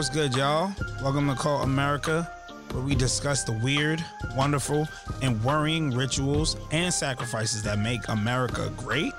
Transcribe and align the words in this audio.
what's 0.00 0.08
good, 0.08 0.34
y'all? 0.34 0.72
Welcome 1.02 1.28
to 1.28 1.34
Cult 1.34 1.62
America, 1.62 2.22
where 2.70 2.82
we 2.82 2.94
discuss 2.94 3.44
the 3.44 3.52
weird, 3.52 4.02
wonderful, 4.34 4.88
and 5.20 5.44
worrying 5.44 5.90
rituals 5.90 6.56
and 6.70 6.90
sacrifices 6.90 7.62
that 7.64 7.78
make 7.78 8.08
America 8.08 8.72
great. 8.78 9.12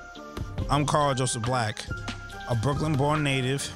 I'm 0.71 0.87
Carl 0.87 1.13
Joseph 1.13 1.43
Black, 1.43 1.85
a 2.49 2.55
Brooklyn 2.55 2.93
born 2.93 3.21
native 3.21 3.71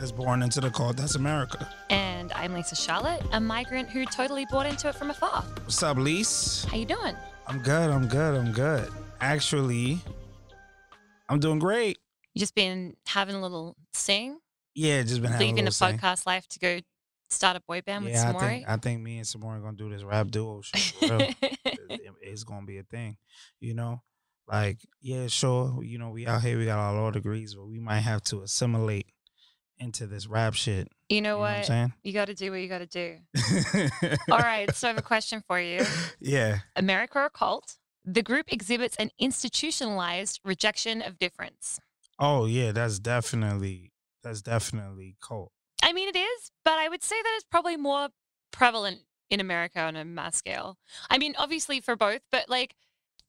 that's 0.00 0.10
born 0.10 0.42
into 0.42 0.60
the 0.60 0.68
cult 0.68 0.96
that's 0.96 1.14
America. 1.14 1.64
And 1.90 2.32
I'm 2.32 2.54
Lisa 2.54 2.74
Charlotte, 2.74 3.22
a 3.30 3.38
migrant 3.38 3.88
who 3.88 4.04
totally 4.04 4.44
bought 4.50 4.66
into 4.66 4.88
it 4.88 4.96
from 4.96 5.10
afar. 5.10 5.44
What's 5.62 5.80
up, 5.84 5.96
Lise? 5.96 6.66
How 6.68 6.76
you 6.76 6.86
doing? 6.86 7.14
I'm 7.46 7.60
good, 7.60 7.88
I'm 7.88 8.08
good, 8.08 8.34
I'm 8.34 8.50
good. 8.50 8.90
Actually, 9.20 10.00
I'm 11.28 11.38
doing 11.38 11.60
great. 11.60 11.98
You 12.34 12.40
just 12.40 12.56
been 12.56 12.96
having 13.06 13.36
a 13.36 13.40
little 13.40 13.76
sing, 13.92 14.40
Yeah, 14.78 15.02
just 15.02 15.20
been 15.22 15.32
having 15.32 15.48
leaving 15.48 15.66
a 15.66 15.70
the 15.70 15.70
podcast 15.70 16.24
life 16.26 16.46
to 16.48 16.58
go 16.60 16.78
start 17.30 17.56
a 17.56 17.60
boy 17.66 17.82
band 17.82 18.04
with 18.04 18.14
Yeah, 18.14 18.30
I 18.30 18.32
Samori. 18.32 18.40
think, 18.48 18.68
I 18.68 18.76
think 18.76 19.02
me 19.02 19.16
and 19.18 19.26
Samori 19.26 19.58
are 19.58 19.60
gonna 19.60 19.76
do 19.76 19.90
this 19.90 20.04
rap 20.04 20.30
duo 20.30 20.60
shit. 20.64 20.94
it- 21.02 22.02
it's 22.22 22.44
gonna 22.44 22.66
be 22.66 22.78
a 22.78 22.82
thing. 22.84 23.16
You 23.60 23.74
know, 23.74 24.02
like 24.46 24.78
yeah, 25.00 25.26
sure. 25.26 25.82
You 25.82 25.98
know, 25.98 26.10
we 26.10 26.26
out 26.26 26.42
here, 26.42 26.56
we 26.58 26.66
got 26.66 26.78
our 26.78 26.94
law 26.94 27.10
degrees, 27.10 27.54
but 27.54 27.66
we 27.66 27.80
might 27.80 28.00
have 28.00 28.22
to 28.24 28.42
assimilate 28.42 29.06
into 29.78 30.06
this 30.06 30.26
rap 30.26 30.54
shit. 30.54 30.88
you 31.08 31.16
You 31.16 31.22
know 31.22 31.30
know 31.34 31.38
what 31.38 31.50
I'm 31.50 31.56
what? 31.58 31.66
saying? 31.66 31.92
You 32.02 32.12
got 32.12 32.24
to 32.26 32.34
do 32.34 32.50
what 32.50 32.60
you 32.60 32.68
got 32.68 32.78
to 32.78 32.86
do. 32.86 33.16
All 34.30 34.38
right, 34.38 34.74
so 34.74 34.88
I 34.88 34.90
have 34.90 34.98
a 34.98 35.02
question 35.02 35.42
for 35.46 35.60
you. 35.60 35.84
Yeah. 36.20 36.58
America 36.76 37.18
or 37.20 37.30
cult? 37.30 37.76
The 38.04 38.22
group 38.22 38.52
exhibits 38.52 38.96
an 38.96 39.10
institutionalized 39.20 40.40
rejection 40.44 41.02
of 41.02 41.18
difference. 41.18 41.78
Oh 42.18 42.46
yeah, 42.46 42.72
that's 42.72 42.98
definitely 42.98 43.87
that's 44.22 44.42
definitely 44.42 45.16
cult. 45.22 45.52
I 45.82 45.92
mean, 45.92 46.08
it 46.08 46.16
is, 46.16 46.50
but 46.64 46.74
I 46.74 46.88
would 46.88 47.02
say 47.02 47.16
that 47.22 47.32
it's 47.36 47.46
probably 47.50 47.76
more 47.76 48.08
prevalent 48.50 49.00
in 49.30 49.40
America 49.40 49.80
on 49.80 49.96
a 49.96 50.04
mass 50.04 50.36
scale. 50.36 50.76
I 51.10 51.18
mean, 51.18 51.34
obviously 51.38 51.80
for 51.80 51.96
both, 51.96 52.22
but 52.32 52.48
like 52.48 52.74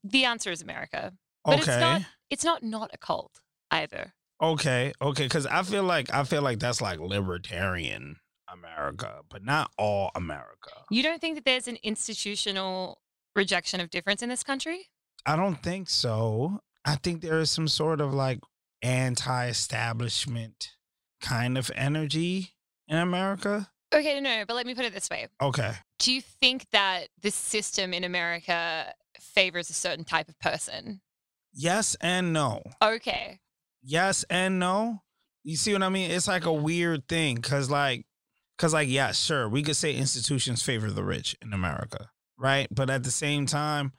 the 0.02 0.24
answer 0.24 0.50
is 0.50 0.62
America. 0.62 1.12
But 1.44 1.60
okay. 1.60 1.72
it's 1.72 1.80
not 1.80 2.02
it's 2.30 2.44
not 2.44 2.62
not 2.62 2.90
a 2.92 2.98
cult 2.98 3.40
either. 3.70 4.14
Okay, 4.42 4.92
okay, 5.02 5.24
because 5.24 5.46
I 5.46 5.62
feel 5.62 5.84
like 5.84 6.12
I 6.12 6.24
feel 6.24 6.42
like 6.42 6.58
that's 6.58 6.80
like 6.80 6.98
libertarian 6.98 8.16
America, 8.52 9.20
but 9.28 9.44
not 9.44 9.70
all 9.78 10.10
America. 10.14 10.70
You 10.90 11.02
don't 11.02 11.20
think 11.20 11.36
that 11.36 11.44
there's 11.44 11.68
an 11.68 11.78
institutional 11.82 13.00
rejection 13.36 13.80
of 13.80 13.90
difference 13.90 14.22
in 14.22 14.28
this 14.28 14.42
country? 14.42 14.88
I 15.26 15.36
don't 15.36 15.62
think 15.62 15.88
so. 15.90 16.60
I 16.84 16.96
think 16.96 17.20
there 17.20 17.38
is 17.38 17.50
some 17.50 17.68
sort 17.68 18.00
of 18.00 18.14
like 18.14 18.40
anti-establishment 18.82 20.70
kind 21.20 21.56
of 21.58 21.70
energy 21.74 22.50
in 22.88 22.96
America. 22.96 23.70
Okay, 23.92 24.20
no, 24.20 24.44
but 24.46 24.54
let 24.54 24.66
me 24.66 24.74
put 24.74 24.84
it 24.84 24.92
this 24.94 25.10
way. 25.10 25.26
Okay. 25.42 25.72
Do 25.98 26.12
you 26.12 26.20
think 26.20 26.66
that 26.70 27.08
the 27.20 27.30
system 27.30 27.92
in 27.92 28.04
America 28.04 28.92
favors 29.18 29.68
a 29.70 29.74
certain 29.74 30.04
type 30.04 30.28
of 30.28 30.38
person? 30.38 31.00
Yes 31.52 31.96
and 32.00 32.32
no. 32.32 32.62
Okay. 32.82 33.40
Yes 33.82 34.24
and 34.30 34.58
no. 34.58 35.02
You 35.42 35.56
see 35.56 35.72
what 35.72 35.82
I 35.82 35.88
mean? 35.88 36.10
It's 36.10 36.28
like 36.28 36.44
a 36.44 36.48
mm-hmm. 36.48 36.62
weird 36.62 37.08
thing 37.08 37.38
cuz 37.38 37.70
like 37.70 38.06
cuz 38.58 38.72
like 38.72 38.88
yeah, 38.88 39.12
sure, 39.12 39.48
we 39.48 39.62
could 39.62 39.76
say 39.76 39.94
institutions 39.94 40.62
favor 40.62 40.90
the 40.90 41.02
rich 41.02 41.36
in 41.42 41.52
America, 41.52 42.10
right? 42.38 42.68
But 42.70 42.90
at 42.90 43.02
the 43.02 43.10
same 43.10 43.46
time, 43.46 43.92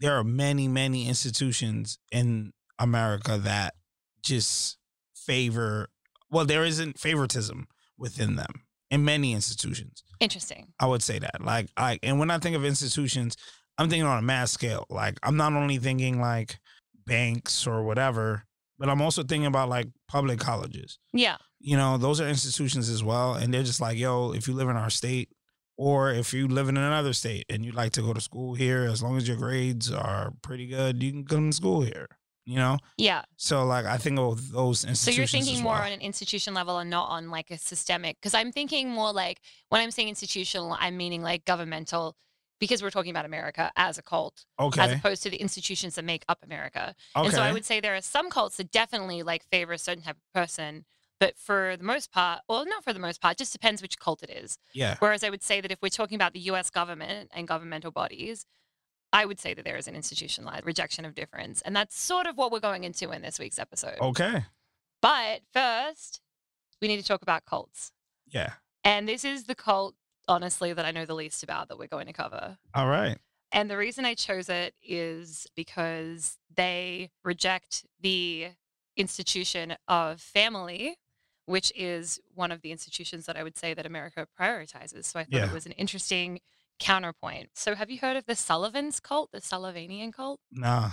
there 0.00 0.16
are 0.18 0.24
many 0.24 0.66
many 0.66 1.06
institutions 1.06 1.98
in 2.10 2.52
America 2.78 3.38
that 3.38 3.74
just 4.22 4.78
favor 5.14 5.90
well, 6.30 6.44
there 6.44 6.64
isn't 6.64 6.98
favoritism 6.98 7.66
within 7.96 8.36
them 8.36 8.62
in 8.90 9.04
many 9.04 9.32
institutions. 9.32 10.02
Interesting. 10.20 10.68
I 10.80 10.86
would 10.86 11.02
say 11.02 11.18
that. 11.18 11.42
Like 11.42 11.68
I 11.76 11.98
and 12.02 12.18
when 12.18 12.30
I 12.30 12.38
think 12.38 12.56
of 12.56 12.64
institutions, 12.64 13.36
I'm 13.76 13.88
thinking 13.88 14.06
on 14.06 14.18
a 14.18 14.22
mass 14.22 14.52
scale. 14.52 14.86
Like 14.88 15.18
I'm 15.22 15.36
not 15.36 15.52
only 15.52 15.78
thinking 15.78 16.20
like 16.20 16.58
banks 17.06 17.66
or 17.66 17.82
whatever, 17.82 18.44
but 18.78 18.88
I'm 18.88 19.02
also 19.02 19.22
thinking 19.22 19.46
about 19.46 19.68
like 19.68 19.88
public 20.08 20.38
colleges. 20.38 20.98
Yeah. 21.12 21.36
You 21.60 21.76
know, 21.76 21.98
those 21.98 22.20
are 22.20 22.28
institutions 22.28 22.88
as 22.88 23.02
well. 23.02 23.34
And 23.34 23.52
they're 23.52 23.62
just 23.62 23.80
like, 23.80 23.98
yo, 23.98 24.32
if 24.32 24.46
you 24.46 24.54
live 24.54 24.68
in 24.68 24.76
our 24.76 24.90
state 24.90 25.30
or 25.76 26.10
if 26.12 26.32
you 26.32 26.46
live 26.46 26.68
in 26.68 26.76
another 26.76 27.12
state 27.12 27.46
and 27.48 27.64
you 27.64 27.72
like 27.72 27.92
to 27.92 28.02
go 28.02 28.12
to 28.12 28.20
school 28.20 28.54
here, 28.54 28.84
as 28.84 29.02
long 29.02 29.16
as 29.16 29.26
your 29.26 29.36
grades 29.36 29.90
are 29.90 30.32
pretty 30.42 30.66
good, 30.66 31.02
you 31.02 31.10
can 31.10 31.24
come 31.24 31.50
to 31.50 31.56
school 31.56 31.82
here. 31.82 32.08
You 32.48 32.56
know? 32.56 32.78
Yeah. 32.96 33.22
So 33.36 33.64
like 33.66 33.84
I 33.84 33.98
think 33.98 34.18
of 34.18 34.50
those 34.52 34.82
institutions. 34.84 35.00
So 35.00 35.10
you're 35.10 35.26
thinking 35.26 35.56
as 35.56 35.62
more 35.62 35.74
on 35.74 35.92
an 35.92 36.00
institution 36.00 36.54
level 36.54 36.78
and 36.78 36.88
not 36.88 37.10
on 37.10 37.28
like 37.30 37.50
a 37.50 37.58
systemic 37.58 38.16
because 38.18 38.32
I'm 38.32 38.52
thinking 38.52 38.88
more 38.88 39.12
like 39.12 39.40
when 39.68 39.82
I'm 39.82 39.90
saying 39.90 40.08
institutional, 40.08 40.74
I'm 40.80 40.96
meaning 40.96 41.20
like 41.22 41.44
governmental 41.44 42.16
because 42.58 42.82
we're 42.82 42.90
talking 42.90 43.10
about 43.10 43.26
America 43.26 43.70
as 43.76 43.98
a 43.98 44.02
cult 44.02 44.46
Okay. 44.58 44.80
as 44.80 44.92
opposed 44.92 45.22
to 45.24 45.30
the 45.30 45.36
institutions 45.36 45.94
that 45.96 46.06
make 46.06 46.24
up 46.26 46.38
America. 46.42 46.94
Okay. 47.14 47.26
And 47.26 47.34
so 47.34 47.42
I 47.42 47.52
would 47.52 47.66
say 47.66 47.80
there 47.80 47.94
are 47.94 48.00
some 48.00 48.30
cults 48.30 48.56
that 48.56 48.70
definitely 48.72 49.22
like 49.22 49.44
favor 49.52 49.74
a 49.74 49.78
certain 49.78 50.02
type 50.02 50.16
of 50.16 50.32
person, 50.32 50.86
but 51.20 51.36
for 51.36 51.76
the 51.76 51.84
most 51.84 52.10
part, 52.10 52.40
well, 52.48 52.64
not 52.64 52.82
for 52.82 52.94
the 52.94 52.98
most 52.98 53.20
part, 53.20 53.36
just 53.36 53.52
depends 53.52 53.82
which 53.82 53.98
cult 53.98 54.22
it 54.22 54.30
is. 54.30 54.56
yeah. 54.72 54.96
Whereas 55.00 55.22
I 55.22 55.28
would 55.30 55.42
say 55.42 55.60
that 55.60 55.70
if 55.70 55.80
we're 55.82 55.90
talking 55.90 56.16
about 56.16 56.32
the 56.32 56.40
US 56.52 56.70
government 56.70 57.30
and 57.34 57.46
governmental 57.46 57.90
bodies, 57.90 58.46
I 59.12 59.24
would 59.24 59.40
say 59.40 59.54
that 59.54 59.64
there 59.64 59.76
is 59.76 59.88
an 59.88 59.94
institutionalized 59.94 60.66
rejection 60.66 61.04
of 61.04 61.14
difference. 61.14 61.62
And 61.62 61.74
that's 61.74 61.98
sort 61.98 62.26
of 62.26 62.36
what 62.36 62.52
we're 62.52 62.60
going 62.60 62.84
into 62.84 63.10
in 63.10 63.22
this 63.22 63.38
week's 63.38 63.58
episode. 63.58 63.96
Okay. 64.00 64.44
But 65.00 65.40
first, 65.52 66.20
we 66.82 66.88
need 66.88 66.98
to 67.00 67.06
talk 67.06 67.22
about 67.22 67.44
cults. 67.44 67.92
Yeah. 68.26 68.54
And 68.84 69.08
this 69.08 69.24
is 69.24 69.44
the 69.44 69.54
cult, 69.54 69.94
honestly, 70.26 70.72
that 70.72 70.84
I 70.84 70.90
know 70.90 71.04
the 71.06 71.14
least 71.14 71.42
about 71.42 71.68
that 71.68 71.78
we're 71.78 71.86
going 71.88 72.06
to 72.06 72.12
cover. 72.12 72.58
All 72.74 72.88
right. 72.88 73.18
And 73.50 73.70
the 73.70 73.78
reason 73.78 74.04
I 74.04 74.12
chose 74.14 74.48
it 74.50 74.74
is 74.82 75.46
because 75.56 76.36
they 76.54 77.10
reject 77.24 77.86
the 78.00 78.48
institution 78.96 79.76
of 79.86 80.20
family, 80.20 80.98
which 81.46 81.72
is 81.74 82.20
one 82.34 82.52
of 82.52 82.60
the 82.60 82.72
institutions 82.72 83.24
that 83.24 83.36
I 83.38 83.42
would 83.42 83.56
say 83.56 83.72
that 83.72 83.86
America 83.86 84.26
prioritizes. 84.38 85.04
So 85.06 85.20
I 85.20 85.24
thought 85.24 85.32
Yeah. 85.32 85.46
it 85.46 85.52
was 85.54 85.64
an 85.64 85.72
interesting 85.72 86.40
counterpoint. 86.78 87.50
So 87.54 87.74
have 87.74 87.90
you 87.90 87.98
heard 87.98 88.16
of 88.16 88.26
the 88.26 88.34
Sullivan's 88.34 89.00
cult, 89.00 89.32
the 89.32 89.40
Sullivanian 89.40 90.12
cult? 90.12 90.40
Nah. 90.52 90.90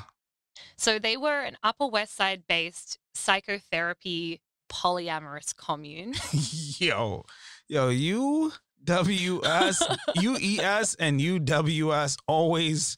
So 0.77 0.99
they 0.99 1.17
were 1.17 1.41
an 1.41 1.57
Upper 1.63 1.87
West 1.87 2.15
Side 2.15 2.43
based 2.47 2.97
psychotherapy 3.13 4.41
polyamorous 4.69 5.55
commune. 5.55 6.13
yo, 6.79 7.23
yo, 7.67 7.89
U 7.89 8.53
W 8.83 9.41
S 9.43 9.81
U 10.19 10.37
E 10.39 10.59
S 10.59 10.95
and 10.95 11.19
U 11.19 11.39
W 11.39 11.93
S 11.93 12.17
always 12.27 12.97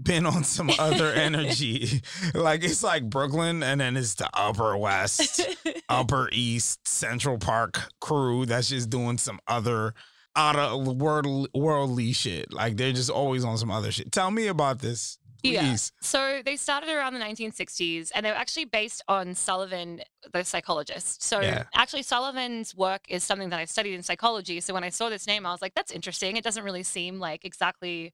been 0.00 0.26
on 0.26 0.44
some 0.44 0.70
other 0.78 1.12
energy. 1.12 2.02
like 2.34 2.64
it's 2.64 2.82
like 2.82 3.08
Brooklyn 3.08 3.62
and 3.62 3.80
then 3.80 3.96
it's 3.96 4.14
the 4.14 4.28
Upper 4.34 4.76
West, 4.76 5.40
Upper 5.88 6.28
East, 6.32 6.86
Central 6.86 7.38
Park 7.38 7.80
crew 8.00 8.46
that's 8.46 8.68
just 8.68 8.90
doing 8.90 9.18
some 9.18 9.40
other 9.46 9.94
out 10.36 10.56
of 10.56 10.86
world 10.96 11.48
worldly 11.54 12.12
shit. 12.12 12.52
Like 12.52 12.76
they're 12.76 12.92
just 12.92 13.10
always 13.10 13.44
on 13.44 13.58
some 13.58 13.70
other 13.70 13.90
shit. 13.90 14.12
Tell 14.12 14.30
me 14.30 14.46
about 14.46 14.80
this. 14.80 15.18
Yeah. 15.42 15.60
Please. 15.60 15.92
So 16.00 16.40
they 16.44 16.56
started 16.56 16.88
around 16.90 17.14
the 17.14 17.20
1960s 17.20 18.10
and 18.14 18.26
they 18.26 18.30
were 18.30 18.36
actually 18.36 18.64
based 18.64 19.02
on 19.06 19.34
Sullivan, 19.34 20.00
the 20.32 20.44
psychologist. 20.44 21.22
So 21.22 21.40
Yeah. 21.40 21.64
actually, 21.74 22.02
Sullivan's 22.02 22.74
work 22.74 23.02
is 23.08 23.22
something 23.22 23.50
that 23.50 23.60
I 23.60 23.64
studied 23.66 23.94
in 23.94 24.02
psychology. 24.02 24.60
So 24.60 24.74
when 24.74 24.82
I 24.82 24.88
saw 24.88 25.08
this 25.08 25.26
name, 25.26 25.46
I 25.46 25.52
was 25.52 25.62
like, 25.62 25.74
that's 25.74 25.92
interesting. 25.92 26.36
It 26.36 26.42
doesn't 26.42 26.64
really 26.64 26.82
seem 26.82 27.20
like 27.20 27.44
exactly, 27.44 28.12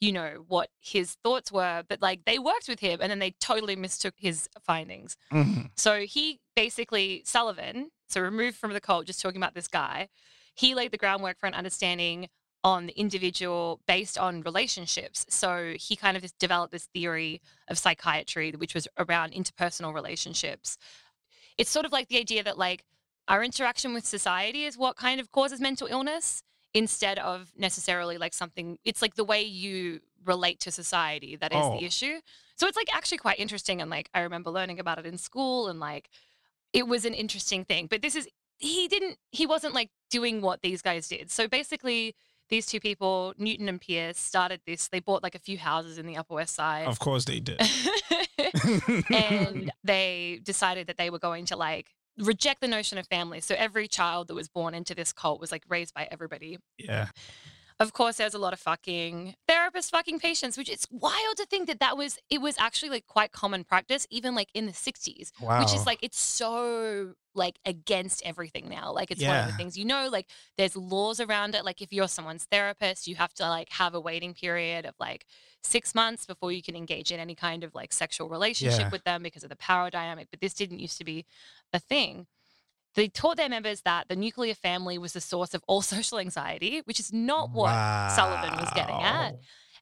you 0.00 0.12
know, 0.12 0.44
what 0.48 0.68
his 0.78 1.16
thoughts 1.24 1.50
were, 1.50 1.84
but 1.88 2.02
like 2.02 2.24
they 2.26 2.38
worked 2.38 2.68
with 2.68 2.80
him 2.80 2.98
and 3.00 3.10
then 3.10 3.18
they 3.18 3.30
totally 3.40 3.76
mistook 3.76 4.14
his 4.18 4.48
findings. 4.62 5.16
Mhm. 5.32 5.70
So 5.76 6.00
he 6.02 6.40
basically, 6.54 7.22
Sullivan, 7.24 7.90
so 8.08 8.20
removed 8.20 8.58
from 8.58 8.74
the 8.74 8.80
cult, 8.80 9.06
just 9.06 9.22
talking 9.22 9.40
about 9.40 9.54
this 9.54 9.68
guy, 9.68 10.08
he 10.54 10.74
laid 10.74 10.90
the 10.92 10.98
groundwork 10.98 11.38
for 11.38 11.46
an 11.46 11.54
understanding 11.54 12.28
on 12.62 12.86
the 12.86 12.98
individual 12.98 13.80
based 13.86 14.16
on 14.16 14.40
relationships. 14.40 15.26
So 15.28 15.74
he 15.76 15.96
kind 15.96 16.16
of 16.16 16.24
developed 16.38 16.72
this 16.72 16.86
theory 16.94 17.42
of 17.68 17.78
psychiatry, 17.78 18.52
which 18.52 18.74
was 18.74 18.88
around 18.98 19.32
interpersonal 19.32 19.92
relationships. 19.92 20.78
It's 21.58 21.70
sort 21.70 21.84
of 21.84 21.92
like 21.92 22.08
the 22.08 22.18
idea 22.18 22.42
that, 22.42 22.56
like, 22.56 22.84
our 23.28 23.44
interaction 23.44 23.94
with 23.94 24.06
society 24.06 24.64
is 24.64 24.78
what 24.78 24.96
kind 24.96 25.20
of 25.20 25.30
causes 25.30 25.60
mental 25.60 25.86
illness 25.88 26.42
instead 26.72 27.18
of 27.18 27.52
necessarily 27.56 28.18
like 28.18 28.34
something, 28.34 28.78
it's 28.84 29.00
like 29.00 29.14
the 29.14 29.24
way 29.24 29.42
you 29.42 30.00
relate 30.24 30.58
to 30.60 30.70
society 30.70 31.36
that 31.36 31.52
is 31.52 31.58
Oh. 31.62 31.78
the 31.78 31.84
issue. 31.84 32.20
So 32.56 32.66
it's 32.66 32.76
like 32.76 32.94
actually 32.94 33.18
quite 33.18 33.38
interesting. 33.38 33.80
And 33.80 33.90
like, 33.90 34.10
I 34.12 34.20
remember 34.20 34.50
learning 34.50 34.80
about 34.80 34.98
it 34.98 35.06
in 35.06 35.16
school 35.18 35.68
and 35.68 35.78
like, 35.78 36.08
it 36.72 36.88
was 36.88 37.04
an 37.04 37.14
interesting 37.14 37.64
thing. 37.64 37.86
But 37.86 38.02
this 38.02 38.16
is, 38.16 38.28
he 38.64 38.88
didn't, 38.88 39.18
he 39.30 39.46
wasn't 39.46 39.74
like 39.74 39.90
doing 40.10 40.40
what 40.40 40.62
these 40.62 40.82
guys 40.82 41.08
did. 41.08 41.30
So 41.30 41.48
basically, 41.48 42.14
these 42.48 42.66
two 42.66 42.80
people, 42.80 43.34
Newton 43.38 43.68
and 43.68 43.80
Pearce, 43.80 44.18
started 44.18 44.60
this. 44.66 44.88
They 44.88 45.00
bought 45.00 45.22
like 45.22 45.34
a 45.34 45.38
few 45.38 45.58
houses 45.58 45.98
in 45.98 46.06
the 46.06 46.16
Upper 46.16 46.34
West 46.34 46.54
Side. 46.54 46.86
Of 46.86 46.98
course 46.98 47.24
they 47.24 47.40
did. 47.40 47.60
and 49.10 49.70
they 49.82 50.40
decided 50.42 50.86
that 50.88 50.96
they 50.98 51.10
were 51.10 51.18
going 51.18 51.46
to 51.46 51.56
like 51.56 51.94
reject 52.18 52.60
the 52.60 52.68
notion 52.68 52.98
of 52.98 53.06
family. 53.06 53.40
So 53.40 53.54
every 53.56 53.88
child 53.88 54.28
that 54.28 54.34
was 54.34 54.48
born 54.48 54.74
into 54.74 54.94
this 54.94 55.12
cult 55.12 55.40
was 55.40 55.50
like 55.52 55.64
raised 55.68 55.94
by 55.94 56.08
everybody. 56.10 56.58
Yeah. 56.78 57.08
Of 57.80 57.92
course, 57.92 58.16
there's 58.18 58.34
a 58.34 58.38
lot 58.38 58.52
of 58.52 58.60
fucking 58.60 59.34
therapists 59.48 59.90
fucking 59.90 60.20
patients, 60.20 60.56
which 60.56 60.70
is 60.70 60.86
wild 60.92 61.36
to 61.38 61.46
think 61.46 61.66
that 61.66 61.80
that 61.80 61.96
was 61.96 62.18
it 62.30 62.40
was 62.40 62.54
actually 62.58 62.88
like 62.90 63.06
quite 63.06 63.32
common 63.32 63.64
practice, 63.64 64.06
even 64.10 64.34
like 64.34 64.48
in 64.54 64.66
the 64.66 64.72
60s, 64.72 65.32
Wow. 65.40 65.58
which 65.60 65.74
is 65.74 65.84
like 65.84 65.98
it's 66.00 66.18
so 66.20 67.14
like 67.34 67.58
against 67.66 68.22
everything 68.24 68.68
now. 68.68 68.92
Like 68.92 69.10
it's 69.10 69.20
one 69.26 69.36
of 69.36 69.46
the 69.46 69.52
things 69.54 69.76
you 69.76 69.84
know, 69.84 70.08
like 70.08 70.28
there's 70.56 70.76
laws 70.76 71.18
around 71.18 71.56
it. 71.56 71.64
Like 71.64 71.82
if 71.82 71.92
you're 71.92 72.06
someone's 72.06 72.44
therapist, 72.44 73.08
you 73.08 73.16
have 73.16 73.34
to 73.34 73.48
like 73.48 73.68
have 73.72 73.94
a 73.94 74.00
waiting 74.00 74.34
period 74.34 74.86
of 74.86 74.94
like 75.00 75.26
six 75.64 75.96
months 75.96 76.26
before 76.26 76.52
you 76.52 76.62
can 76.62 76.76
engage 76.76 77.10
in 77.10 77.18
any 77.18 77.34
kind 77.34 77.64
of 77.64 77.74
like 77.74 77.92
sexual 77.92 78.28
relationship 78.28 78.80
Yeah. 78.82 78.90
with 78.90 79.02
them 79.02 79.24
because 79.24 79.42
of 79.42 79.50
the 79.50 79.56
power 79.56 79.90
dynamic. 79.90 80.28
But 80.30 80.40
this 80.40 80.54
didn't 80.54 80.78
used 80.78 80.98
to 80.98 81.04
be 81.04 81.26
a 81.72 81.80
thing. 81.80 82.28
They 82.94 83.08
taught 83.08 83.36
their 83.36 83.48
members 83.48 83.82
that 83.82 84.08
the 84.08 84.16
nuclear 84.16 84.54
family 84.54 84.98
was 84.98 85.12
the 85.12 85.20
source 85.20 85.54
of 85.54 85.62
all 85.66 85.82
social 85.94 86.18
anxiety, 86.18 86.82
which 86.84 87.00
is 87.00 87.12
not 87.12 87.50
what 87.50 87.70
Sullivan 88.10 88.58
was 88.58 88.70
getting 88.74 88.96
at 88.96 89.34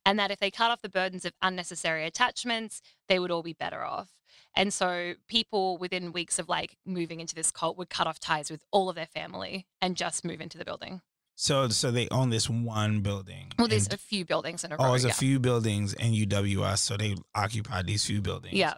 and 0.04 0.18
that 0.18 0.30
if 0.30 0.40
they 0.40 0.50
cut 0.50 0.70
off 0.70 0.82
the 0.82 0.88
burdens 0.88 1.24
of 1.24 1.32
unnecessary 1.42 2.04
attachments, 2.06 2.82
they 3.08 3.18
would 3.18 3.30
all 3.30 3.42
be 3.42 3.52
better 3.52 3.84
off. 3.84 4.10
And 4.54 4.72
so 4.72 5.14
people 5.28 5.78
within 5.78 6.12
weeks 6.12 6.38
of 6.38 6.48
like 6.48 6.76
moving 6.84 7.20
into 7.20 7.34
this 7.34 7.50
cult 7.50 7.78
would 7.78 7.88
cut 7.88 8.06
off 8.06 8.18
ties 8.18 8.50
with 8.50 8.62
all 8.70 8.88
of 8.88 8.96
their 8.96 9.06
family 9.06 9.66
and 9.80 9.96
just 9.96 10.24
move 10.24 10.40
into 10.40 10.58
the 10.58 10.64
building. 10.64 11.00
So 11.34 11.68
so 11.68 11.90
they 11.90 12.08
own 12.10 12.28
this 12.28 12.50
one 12.50 13.00
building. 13.00 13.52
Well, 13.58 13.68
there's 13.68 13.86
and- 13.86 13.94
a 13.94 13.98
few 13.98 14.24
buildings 14.24 14.64
in 14.64 14.72
oh, 14.72 14.76
a 14.76 14.78
row. 14.78 14.84
oh, 14.84 14.90
there's 14.90 15.04
yeah. 15.04 15.10
a 15.10 15.14
few 15.14 15.40
buildings 15.40 15.94
in 15.94 16.12
UWS, 16.12 16.78
so 16.78 16.96
they 16.96 17.16
occupied 17.34 17.86
these 17.86 18.04
few 18.04 18.20
buildings. 18.20 18.54
yeah, 18.54 18.74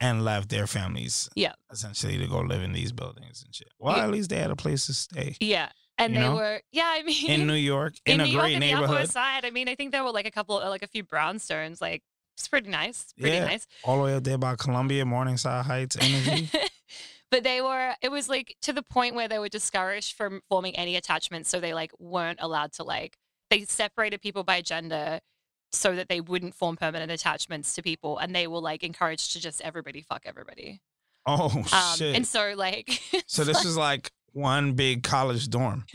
And 0.00 0.24
left 0.24 0.50
their 0.50 0.66
families. 0.66 1.28
Yeah. 1.34 1.52
Essentially 1.72 2.18
to 2.18 2.26
go 2.26 2.40
live 2.40 2.62
in 2.62 2.72
these 2.72 2.92
buildings 2.92 3.42
and 3.44 3.54
shit. 3.54 3.68
Well, 3.78 3.96
Yeah. 3.96 4.04
at 4.04 4.10
least 4.10 4.28
they 4.30 4.36
had 4.38 4.50
a 4.50 4.56
place 4.56 4.86
to 4.86 4.94
stay. 4.94 5.36
yeah. 5.40 5.70
And 5.98 6.12
You 6.12 6.20
they 6.20 6.26
know? 6.26 6.34
were, 6.36 6.60
yeah, 6.72 6.84
I 6.94 7.02
mean, 7.06 7.30
In 7.30 7.46
New 7.46 7.54
York, 7.54 7.94
in, 8.04 8.14
in 8.14 8.20
a 8.20 8.24
New 8.24 8.32
York, 8.32 8.42
great 8.42 8.52
in 8.54 8.60
the 8.60 8.72
Upper 8.74 8.80
neighborhood. 8.82 9.00
West 9.00 9.12
Side. 9.12 9.44
I 9.46 9.50
mean, 9.50 9.68
I 9.68 9.74
think 9.74 9.92
there 9.92 10.04
were 10.04 10.10
like 10.12 10.26
a 10.26 10.30
couple, 10.30 10.56
like 10.56 10.82
a 10.82 10.86
few 10.86 11.02
brownstones. 11.04 11.80
Like 11.80 12.02
it's 12.36 12.46
pretty 12.48 12.68
nice, 12.68 13.14
pretty 13.18 13.36
Yeah. 13.36 13.46
nice. 13.46 13.66
All 13.84 13.96
the 13.96 14.02
way 14.04 14.14
up 14.14 14.24
there 14.24 14.36
by 14.36 14.56
Columbia, 14.56 15.06
Morningside 15.06 15.64
Heights, 15.64 15.96
Energy. 15.98 16.50
but 17.30 17.42
they 17.44 17.62
were 17.62 17.94
it 18.02 18.10
was 18.10 18.28
like 18.28 18.54
to 18.62 18.74
the 18.74 18.82
point 18.82 19.14
where 19.14 19.28
they 19.28 19.38
were 19.38 19.48
discouraged 19.48 20.14
from 20.14 20.42
forming 20.50 20.76
any 20.76 20.96
attachments 20.96 21.48
so 21.48 21.58
they 21.60 21.72
like 21.74 21.90
weren't 21.98 22.38
allowed 22.42 22.72
to 22.74 22.84
like 22.84 23.16
they 23.50 23.64
separated 23.64 24.20
people 24.20 24.44
by 24.44 24.60
gender 24.60 25.20
so 25.72 25.94
that 25.96 26.08
they 26.08 26.20
wouldn't 26.20 26.54
form 26.54 26.76
permanent 26.76 27.10
attachments 27.10 27.74
to 27.74 27.82
people 27.82 28.18
and 28.18 28.34
they 28.34 28.46
were 28.46 28.60
like 28.60 28.82
encouraged 28.84 29.32
to 29.32 29.40
just 29.40 29.60
everybody 29.62 30.00
fuck 30.02 30.22
everybody 30.24 30.80
oh 31.26 31.50
um 31.72 31.96
shit. 31.96 32.14
and 32.16 32.26
so 32.26 32.54
like 32.56 33.00
so 33.26 33.44
this 33.50 33.64
is 33.64 33.76
like 33.76 34.10
one 34.32 34.74
big 34.74 35.02
college 35.02 35.48
dorm. 35.48 35.86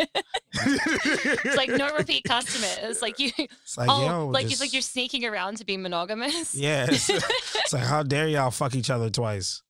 it's 0.54 1.56
like 1.56 1.70
no 1.70 1.96
repeat 1.96 2.24
customers 2.24 3.00
like 3.00 3.20
you 3.20 3.30
It's 3.38 3.78
like, 3.78 3.88
oh 3.92 4.04
yo, 4.06 4.28
like 4.30 4.46
this- 4.46 4.54
it's 4.54 4.62
like 4.62 4.74
you're 4.74 4.82
sneaking 4.82 5.26
around 5.26 5.58
to 5.58 5.66
be 5.66 5.78
monogamous 5.78 6.56
Yeah, 6.56 6.88
it's, 6.90 7.08
it's 7.10 7.72
like 7.74 7.84
how 7.84 8.02
dare 8.04 8.28
y'all 8.28 8.50
fuck 8.52 8.74
each 8.76 8.90
other 8.90 9.10
twice? 9.12 9.62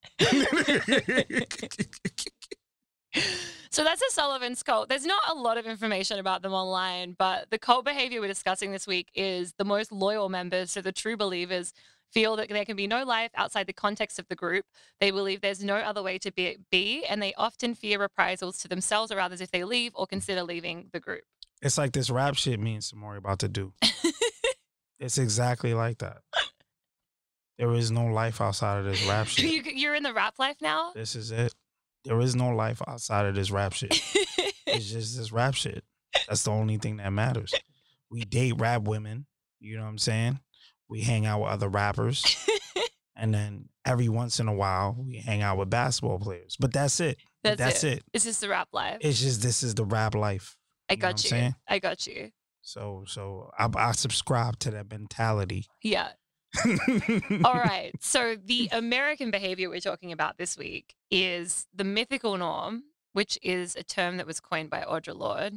So 3.71 3.83
that's 3.83 4.01
a 4.01 4.11
Sullivan's 4.11 4.63
cult. 4.63 4.89
There's 4.89 5.05
not 5.05 5.21
a 5.29 5.33
lot 5.33 5.57
of 5.57 5.65
information 5.65 6.19
about 6.19 6.41
them 6.41 6.53
online, 6.53 7.15
but 7.17 7.49
the 7.51 7.57
cult 7.57 7.85
behavior 7.85 8.19
we're 8.19 8.27
discussing 8.27 8.71
this 8.71 8.85
week 8.85 9.09
is 9.15 9.53
the 9.57 9.63
most 9.63 9.91
loyal 9.91 10.27
members, 10.27 10.71
so 10.71 10.81
the 10.81 10.91
true 10.91 11.15
believers, 11.15 11.73
feel 12.11 12.35
that 12.35 12.49
there 12.49 12.65
can 12.65 12.75
be 12.75 12.87
no 12.87 13.05
life 13.05 13.31
outside 13.35 13.67
the 13.67 13.73
context 13.73 14.19
of 14.19 14.27
the 14.27 14.35
group. 14.35 14.65
They 14.99 15.11
believe 15.11 15.39
there's 15.39 15.63
no 15.63 15.77
other 15.77 16.03
way 16.03 16.17
to 16.17 16.31
be, 16.31 16.57
be 16.69 17.05
and 17.05 17.21
they 17.21 17.33
often 17.35 17.73
fear 17.73 17.99
reprisals 17.99 18.57
to 18.59 18.67
themselves 18.67 19.13
or 19.13 19.19
others 19.21 19.39
if 19.39 19.51
they 19.51 19.63
leave 19.63 19.93
or 19.95 20.05
consider 20.05 20.43
leaving 20.43 20.89
the 20.91 20.99
group. 20.99 21.23
it's 21.61 21.77
like 21.77 21.93
this 21.93 22.09
rap 22.09 22.35
shit 22.35 22.59
me 22.59 22.73
and 22.73 22.83
Samori 22.83 23.17
about 23.17 23.39
to 23.39 23.47
do. 23.47 23.71
It's 25.01 25.17
exactly 25.17 25.73
like 25.73 25.97
that. 25.97 26.19
There 27.57 27.73
is 27.73 27.89
no 27.89 28.05
life 28.05 28.39
outside 28.39 28.77
of 28.77 28.85
this 28.85 29.03
rap 29.07 29.25
shit. 29.27 29.45
you, 29.45 29.63
you're 29.73 29.95
in 29.95 30.03
the 30.03 30.13
rap 30.13 30.37
life 30.37 30.57
now? 30.61 30.91
This 30.93 31.15
is 31.15 31.31
it. 31.31 31.53
There 32.03 32.19
is 32.19 32.35
no 32.35 32.49
life 32.49 32.81
outside 32.87 33.25
of 33.25 33.35
this 33.35 33.51
rap 33.51 33.73
shit. 33.73 34.01
It's 34.67 34.89
just 34.89 35.17
this 35.17 35.33
rap 35.33 35.53
shit. 35.53 35.83
That's 36.29 36.43
the 36.43 36.51
only 36.51 36.77
thing 36.77 36.97
that 36.97 37.11
matters. 37.11 37.53
We 38.09 38.21
date 38.21 38.53
rap 38.57 38.83
women. 38.83 39.25
You 39.59 39.75
know 39.75 39.83
what 39.83 39.89
I'm 39.89 39.97
saying? 39.97 40.39
We 40.87 41.01
hang 41.01 41.25
out 41.25 41.41
with 41.41 41.49
other 41.49 41.67
rappers. 41.67 42.23
And 43.21 43.31
then 43.31 43.69
every 43.85 44.09
once 44.09 44.39
in 44.39 44.47
a 44.47 44.53
while, 44.53 44.95
we 44.97 45.17
hang 45.17 45.43
out 45.43 45.59
with 45.59 45.69
basketball 45.69 46.17
players. 46.17 46.57
But 46.59 46.73
that's 46.73 46.99
it. 46.99 47.17
That's, 47.43 47.57
That's 47.57 47.83
it. 47.83 47.97
it. 47.99 48.03
It's 48.13 48.25
just 48.25 48.41
the 48.41 48.49
rap 48.49 48.69
life. 48.73 48.97
It's 49.01 49.21
just 49.21 49.43
this 49.43 49.61
is 49.61 49.75
the 49.75 49.85
rap 49.85 50.15
life. 50.15 50.57
I 50.89 50.93
you 50.93 50.97
got 50.97 51.31
I'm 51.31 51.43
you. 51.43 51.51
I 51.67 51.79
got 51.79 52.07
you. 52.07 52.31
So 52.61 53.03
so 53.07 53.51
I, 53.57 53.67
I 53.75 53.91
subscribe 53.93 54.57
to 54.59 54.71
that 54.71 54.89
mentality. 54.91 55.65
Yeah. 55.83 56.09
All 57.45 57.53
right. 57.55 57.91
So 58.01 58.35
the 58.35 58.69
American 58.71 59.31
behavior 59.31 59.69
we're 59.69 59.79
talking 59.79 60.11
about 60.11 60.37
this 60.37 60.57
week 60.57 60.95
is 61.09 61.67
the 61.73 61.83
mythical 61.83 62.37
norm, 62.37 62.83
which 63.13 63.37
is 63.41 63.75
a 63.75 63.83
term 63.83 64.17
that 64.17 64.27
was 64.27 64.39
coined 64.39 64.69
by 64.69 64.81
Audre 64.81 65.15
Lorde 65.15 65.55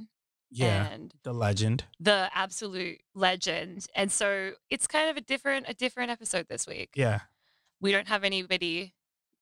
Yeah. 0.51 0.87
and 0.89 1.13
The 1.23 1.33
legend. 1.33 1.85
the 1.99 2.31
absolute 2.35 3.01
legend. 3.15 3.87
And 3.95 4.13
so 4.13 4.53
it's 4.71 4.87
kind 4.87 5.11
of 5.11 5.17
a 5.17 5.21
different 5.21 5.67
a 5.69 5.75
different 5.75 6.11
episode 6.11 6.47
this 6.49 6.67
week. 6.67 6.91
Yeah. 6.95 7.21
We 7.81 7.93
don't 7.93 8.09
have 8.09 8.25
anybody, 8.25 8.95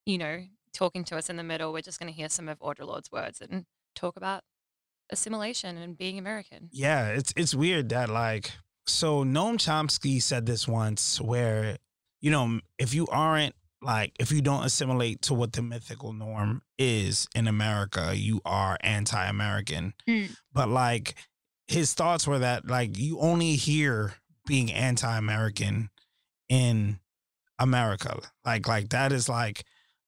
you 0.05 0.17
know, 0.17 0.45
talking 0.73 1.03
to 1.05 1.17
us 1.17 1.29
in 1.29 1.35
the 1.37 1.43
middle. 1.43 1.71
We're 1.71 1.81
just 1.81 1.99
going 1.99 2.11
to 2.11 2.17
hear 2.17 2.29
some 2.29 2.49
of 2.49 2.59
Audre 2.59 2.85
Lorde's 2.87 3.11
words 3.11 3.41
and 3.41 3.65
talk 3.95 4.17
about 4.17 4.43
assimilation 5.09 5.77
and 5.77 5.97
being 5.97 6.17
American. 6.17 6.69
Yeah. 6.71 7.09
It's 7.09 7.33
it's 7.35 7.53
weird 7.53 7.89
that 7.89 8.09
like 8.09 8.51
so 8.85 9.23
Noam 9.23 9.55
Chomsky 9.55 10.21
said 10.21 10.45
this 10.45 10.67
once 10.67 11.19
where, 11.21 11.77
you 12.21 12.31
know, 12.31 12.59
if 12.77 12.93
you 12.93 13.07
aren't 13.07 13.55
like 13.81 14.13
if 14.19 14.31
you 14.31 14.41
don't 14.41 14.63
assimilate 14.63 15.21
to 15.23 15.33
what 15.33 15.53
the 15.53 15.61
mythical 15.61 16.13
norm 16.13 16.61
is 16.77 17.27
in 17.35 17.47
America, 17.47 18.13
you 18.15 18.41
are 18.45 18.77
anti-American. 18.81 19.93
Mm. 20.07 20.35
But 20.51 20.69
like 20.69 21.15
his 21.67 21.93
thoughts 21.93 22.27
were 22.27 22.39
that 22.39 22.67
like 22.67 22.97
you 22.97 23.19
only 23.19 23.55
hear 23.55 24.15
being 24.45 24.71
anti-American 24.71 25.89
in 26.49 26.99
America. 27.59 28.19
Like 28.45 28.67
like 28.67 28.89
that 28.89 29.11
is 29.11 29.29
like 29.29 29.65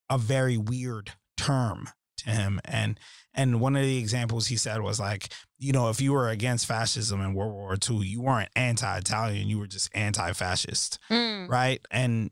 a 0.10 0.17
very 0.17 0.58
weird 0.58 1.12
term 1.38 1.89
to 2.17 2.29
him. 2.29 2.62
And 2.65 3.00
and 3.36 3.60
one 3.60 3.75
of 3.75 3.84
the 3.84 3.98
examples 3.98 4.48
he 4.48 4.58
said 4.58 4.82
was 4.82 5.00
like, 5.00 5.30
you 5.58 5.72
know, 5.74 5.89
if 5.89 6.00
you 6.01 6.13
were 6.13 6.30
against 6.30 6.65
fascism 6.65 7.22
in 7.22 7.34
World 7.34 7.54
War 7.54 7.75
II, 7.89 7.98
you 8.06 8.22
weren't 8.22 8.50
anti-Italian, 8.56 9.48
you 9.48 9.60
were 9.60 9.68
just 9.68 9.89
anti-fascist 9.94 11.00
Mm. 11.12 11.50
right? 11.50 11.86
And 11.92 12.32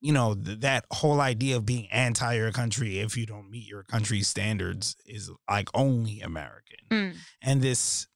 you 0.00 0.12
know 0.12 0.34
th- 0.34 0.60
that 0.60 0.84
whole 0.92 1.20
idea 1.20 1.56
of 1.56 1.64
being 1.64 1.88
anti 1.90 2.34
your 2.34 2.52
country 2.52 2.98
if 2.98 3.16
you 3.16 3.24
don't 3.26 3.50
meet 3.50 3.66
your 3.66 3.82
country's 3.84 4.28
standards 4.28 4.96
is 5.06 5.30
like 5.50 5.68
only 5.74 6.20
American. 6.20 6.78
Mm. 6.90 7.14
And 7.42 7.62
this 7.62 8.06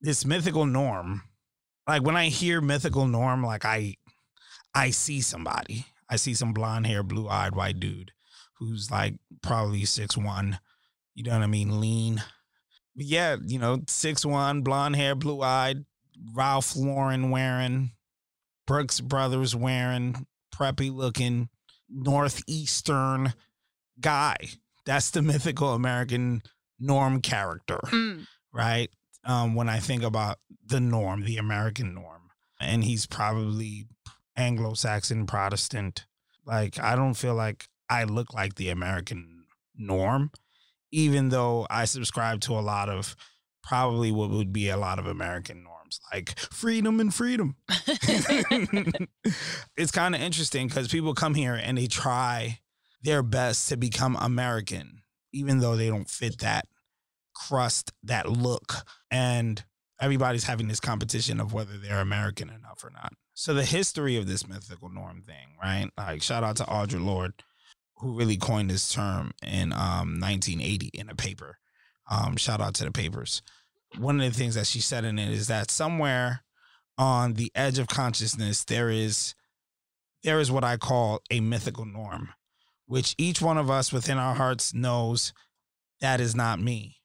this 0.00 0.24
mythical 0.24 0.64
norm, 0.66 1.22
like 1.88 2.02
when 2.02 2.16
I 2.16 2.26
hear 2.28 2.60
mythical 2.60 3.06
norm, 3.08 3.42
like 3.44 3.64
I 3.64 3.96
I 4.74 4.90
see 4.90 5.20
somebody. 5.20 5.86
I 6.08 6.16
see 6.16 6.34
some 6.34 6.52
blonde 6.52 6.86
hair, 6.86 7.02
blue 7.02 7.28
eyed 7.28 7.56
white 7.56 7.80
dude 7.80 8.12
who's 8.58 8.90
like 8.90 9.14
probably 9.42 9.84
six 9.84 10.16
one. 10.16 10.60
You 11.14 11.24
know 11.24 11.32
what 11.32 11.42
I 11.42 11.46
mean? 11.46 11.80
Lean. 11.80 12.22
But 12.96 13.06
yeah, 13.06 13.36
you 13.44 13.58
know, 13.58 13.80
six 13.88 14.24
one, 14.24 14.62
blonde 14.62 14.96
hair, 14.96 15.14
blue 15.14 15.42
eyed, 15.42 15.84
Ralph 16.34 16.76
Lauren 16.76 17.30
wearing, 17.30 17.92
Brooks 18.66 19.00
Brothers 19.00 19.54
wearing, 19.54 20.26
preppy 20.54 20.94
looking, 20.94 21.48
northeastern 21.88 23.34
guy. 24.00 24.36
That's 24.86 25.10
the 25.10 25.22
mythical 25.32 25.72
American 25.74 26.42
norm 26.78 27.20
character, 27.20 27.78
Mm. 27.86 28.26
right? 28.52 28.90
Um, 29.24 29.54
when 29.54 29.68
I 29.68 29.78
think 29.78 30.02
about 30.02 30.38
the 30.66 30.80
norm, 30.80 31.24
the 31.24 31.38
American 31.38 31.94
norm, 31.94 32.30
and 32.60 32.84
he's 32.84 33.06
probably 33.06 33.86
Anglo-Saxon 34.36 35.26
Protestant. 35.26 36.04
Like 36.44 36.78
I 36.78 36.94
don't 36.94 37.14
feel 37.14 37.34
like 37.34 37.66
I 37.88 38.04
look 38.04 38.34
like 38.34 38.56
the 38.56 38.68
American 38.68 39.44
norm, 39.74 40.30
even 40.94 41.28
though 41.30 41.66
I 41.68 41.86
subscribe 41.86 42.40
to 42.42 42.52
a 42.52 42.62
lot 42.62 42.88
of 42.88 43.16
probably 43.64 44.12
what 44.12 44.30
would 44.30 44.52
be 44.52 44.68
a 44.68 44.76
lot 44.76 45.00
of 45.00 45.06
American 45.06 45.64
norms, 45.64 45.98
like 46.12 46.38
freedom 46.38 47.00
and 47.00 47.12
freedom. 47.12 47.56
it's 49.76 49.90
kind 49.90 50.14
of 50.14 50.20
interesting 50.20 50.68
because 50.68 50.86
people 50.86 51.12
come 51.12 51.34
here 51.34 51.54
and 51.54 51.76
they 51.76 51.88
try 51.88 52.60
their 53.02 53.24
best 53.24 53.68
to 53.70 53.76
become 53.76 54.16
American, 54.20 55.02
even 55.32 55.58
though 55.58 55.74
they 55.74 55.88
don't 55.88 56.08
fit 56.08 56.38
that 56.38 56.68
crust, 57.34 57.90
that 58.04 58.30
look. 58.30 58.74
And 59.10 59.64
everybody's 60.00 60.44
having 60.44 60.68
this 60.68 60.78
competition 60.78 61.40
of 61.40 61.52
whether 61.52 61.76
they're 61.76 62.00
American 62.00 62.50
enough 62.50 62.84
or 62.84 62.90
not. 62.90 63.14
So 63.32 63.52
the 63.52 63.64
history 63.64 64.16
of 64.16 64.28
this 64.28 64.46
mythical 64.46 64.90
norm 64.90 65.24
thing, 65.26 65.56
right? 65.60 65.90
Like 65.98 66.22
shout 66.22 66.44
out 66.44 66.56
to 66.58 66.64
Audre 66.64 67.04
Lorde. 67.04 67.34
Who 67.96 68.16
really 68.16 68.36
coined 68.36 68.70
this 68.70 68.88
term 68.88 69.32
in 69.42 69.72
um 69.72 70.20
1980 70.20 70.90
in 70.94 71.08
a 71.08 71.14
paper. 71.14 71.58
Um, 72.10 72.36
shout 72.36 72.60
out 72.60 72.74
to 72.74 72.84
the 72.84 72.92
papers. 72.92 73.42
One 73.98 74.20
of 74.20 74.30
the 74.30 74.38
things 74.38 74.56
that 74.56 74.66
she 74.66 74.80
said 74.80 75.04
in 75.04 75.18
it 75.18 75.30
is 75.30 75.46
that 75.46 75.70
somewhere 75.70 76.42
on 76.98 77.34
the 77.34 77.50
edge 77.54 77.78
of 77.78 77.88
consciousness 77.88 78.64
there 78.64 78.90
is 78.90 79.34
there 80.22 80.40
is 80.40 80.50
what 80.50 80.64
I 80.64 80.76
call 80.76 81.20
a 81.30 81.40
mythical 81.40 81.84
norm, 81.84 82.30
which 82.86 83.14
each 83.18 83.42
one 83.42 83.58
of 83.58 83.70
us 83.70 83.92
within 83.92 84.18
our 84.18 84.34
hearts 84.34 84.72
knows 84.72 85.32
that 86.00 86.20
is 86.20 86.34
not 86.34 86.60
me. 86.60 86.96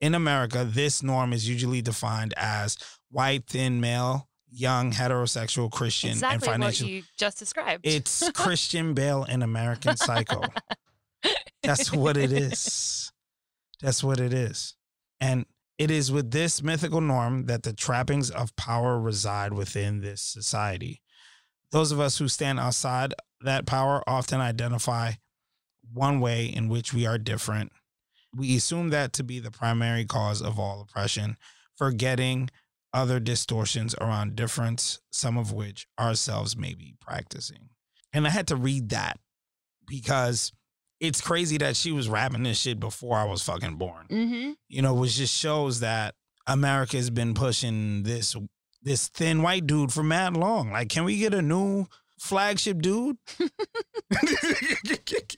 In 0.00 0.14
America, 0.14 0.64
this 0.64 1.02
norm 1.02 1.32
is 1.32 1.48
usually 1.48 1.82
defined 1.82 2.34
as 2.36 2.76
white, 3.10 3.46
thin 3.46 3.80
male, 3.80 4.27
young, 4.50 4.92
heterosexual, 4.92 5.70
Christian, 5.70 6.10
and 6.10 6.16
exactly 6.16 6.48
financial. 6.48 6.86
what 6.86 6.92
you 6.92 7.02
just 7.18 7.38
described. 7.38 7.86
It's 7.86 8.30
Christian 8.34 8.94
Bale 8.94 9.24
in 9.24 9.42
American 9.42 9.96
Psycho. 9.96 10.42
That's 11.62 11.92
what 11.92 12.16
it 12.16 12.32
is. 12.32 13.12
That's 13.80 14.02
what 14.02 14.20
it 14.20 14.32
is. 14.32 14.74
And 15.20 15.46
it 15.78 15.90
is 15.90 16.10
with 16.10 16.30
this 16.30 16.62
mythical 16.62 17.00
norm 17.00 17.46
that 17.46 17.62
the 17.62 17.72
trappings 17.72 18.30
of 18.30 18.54
power 18.56 18.98
reside 18.98 19.52
within 19.52 20.00
this 20.00 20.20
society. 20.20 21.02
Those 21.70 21.92
of 21.92 22.00
us 22.00 22.18
who 22.18 22.28
stand 22.28 22.58
outside 22.58 23.14
that 23.42 23.66
power 23.66 24.02
often 24.06 24.40
identify 24.40 25.12
one 25.92 26.20
way 26.20 26.46
in 26.46 26.68
which 26.68 26.92
we 26.92 27.06
are 27.06 27.18
different. 27.18 27.72
We 28.34 28.56
assume 28.56 28.90
that 28.90 29.12
to 29.14 29.24
be 29.24 29.38
the 29.38 29.50
primary 29.50 30.04
cause 30.04 30.42
of 30.42 30.58
all 30.58 30.80
oppression, 30.80 31.36
forgetting 31.76 32.50
other 32.98 33.20
distortions 33.20 33.94
around 34.00 34.36
difference, 34.36 35.00
some 35.10 35.38
of 35.38 35.52
which 35.52 35.86
ourselves 35.98 36.56
may 36.56 36.74
be 36.74 36.94
practicing. 37.00 37.68
And 38.12 38.26
I 38.26 38.30
had 38.30 38.46
to 38.48 38.56
read 38.56 38.88
that 38.90 39.18
because 39.86 40.52
it's 41.00 41.20
crazy 41.20 41.58
that 41.58 41.76
she 41.76 41.92
was 41.92 42.08
rapping 42.08 42.42
this 42.42 42.58
shit 42.58 42.80
before 42.80 43.16
I 43.16 43.24
was 43.24 43.42
fucking 43.42 43.76
born. 43.76 44.06
hmm 44.10 44.52
You 44.68 44.82
know, 44.82 44.94
which 44.94 45.14
just 45.14 45.34
shows 45.36 45.80
that 45.80 46.14
America 46.46 46.96
has 46.96 47.10
been 47.10 47.34
pushing 47.34 48.02
this 48.02 48.34
this 48.82 49.08
thin 49.08 49.42
white 49.42 49.66
dude 49.66 49.92
for 49.92 50.02
mad 50.02 50.36
long. 50.36 50.70
Like, 50.72 50.88
can 50.88 51.04
we 51.04 51.18
get 51.18 51.34
a 51.34 51.42
new 51.42 51.86
flagship 52.18 52.80
dude? 52.80 53.16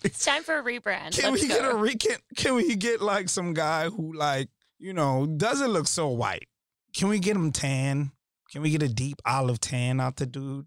It's 0.03 0.25
time 0.25 0.43
for 0.43 0.59
a 0.59 0.63
rebrand. 0.63 1.19
Can 1.19 1.33
Let's 1.33 1.43
we 1.43 1.49
go. 1.49 1.55
get 1.57 1.71
a 1.71 1.75
re- 1.77 1.95
can, 1.95 2.17
can 2.37 2.55
we 2.55 2.75
get 2.77 3.01
like 3.03 3.29
some 3.29 3.53
guy 3.55 3.89
who 3.91 4.13
like 4.15 4.49
you 4.79 4.93
know 4.93 5.27
doesn't 5.27 5.69
look 5.71 5.87
so 5.87 6.09
white? 6.09 6.49
Can 6.95 7.09
we 7.09 7.19
get 7.19 7.37
him 7.37 7.53
tan? 7.53 8.13
Can 8.51 8.63
we 8.63 8.71
get 8.71 8.83
a 8.83 8.89
deep 8.89 9.23
olive 9.25 9.61
tan 9.61 10.01
out 10.01 10.17
the 10.17 10.27
dude? 10.27 10.67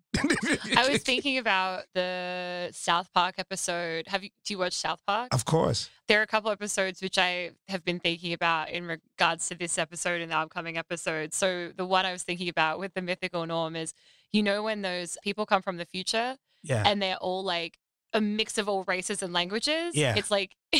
I 0.77 0.87
was 0.89 1.03
thinking 1.03 1.37
about 1.37 1.83
the 1.93 2.69
South 2.71 3.11
Park 3.13 3.35
episode. 3.37 4.07
Have 4.07 4.23
you 4.23 4.29
do 4.45 4.53
you 4.53 4.57
watch 4.57 4.73
South 4.73 5.01
Park? 5.05 5.33
of 5.33 5.43
course, 5.43 5.89
There 6.07 6.19
are 6.21 6.23
a 6.23 6.27
couple 6.27 6.49
episodes 6.49 7.01
which 7.01 7.17
I 7.17 7.51
have 7.67 7.83
been 7.83 7.99
thinking 7.99 8.31
about 8.31 8.69
in 8.69 8.87
regards 8.87 9.49
to 9.49 9.55
this 9.55 9.77
episode 9.77 10.21
and 10.21 10.31
the 10.31 10.37
upcoming 10.37 10.77
episode. 10.77 11.33
So 11.33 11.71
the 11.75 11.85
one 11.85 12.05
I 12.05 12.13
was 12.13 12.23
thinking 12.23 12.47
about 12.47 12.79
with 12.79 12.93
the 12.93 13.01
mythical 13.01 13.45
norm 13.45 13.75
is, 13.75 13.93
you 14.31 14.43
know, 14.43 14.63
when 14.63 14.81
those 14.81 15.17
people 15.21 15.45
come 15.45 15.61
from 15.61 15.75
the 15.75 15.85
future 15.85 16.37
yeah, 16.63 16.83
and 16.85 17.01
they're 17.01 17.17
all 17.17 17.43
like 17.43 17.77
a 18.13 18.21
mix 18.21 18.57
of 18.57 18.69
all 18.69 18.83
races 18.85 19.23
and 19.23 19.33
languages. 19.33 19.95
Yeah. 19.95 20.15
It's 20.15 20.29
like 20.31 20.55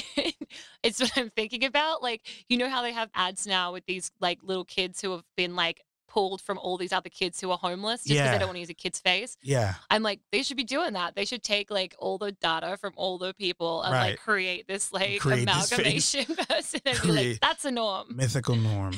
it's 0.84 1.00
what 1.00 1.12
I'm 1.18 1.30
thinking 1.32 1.64
about. 1.66 2.02
Like, 2.04 2.22
you 2.50 2.58
know 2.58 2.70
how 2.70 2.82
they 2.82 2.94
have 2.94 3.10
ads 3.16 3.46
now 3.48 3.74
with 3.74 3.86
these 3.86 4.12
like 4.20 4.40
little 4.44 4.66
kids 4.66 5.02
who 5.02 5.12
have 5.12 5.24
been 5.36 5.56
like 5.56 5.82
pulled 6.10 6.42
from 6.42 6.60
all 6.60 6.78
these 6.78 6.94
other 6.94 7.10
kids 7.10 7.42
who 7.42 7.50
are 7.50 7.58
homeless 7.58 8.02
just 8.02 8.10
because 8.10 8.18
Yeah. 8.26 8.32
they 8.34 8.38
don't 8.38 8.50
want 8.50 8.58
to 8.58 8.60
use 8.60 8.70
a 8.70 8.76
kid's 8.76 9.00
face. 9.00 9.36
yeah, 9.42 9.74
I'm 9.90 10.04
like, 10.04 10.20
they 10.32 10.44
should 10.44 10.58
be 10.58 10.64
doing 10.64 10.94
that. 10.94 11.16
They 11.16 11.26
should 11.26 11.42
take 11.42 11.72
like 11.72 11.96
all 11.98 12.20
the 12.20 12.32
data 12.34 12.78
from 12.78 12.94
all 12.98 13.18
the 13.18 13.34
people 13.34 13.82
and 13.82 13.92
like 13.94 14.20
create 14.20 14.68
this 14.68 14.94
like 14.94 15.20
Create 15.22 15.48
this 15.48 15.72
amalgamation 15.72 16.26
person 16.50 16.82
and 16.86 17.02
be 17.02 17.12
like, 17.12 17.40
that's 17.42 17.66
a 17.66 17.72
norm. 17.72 18.16
mythical 18.16 18.56
norm. 18.56 18.94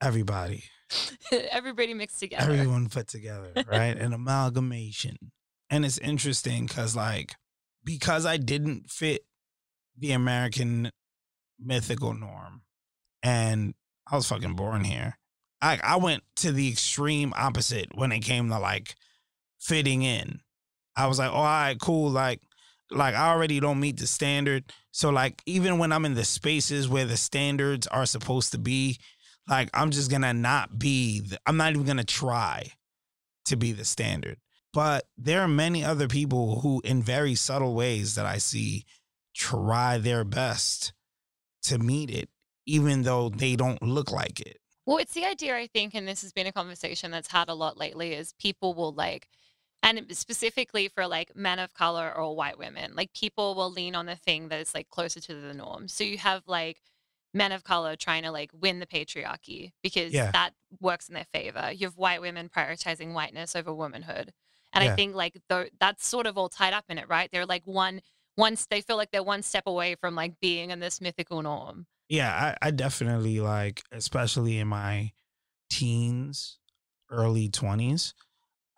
Everybody, 0.00 0.64
Everybody 1.50 1.94
mixed 1.94 2.18
together. 2.20 2.52
everyone 2.52 2.88
put 2.88 3.06
together, 3.08 3.52
right? 3.66 3.96
An 3.96 4.12
amalgamation. 4.12 5.16
And 5.72 5.86
it's 5.86 5.96
interesting 5.96 6.66
because, 6.66 6.94
like, 6.94 7.34
because 7.82 8.26
I 8.26 8.36
didn't 8.36 8.90
fit 8.90 9.22
the 9.98 10.12
American 10.12 10.90
mythical 11.58 12.12
norm 12.12 12.60
and 13.22 13.72
I 14.06 14.16
was 14.16 14.28
fucking 14.28 14.54
born 14.54 14.84
here, 14.84 15.16
I, 15.62 15.80
I 15.82 15.96
went 15.96 16.24
to 16.36 16.52
the 16.52 16.68
extreme 16.68 17.32
opposite 17.34 17.88
when 17.94 18.12
it 18.12 18.20
came 18.20 18.50
to 18.50 18.58
like 18.58 18.96
fitting 19.58 20.02
in. 20.02 20.40
I 20.94 21.06
was 21.06 21.18
like, 21.18 21.30
oh, 21.30 21.36
all 21.36 21.44
right, 21.44 21.80
cool. 21.80 22.10
Like, 22.10 22.42
like 22.90 23.14
I 23.14 23.30
already 23.30 23.58
don't 23.58 23.80
meet 23.80 23.98
the 23.98 24.06
standard. 24.06 24.64
So 24.90 25.08
like 25.08 25.40
even 25.46 25.78
when 25.78 25.90
I'm 25.90 26.04
in 26.04 26.12
the 26.12 26.24
spaces 26.24 26.86
where 26.86 27.06
the 27.06 27.16
standards 27.16 27.86
are 27.86 28.04
supposed 28.04 28.52
to 28.52 28.58
be, 28.58 28.98
like 29.48 29.70
I'm 29.72 29.90
just 29.90 30.10
gonna 30.10 30.34
not 30.34 30.78
be. 30.78 31.20
The, 31.20 31.38
I'm 31.46 31.56
not 31.56 31.72
even 31.72 31.86
gonna 31.86 32.04
try 32.04 32.72
to 33.46 33.56
be 33.56 33.72
the 33.72 33.86
standard. 33.86 34.36
But 34.72 35.06
there 35.18 35.42
are 35.42 35.48
many 35.48 35.84
other 35.84 36.08
people 36.08 36.60
who, 36.60 36.80
in 36.84 37.02
very 37.02 37.34
subtle 37.34 37.74
ways 37.74 38.14
that 38.14 38.26
I 38.26 38.38
see, 38.38 38.84
try 39.34 39.98
their 39.98 40.24
best 40.24 40.92
to 41.64 41.78
meet 41.78 42.10
it, 42.10 42.30
even 42.66 43.02
though 43.02 43.28
they 43.28 43.56
don't 43.56 43.82
look 43.82 44.10
like 44.10 44.40
it. 44.40 44.58
Well, 44.86 44.96
it's 44.98 45.14
the 45.14 45.24
idea, 45.24 45.56
I 45.56 45.66
think, 45.68 45.94
and 45.94 46.08
this 46.08 46.22
has 46.22 46.32
been 46.32 46.46
a 46.46 46.52
conversation 46.52 47.10
that's 47.10 47.30
had 47.30 47.48
a 47.48 47.54
lot 47.54 47.78
lately, 47.78 48.14
is 48.14 48.32
people 48.40 48.74
will 48.74 48.92
like, 48.92 49.28
and 49.82 50.04
specifically 50.16 50.88
for 50.88 51.06
like 51.06 51.36
men 51.36 51.58
of 51.58 51.72
color 51.74 52.12
or 52.14 52.34
white 52.34 52.58
women, 52.58 52.94
like 52.96 53.12
people 53.12 53.54
will 53.54 53.70
lean 53.70 53.94
on 53.94 54.06
the 54.06 54.16
thing 54.16 54.48
that 54.48 54.58
is 54.60 54.74
like 54.74 54.88
closer 54.88 55.20
to 55.20 55.34
the 55.34 55.54
norm. 55.54 55.86
So 55.86 56.02
you 56.02 56.18
have 56.18 56.42
like 56.46 56.80
men 57.34 57.52
of 57.52 57.62
color 57.62 57.94
trying 57.94 58.24
to 58.24 58.30
like 58.30 58.50
win 58.58 58.80
the 58.80 58.86
patriarchy 58.86 59.72
because 59.82 60.12
Yeah. 60.12 60.30
that 60.32 60.54
works 60.80 61.08
in 61.08 61.14
their 61.14 61.26
favor. 61.32 61.70
You 61.72 61.86
have 61.86 61.96
white 61.96 62.20
women 62.20 62.48
prioritizing 62.48 63.12
whiteness 63.12 63.54
over 63.54 63.72
womanhood. 63.72 64.32
And 64.72 64.84
Yeah. 64.84 64.92
I 64.92 64.96
think 64.96 65.14
like 65.14 65.38
tho- 65.48 65.68
that's 65.80 66.06
sort 66.06 66.26
of 66.26 66.38
all 66.38 66.48
tied 66.48 66.72
up 66.72 66.84
in 66.88 66.98
it, 66.98 67.08
right? 67.08 67.30
They're 67.30 67.46
like 67.46 67.62
one, 67.66 68.00
once 68.36 68.66
they 68.66 68.80
feel 68.80 68.96
like 68.96 69.10
they're 69.10 69.22
one 69.22 69.42
step 69.42 69.64
away 69.66 69.94
from 69.96 70.14
like 70.14 70.40
being 70.40 70.70
in 70.70 70.80
this 70.80 71.00
mythical 71.00 71.42
norm. 71.42 71.86
Yeah, 72.08 72.56
I, 72.62 72.68
I 72.68 72.70
definitely 72.70 73.40
like, 73.40 73.82
especially 73.90 74.58
in 74.58 74.68
my 74.68 75.12
teens, 75.70 76.58
early 77.10 77.48
20s, 77.48 78.14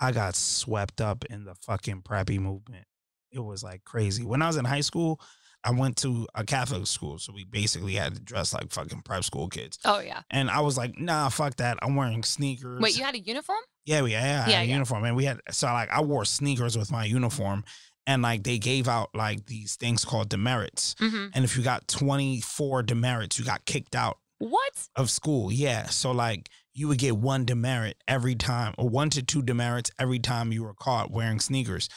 I 0.01 0.13
got 0.13 0.35
swept 0.35 1.01
up 1.01 1.25
in 1.27 1.45
the 1.45 1.55
fucking 1.55 2.03
preppy 2.03 2.39
movement. 2.39 2.87
It 3.33 3.41
was 3.41 3.63
like 3.63 3.85
crazy. 3.85 4.25
When 4.25 4.43
I 4.43 4.47
was 4.47 4.57
in 4.57 4.65
high 4.65 4.81
school, 4.83 5.21
I 5.65 5.71
went 5.71 5.97
to 5.99 6.27
a 6.35 6.45
Catholic 6.45 6.87
school. 6.87 7.19
So 7.19 7.33
we 7.33 7.45
basically 7.45 7.95
had 7.95 8.15
to 8.15 8.21
dress 8.21 8.53
like 8.53 8.71
fucking 8.71 9.01
prep 9.03 9.25
school 9.25 9.49
kids. 9.49 9.79
Oh, 9.85 9.99
yeah. 10.01 10.21
And 10.31 10.51
I 10.51 10.61
was 10.61 10.77
like, 10.77 10.99
nah, 10.99 11.29
fuck 11.31 11.57
that. 11.57 11.79
I'm 11.83 11.97
wearing 11.97 12.23
sneakers. 12.23 12.81
Wait, 12.81 12.97
you 12.97 13.03
had 13.05 13.15
a 13.15 13.19
uniform? 13.21 13.61
Yeah, 13.87 14.03
we 14.03 14.13
yeah, 14.13 14.49
Yeah, 14.49 14.63
uniform. 14.63 15.05
And 15.05 15.17
we 15.17 15.25
had 15.25 15.41
so 15.51 15.67
like 15.69 15.91
I 15.91 16.01
wore 16.03 16.25
sneakers 16.25 16.77
with 16.77 16.91
my 16.91 17.05
uniform 17.05 17.65
and 18.07 18.23
like 18.23 18.43
they 18.43 18.59
gave 18.59 18.89
out 18.89 19.11
like 19.15 19.47
these 19.47 19.77
things 19.77 20.05
called 20.05 20.29
demerits. 20.29 20.95
hmm 20.99 21.27
And 21.35 21.45
if 21.45 21.57
you 21.57 21.63
got 21.63 21.89
24 21.89 22.83
demerits, 22.83 23.39
you 23.39 23.45
got 23.45 23.65
kicked 23.65 23.95
out 23.97 24.19
What? 24.39 24.73
of 24.97 25.11
school. 25.11 25.51
Yeah. 25.53 25.87
So 25.87 26.13
like 26.13 26.49
you 26.73 26.89
would 26.89 26.99
get 26.99 27.17
one 27.17 27.45
demerit 27.45 27.97
every 28.09 28.35
time, 28.35 28.75
or 28.79 28.89
one 28.89 29.09
to 29.11 29.23
two 29.23 29.43
demerits 29.43 29.91
every 29.99 30.19
time 30.19 30.51
you 30.53 30.65
were 30.65 30.75
caught 30.75 31.11
wearing 31.11 31.41
sneakers. 31.41 31.89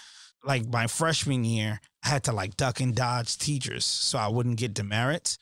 Like 0.43 0.67
my 0.67 0.87
freshman 0.87 1.43
year, 1.45 1.79
I 2.07 2.09
had 2.09 2.23
to 2.23 2.31
like 2.31 2.55
duck 2.55 2.79
and 2.79 2.95
dodge 2.95 3.37
teachers 3.37 3.83
so 3.83 4.17
I 4.17 4.29
wouldn't 4.29 4.55
get 4.57 4.73
demerits. 4.73 5.37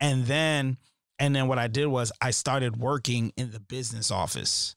And 0.00 0.26
then 0.26 0.76
and 1.20 1.36
then 1.36 1.46
what 1.46 1.58
I 1.58 1.68
did 1.68 1.86
was 1.86 2.10
I 2.20 2.32
started 2.32 2.76
working 2.78 3.32
in 3.36 3.52
the 3.52 3.60
business 3.60 4.10
office 4.10 4.74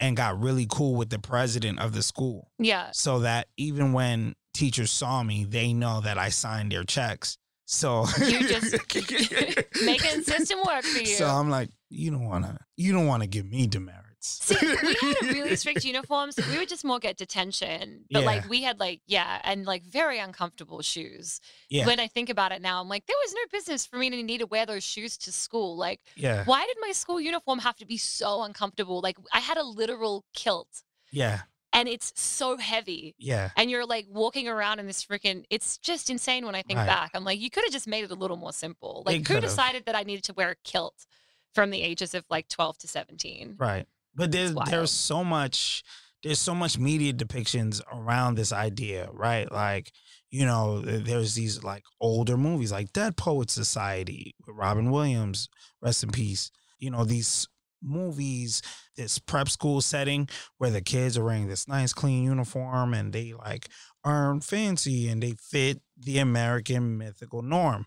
and 0.00 0.16
got 0.16 0.38
really 0.38 0.66
cool 0.68 0.94
with 0.96 1.08
the 1.08 1.18
president 1.18 1.78
of 1.78 1.94
the 1.94 2.02
school 2.02 2.50
Yeah. 2.58 2.90
so 2.92 3.20
that 3.20 3.48
even 3.56 3.94
when 3.94 4.34
teachers 4.52 4.90
saw 4.90 5.22
me, 5.22 5.44
they 5.44 5.72
know 5.72 6.02
that 6.02 6.18
I 6.18 6.28
signed 6.28 6.72
their 6.72 6.84
checks. 6.84 7.38
So 7.64 8.04
You 8.18 8.46
just 8.46 8.72
making 9.82 10.22
system 10.24 10.58
work 10.66 10.82
for 10.84 10.98
you. 10.98 11.06
So 11.06 11.26
I'm 11.26 11.48
like, 11.48 11.70
you 11.88 12.10
don't 12.10 12.26
wanna, 12.26 12.58
you 12.76 12.92
don't 12.92 13.06
wanna 13.06 13.26
give 13.26 13.46
me 13.46 13.66
demerits. 13.66 14.05
See, 14.42 14.56
we 14.56 14.94
had 14.94 15.14
a 15.22 15.32
really 15.32 15.56
strict 15.62 15.84
uniforms. 15.84 16.36
We 16.50 16.58
would 16.58 16.68
just 16.68 16.84
more 16.84 16.98
get 16.98 17.16
detention. 17.16 18.04
But 18.10 18.20
Yeah. 18.20 18.26
like 18.26 18.48
we 18.48 18.62
had 18.62 18.78
like, 18.80 19.00
yeah, 19.06 19.40
and 19.44 19.64
like 19.64 19.82
very 19.84 20.18
uncomfortable 20.18 20.82
shoes. 20.82 21.40
yeah, 21.70 21.86
When 21.86 22.00
I 22.00 22.06
think 22.08 22.28
about 22.30 22.52
it 22.52 22.60
now, 22.62 22.80
I'm 22.80 22.88
like, 22.88 23.06
there 23.06 23.16
was 23.24 23.32
no 23.34 23.40
business 23.52 23.86
for 23.86 23.96
me 23.96 24.10
to 24.10 24.22
need 24.22 24.38
to 24.38 24.46
wear 24.46 24.66
those 24.66 24.84
shoes 24.84 25.16
to 25.18 25.32
school. 25.32 25.76
Like, 25.76 26.00
yeah, 26.16 26.44
why 26.44 26.64
did 26.66 26.76
my 26.80 26.92
school 26.92 27.20
uniform 27.20 27.60
have 27.60 27.76
to 27.76 27.86
be 27.86 27.96
so 27.96 28.42
uncomfortable? 28.42 29.00
Like 29.00 29.16
I 29.32 29.40
had 29.40 29.56
a 29.56 29.64
literal 29.64 30.24
kilt 30.34 30.82
yeah, 31.12 31.42
and 31.72 31.88
it's 31.88 32.12
so 32.20 32.56
heavy. 32.56 33.14
yeah, 33.18 33.50
And 33.56 33.70
you're 33.70 33.86
like 33.86 34.06
walking 34.10 34.48
around 34.48 34.80
in 34.80 34.86
this 34.86 35.04
freaking 35.04 35.44
it's 35.50 35.78
just 35.78 36.10
insane 36.10 36.44
when 36.44 36.54
I 36.54 36.62
think 36.62 36.78
Right. 36.78 36.86
back. 36.86 37.10
I'm 37.14 37.24
like, 37.24 37.40
you 37.40 37.50
could 37.50 37.64
have 37.64 37.72
just 37.72 37.86
made 37.86 38.04
it 38.04 38.10
a 38.10 38.14
little 38.14 38.36
more 38.36 38.52
simple. 38.52 39.02
Like 39.06 39.26
who 39.28 39.40
decided 39.40 39.84
that 39.86 39.94
I 39.94 40.02
needed 40.02 40.24
to 40.24 40.34
wear 40.34 40.50
a 40.50 40.56
kilt 40.64 41.06
from 41.54 41.70
the 41.70 41.80
ages 41.82 42.12
of 42.14 42.24
like 42.28 42.48
12 42.48 42.78
to 42.78 42.88
17? 42.88 43.54
right. 43.58 43.86
But 44.16 44.32
there's 44.32 44.54
there's 44.54 44.90
so 44.90 45.22
much 45.24 45.82
there's 46.22 46.40
so 46.40 46.54
much 46.54 46.78
media 46.78 47.12
depictions 47.12 47.80
around 47.92 48.34
this 48.34 48.52
idea, 48.52 49.08
right? 49.12 49.50
Like 49.50 49.92
you 50.30 50.44
know, 50.44 50.80
there's 50.80 51.34
these 51.34 51.62
like 51.62 51.84
older 52.00 52.36
movies 52.36 52.72
like 52.72 52.92
Dead 52.92 53.16
Poet 53.16 53.50
Society 53.50 54.34
with 54.46 54.56
Robin 54.56 54.90
Williams, 54.90 55.48
rest 55.80 56.02
in 56.02 56.10
peace. 56.10 56.50
You 56.78 56.90
know, 56.90 57.04
these 57.04 57.46
movies, 57.82 58.62
this 58.96 59.18
prep 59.18 59.48
school 59.48 59.80
setting 59.80 60.28
where 60.58 60.70
the 60.70 60.80
kids 60.80 61.16
are 61.16 61.24
wearing 61.24 61.46
this 61.48 61.68
nice 61.68 61.92
clean 61.92 62.24
uniform 62.24 62.92
and 62.94 63.12
they 63.12 63.32
like 63.34 63.68
are 64.04 64.40
fancy 64.40 65.08
and 65.08 65.22
they 65.22 65.34
fit 65.40 65.80
the 65.96 66.18
American 66.18 66.98
mythical 66.98 67.42
norm, 67.42 67.86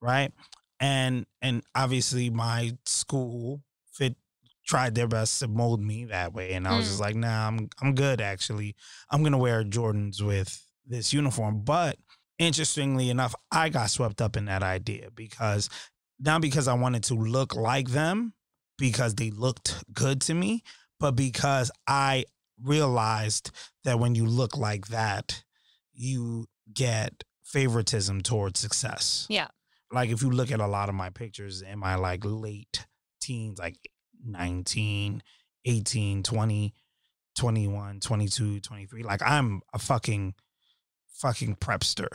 right? 0.00 0.32
And 0.78 1.26
and 1.42 1.62
obviously 1.74 2.30
my 2.30 2.72
school 2.86 3.62
tried 4.70 4.94
their 4.94 5.08
best 5.08 5.40
to 5.40 5.48
mold 5.48 5.82
me 5.82 6.04
that 6.06 6.32
way. 6.32 6.52
And 6.52 6.66
I 6.68 6.76
was 6.76 6.86
Mm. 6.86 6.88
just 6.90 7.00
like, 7.00 7.16
nah, 7.16 7.48
I'm 7.48 7.68
I'm 7.82 7.94
good 7.94 8.20
actually. 8.20 8.76
I'm 9.10 9.22
gonna 9.24 9.38
wear 9.46 9.64
Jordans 9.64 10.22
with 10.22 10.50
this 10.86 11.12
uniform. 11.12 11.62
But 11.64 11.98
interestingly 12.38 13.10
enough, 13.10 13.34
I 13.50 13.68
got 13.68 13.90
swept 13.90 14.22
up 14.22 14.36
in 14.36 14.44
that 14.46 14.62
idea 14.62 15.10
because 15.14 15.68
not 16.18 16.40
because 16.40 16.68
I 16.68 16.74
wanted 16.74 17.02
to 17.04 17.14
look 17.14 17.54
like 17.56 17.88
them, 17.90 18.34
because 18.78 19.14
they 19.16 19.30
looked 19.30 19.82
good 19.92 20.20
to 20.22 20.34
me, 20.34 20.62
but 21.00 21.12
because 21.16 21.70
I 21.86 22.24
realized 22.62 23.50
that 23.84 23.98
when 23.98 24.14
you 24.14 24.26
look 24.26 24.56
like 24.56 24.88
that, 24.88 25.42
you 25.92 26.46
get 26.72 27.24
favoritism 27.42 28.20
towards 28.22 28.60
success. 28.60 29.26
Yeah. 29.28 29.48
Like 29.90 30.10
if 30.10 30.22
you 30.22 30.30
look 30.30 30.52
at 30.52 30.60
a 30.60 30.66
lot 30.68 30.88
of 30.88 30.94
my 30.94 31.10
pictures 31.10 31.62
in 31.62 31.78
my 31.78 31.96
like 31.96 32.20
late 32.24 32.86
teens, 33.20 33.58
like 33.58 33.76
19, 34.24 35.22
18, 35.64 36.22
20, 36.22 36.74
21, 37.36 38.00
22, 38.00 38.60
23, 38.60 39.02
like 39.02 39.22
I'm 39.22 39.62
a 39.72 39.78
fucking 39.78 40.34
fucking 41.14 41.56
prepster. 41.56 42.08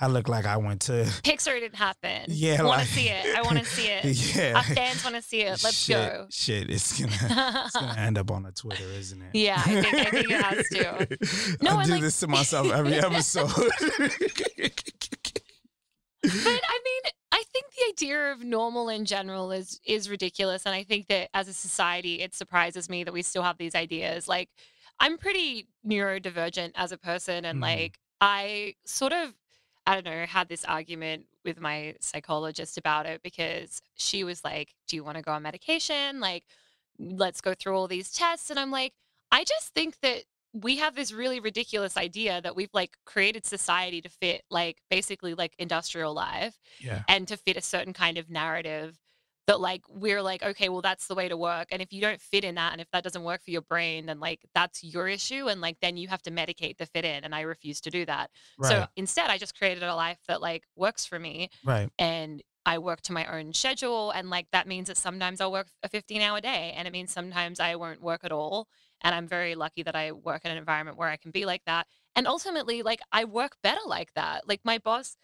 I 0.00 0.06
look 0.08 0.28
like 0.28 0.46
I 0.46 0.56
went 0.56 0.82
to 0.82 0.92
Pixar 1.22 1.60
didn't 1.60 1.74
happen. 1.76 2.22
Yeah, 2.28 2.56
I 2.60 2.64
want 2.64 2.80
to 2.82 2.86
see 2.88 3.08
it. 3.08 3.36
I 3.36 3.42
want 3.42 3.58
to 3.58 3.64
see 3.64 3.86
it. 3.86 4.04
yeah. 4.36 4.54
Our 4.56 4.62
fans 4.62 5.04
want 5.04 5.16
to 5.16 5.22
see 5.22 5.42
it. 5.42 5.62
Let's 5.62 5.74
shit, 5.76 5.96
go. 5.96 6.26
Shit, 6.30 6.70
it's 6.70 6.98
gonna 7.00 7.62
it's 7.66 7.74
gonna 7.76 7.94
end 7.98 8.18
up 8.18 8.30
on 8.30 8.46
a 8.46 8.52
Twitter, 8.52 8.84
isn't 8.84 9.20
it? 9.22 9.34
Yeah, 9.34 9.56
I 9.64 9.82
think- 9.82 9.86
I 9.94 10.10
think 10.10 10.30
it 10.30 10.42
has 10.42 10.68
to. 10.68 11.56
No, 11.62 11.76
I 11.76 11.84
do 11.84 11.90
like- 11.92 12.00
this 12.02 12.18
to 12.20 12.28
myself 12.28 12.70
every 12.72 12.94
episode. 12.94 13.50
but 13.54 13.70
I 16.22 16.80
mean, 16.84 17.02
I 17.32 17.44
think 17.52 17.66
the 17.74 17.84
idea 17.90 18.32
of 18.32 18.42
normal 18.44 18.88
in 18.88 19.04
general 19.04 19.52
is 19.52 19.80
is 19.84 20.10
ridiculous, 20.10 20.66
and 20.66 20.74
I 20.74 20.82
think 20.82 21.06
that 21.08 21.30
as 21.34 21.48
a 21.48 21.52
society, 21.54 22.20
it 22.20 22.34
surprises 22.34 22.88
me 22.88 23.04
that 23.04 23.12
we 23.12 23.22
still 23.22 23.42
have 23.42 23.58
these 23.58 23.74
ideas. 23.74 24.26
Like, 24.28 24.50
I'm 24.98 25.16
pretty 25.16 25.68
neurodivergent 25.86 26.72
as 26.74 26.92
a 26.92 26.98
person, 26.98 27.44
and 27.44 27.60
Mhm. 27.60 27.60
like 27.60 27.98
I 28.20 28.74
sort 28.84 29.12
of, 29.12 29.34
I 29.86 29.94
don't 29.94 30.04
know, 30.04 30.26
had 30.26 30.48
this 30.48 30.64
argument 30.64 31.26
with 31.44 31.60
my 31.60 31.96
psychologist 32.00 32.76
about 32.76 33.06
it 33.06 33.22
because 33.22 33.80
she 33.96 34.24
was 34.24 34.42
like, 34.44 34.74
"Do 34.88 34.96
you 34.96 35.04
want 35.04 35.16
to 35.16 35.22
go 35.22 35.32
on 35.32 35.42
medication? 35.42 36.20
Like, 36.20 36.44
let's 36.98 37.40
go 37.40 37.54
through 37.54 37.76
all 37.76 37.88
these 37.88 38.12
tests," 38.12 38.50
and 38.50 38.58
I'm 38.58 38.70
like, 38.72 38.94
I 39.32 39.44
just 39.44 39.72
think 39.74 40.00
that 40.00 40.24
we 40.52 40.76
have 40.76 40.94
this 40.94 41.12
really 41.12 41.40
ridiculous 41.40 41.96
idea 41.96 42.40
that 42.40 42.56
we've 42.56 42.72
like 42.72 42.96
created 43.06 43.46
society 43.46 44.00
to 44.00 44.08
fit 44.08 44.42
like 44.50 44.78
basically 44.90 45.34
like 45.34 45.54
industrial 45.58 46.12
life 46.14 46.58
yeah. 46.80 47.02
and 47.08 47.28
to 47.28 47.36
fit 47.36 47.56
a 47.56 47.60
certain 47.60 47.92
kind 47.92 48.18
of 48.18 48.28
narrative 48.28 48.98
that 49.46 49.60
like 49.60 49.82
we're 49.88 50.22
like 50.22 50.42
okay 50.42 50.68
well 50.68 50.80
that's 50.80 51.06
the 51.06 51.14
way 51.14 51.28
to 51.28 51.36
work 51.36 51.68
and 51.70 51.80
if 51.80 51.92
you 51.92 52.00
don't 52.00 52.20
fit 52.20 52.44
in 52.44 52.56
that 52.56 52.72
and 52.72 52.80
if 52.80 52.88
that 52.92 53.02
doesn't 53.02 53.24
work 53.24 53.42
for 53.42 53.50
your 53.50 53.62
brain 53.62 54.06
then 54.06 54.20
like 54.20 54.40
that's 54.54 54.84
your 54.84 55.08
issue 55.08 55.48
and 55.48 55.60
like 55.60 55.76
then 55.80 55.96
you 55.96 56.08
have 56.08 56.22
to 56.22 56.30
medicate 56.30 56.76
to 56.76 56.86
fit 56.86 57.04
in 57.04 57.24
and 57.24 57.34
i 57.34 57.40
refuse 57.40 57.80
to 57.80 57.90
do 57.90 58.04
that 58.04 58.30
Right. 58.58 58.68
so 58.68 58.86
instead 58.96 59.30
i 59.30 59.38
just 59.38 59.56
created 59.56 59.82
a 59.82 59.94
life 59.94 60.18
that 60.28 60.40
like 60.40 60.64
works 60.76 61.04
for 61.04 61.18
me 61.18 61.48
right. 61.64 61.88
and 61.98 62.42
I 62.66 62.78
work 62.78 63.00
to 63.02 63.12
my 63.12 63.24
own 63.26 63.54
schedule. 63.54 64.10
And 64.10 64.28
like 64.28 64.46
that 64.52 64.68
means 64.68 64.88
that 64.88 64.98
sometimes 64.98 65.40
I'll 65.40 65.50
work 65.50 65.68
a 65.82 65.88
15 65.88 66.20
hour 66.20 66.40
day 66.40 66.74
and 66.76 66.86
it 66.86 66.90
means 66.90 67.10
sometimes 67.10 67.58
I 67.58 67.74
won't 67.76 68.02
work 68.02 68.20
at 68.22 68.32
all. 68.32 68.68
And 69.02 69.14
I'm 69.14 69.26
very 69.26 69.54
lucky 69.54 69.82
that 69.82 69.96
I 69.96 70.12
work 70.12 70.44
in 70.44 70.50
an 70.50 70.58
environment 70.58 70.96
where 70.98 71.08
I 71.08 71.16
can 71.16 71.30
be 71.30 71.44
like 71.46 71.62
that. 71.66 71.86
And 72.16 72.26
ultimately, 72.26 72.82
like 72.82 73.00
I 73.12 73.24
work 73.24 73.56
better 73.62 73.80
like 73.86 74.12
that. 74.14 74.46
Like 74.48 74.60
my 74.64 74.78
boss 74.78 75.16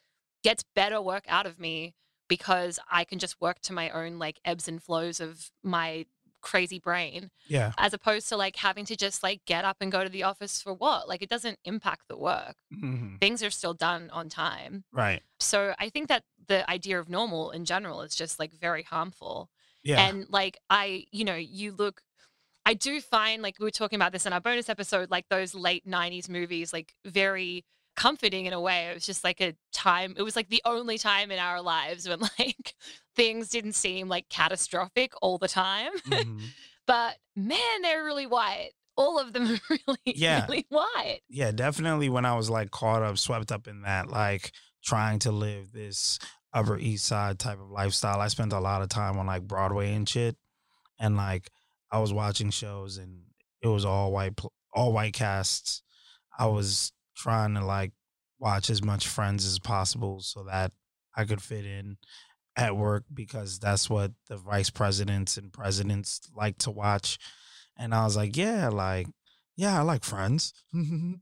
gets 0.43 0.65
better 0.75 1.01
work 1.01 1.25
out 1.29 1.47
of 1.47 1.59
me 1.59 1.95
because 2.29 2.79
I 2.91 3.05
can 3.05 3.19
just 3.19 3.41
work 3.41 3.61
to 3.63 3.73
my 3.73 3.91
own 3.91 4.19
like 4.19 4.41
ebbs 4.45 4.69
and 4.69 4.83
flows 4.83 5.21
of 5.21 5.51
my 5.63 6.07
crazy 6.43 6.79
brain 6.79 7.31
Yeah. 7.49 7.73
as 7.77 7.93
opposed 7.93 8.29
to 8.29 8.37
like 8.37 8.55
having 8.57 8.85
to 8.87 8.95
just 8.97 9.23
like 9.25 9.45
get 9.47 9.65
up 9.65 9.79
and 9.81 9.91
go 9.91 10.05
to 10.05 10.09
the 10.11 10.23
office 10.23 10.63
for 10.63 10.73
what? 10.73 11.09
Like 11.09 11.21
it 11.23 11.29
doesn't 11.29 11.59
impact 11.65 12.03
the 12.09 12.17
work. 12.17 12.57
Mhm. 12.73 13.19
Things 13.21 13.43
are 13.43 13.51
still 13.51 13.75
done 13.75 14.11
on 14.11 14.29
time. 14.29 14.85
Right. 14.93 15.23
So 15.41 15.75
I 15.81 15.89
think 15.89 16.09
that 16.09 16.23
the 16.47 16.69
idea 16.71 17.01
of 17.01 17.09
normal 17.09 17.51
in 17.51 17.65
general 17.65 18.03
is 18.03 18.15
just 18.15 18.39
like 18.39 18.53
very 18.53 18.85
harmful. 18.85 19.51
Yeah. 19.83 20.07
And 20.07 20.27
like 20.29 20.59
I, 20.71 21.07
you 21.11 21.25
know, 21.25 21.35
you 21.35 21.73
look 21.73 22.03
I 22.67 22.75
do 22.75 23.01
find 23.01 23.43
like 23.43 23.59
we 23.59 23.65
were 23.65 23.71
talking 23.71 23.97
about 23.97 24.13
this 24.13 24.27
in 24.27 24.33
our 24.35 24.41
bonus 24.41 24.69
episode, 24.69 25.11
like 25.11 25.27
those 25.31 25.55
late 25.55 25.87
90s 25.89 26.29
movies, 26.29 26.73
like 26.73 26.93
very 27.05 27.65
comforting 27.97 28.45
in 28.45 28.53
a 28.53 28.61
way. 28.61 28.89
It 28.91 28.95
was 28.95 29.07
just 29.07 29.25
like 29.25 29.41
a 29.41 29.55
time, 29.73 30.15
it 30.19 30.23
was 30.23 30.37
like 30.37 30.49
the 30.51 30.61
only 30.67 30.99
time 30.99 31.31
in 31.31 31.39
our 31.39 31.63
lives 31.63 32.07
when 32.09 32.21
like 32.39 32.75
things 33.15 33.49
didn't 33.49 33.73
seem 33.75 34.09
like 34.09 34.29
catastrophic 34.29 35.13
all 35.23 35.39
the 35.39 35.49
time. 35.49 35.93
Mhm. 36.09 36.41
But 36.87 37.17
man, 37.35 37.83
they're 37.83 38.05
really 38.05 38.29
white. 38.29 38.71
All 38.97 39.19
of 39.19 39.33
them 39.33 39.45
are 39.51 39.59
really, 39.89 39.99
Yeah. 40.05 40.45
really 40.47 40.67
white. 40.69 41.19
yeah, 41.29 41.51
definitely 41.51 42.09
when 42.09 42.25
I 42.25 42.37
was 42.37 42.49
like 42.49 42.71
caught 42.71 43.03
up, 43.03 43.19
swept 43.19 43.51
up 43.51 43.67
in 43.67 43.83
that, 43.83 44.09
like 44.09 44.53
trying 44.85 45.19
to 45.21 45.33
live 45.33 45.73
this 45.73 46.21
Upper 46.53 46.79
East 46.79 47.07
Side 47.07 47.41
type 47.41 47.59
of 47.61 47.71
lifestyle. 47.71 48.21
I 48.21 48.29
spent 48.29 48.53
a 48.53 48.61
lot 48.61 48.83
of 48.83 48.89
time 48.89 49.19
on 49.19 49.27
like 49.27 49.43
Broadway 49.49 49.95
and 49.95 50.09
shit, 50.09 50.37
and 51.01 51.17
like 51.17 51.51
I 51.91 51.99
was 51.99 52.13
watching 52.13 52.51
shows 52.51 52.99
and 52.99 53.23
it 53.63 53.69
was 53.69 53.85
all 53.85 54.13
white, 54.13 54.39
all 54.75 54.93
white 54.93 55.15
casts. 55.15 55.83
I 56.39 56.47
was 56.47 56.93
trying 57.17 57.55
to 57.55 57.65
like 57.65 57.93
watch 58.39 58.71
as 58.71 58.83
much 58.83 59.09
Friends 59.09 59.47
as 59.47 59.59
possible 59.59 60.21
so 60.21 60.45
that 60.45 60.73
I 61.17 61.25
could 61.25 61.43
fit 61.43 61.65
in 61.65 61.97
at 62.57 62.77
work 62.77 63.05
because 63.13 63.59
that's 63.59 63.89
what 63.89 64.13
the 64.29 64.37
vice 64.37 64.71
presidents 64.71 65.37
and 65.37 65.53
presidents 65.53 66.21
like 66.35 66.59
to 66.59 66.71
watch. 66.71 67.19
And 67.79 67.95
I 67.95 68.05
was 68.05 68.17
like, 68.17 68.37
yeah, 68.37 68.69
like, 68.69 69.07
yeah, 69.57 69.79
I 69.79 69.83
like 69.83 70.05
Friends. 70.05 70.53
nah, 70.73 71.19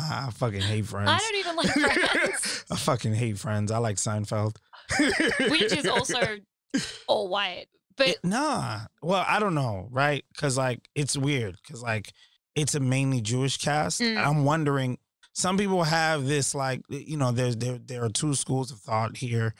I 0.00 0.30
fucking 0.34 0.60
hate 0.60 0.86
Friends. 0.86 1.10
I 1.10 1.18
don't 1.18 1.36
even 1.36 1.56
like 1.56 1.70
friends. 1.70 2.64
I 2.70 2.76
fucking 2.76 3.14
hate 3.14 3.38
Friends. 3.38 3.70
I 3.70 3.78
like 3.78 3.96
Seinfeld. 3.96 4.56
which 5.50 5.72
is 5.72 5.86
also 5.86 6.18
all 7.06 7.28
white. 7.28 7.66
But 7.98 8.08
It- 8.08 8.24
nah. 8.24 8.80
Well, 9.02 9.24
I 9.26 9.38
don't 9.40 9.54
know, 9.54 9.88
right? 9.90 10.24
Because 10.32 10.56
like 10.56 10.88
it's 10.94 11.16
weird. 11.16 11.56
Because 11.62 11.82
like 11.82 12.12
it's 12.54 12.74
a 12.74 12.80
mainly 12.80 13.20
Jewish 13.20 13.58
cast. 13.58 14.00
Mm. 14.00 14.16
I'm 14.24 14.44
wondering. 14.44 14.98
Some 15.34 15.56
people 15.58 15.84
have 15.84 16.26
this 16.26 16.54
like 16.54 16.80
you 16.88 17.16
know 17.16 17.30
there's 17.32 17.56
there 17.56 17.78
there 17.78 18.04
are 18.04 18.08
two 18.08 18.34
schools 18.34 18.70
of 18.72 18.78
thought 18.80 19.18
here. 19.18 19.54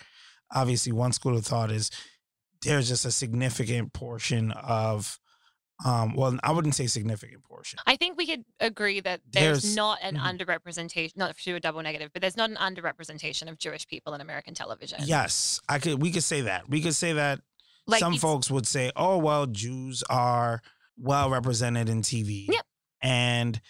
Obviously, 0.55 0.92
one 0.92 1.12
school 1.12 1.37
of 1.37 1.44
thought 1.46 1.70
is 1.70 1.90
there's 2.62 2.88
just 2.88 3.05
a 3.05 3.12
significant 3.12 3.92
portion 3.92 4.51
of 4.53 5.20
um 5.85 6.14
well 6.16 6.37
I 6.42 6.51
wouldn't 6.51 6.74
say 6.74 6.88
significant 6.88 7.44
portion. 7.44 7.79
I 7.87 7.94
think 7.94 8.16
we 8.18 8.27
could 8.27 8.44
agree 8.59 8.98
that 8.98 9.20
there's, 9.31 9.62
There's- 9.62 9.77
not 9.77 9.98
an 10.03 10.16
Mhm. 10.16 10.38
underrepresentation, 10.40 11.16
not 11.16 11.37
to 11.37 11.44
do 11.44 11.55
a 11.55 11.61
double 11.61 11.81
negative, 11.83 12.11
but 12.12 12.20
there's 12.22 12.37
not 12.37 12.51
an 12.51 12.57
underrepresentation 12.57 13.48
of 13.48 13.59
Jewish 13.59 13.87
people 13.87 14.12
in 14.14 14.20
American 14.20 14.55
television. 14.55 14.98
Yes, 15.05 15.61
I 15.68 15.79
could. 15.79 16.03
We 16.03 16.11
could 16.11 16.24
say 16.24 16.40
that. 16.40 16.68
We 16.68 16.81
could 16.83 16.96
say 16.96 17.12
that. 17.12 17.40
Like, 17.88 18.01
Some 18.01 18.16
folks 18.18 18.51
would 18.51 18.66
say, 18.66 18.92
"Oh 18.94 19.16
well, 19.18 19.46
Jews 19.46 20.05
are 20.11 20.61
well 20.96 21.31
represented 21.31 21.88
in 21.88 22.03
TV, 22.03 22.46
Yep. 22.53 22.66
and 23.03 23.61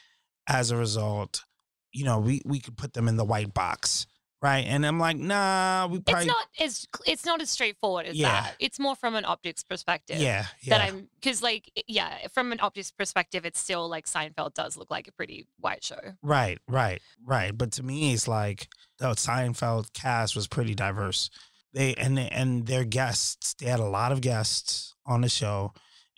as 0.48 0.70
a 0.72 0.76
result, 0.76 1.44
you 1.92 2.04
know, 2.04 2.18
we 2.18 2.42
we 2.44 2.58
could 2.60 2.76
put 2.76 2.92
them 2.94 3.06
in 3.08 3.16
the 3.16 3.24
white 3.24 3.54
box, 3.54 4.06
right?" 4.42 4.64
And 4.66 4.84
I'm 4.84 4.98
like, 4.98 5.16
"Nah, 5.18 5.86
we 5.88 5.98
It's 5.98 6.10
probably, 6.10 6.26
not 6.26 6.46
as 6.58 6.86
it's 7.06 7.24
not 7.24 7.40
as 7.40 7.48
straightforward 7.50 8.06
as 8.06 8.16
Yeah. 8.16 8.28
that. 8.42 8.56
It's 8.58 8.80
more 8.80 8.96
from 8.96 9.14
an 9.14 9.24
optics 9.24 9.62
perspective. 9.62 10.18
yeah, 10.20 10.46
yeah. 10.62 10.78
That 10.78 10.88
I'm 10.88 11.08
because 11.20 11.40
like 11.42 11.70
yeah, 11.86 12.26
from 12.34 12.50
an 12.50 12.58
optics 12.60 12.90
perspective, 12.90 13.46
it's 13.46 13.60
still 13.60 13.88
like 13.88 14.06
Seinfeld 14.06 14.54
does 14.54 14.76
look 14.76 14.90
like 14.90 15.06
a 15.06 15.12
pretty 15.12 15.46
white 15.60 15.84
show. 15.84 16.00
right, 16.22 16.58
right, 16.66 17.00
right." 17.24 17.56
But 17.56 17.70
to 17.72 17.84
me, 17.84 18.12
it's 18.14 18.26
like 18.26 18.66
the 18.98 19.10
Seinfeld 19.12 19.92
cast 19.92 20.34
was 20.34 20.48
pretty 20.48 20.74
diverse. 20.74 21.30
They 21.72 21.94
and 21.94 22.18
and 22.18 22.66
their 22.66 22.84
guests, 22.84 23.54
they 23.54 23.66
had 23.66 23.80
a 23.80 23.88
lot 23.88 24.12
of 24.12 24.20
guests 24.20 24.94
on 25.06 25.20
the 25.20 25.28
show, 25.28 25.72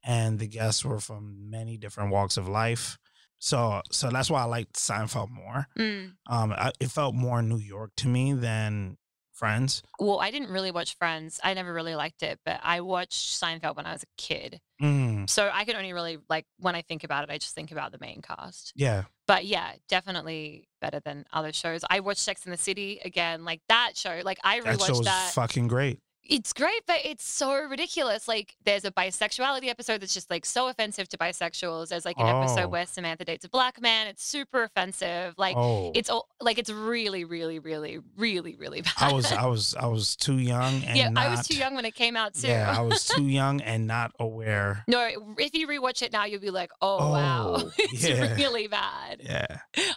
and 0.05 0.39
the 0.39 0.47
guests 0.47 0.85
were 0.85 1.01
from 1.01 1.51
many 1.51 1.77
different 1.77 2.13
walks 2.13 2.37
of 2.37 2.49
life. 2.49 2.99
So, 3.43 3.81
so 3.91 4.11
that's 4.11 4.31
why 4.31 4.43
I 4.43 4.45
liked 4.45 4.75
Seinfeld 4.75 5.31
more. 5.31 5.67
Mm. 5.79 6.13
Um, 6.29 6.53
I, 6.53 6.73
it 6.79 6.91
felt 6.91 7.15
more 7.15 7.41
New 7.41 7.59
York 7.59 7.93
to 7.97 8.09
me 8.09 8.35
than 8.35 8.99
Friends. 9.41 9.83
Well, 9.99 10.21
I 10.21 10.31
didn't 10.31 10.51
really 10.51 10.71
watch 10.71 10.97
Friends. 10.99 11.41
I 11.43 11.55
never 11.55 11.73
really 11.73 11.95
liked 11.95 12.23
it, 12.23 12.39
but 12.45 12.61
I 12.63 12.83
watched 12.83 13.41
Seinfeld 13.43 13.75
when 13.77 13.87
I 13.87 13.93
was 13.93 14.03
a 14.05 14.07
kid. 14.17 14.61
Mm, 14.83 15.29
So 15.29 15.51
I 15.53 15.65
can 15.65 15.75
only 15.77 15.93
really 15.93 16.19
like 16.29 16.45
when 16.59 16.75
I 16.75 16.83
think 16.83 17.03
about 17.05 17.25
it, 17.25 17.31
I 17.33 17.39
just 17.39 17.55
think 17.55 17.73
about 17.73 17.91
the 17.91 17.99
main 18.01 18.21
cast. 18.23 18.73
yeah. 18.77 19.05
But 19.27 19.45
yeah, 19.47 19.73
definitely 19.89 20.69
better 20.81 20.99
than 21.01 21.25
other 21.33 21.53
shows. 21.53 21.85
I 21.89 22.01
watched 22.01 22.19
Sex 22.21 22.45
in 22.47 22.51
the 22.51 22.57
City 22.59 23.01
again, 23.05 23.45
like 23.45 23.61
that 23.69 23.93
show. 23.97 24.21
Like 24.25 24.39
I 24.45 24.61
rewatched 24.61 24.65
That 24.65 24.81
show 24.87 24.99
was 24.99 25.07
that. 25.07 25.31
fucking 25.35 25.69
great. 25.69 25.99
It's 26.31 26.53
great, 26.53 26.83
but 26.87 26.99
it's 27.05 27.25
so 27.25 27.53
ridiculous. 27.65 28.29
Like 28.29 28.55
there's 28.65 28.85
a 28.85 28.91
bisexuality 28.93 29.67
episode 29.69 30.01
that's 30.01 30.15
just 30.15 30.31
like 30.31 30.47
so 30.47 30.69
offensive 30.69 31.09
to 31.09 31.19
bisexuals. 31.19 31.89
There's 31.89 32.05
like 32.05 32.19
an 32.19 32.27
Oh. 32.27 32.41
episode 32.43 32.71
where 32.71 32.87
Samantha 32.87 33.25
dates 33.25 33.45
a 33.45 33.49
black 33.49 33.81
man. 33.83 34.07
It's 34.07 34.25
super 34.25 34.63
offensive. 34.63 35.35
Like 35.37 35.57
oh, 35.57 35.91
it's 35.95 36.09
all 36.09 36.29
like 36.41 36.59
it's 36.59 36.71
really, 36.71 37.25
really, 37.25 37.59
really, 37.59 37.99
really, 38.17 38.55
really 38.57 38.81
bad. 38.83 38.93
I 38.99 39.13
was 39.13 39.33
I 39.33 39.47
was 39.47 39.75
I 39.75 39.87
was 39.87 40.15
too 40.17 40.39
young 40.39 40.83
and 40.85 40.97
yeah, 40.97 41.09
not, 41.09 41.27
I 41.27 41.31
was 41.31 41.47
too 41.47 41.57
young 41.57 41.75
when 41.75 41.85
it 41.85 41.95
came 41.97 42.17
out 42.17 42.35
too. 42.35 42.47
Yeah, 42.49 42.73
I 42.75 42.81
was 42.83 43.05
too 43.07 43.27
young 43.41 43.61
and 43.61 43.87
not 43.89 44.13
aware. 44.21 44.85
no, 44.87 45.35
if 45.37 45.53
you 45.55 45.67
rewatch 45.67 46.01
it 46.03 46.13
now, 46.13 46.27
you'll 46.27 46.41
be 46.41 46.51
like, 46.51 46.71
oh, 46.81 47.11
wow, 47.13 47.55
Oh, 47.59 47.71
it's 47.79 48.09
yeah. 48.09 48.35
really 48.37 48.69
bad. 48.69 49.21
Yeah, 49.25 49.47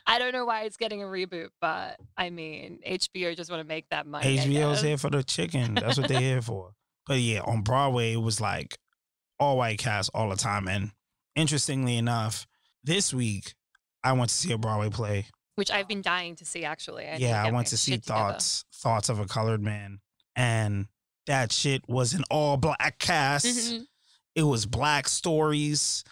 I 0.08 0.18
don't 0.18 0.32
know 0.34 0.46
why 0.46 0.64
it's 0.64 0.78
getting 0.78 1.04
a 1.04 1.06
reboot, 1.06 1.50
but 1.62 1.98
I 2.18 2.32
mean, 2.32 2.80
HBO 2.88 3.36
just 3.38 3.52
want 3.52 3.62
to 3.62 3.68
make 3.68 3.88
that 3.90 4.08
money. 4.08 4.38
HBO's 4.38 4.82
here 4.82 4.98
for 4.98 5.12
the 5.12 5.24
chicken. 5.24 5.76
That's 5.76 5.98
what 6.00 6.08
they're 6.08 6.23
for. 6.42 6.74
But 7.08 7.20
yeah, 7.20 7.42
on 7.42 7.62
Broadway 7.62 8.14
it 8.14 8.22
was 8.22 8.40
like 8.42 8.78
all 9.40 9.58
white 9.58 9.80
cast 9.80 10.10
all 10.14 10.30
the 10.30 10.36
time. 10.36 10.68
And 10.68 10.92
interestingly 11.36 11.98
enough, 11.98 12.46
this 12.84 13.14
week 13.14 13.54
I 14.04 14.14
went 14.14 14.30
to 14.30 14.36
see 14.36 14.52
a 14.54 14.58
Broadway 14.58 14.90
play. 14.90 15.26
which 15.56 15.70
I've 15.72 15.88
been 15.88 16.02
dying 16.02 16.36
to 16.38 16.46
see 16.46 16.64
actually. 16.66 17.06
I 17.08 17.16
yeah, 17.18 17.44
I 17.44 17.52
went 17.52 17.68
to 17.68 17.78
see 17.78 17.94
shit 17.94 18.04
together. 18.04 18.20
Thoughts 18.34 18.66
Thoughts 18.74 19.10
of 19.10 19.20
a 19.20 19.26
Colored 19.26 19.62
Man, 19.62 20.00
and 20.36 20.88
that 21.28 21.52
shit 21.52 21.84
was 21.88 22.14
an 22.14 22.24
all 22.32 22.58
black 22.58 23.00
cast. 23.00 23.46
Mhm. 23.46 23.86
It 24.36 24.44
was 24.44 24.66
black 24.66 25.08
stories. 25.08 26.04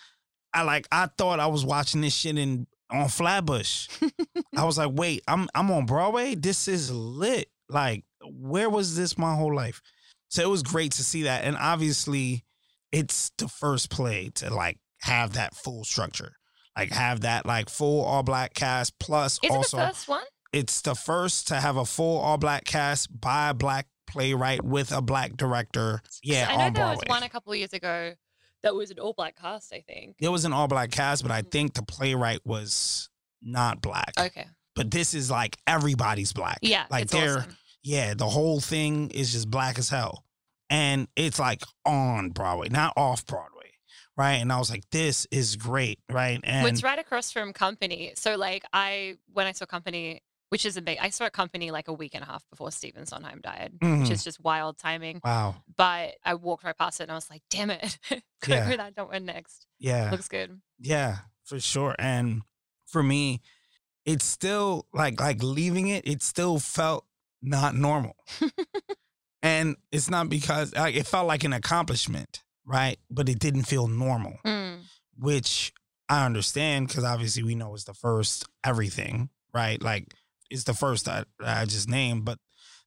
I 0.53 0.61
like 0.63 0.87
I 0.91 1.07
thought 1.17 1.39
I 1.39 1.47
was 1.47 1.65
watching 1.65 2.01
this 2.01 2.13
shit 2.15 2.37
in 2.37 2.67
on 2.91 3.07
Flatbush. 3.07 3.87
I 4.57 4.63
was 4.65 4.77
like, 4.77 4.91
wait, 4.93 5.23
I'm 5.27 5.47
I'm 5.55 5.71
on 5.71 5.85
Broadway. 5.85 6.35
This 6.35 6.67
is 6.67 6.91
lit. 6.91 7.49
Like, 7.69 8.03
where 8.23 8.69
was 8.69 8.95
this 8.97 9.17
my 9.17 9.33
whole 9.35 9.55
life? 9.55 9.81
So 10.31 10.41
it 10.41 10.49
was 10.49 10.63
great 10.63 10.93
to 10.93 11.03
see 11.03 11.23
that, 11.23 11.43
and 11.43 11.55
obviously, 11.57 12.45
it's 12.91 13.31
the 13.37 13.47
first 13.47 13.89
play 13.89 14.29
to 14.35 14.53
like 14.53 14.79
have 15.01 15.33
that 15.33 15.53
full 15.55 15.83
structure, 15.83 16.33
like 16.77 16.91
have 16.91 17.21
that 17.21 17.45
like 17.45 17.69
full 17.69 18.03
all 18.03 18.23
black 18.23 18.53
cast 18.53 18.97
plus 18.99 19.39
Is 19.43 19.51
also 19.51 19.77
the 19.77 19.87
first 19.87 20.07
one? 20.07 20.23
it's 20.53 20.81
the 20.81 20.95
first 20.95 21.47
to 21.49 21.55
have 21.55 21.75
a 21.77 21.85
full 21.85 22.17
all 22.19 22.37
black 22.37 22.63
cast 22.65 23.19
by 23.19 23.49
a 23.49 23.53
black 23.53 23.87
playwright 24.07 24.63
with 24.63 24.91
a 24.91 25.01
black 25.01 25.35
director. 25.37 26.01
Yeah, 26.23 26.47
I 26.49 26.55
know 26.55 26.63
on 26.63 26.73
there 26.73 26.83
Broadway. 26.85 27.03
was 27.07 27.09
one 27.09 27.23
a 27.23 27.29
couple 27.29 27.51
of 27.53 27.59
years 27.59 27.73
ago 27.73 28.13
that 28.63 28.73
was 28.75 28.91
an 28.91 28.99
all 28.99 29.13
black 29.13 29.35
cast. 29.37 29.73
I 29.73 29.81
think. 29.87 30.15
It 30.19 30.29
was 30.29 30.45
an 30.45 30.53
all 30.53 30.67
black 30.67 30.91
cast, 30.91 31.23
but 31.23 31.31
I 31.31 31.41
Mhm. 31.41 31.51
think 31.51 31.73
the 31.73 31.83
playwright 31.83 32.45
was 32.45 33.09
not 33.41 33.81
black. 33.81 34.13
Okay. 34.17 34.47
But 34.75 34.91
this 34.91 35.13
is 35.13 35.29
like 35.29 35.57
everybody's 35.67 36.31
black. 36.31 36.59
Yeah. 36.61 36.85
like 36.89 37.09
they're 37.09 37.39
awesome. 37.39 37.57
Yeah, 37.83 38.13
the 38.13 38.27
whole 38.29 38.59
thing 38.59 39.09
is 39.11 39.31
just 39.31 39.49
black 39.49 39.77
as 39.79 39.89
hell, 39.89 40.25
and 40.69 41.07
it's 41.15 41.39
like 41.39 41.63
on 41.85 42.29
Broadway, 42.29 42.69
not 42.69 42.93
off 42.95 43.25
Broadway, 43.25 43.71
right? 44.17 44.35
And 44.35 44.51
I 44.51 44.59
was 44.59 44.69
like, 44.69 44.83
this 44.91 45.27
is 45.31 45.55
great, 45.55 45.99
right? 46.09 46.39
And 46.43 46.67
it's 46.67 46.83
right 46.83 46.99
across 46.99 47.31
from 47.31 47.53
Company. 47.53 48.13
So 48.15 48.35
like 48.37 48.63
I 48.73 49.15
when 49.33 49.47
I 49.47 49.51
saw 49.53 49.65
Company, 49.65 50.21
which 50.49 50.65
is 50.65 50.77
a 50.77 50.81
big, 50.81 50.97
I 51.01 51.09
saw 51.09 51.25
a 51.25 51.29
Company 51.29 51.71
like 51.71 51.87
a 51.87 51.93
week 51.93 52.11
and 52.13 52.23
a 52.23 52.27
half 52.27 52.43
before 52.49 52.71
Stephen 52.71 53.05
Sondheim 53.05 53.39
died, 53.41 53.73
Mhm. 53.81 54.01
which 54.01 54.11
is 54.11 54.23
just 54.23 54.39
wild 54.41 54.77
timing. 54.77 55.21
wow, 55.23 55.55
But 55.77 56.15
I 56.25 56.33
walked 56.35 56.63
right 56.63 56.77
past 56.77 56.99
it 56.99 57.03
and 57.03 57.11
I 57.11 57.15
was 57.15 57.29
like, 57.29 57.41
damn 57.49 57.69
it, 57.71 57.97
gotta 58.09 58.23
Yeah. 58.47 58.75
that 58.75 58.95
don't 58.95 59.09
win 59.09 59.25
next. 59.25 59.65
yeah, 59.79 60.11
Looks 60.11 60.27
good. 60.27 60.61
Yeah, 60.77 61.19
for 61.45 61.59
sure. 61.59 61.95
And 61.97 62.41
for 62.85 63.01
me, 63.01 63.41
it's 64.05 64.25
still 64.25 64.87
like 64.93 65.19
like 65.21 65.41
leaving 65.41 65.87
it, 65.87 66.05
it 66.07 66.21
still 66.21 66.59
felt 66.59 67.05
not 67.41 67.75
normal. 67.75 68.15
and 69.43 69.75
it's 69.91 70.09
not 70.09 70.29
because 70.29 70.73
like 70.75 70.95
it 70.95 71.07
felt 71.07 71.27
like 71.27 71.43
an 71.43 71.53
accomplishment, 71.53 72.43
right? 72.65 72.97
But 73.09 73.29
it 73.29 73.39
didn't 73.39 73.63
feel 73.63 73.87
normal, 73.87 74.37
Mm. 74.45 74.81
which 75.17 75.73
I 76.09 76.25
understand 76.25 76.87
because 76.87 77.03
obviously 77.03 77.43
we 77.43 77.55
know 77.55 77.73
it's 77.73 77.85
the 77.85 77.93
first 77.93 78.45
everything, 78.63 79.29
right? 79.53 79.81
Like 79.81 80.13
it's 80.49 80.65
the 80.65 80.73
first 80.73 81.05
that 81.05 81.27
I 81.43 81.65
just 81.65 81.89
named, 81.89 82.25
but 82.25 82.37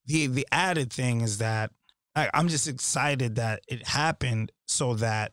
the 0.07 0.27
the 0.27 0.47
added 0.53 0.93
thing 0.93 1.23
is 1.23 1.39
that 1.39 1.71
I, 2.15 2.31
I'm 2.35 2.49
just 2.49 2.69
excited 2.69 3.37
that 3.37 3.61
it 3.69 3.89
happened 3.89 4.53
so 4.67 4.95
that 4.95 5.33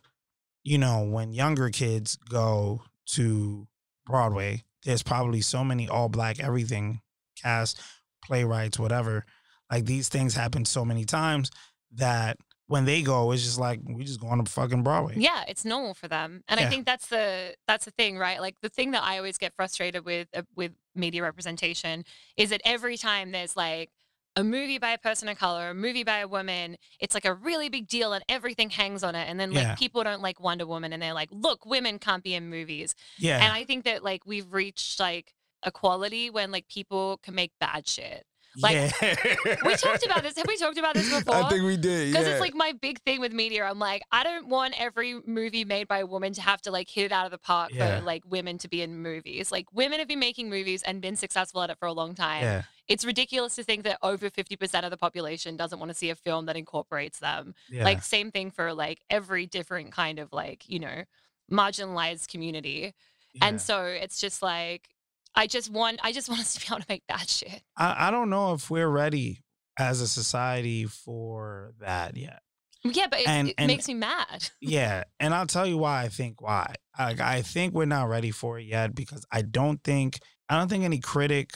you 0.63 0.77
know 0.77 1.03
when 1.03 1.33
younger 1.33 1.69
kids 1.69 2.15
go 2.29 2.81
to 3.07 3.67
Broadway, 4.05 4.63
there's 4.85 5.03
probably 5.03 5.41
so 5.41 5.63
many 5.63 5.87
all 5.89 6.09
black 6.09 6.39
everything 6.39 7.01
cast, 7.41 7.79
playwrights, 8.23 8.79
whatever. 8.79 9.25
Like 9.71 9.85
these 9.85 10.09
things 10.09 10.35
happen 10.35 10.65
so 10.65 10.83
many 10.85 11.05
times 11.05 11.49
that 11.95 12.37
when 12.67 12.85
they 12.85 13.01
go, 13.01 13.31
it's 13.31 13.43
just 13.43 13.59
like 13.59 13.79
we 13.85 14.03
just 14.03 14.19
go 14.21 14.27
on 14.27 14.43
to 14.43 14.49
fucking 14.49 14.83
Broadway. 14.83 15.15
Yeah, 15.17 15.43
it's 15.47 15.65
normal 15.65 15.93
for 15.93 16.07
them, 16.07 16.43
and 16.47 16.59
Yeah. 16.59 16.67
I 16.67 16.69
think 16.69 16.85
that's 16.85 17.07
the 17.07 17.55
that's 17.67 17.85
the 17.85 17.91
thing, 17.91 18.17
right? 18.17 18.39
Like 18.39 18.55
the 18.61 18.69
thing 18.69 18.91
that 18.91 19.03
I 19.03 19.17
always 19.17 19.37
get 19.37 19.53
frustrated 19.55 20.05
with 20.05 20.27
uh, 20.35 20.43
with 20.55 20.71
media 20.95 21.21
representation 21.23 22.03
is 22.37 22.49
that 22.49 22.61
every 22.63 22.97
time 22.97 23.31
there's 23.31 23.55
like 23.57 23.89
a 24.37 24.43
movie 24.45 24.77
by 24.77 24.91
a 24.91 24.97
person 24.97 25.27
of 25.27 25.37
color, 25.37 25.69
a 25.71 25.73
movie 25.73 26.05
by 26.05 26.19
a 26.19 26.27
woman, 26.27 26.77
it's 27.01 27.13
like 27.13 27.25
a 27.25 27.33
really 27.33 27.67
big 27.67 27.87
deal, 27.89 28.13
and 28.13 28.23
everything 28.29 28.69
hangs 28.69 29.03
on 29.03 29.15
it. 29.15 29.27
And 29.29 29.37
then 29.37 29.51
like 29.51 29.63
Yeah. 29.63 29.75
people 29.75 30.01
don't 30.05 30.21
like 30.21 30.39
Wonder 30.39 30.65
Woman, 30.65 30.93
and 30.93 31.01
they're 31.01 31.13
like, 31.13 31.27
"Look, 31.31 31.65
women 31.65 31.99
can't 31.99 32.23
be 32.23 32.33
in 32.35 32.49
movies." 32.49 32.95
Yeah. 33.17 33.43
And 33.43 33.51
I 33.51 33.65
think 33.65 33.83
that 33.83 34.01
like 34.03 34.25
we've 34.25 34.51
reached 34.53 34.97
like 34.97 35.33
equality 35.65 36.29
when 36.29 36.51
like 36.51 36.67
people 36.67 37.19
can 37.23 37.35
make 37.35 37.51
bad 37.59 37.87
shit. 37.87 38.25
like, 38.61 38.73
yeah. 39.01 39.55
We 39.63 39.75
talked 39.77 40.05
about 40.05 40.23
this. 40.23 40.35
Have 40.35 40.45
we 40.45 40.57
talked 40.57 40.77
about 40.77 40.93
this 40.93 41.09
before? 41.09 41.35
I 41.35 41.47
think 41.47 41.63
we 41.63 41.77
did. 41.77 42.11
Because 42.11 42.27
yeah. 42.27 42.33
it's 42.33 42.41
like 42.41 42.53
my 42.53 42.73
big 42.81 42.99
thing 43.03 43.21
with 43.21 43.31
media. 43.31 43.63
I'm 43.63 43.79
like, 43.79 44.01
I 44.11 44.23
don't 44.23 44.49
want 44.49 44.73
every 44.77 45.21
movie 45.25 45.63
made 45.63 45.87
by 45.87 45.99
a 45.99 46.05
woman 46.05 46.33
to 46.33 46.41
have 46.41 46.61
to 46.63 46.71
like 46.71 46.89
hit 46.89 47.05
it 47.05 47.11
out 47.13 47.23
of 47.25 47.31
the 47.31 47.37
park 47.37 47.71
Yeah. 47.73 47.99
for 47.99 48.05
like 48.05 48.23
women 48.25 48.57
to 48.57 48.67
be 48.67 48.81
in 48.81 48.97
movies. 49.01 49.53
Like 49.53 49.67
women 49.71 49.99
have 49.99 50.07
been 50.09 50.19
making 50.19 50.49
movies 50.49 50.83
and 50.83 51.01
been 51.01 51.15
successful 51.15 51.61
at 51.61 51.69
it 51.69 51.77
for 51.79 51.85
a 51.87 51.93
long 51.93 52.13
time. 52.13 52.63
It's 52.89 53.05
ridiculous 53.05 53.55
to 53.55 53.63
think 53.63 53.85
that 53.85 53.97
over 54.03 54.29
50% 54.29 54.83
of 54.83 54.91
the 54.91 54.97
population 54.97 55.55
doesn't 55.55 55.79
want 55.79 55.89
to 55.89 55.95
see 55.95 56.09
a 56.09 56.15
film 56.15 56.45
that 56.47 56.57
incorporates 56.57 57.19
them. 57.19 57.53
Like 57.71 58.03
same 58.03 58.31
thing 58.31 58.51
for 58.51 58.73
like 58.73 58.99
every 59.09 59.45
different 59.45 59.93
kind 59.93 60.19
of 60.19 60.33
like, 60.33 60.67
you 60.67 60.79
know, 60.79 61.03
marginalized 61.49 62.27
community. 62.27 62.93
And 63.41 63.61
so 63.61 63.85
it's 63.85 64.19
just 64.19 64.41
like 64.41 64.89
I 65.35 65.47
just 65.47 65.69
want 65.71 65.99
I 66.03 66.11
just 66.11 66.29
want 66.29 66.41
us 66.41 66.53
to 66.55 66.59
be 66.59 66.65
able 66.73 66.81
to 66.81 66.85
make 66.89 67.03
that 67.07 67.29
shit. 67.29 67.61
I, 67.77 68.07
I 68.07 68.11
don't 68.11 68.29
know 68.29 68.53
if 68.53 68.69
we're 68.69 68.89
ready 68.89 69.43
as 69.77 70.01
a 70.01 70.07
society 70.07 70.85
for 70.85 71.73
that 71.79 72.17
yet. 72.17 72.41
Yeah, 72.83 73.05
but 73.11 73.19
it, 73.21 73.27
And- 73.27 73.49
it 73.49 73.55
and- 73.57 73.67
makes 73.67 73.87
me 73.87 73.93
mad. 73.93 74.49
Yeah, 74.61 75.03
and 75.19 75.33
I'll 75.33 75.45
tell 75.47 75.67
you 75.67 75.77
why 75.77 76.01
I 76.03 76.09
think 76.09 76.41
why. 76.41 76.73
Like 76.97 77.19
I 77.19 77.41
think 77.41 77.73
we're 77.73 77.85
not 77.85 78.09
ready 78.09 78.31
for 78.31 78.59
it 78.59 78.63
yet 78.65 78.93
because 78.95 79.25
I 79.31 79.41
don't 79.43 79.83
think 79.83 80.19
I 80.49 80.57
don't 80.57 80.67
think 80.67 80.83
any 80.83 80.99
critic 80.99 81.51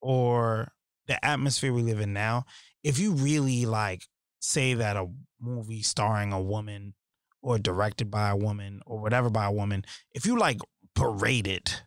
or 0.00 0.72
the 1.06 1.22
atmosphere 1.24 1.72
we 1.72 1.82
live 1.82 2.00
in 2.00 2.12
now, 2.12 2.44
if 2.84 2.98
you 2.98 3.12
really 3.12 3.66
like 3.66 4.04
say 4.40 4.74
that 4.74 4.96
a 4.96 5.06
movie 5.40 5.82
starring 5.82 6.32
a 6.32 6.40
woman 6.40 6.94
or 7.42 7.58
directed 7.58 8.10
by 8.10 8.30
a 8.30 8.36
woman 8.36 8.80
or 8.86 9.00
whatever 9.00 9.28
by 9.30 9.46
a 9.46 9.52
woman, 9.52 9.84
if 10.14 10.24
you 10.26 10.38
like 10.38 10.58
parade 10.94 11.46
it, 11.46 11.82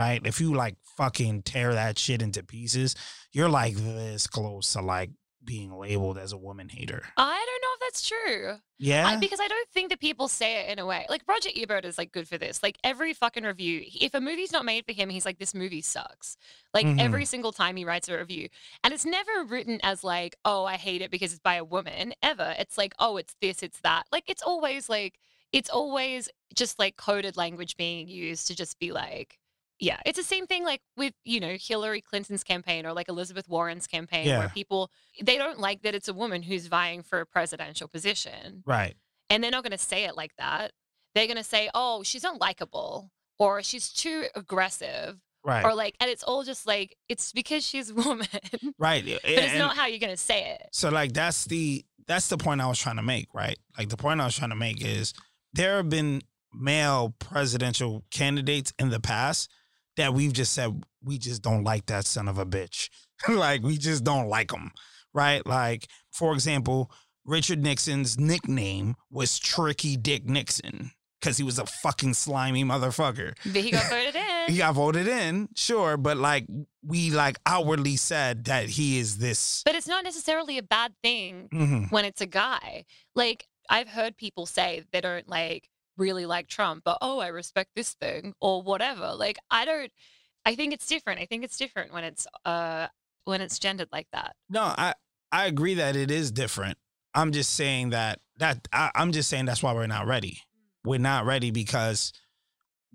right? 0.00 0.20
If 0.24 0.40
you 0.40 0.54
like 0.54 0.76
fucking 0.96 1.42
tear 1.42 1.74
that 1.74 1.98
shit 1.98 2.22
into 2.22 2.42
pieces, 2.42 2.94
you're 3.32 3.50
like 3.50 3.74
this 3.76 4.26
close 4.26 4.72
to 4.72 4.80
like 4.80 5.10
being 5.42 5.72
labeled 5.72 6.18
as 6.18 6.32
a 6.32 6.36
woman 6.38 6.68
hater. 6.68 7.02
I 7.16 7.46
don't 7.46 7.62
know 7.62 7.74
if 7.74 7.80
that's 7.80 8.08
true. 8.08 8.54
Yeah. 8.78 9.06
I, 9.06 9.16
because 9.16 9.40
I 9.40 9.48
don't 9.48 9.68
think 9.70 9.88
that 9.90 9.98
people 10.00 10.28
say 10.28 10.60
it 10.60 10.70
in 10.70 10.78
a 10.78 10.84
way. 10.86 11.06
Like 11.08 11.22
Roger 11.26 11.48
Ebert 11.56 11.84
is 11.86 11.96
like 11.98 12.12
good 12.12 12.28
for 12.28 12.36
this. 12.38 12.62
Like 12.62 12.76
every 12.84 13.14
fucking 13.14 13.44
review, 13.44 13.82
if 14.00 14.12
a 14.14 14.20
movie's 14.20 14.52
not 14.52 14.64
made 14.66 14.84
for 14.86 14.92
him, 14.92 15.08
he's 15.08 15.24
like, 15.24 15.38
this 15.38 15.54
movie 15.54 15.80
sucks. 15.80 16.36
Like 16.74 16.86
Mhm. 16.86 17.00
every 17.00 17.24
single 17.24 17.52
time 17.52 17.76
he 17.76 17.84
writes 17.86 18.08
a 18.08 18.16
review. 18.18 18.48
And 18.84 18.92
it's 18.94 19.06
never 19.06 19.44
written 19.46 19.80
as 19.82 20.04
like, 20.04 20.36
oh, 20.44 20.64
I 20.64 20.76
hate 20.76 21.00
it 21.02 21.10
because 21.10 21.32
it's 21.32 21.40
by 21.40 21.54
a 21.54 21.64
woman, 21.64 22.12
ever. 22.22 22.54
It's 22.58 22.76
like, 22.78 22.94
oh, 22.98 23.16
it's 23.16 23.34
this, 23.40 23.62
it's 23.62 23.80
that. 23.80 24.04
Like 24.12 24.24
it's 24.28 24.42
always 24.42 24.88
like, 24.90 25.18
it's 25.52 25.70
always 25.70 26.28
just 26.54 26.78
like 26.78 26.96
coded 26.96 27.36
language 27.36 27.76
being 27.76 28.06
used 28.08 28.46
to 28.48 28.54
just 28.54 28.78
be 28.78 28.92
like, 28.92 29.38
yeah, 29.80 29.98
it's 30.04 30.18
the 30.18 30.22
same 30.24 30.46
thing 30.46 30.62
like 30.64 30.82
with, 30.96 31.14
you 31.24 31.40
know, 31.40 31.56
Hillary 31.58 32.00
Clinton's 32.00 32.44
campaign 32.44 32.84
or 32.86 32.92
like 32.92 33.08
Elizabeth 33.08 33.48
Warren's 33.48 33.86
campaign 33.86 34.26
Yeah. 34.26 34.38
where 34.40 34.48
people 34.50 34.90
they 35.22 35.38
don't 35.38 35.58
like 35.58 35.82
that 35.82 35.94
it's 35.94 36.08
a 36.08 36.12
woman 36.14 36.42
who's 36.42 36.66
vying 36.66 37.02
for 37.02 37.20
a 37.20 37.26
presidential 37.26 37.88
position. 37.88 38.62
right. 38.66 38.94
And 39.30 39.42
they're 39.44 39.50
not 39.50 39.62
going 39.62 39.70
to 39.72 39.78
say 39.78 40.04
it 40.04 40.16
like 40.16 40.32
that. 40.38 40.72
They're 41.14 41.26
going 41.28 41.36
to 41.36 41.44
say, 41.44 41.70
"Oh, 41.74 42.02
she's 42.02 42.24
unlikable 42.24 43.10
or 43.38 43.62
she's 43.62 43.92
too 43.92 44.24
aggressive 44.34 45.16
right, 45.44 45.64
or 45.64 45.74
like, 45.74 45.94
and 46.00 46.10
it's 46.10 46.22
all 46.22 46.42
just 46.42 46.66
like 46.66 46.96
it's 47.08 47.32
because 47.32 47.64
she's 47.66 47.90
a 47.90 47.94
woman, 48.08 48.26
Right. 48.78 49.04
but 49.04 49.20
it's 49.24 49.56
not 49.56 49.76
how 49.76 49.86
you're 49.86 49.98
gonna 50.00 50.16
say 50.16 50.52
it. 50.60 50.68
So 50.72 50.90
like 50.90 51.12
that's 51.14 51.44
the 51.46 51.84
that's 52.06 52.28
the 52.28 52.36
point 52.36 52.60
I 52.60 52.66
was 52.66 52.78
trying 52.78 52.96
to 52.96 53.02
make, 53.02 53.28
right? 53.32 53.56
Like 53.78 53.88
the 53.88 53.96
point 53.96 54.20
I 54.20 54.24
was 54.26 54.36
trying 54.36 54.50
to 54.50 54.56
make 54.56 54.84
is 54.84 55.14
there 55.52 55.76
have 55.76 55.88
been 55.88 56.22
male 56.52 57.14
presidential 57.18 58.04
candidates 58.10 58.72
in 58.78 58.90
the 58.90 59.00
past 59.00 59.48
that 60.00 60.14
we've 60.14 60.32
just 60.32 60.52
said 60.52 60.82
we 61.04 61.18
just 61.18 61.42
don't 61.42 61.62
like 61.64 61.86
that 61.86 62.06
son 62.06 62.26
of 62.28 62.38
a 62.38 62.46
bitch. 62.46 62.88
like 63.28 63.62
we 63.62 63.76
just 63.76 64.02
don't 64.02 64.28
like 64.28 64.50
him, 64.52 64.72
right? 65.14 65.44
Like 65.46 65.86
for 66.10 66.32
example, 66.34 66.90
Richard 67.24 67.62
Nixon's 67.62 68.18
nickname 68.18 68.96
was 69.10 69.38
Tricky 69.38 69.96
Dick 69.96 70.24
Nixon 70.24 70.90
because 71.20 71.36
he 71.36 71.44
was 71.44 71.58
a 71.58 71.66
fucking 71.66 72.14
slimy 72.14 72.64
motherfucker. 72.64 73.34
But 73.44 73.62
he 73.62 73.70
got 73.70 73.90
voted 73.90 74.14
in. 74.16 74.52
He 74.52 74.56
got 74.56 74.74
voted 74.74 75.06
in, 75.06 75.48
sure, 75.54 75.96
but 75.98 76.16
like 76.16 76.46
we 76.84 77.10
like 77.10 77.38
outwardly 77.44 77.96
said 77.96 78.44
that 78.46 78.70
he 78.70 78.98
is 78.98 79.18
this. 79.18 79.62
But 79.66 79.74
it's 79.74 79.86
not 79.86 80.02
necessarily 80.02 80.56
a 80.58 80.62
bad 80.62 80.92
thing 81.02 81.48
Mhm. 81.52 81.90
when 81.92 82.04
it's 82.06 82.22
a 82.22 82.26
guy. 82.26 82.84
Like 83.14 83.46
I've 83.68 83.88
heard 83.88 84.16
people 84.16 84.46
say 84.46 84.82
they 84.92 85.00
don't 85.02 85.28
like 85.28 85.68
really 85.96 86.26
like 86.26 86.48
Trump, 86.48 86.82
but 86.84 86.98
oh, 87.02 87.18
I 87.18 87.28
respect 87.28 87.70
this 87.74 87.94
thing 87.94 88.34
or 88.40 88.62
whatever. 88.62 89.12
Like 89.14 89.38
I 89.50 89.64
don't 89.64 89.92
I 90.44 90.54
think 90.54 90.72
it's 90.72 90.86
different. 90.86 91.20
I 91.20 91.26
think 91.26 91.44
it's 91.44 91.56
different 91.56 91.92
when 91.92 92.04
it's 92.04 92.26
uh 92.44 92.88
when 93.24 93.40
it's 93.40 93.58
gendered 93.58 93.88
like 93.92 94.08
that. 94.12 94.34
No, 94.48 94.62
I 94.62 94.94
I 95.32 95.46
agree 95.46 95.74
that 95.74 95.96
it 95.96 96.10
is 96.10 96.32
different. 96.32 96.78
I'm 97.14 97.32
just 97.32 97.54
saying 97.54 97.90
that 97.90 98.20
that 98.38 98.66
I, 98.72 98.90
I'm 98.94 99.12
just 99.12 99.28
saying 99.28 99.46
that's 99.46 99.62
why 99.62 99.74
we're 99.74 99.86
not 99.86 100.06
ready. 100.06 100.42
We're 100.84 100.98
not 100.98 101.26
ready 101.26 101.50
because 101.50 102.12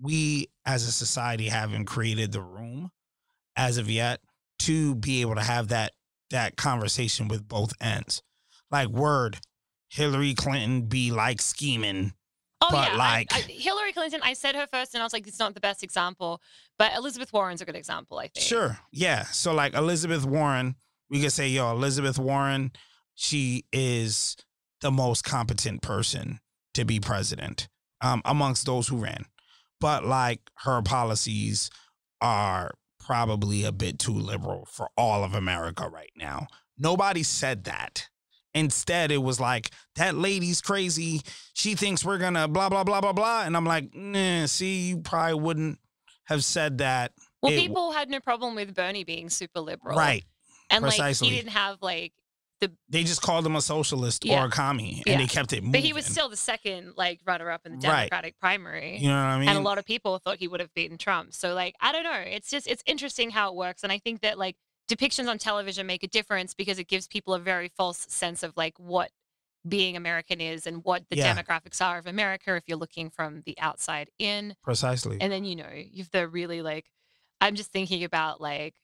we 0.00 0.48
as 0.64 0.86
a 0.86 0.92
society 0.92 1.48
haven't 1.48 1.86
created 1.86 2.32
the 2.32 2.42
room 2.42 2.90
as 3.56 3.78
of 3.78 3.88
yet 3.88 4.20
to 4.60 4.94
be 4.94 5.20
able 5.20 5.34
to 5.34 5.42
have 5.42 5.68
that 5.68 5.92
that 6.30 6.56
conversation 6.56 7.28
with 7.28 7.46
both 7.46 7.72
ends. 7.80 8.22
Like 8.70 8.88
word, 8.88 9.38
Hillary 9.88 10.34
Clinton 10.34 10.82
be 10.82 11.10
like 11.10 11.40
scheming. 11.40 12.12
Oh 12.66 12.72
But, 12.72 12.88
yeah, 12.88 12.94
I- 12.94 12.96
like- 12.96 13.32
I, 13.32 13.40
Hillary 13.40 13.92
Clinton. 13.92 14.20
I 14.22 14.32
said 14.32 14.54
her 14.54 14.66
first, 14.72 14.94
and 14.94 15.02
I 15.02 15.04
was 15.06 15.12
like, 15.12 15.26
"It's 15.26 15.38
not 15.38 15.54
the 15.54 15.60
best 15.60 15.82
example," 15.82 16.40
but 16.78 16.92
Elizabeth 16.96 17.32
Warren's 17.32 17.60
a 17.60 17.64
good 17.64 17.76
example. 17.76 18.18
I 18.18 18.28
think. 18.28 18.44
Sure. 18.46 18.78
Yeah. 18.92 19.24
So 19.26 19.52
like 19.54 19.74
Elizabeth 19.74 20.24
Warren, 20.24 20.76
we 21.10 21.20
could 21.20 21.32
say, 21.32 21.48
yo, 21.48 21.70
Elizabeth 21.70 22.18
Warren, 22.18 22.72
she 23.14 23.64
is 23.72 24.36
the 24.80 24.90
most 24.90 25.24
competent 25.24 25.82
person 25.82 26.40
to 26.74 26.84
be 26.84 27.00
president 27.00 27.68
um, 28.00 28.20
amongst 28.24 28.66
those 28.66 28.88
who 28.88 28.96
ran. 28.96 29.24
But 29.80 30.04
like 30.04 30.40
her 30.64 30.82
policies 30.82 31.70
are 32.20 32.72
probably 32.98 33.64
a 33.64 33.72
bit 33.72 33.98
too 33.98 34.12
liberal 34.12 34.66
for 34.70 34.88
all 34.96 35.22
of 35.22 35.34
America 35.34 35.88
right 35.88 36.10
now. 36.16 36.46
Nobody 36.76 37.22
said 37.22 37.64
that. 37.64 38.08
Instead, 38.56 39.10
it 39.10 39.18
was 39.22 39.38
like, 39.38 39.70
that 39.96 40.14
lady's 40.16 40.60
crazy. 40.60 41.20
She 41.52 41.74
thinks 41.74 42.04
we're 42.04 42.18
gonna 42.18 42.48
blah, 42.48 42.68
blah, 42.68 42.84
blah, 42.84 43.00
blah, 43.00 43.12
blah. 43.12 43.42
And 43.44 43.56
I'm 43.56 43.64
like, 43.66 43.94
nah, 43.94 44.46
see, 44.46 44.88
you 44.88 44.98
probably 44.98 45.34
wouldn't 45.34 45.78
have 46.24 46.42
said 46.44 46.78
that. 46.78 47.12
Well, 47.42 47.52
It- 47.52 47.58
people 47.58 47.92
had 47.92 48.08
no 48.08 48.18
problem 48.20 48.54
with 48.54 48.74
Bernie 48.74 49.04
being 49.04 49.28
super 49.30 49.60
liberal, 49.60 49.96
Right. 49.96 50.24
And 50.70 50.82
precisely. 50.82 51.28
like 51.28 51.32
he 51.34 51.38
didn't 51.42 51.52
have 51.52 51.76
like, 51.82 52.12
the 52.62 52.72
They 52.88 53.04
just 53.04 53.20
called 53.20 53.44
him 53.44 53.54
a 53.54 53.60
socialist 53.60 54.24
Yeah. 54.24 54.42
or 54.42 54.46
a 54.46 54.50
commie, 54.50 55.02
and 55.06 55.12
Yeah. 55.12 55.18
they 55.18 55.26
kept 55.26 55.52
it 55.52 55.56
moving. 55.56 55.72
but 55.72 55.80
he 55.82 55.92
was 55.92 56.06
still 56.06 56.30
the 56.30 56.38
second 56.38 56.94
like 56.96 57.20
runner-up 57.26 57.66
in 57.66 57.78
the 57.78 57.86
Right. 57.86 58.08
Democratic 58.10 58.38
primary. 58.40 58.96
you 58.96 59.08
know 59.08 59.14
what 59.14 59.26
I 59.28 59.38
mean? 59.38 59.48
and 59.50 59.58
a 59.58 59.60
lot 59.60 59.76
of 59.76 59.84
people 59.84 60.18
thought 60.18 60.38
he 60.38 60.48
would 60.48 60.60
have 60.60 60.72
beaten 60.72 60.96
Trump. 60.96 61.34
So 61.34 61.52
like 61.52 61.74
I 61.82 61.92
don't 61.92 62.04
know. 62.04 62.12
It's 62.26 62.48
just 62.48 62.66
it's 62.66 62.82
interesting 62.86 63.28
how 63.30 63.50
it 63.50 63.56
works, 63.56 63.82
and 63.82 63.92
I 63.92 63.98
think 63.98 64.22
that 64.22 64.38
like 64.38 64.56
depictions 64.88 65.28
on 65.28 65.38
television 65.38 65.86
make 65.86 66.02
a 66.02 66.08
difference 66.08 66.54
because 66.54 66.78
it 66.78 66.88
gives 66.88 67.06
people 67.06 67.34
a 67.34 67.38
very 67.38 67.68
false 67.76 68.06
sense 68.08 68.42
of 68.42 68.52
like 68.56 68.78
what 68.78 69.10
being 69.68 69.96
American 69.96 70.40
is 70.40 70.66
and 70.66 70.84
what 70.84 71.02
the 71.10 71.16
Yeah. 71.16 71.34
demographics 71.34 71.84
are 71.84 71.98
of 71.98 72.06
America 72.06 72.54
if 72.54 72.64
you're 72.68 72.78
looking 72.78 73.10
from 73.10 73.42
the 73.46 73.58
outside 73.58 74.10
in. 74.18 74.54
Precisely. 74.62 75.18
And 75.20 75.32
then 75.32 75.44
you 75.44 75.56
know 75.56 75.70
you've 75.74 76.10
the 76.12 76.28
really 76.28 76.62
like 76.62 76.86
I'm 77.40 77.54
just 77.56 77.72
thinking 77.72 78.04
about 78.04 78.40
like 78.40 78.74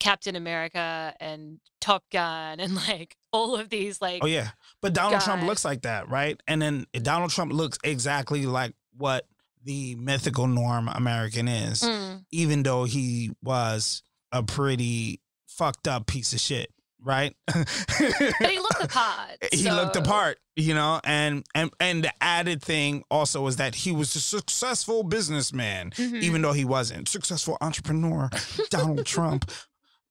Captain 0.00 0.34
America 0.34 1.14
and 1.20 1.60
Top 1.80 2.04
Gun 2.10 2.58
and 2.60 2.74
like 2.88 3.16
all 3.32 3.56
of 3.56 3.68
these 3.68 4.00
like 4.00 4.22
oh 4.24 4.26
yeah, 4.26 4.50
but 4.80 4.94
Donald 4.94 5.20
Trump 5.22 5.42
looks 5.42 5.64
like 5.64 5.82
that, 5.82 6.08
right? 6.08 6.40
And 6.48 6.60
then 6.62 6.86
Donald 6.94 7.30
Trump 7.30 7.52
looks 7.52 7.78
exactly 7.84 8.46
like 8.46 8.74
what 8.96 9.26
the 9.62 9.94
mythical 9.96 10.46
norm 10.46 10.88
American 10.88 11.48
is, 11.48 11.82
Mm. 11.82 12.24
even 12.30 12.62
though 12.62 12.84
he 12.84 13.30
was 13.42 14.02
a 14.32 14.42
pretty 14.42 15.20
fucked 15.56 15.86
up 15.88 16.06
piece 16.06 16.32
of 16.32 16.40
shit, 16.40 16.70
right? 17.02 17.34
but 17.46 18.50
he 18.50 18.58
looked 18.58 18.80
the 18.80 18.88
part, 18.88 19.30
He 19.52 19.70
looked 19.70 19.94
the 19.94 20.02
part, 20.02 20.38
you 20.56 20.74
know, 20.74 21.00
and 21.04 21.44
and 21.54 21.70
and 21.80 22.04
the 22.04 22.12
added 22.22 22.62
thing 22.62 23.04
also 23.10 23.42
was 23.42 23.56
that 23.56 23.74
he 23.74 23.92
was 23.92 24.14
a 24.16 24.20
successful 24.20 25.02
businessman. 25.02 25.90
Mhm. 25.92 26.22
even 26.22 26.42
though 26.42 26.52
he 26.52 26.64
wasn't 26.64 27.08
successful 27.08 27.56
entrepreneur 27.60 28.28
donald 28.70 29.06
trump 29.14 29.50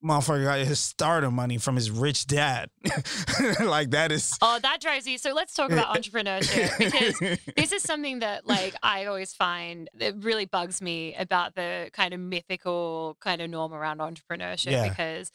motherfucker 0.04 0.44
got 0.44 0.58
his 0.58 0.78
starter 0.80 1.30
money 1.30 1.56
from 1.58 1.76
his 1.76 1.90
rich 1.90 2.26
dad 2.26 2.68
like 3.64 3.90
that 3.90 4.12
is 4.12 4.36
Oh, 4.42 4.58
that 4.62 4.80
drives 4.80 5.06
you. 5.06 5.16
So 5.18 5.32
let's 5.32 5.54
talk 5.54 5.70
about 5.70 5.86
entrepreneurship 5.96 6.78
because 6.78 7.18
this 7.56 7.72
is 7.72 7.82
something 7.82 8.18
that 8.18 8.46
like 8.46 8.74
I 8.82 9.06
always 9.06 9.32
find 9.32 9.88
that 9.94 10.22
really 10.22 10.44
bugs 10.44 10.82
me 10.82 11.14
about 11.14 11.54
the 11.54 11.90
kind 11.92 12.12
of 12.12 12.20
mythical 12.20 13.16
kind 13.20 13.40
of 13.40 13.48
norm 13.50 13.72
around 13.72 13.98
entrepreneurship 13.98 14.72
Yeah. 14.72 14.88
because 14.88 15.30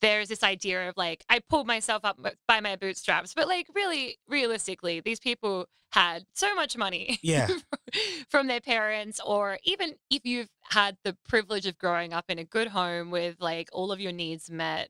there's 0.00 0.28
this 0.28 0.42
idea 0.42 0.88
of 0.88 0.96
like 0.96 1.24
I 1.28 1.40
pulled 1.48 1.66
myself 1.66 2.04
up 2.04 2.18
by 2.48 2.60
my 2.60 2.76
bootstraps, 2.76 3.34
but 3.34 3.46
like 3.48 3.66
really 3.74 4.18
realistically, 4.28 5.00
these 5.00 5.20
people 5.20 5.66
had 5.92 6.24
so 6.34 6.52
much 6.56 6.76
money 6.76 7.20
yeah 7.22 7.46
from 8.28 8.48
their 8.48 8.60
parents 8.60 9.20
or 9.24 9.58
even 9.62 9.94
if 10.10 10.22
you've 10.24 10.48
had 10.70 10.96
the 11.04 11.16
privilege 11.28 11.66
of 11.66 11.78
growing 11.78 12.12
up 12.12 12.24
in 12.28 12.38
a 12.38 12.44
good 12.44 12.68
home 12.68 13.10
with 13.10 13.36
like 13.40 13.68
all 13.72 13.92
of 13.92 14.00
your 14.00 14.12
needs 14.12 14.50
met, 14.50 14.88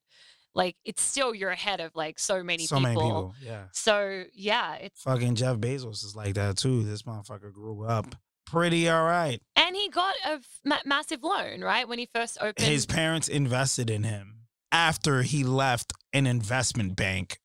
like 0.55 0.77
it's 0.85 1.03
still 1.03 1.35
you're 1.35 1.51
ahead 1.51 1.81
of 1.81 1.95
like 1.97 2.19
so 2.19 2.43
many 2.43 2.65
so 2.67 2.77
people. 2.77 2.83
many 2.95 3.01
people 3.01 3.35
yeah 3.43 3.65
So 3.73 4.25
yeah, 4.33 4.75
it's 4.77 5.03
fucking 5.03 5.35
jeff 5.35 5.57
bezos 5.57 6.05
is 6.05 6.15
like 6.15 6.35
that 6.35 6.57
too 6.57 6.85
this 6.85 7.03
motherfucker 7.03 7.53
grew 7.53 7.85
up 7.85 8.15
pretty 8.47 8.89
all 8.89 9.05
right 9.05 9.41
and 9.57 9.75
he 9.75 9.89
got 9.89 10.15
a 10.27 10.39
ma- 10.65 10.79
massive 10.85 11.25
loan 11.25 11.61
right 11.63 11.89
when 11.89 11.99
he 11.99 12.09
first 12.15 12.39
opened. 12.41 12.67
his 12.69 12.87
parents 12.87 13.27
invested 13.27 13.91
in 13.91 14.05
him 14.05 14.43
after 14.71 15.23
he 15.23 15.43
left 15.43 15.93
an 16.13 16.27
investment 16.27 16.95
bank 16.95 17.39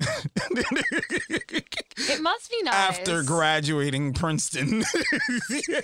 it 2.08 2.22
must 2.22 2.50
be 2.50 2.62
nice. 2.62 2.74
after 2.74 3.22
graduating 3.22 4.12
Princeton. 4.12 4.78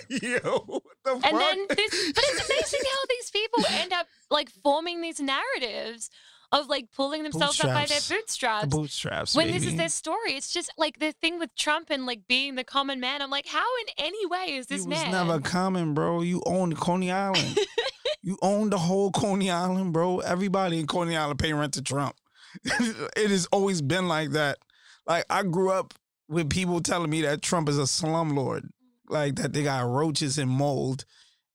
Yo, 0.09 0.81
the? 1.03 1.11
And 1.11 1.37
then 1.39 1.65
this, 1.69 2.11
but 2.13 2.23
it's 2.27 2.49
amazing 2.49 2.81
how 2.83 3.05
these 3.09 3.31
people 3.31 3.63
end 3.71 3.93
up 3.93 4.07
like 4.29 4.49
forming 4.49 5.01
these 5.01 5.19
narratives 5.19 6.09
of 6.51 6.67
like 6.69 6.91
pulling 6.95 7.23
themselves 7.23 7.59
up 7.59 7.67
by 7.67 7.85
their 7.85 7.99
Bootstraps. 7.99 8.09
bootstraps. 8.09 8.61
the 8.61 8.77
bootstraps. 8.77 9.35
when 9.35 9.51
this 9.51 9.65
is 9.65 9.75
their 9.75 9.89
story, 9.89 10.33
it's 10.33 10.51
just 10.51 10.71
like 10.77 10.99
the 10.99 11.11
thing 11.11 11.39
with 11.39 11.53
Trump 11.55 11.89
and 11.89 12.05
like 12.05 12.21
being 12.27 12.55
the 12.55 12.63
common 12.63 12.99
man. 12.99 13.21
I'm 13.21 13.29
like, 13.29 13.47
how 13.47 13.65
in 13.81 14.05
any 14.05 14.25
way 14.25 14.55
is 14.55 14.67
this 14.67 14.79
was 14.79 14.87
man? 14.87 15.11
never 15.11 15.39
common, 15.39 15.93
bro. 15.93 16.21
You 16.21 16.41
own 16.45 16.73
Coney 16.75 17.11
Island. 17.11 17.57
you 18.21 18.37
own 18.41 18.69
the 18.69 18.77
whole 18.77 19.11
Coney 19.11 19.51
Island, 19.51 19.91
bro. 19.91 20.19
Everybody 20.19 20.79
in 20.79 20.87
Coney 20.87 21.17
Island 21.17 21.39
pay 21.39 21.51
rent 21.53 21.73
to 21.73 21.81
Trump. 21.81 22.15
it 22.63 23.29
has 23.29 23.47
always 23.47 23.81
been 23.81 24.07
like 24.07 24.31
that. 24.31 24.57
Like 25.05 25.25
I 25.29 25.43
grew 25.43 25.71
up 25.71 25.93
with 26.27 26.49
people 26.49 26.81
telling 26.81 27.09
me 27.09 27.21
that 27.21 27.41
Trump 27.41 27.69
is 27.69 27.77
a 27.77 27.83
slumlord, 27.83 28.69
like 29.09 29.35
that 29.35 29.53
they 29.53 29.63
got 29.63 29.89
roaches 29.89 30.37
and 30.37 30.49
mold, 30.49 31.05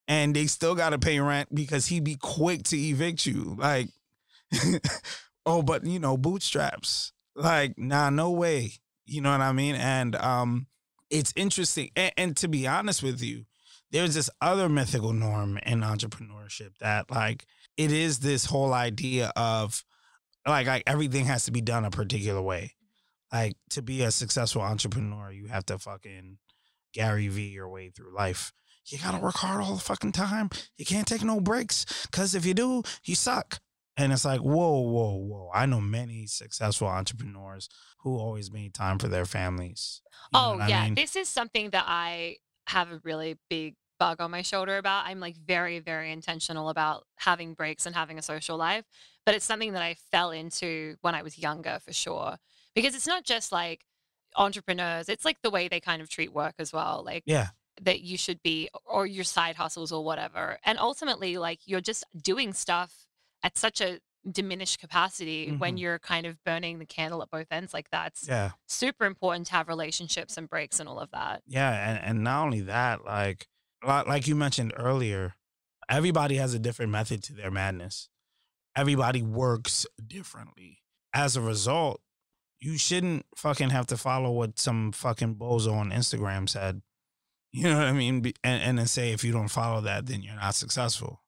and 0.08 0.34
they 0.34 0.46
still 0.46 0.74
got 0.74 0.90
to 0.90 0.98
pay 0.98 1.20
rent 1.20 1.54
because 1.54 1.86
he 1.86 2.00
be 2.00 2.16
quick 2.16 2.62
to 2.64 2.76
evict 2.76 3.26
you. 3.26 3.56
Like, 3.58 3.88
oh, 5.46 5.62
but 5.62 5.84
you 5.84 5.98
know, 5.98 6.16
bootstraps. 6.16 7.12
Like, 7.34 7.78
nah, 7.78 8.10
no 8.10 8.30
way. 8.30 8.72
You 9.06 9.20
know 9.20 9.30
what 9.30 9.40
I 9.40 9.52
mean? 9.52 9.74
And 9.74 10.14
um, 10.16 10.66
it's 11.10 11.32
interesting. 11.36 11.90
And, 11.96 12.12
and 12.16 12.36
to 12.38 12.48
be 12.48 12.66
honest 12.66 13.02
with 13.02 13.22
you, 13.22 13.44
there's 13.90 14.14
this 14.14 14.30
other 14.40 14.68
mythical 14.68 15.12
norm 15.12 15.58
in 15.64 15.80
entrepreneurship 15.80 16.78
that 16.80 17.10
like 17.10 17.46
it 17.76 17.92
is 17.92 18.20
this 18.20 18.46
whole 18.46 18.72
idea 18.72 19.30
of 19.36 19.84
like 20.46 20.66
like 20.66 20.82
everything 20.86 21.26
has 21.26 21.44
to 21.44 21.52
be 21.52 21.60
done 21.60 21.84
a 21.84 21.90
particular 21.90 22.42
way. 22.42 22.74
Like 23.32 23.54
to 23.70 23.82
be 23.82 24.02
a 24.02 24.10
successful 24.10 24.62
entrepreneur, 24.62 25.30
you 25.32 25.46
have 25.46 25.64
to 25.66 25.78
fucking 25.78 26.38
Gary 26.92 27.28
V 27.28 27.48
your 27.48 27.68
way 27.68 27.90
through 27.90 28.14
life. 28.14 28.52
You 28.86 28.98
gotta 28.98 29.18
work 29.18 29.36
hard 29.36 29.62
all 29.62 29.74
the 29.76 29.80
fucking 29.80 30.12
time. 30.12 30.50
You 30.76 30.84
can't 30.84 31.06
take 31.06 31.22
no 31.22 31.40
breaks. 31.40 32.06
Cause 32.12 32.34
if 32.34 32.44
you 32.44 32.52
do, 32.54 32.82
you 33.04 33.14
suck. 33.14 33.60
And 33.96 34.12
it's 34.12 34.24
like, 34.24 34.40
whoa, 34.40 34.80
whoa, 34.80 35.14
whoa. 35.16 35.50
I 35.54 35.66
know 35.66 35.80
many 35.80 36.26
successful 36.26 36.88
entrepreneurs 36.88 37.68
who 38.00 38.16
always 38.16 38.50
made 38.50 38.74
time 38.74 38.98
for 38.98 39.08
their 39.08 39.26
families. 39.26 40.00
You 40.32 40.38
Oh 40.38 40.52
what 40.54 40.62
I 40.62 40.68
yeah, 40.68 40.84
mean? 40.84 40.94
this 40.94 41.14
is 41.14 41.28
something 41.28 41.70
that 41.70 41.84
I 41.86 42.36
have 42.68 42.90
a 42.90 43.00
really 43.04 43.38
big 43.48 43.76
bug 43.98 44.20
on 44.20 44.30
my 44.30 44.42
shoulder 44.42 44.78
about. 44.78 45.06
I'm 45.06 45.20
like 45.20 45.36
very, 45.36 45.78
very 45.78 46.10
intentional 46.10 46.68
about 46.70 47.06
having 47.16 47.54
breaks 47.54 47.86
and 47.86 47.94
having 47.94 48.18
a 48.18 48.22
social 48.22 48.56
life. 48.56 48.84
But 49.24 49.34
it's 49.36 49.44
something 49.44 49.74
that 49.74 49.82
I 49.82 49.94
fell 50.10 50.32
into 50.32 50.96
when 51.02 51.14
I 51.14 51.22
was 51.22 51.38
younger 51.38 51.78
for 51.84 51.92
sure. 51.92 52.38
Because 52.74 52.94
it's 52.94 53.06
not 53.06 53.24
just 53.24 53.52
like 53.52 53.84
entrepreneurs, 54.36 55.08
it's 55.08 55.24
like 55.24 55.42
the 55.42 55.50
way 55.50 55.68
they 55.68 55.80
kind 55.80 56.00
of 56.02 56.08
treat 56.08 56.32
work 56.32 56.54
as 56.58 56.72
well. 56.72 57.02
Like 57.04 57.22
Yeah. 57.26 57.48
that 57.80 58.00
you 58.00 58.16
should 58.16 58.42
be 58.42 58.68
or 58.84 59.06
your 59.06 59.24
side 59.24 59.56
hustles 59.56 59.92
or 59.92 60.04
whatever. 60.04 60.58
And 60.64 60.78
ultimately, 60.78 61.38
like 61.38 61.60
you're 61.66 61.80
just 61.80 62.04
doing 62.16 62.52
stuff 62.52 63.06
at 63.42 63.58
such 63.58 63.80
a 63.80 64.00
diminished 64.30 64.78
capacity 64.78 65.50
when 65.50 65.74
Mhm. 65.76 65.80
you're 65.80 65.98
kind 65.98 66.26
of 66.26 66.42
burning 66.44 66.78
the 66.78 66.86
candle 66.86 67.22
at 67.22 67.30
both 67.30 67.48
ends 67.50 67.74
like 67.74 67.90
that. 67.90 68.12
It's 68.12 68.28
Yeah. 68.28 68.52
super 68.68 69.04
important 69.04 69.48
to 69.48 69.52
have 69.54 69.66
relationships 69.68 70.36
and 70.36 70.48
breaks 70.48 70.78
and 70.78 70.88
all 70.88 71.00
of 71.00 71.10
that. 71.10 71.42
Yeah, 71.46 71.72
and, 71.72 71.98
and 72.04 72.22
not 72.24 72.44
only 72.44 72.60
that, 72.62 73.04
like 73.04 73.48
like 73.84 74.28
you 74.28 74.36
mentioned 74.36 74.72
earlier, 74.76 75.34
everybody 75.88 76.36
has 76.36 76.54
a 76.54 76.58
different 76.60 76.92
method 76.92 77.20
to 77.24 77.32
their 77.32 77.50
madness. 77.50 78.08
Everybody 78.76 79.22
works 79.22 79.86
differently. 80.06 80.84
As 81.12 81.36
a 81.36 81.40
result, 81.40 82.00
you 82.62 82.78
shouldn't 82.78 83.26
fucking 83.36 83.70
have 83.70 83.86
to 83.88 83.96
follow 83.96 84.30
what 84.30 84.58
some 84.58 84.92
fucking 84.92 85.34
bozo 85.34 85.74
on 85.74 85.90
Instagram 85.90 86.48
said. 86.48 86.82
You 87.54 87.64
know 87.64 87.76
what 87.76 87.88
I 87.88 87.92
mean? 87.92 88.24
And 88.42 88.62
and 88.62 88.78
then 88.78 88.86
say 88.86 89.12
if 89.12 89.22
you 89.24 89.30
don't 89.30 89.48
follow 89.48 89.82
that, 89.82 90.06
then 90.06 90.22
you're 90.22 90.34
not 90.34 90.54
successful. 90.54 91.20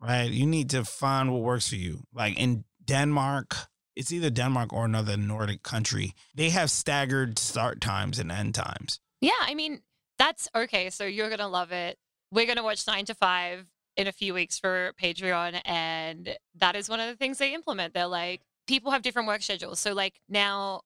Right? 0.00 0.30
You 0.30 0.46
need 0.46 0.70
to 0.70 0.84
find 0.84 1.32
what 1.32 1.42
works 1.42 1.68
for 1.68 1.74
you. 1.74 2.04
Like 2.12 2.38
in 2.38 2.64
Denmark, 2.84 3.56
it's 3.96 4.12
either 4.12 4.30
Denmark 4.30 4.72
or 4.72 4.84
another 4.84 5.16
Nordic 5.16 5.64
country. 5.64 6.14
They 6.32 6.50
have 6.50 6.70
staggered 6.70 7.40
start 7.40 7.80
times 7.80 8.20
and 8.20 8.30
end 8.30 8.54
times. 8.54 9.00
Yeah, 9.20 9.32
I 9.40 9.56
mean, 9.56 9.80
that's 10.16 10.48
okay. 10.54 10.90
So 10.90 11.06
you're 11.06 11.28
going 11.28 11.40
to 11.40 11.48
love 11.48 11.72
it. 11.72 11.98
We're 12.30 12.46
going 12.46 12.58
to 12.58 12.62
watch 12.62 12.86
nine 12.86 13.06
to 13.06 13.14
five 13.14 13.66
in 13.96 14.06
a 14.06 14.12
few 14.12 14.34
weeks 14.34 14.58
for 14.58 14.92
Patreon. 15.02 15.60
And 15.64 16.36
that 16.56 16.76
is 16.76 16.88
one 16.88 17.00
of 17.00 17.08
the 17.08 17.16
things 17.16 17.38
they 17.38 17.54
implement. 17.54 17.94
They're 17.94 18.06
like, 18.06 18.42
people 18.66 18.90
have 18.90 19.02
different 19.02 19.28
work 19.28 19.42
schedules. 19.42 19.80
So, 19.80 19.92
like, 19.92 20.20
now 20.28 20.82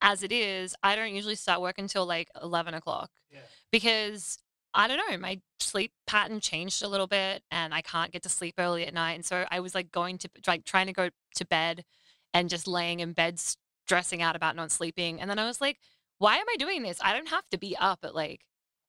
as 0.00 0.22
it 0.22 0.32
is, 0.32 0.74
I 0.82 0.96
don't 0.96 1.14
usually 1.14 1.36
start 1.36 1.60
work 1.60 1.78
until 1.78 2.04
like 2.04 2.28
11 2.42 2.74
o'clock 2.74 3.10
yeah. 3.30 3.38
because 3.70 4.38
I 4.74 4.88
don't 4.88 4.98
know, 5.08 5.16
my 5.18 5.40
sleep 5.60 5.92
pattern 6.06 6.40
changed 6.40 6.82
a 6.82 6.88
little 6.88 7.06
bit 7.06 7.42
and 7.50 7.72
I 7.72 7.82
can't 7.82 8.10
get 8.10 8.22
to 8.24 8.28
sleep 8.28 8.54
early 8.58 8.86
at 8.86 8.94
night. 8.94 9.12
And 9.12 9.24
so 9.24 9.44
I 9.50 9.60
was 9.60 9.74
like 9.74 9.92
going 9.92 10.18
to, 10.18 10.30
like, 10.46 10.64
trying 10.64 10.86
to 10.86 10.92
go 10.92 11.10
to 11.36 11.44
bed 11.44 11.84
and 12.34 12.48
just 12.48 12.66
laying 12.66 13.00
in 13.00 13.12
bed, 13.12 13.38
stressing 13.86 14.22
out 14.22 14.34
about 14.34 14.56
not 14.56 14.72
sleeping. 14.72 15.20
And 15.20 15.30
then 15.30 15.38
I 15.38 15.46
was 15.46 15.60
like, 15.60 15.78
why 16.18 16.36
am 16.36 16.46
I 16.48 16.56
doing 16.56 16.82
this? 16.82 16.98
I 17.02 17.12
don't 17.12 17.28
have 17.28 17.48
to 17.50 17.58
be 17.58 17.76
up 17.76 18.00
at 18.02 18.14
like 18.14 18.42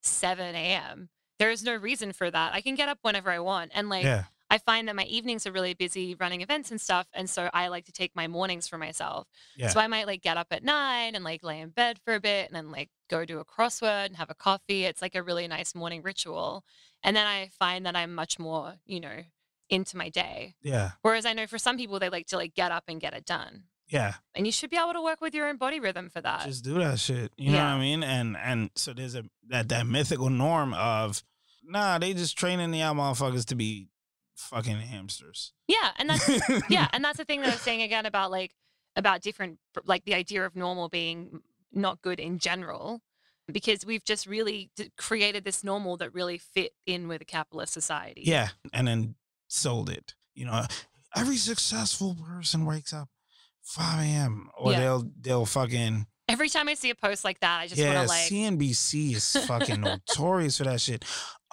7 0.04 0.56
a.m. 0.56 1.10
There 1.40 1.52
is 1.52 1.64
no 1.64 1.76
reason 1.76 2.14
for 2.14 2.30
that. 2.30 2.54
I 2.54 2.62
can 2.62 2.76
get 2.76 2.90
up 2.90 3.00
whenever 3.02 3.30
I 3.30 3.40
want. 3.40 3.72
And 3.74 3.90
like, 3.90 4.04
yeah. 4.04 4.26
I 4.54 4.60
find 4.60 4.88
that 4.88 4.96
my 4.96 5.06
evenings 5.06 5.48
are 5.48 5.52
really 5.52 5.74
busy 5.74 6.14
running 6.14 6.42
events 6.42 6.70
and 6.70 6.80
stuff. 6.80 7.08
And 7.12 7.28
so 7.28 7.50
I 7.56 7.70
like 7.70 7.86
to 7.86 7.92
take 7.92 8.16
my 8.16 8.28
mornings 8.28 8.68
for 8.68 8.78
myself. 8.78 9.28
Yeah. 9.58 9.70
So 9.70 9.80
I 9.80 9.88
might 9.88 10.06
like 10.06 10.22
get 10.22 10.38
up 10.38 10.46
at 10.52 10.64
nine 10.64 11.16
and 11.16 11.24
like 11.24 11.42
lay 11.42 11.60
in 11.60 11.70
bed 11.70 11.98
for 12.06 12.14
a 12.14 12.20
bit 12.20 12.50
and 12.50 12.56
then 12.56 12.72
like 12.72 12.92
go 13.10 13.26
do 13.26 13.40
a 13.40 13.46
crossword 13.46 14.06
and 14.06 14.18
have 14.18 14.30
a 14.30 14.36
coffee. 14.36 14.86
It's 14.86 15.02
like 15.02 15.16
a 15.16 15.24
really 15.24 15.48
nice 15.48 15.74
morning 15.74 16.04
ritual. 16.04 16.64
And 17.02 17.18
then 17.18 17.26
I 17.26 17.50
find 17.58 17.84
that 17.88 17.96
I'm 17.96 18.14
much 18.14 18.38
more, 18.38 18.76
you 18.86 19.00
know, 19.00 19.24
into 19.72 19.98
my 19.98 20.10
day. 20.10 20.54
Yeah. 20.62 20.92
Whereas 21.02 21.26
I 21.26 21.34
know 21.34 21.48
for 21.48 21.58
some 21.58 21.76
people, 21.76 21.98
they 21.98 22.10
like 22.10 22.28
to 22.28 22.38
like 22.38 22.54
get 22.54 22.72
up 22.72 22.84
and 22.88 23.02
get 23.02 23.16
it 23.16 23.26
done. 23.26 23.64
Yeah. 23.88 24.14
And 24.36 24.46
you 24.46 24.52
should 24.52 24.70
be 24.70 24.78
able 24.78 24.94
to 24.94 25.02
work 25.02 25.20
with 25.20 25.34
your 25.34 25.50
own 25.50 25.58
body 25.58 25.80
rhythm 25.80 26.10
for 26.10 26.22
that. 26.22 26.46
Just 26.46 26.64
do 26.64 26.76
that 26.76 27.00
shit. 27.00 27.32
You 27.38 27.54
know 27.54 27.58
what 27.58 27.64
I 27.64 27.80
mean? 27.80 28.04
And 28.04 28.38
and 28.38 28.70
so 28.76 28.94
there's 28.94 29.16
a 29.16 29.24
that 29.48 29.70
that 29.70 29.88
mythical 29.88 30.30
norm 30.30 30.76
of 30.76 31.24
nah, 31.64 31.98
they 31.98 32.14
just 32.14 32.38
training 32.38 32.70
the 32.70 32.80
y'all 32.80 32.94
motherfuckers 32.94 33.46
to 33.46 33.56
be 33.56 33.88
fucking 34.36 34.78
hamsters. 34.80 35.54
yeah. 35.68 35.92
And 35.98 36.10
that's, 36.10 36.30
yeah. 36.70 36.88
And 36.94 37.04
that's 37.04 37.18
the 37.18 37.26
thing 37.26 37.42
that 37.42 37.50
I 37.50 37.52
was 37.54 37.62
saying 37.62 37.82
again 37.82 38.06
about 38.06 38.32
like, 38.32 38.52
about 38.96 39.22
different, 39.22 39.60
like 39.86 40.06
the 40.06 40.14
idea 40.14 40.46
of 40.46 40.56
normal 40.56 40.90
being 40.90 41.42
not 41.72 42.02
good 42.02 42.20
in 42.20 42.38
general, 42.40 43.02
because 43.52 43.86
we've 43.86 44.04
just 44.06 44.26
really 44.28 44.70
d- 44.76 44.92
created 44.98 45.44
this 45.44 45.64
normal 45.64 45.98
that 45.98 46.14
really 46.14 46.38
fit 46.38 46.72
in 46.86 47.08
with 47.08 47.22
a 47.22 47.26
capitalist 47.26 47.74
society. 47.74 48.22
yeah. 48.26 48.50
And 48.72 48.88
then 48.88 49.16
sold 49.48 49.90
it. 49.90 50.14
You 50.36 50.46
know, 50.46 50.66
every 51.16 51.38
successful 51.38 52.16
person 52.16 52.66
wakes 52.66 52.94
up 52.94 53.10
5 53.64 54.00
a.m. 54.00 54.50
Or 54.58 54.72
Yeah. 54.72 54.80
they'll 54.80 55.12
they'll 55.20 55.46
fucking 55.46 56.08
Every 56.30 56.48
time 56.48 56.70
I 56.70 56.74
see 56.76 56.90
a 56.90 56.96
post 56.96 57.26
like 57.26 57.40
that, 57.42 57.60
I 57.60 57.68
just 57.68 57.80
yeah, 57.80 57.96
want 57.96 58.08
to 58.08 58.14
like, 58.14 58.30
CNBC 58.30 59.16
is 59.16 59.46
fucking 59.46 59.82
notorious 60.08 60.58
for 60.58 60.64
that 60.64 60.80
shit. 60.80 61.04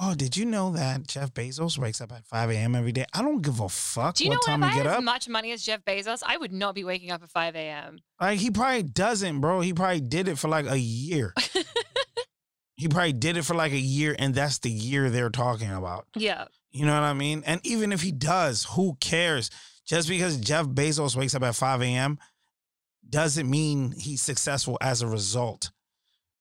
Oh, 0.01 0.15
did 0.15 0.37
you 0.37 0.47
know 0.47 0.71
that 0.73 1.07
Jeff 1.09 1.35
Bezos 1.35 1.77
wakes 1.77 2.01
up 2.01 2.13
at 2.13 2.25
5 2.25 2.51
a.m. 2.51 2.75
every 2.75 2.93
day? 2.93 3.05
I 3.13 3.21
don't 3.21 3.43
give 3.43 3.61
a 3.61 3.69
fuck 3.69 4.15
do 4.15 4.25
you 4.25 4.31
know 4.31 4.35
what 4.35 4.41
what? 4.41 4.47
time 4.47 4.63
If 4.63 4.71
I 4.71 4.75
get 4.75 4.87
had 4.87 4.87
up. 4.87 4.99
as 4.99 5.05
much 5.05 5.29
money 5.29 5.53
as 5.53 5.63
Jeff 5.63 5.85
Bezos, 5.85 6.23
I 6.25 6.37
would 6.37 6.53
not 6.53 6.75
be 6.75 6.85
waking 6.85 7.11
up 7.11 7.23
at 7.23 7.31
5 7.31 7.57
a.m. 7.57 7.99
Like 8.21 8.39
he 8.39 8.51
probably 8.51 8.85
doesn't, 8.85 9.41
bro. 9.41 9.61
He 9.61 9.75
probably 9.75 10.01
did 10.01 10.29
it 10.29 10.39
for 10.39 10.49
like 10.49 10.67
a 10.67 10.79
year. 10.79 11.35
he 12.77 12.89
probably 12.89 13.13
did 13.13 13.37
it 13.37 13.45
for 13.45 13.55
like 13.55 13.73
a 13.73 13.79
year, 13.79 14.15
and 14.19 14.35
that's 14.35 14.59
the 14.61 14.71
year 14.71 15.11
they're 15.11 15.31
talking 15.31 15.71
about. 15.71 16.07
Yeah. 16.15 16.47
You 16.71 16.87
know 16.87 16.95
what 16.95 17.03
I 17.03 17.13
mean? 17.13 17.43
And 17.45 17.61
even 17.67 17.93
if 17.93 18.01
he 18.03 18.13
does, 18.13 18.65
who 18.65 18.97
cares? 19.01 19.51
Just 19.85 20.09
because 20.09 20.37
Jeff 20.39 20.67
Bezos 20.67 21.17
wakes 21.17 21.35
up 21.35 21.43
at 21.43 21.57
5 21.57 21.83
a.m. 21.83 22.19
doesn't 23.11 23.49
mean 23.49 23.93
he's 23.93 24.23
successful 24.23 24.79
as 24.81 25.03
a 25.03 25.07
result. 25.07 25.71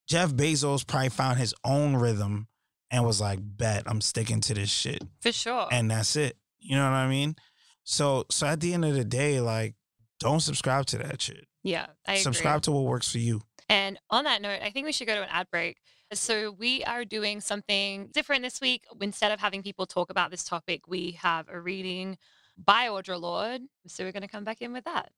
Jeff 0.08 0.32
Bezos 0.32 0.86
probably 0.86 1.10
found 1.10 1.40
his 1.40 1.54
own 1.64 1.96
rhythm 1.96 2.48
and 2.92 3.06
was 3.06 3.22
like, 3.22 3.40
bet 3.42 3.84
I'm 3.86 4.02
sticking 4.02 4.42
to 4.42 4.54
this 4.54 4.70
shit. 4.70 5.04
For 5.22 5.32
sure. 5.32 5.68
And 5.72 5.92
that's 5.92 6.16
it. 6.16 6.38
You 6.60 6.76
know 6.76 6.84
what 6.86 6.94
I 6.94 7.08
mean? 7.08 7.36
So 7.84 8.26
so 8.30 8.48
at 8.48 8.60
the 8.60 8.74
end 8.74 8.86
of 8.86 8.94
the 8.94 9.04
day, 9.06 9.40
like, 9.42 9.76
don't 10.20 10.42
subscribe 10.42 10.86
to 10.88 10.98
that 10.98 11.22
shit. 11.22 11.46
yeah. 11.64 11.88
I 12.08 12.14
agree. 12.14 12.24
subscribe 12.24 12.62
to 12.64 12.72
what 12.72 12.84
works 12.86 13.12
for 13.12 13.20
you. 13.20 13.42
And 13.70 14.00
on 14.10 14.24
that 14.24 14.42
note, 14.42 14.60
I 14.64 14.72
think 14.72 14.86
we 14.86 14.92
should 14.92 15.08
go 15.08 15.16
to 15.16 15.22
an 15.22 15.30
ad 15.32 15.48
break. 15.52 15.78
So 16.12 16.52
we 16.52 16.84
are 16.86 17.06
doing 17.06 17.40
something 17.40 18.10
different 18.12 18.42
this 18.42 18.60
week. 18.60 18.84
Instead 19.00 19.32
of 19.32 19.40
having 19.40 19.62
people 19.62 19.86
talk 19.86 20.10
about 20.10 20.32
this 20.32 20.44
topic, 20.44 20.88
we 20.88 21.12
have 21.22 21.48
a 21.50 21.60
reading 21.60 22.18
by 22.58 22.88
Audre 22.88 23.22
Lorde. 23.22 23.62
So 23.88 24.04
we're 24.04 24.12
going 24.12 24.24
to 24.24 24.28
come 24.28 24.44
back 24.44 24.62
in 24.62 24.74
with 24.74 24.86
that. 24.86 25.12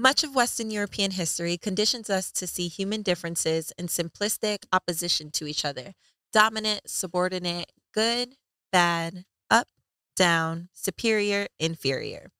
Much 0.00 0.22
of 0.22 0.32
Western 0.32 0.70
European 0.70 1.10
history 1.10 1.58
conditions 1.58 2.08
us 2.08 2.30
to 2.30 2.46
see 2.46 2.68
human 2.68 3.02
differences 3.02 3.72
in 3.76 3.88
simplistic 3.88 4.58
opposition 4.72 5.28
to 5.32 5.44
each 5.44 5.64
other 5.64 5.92
dominant, 6.32 6.82
subordinate, 6.86 7.72
good, 7.92 8.36
bad, 8.70 9.24
up, 9.50 9.66
down, 10.14 10.68
superior, 10.72 11.48
inferior. 11.58 12.30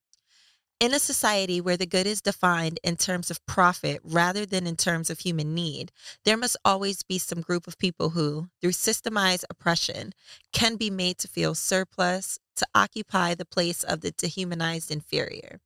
In 0.79 0.94
a 0.94 1.01
society 1.01 1.61
where 1.61 1.77
the 1.77 1.87
good 1.87 2.07
is 2.07 2.21
defined 2.21 2.79
in 2.85 2.97
terms 2.97 3.29
of 3.29 3.44
profit 3.44 3.99
rather 4.05 4.47
than 4.47 4.64
in 4.64 4.77
terms 4.77 5.11
of 5.11 5.18
human 5.18 5.53
need, 5.53 5.90
there 6.25 6.37
must 6.37 6.57
always 6.64 7.03
be 7.03 7.18
some 7.18 7.40
group 7.40 7.66
of 7.66 7.79
people 7.79 8.11
who, 8.11 8.51
through 8.61 8.71
systemized 8.71 9.44
oppression, 9.51 10.12
can 10.53 10.77
be 10.77 10.90
made 10.90 11.18
to 11.18 11.27
feel 11.27 11.57
surplus, 11.57 12.38
to 12.55 12.66
occupy 12.73 13.35
the 13.35 13.44
place 13.44 13.83
of 13.83 14.03
the 14.03 14.12
dehumanized 14.12 14.92
inferior. 14.92 15.59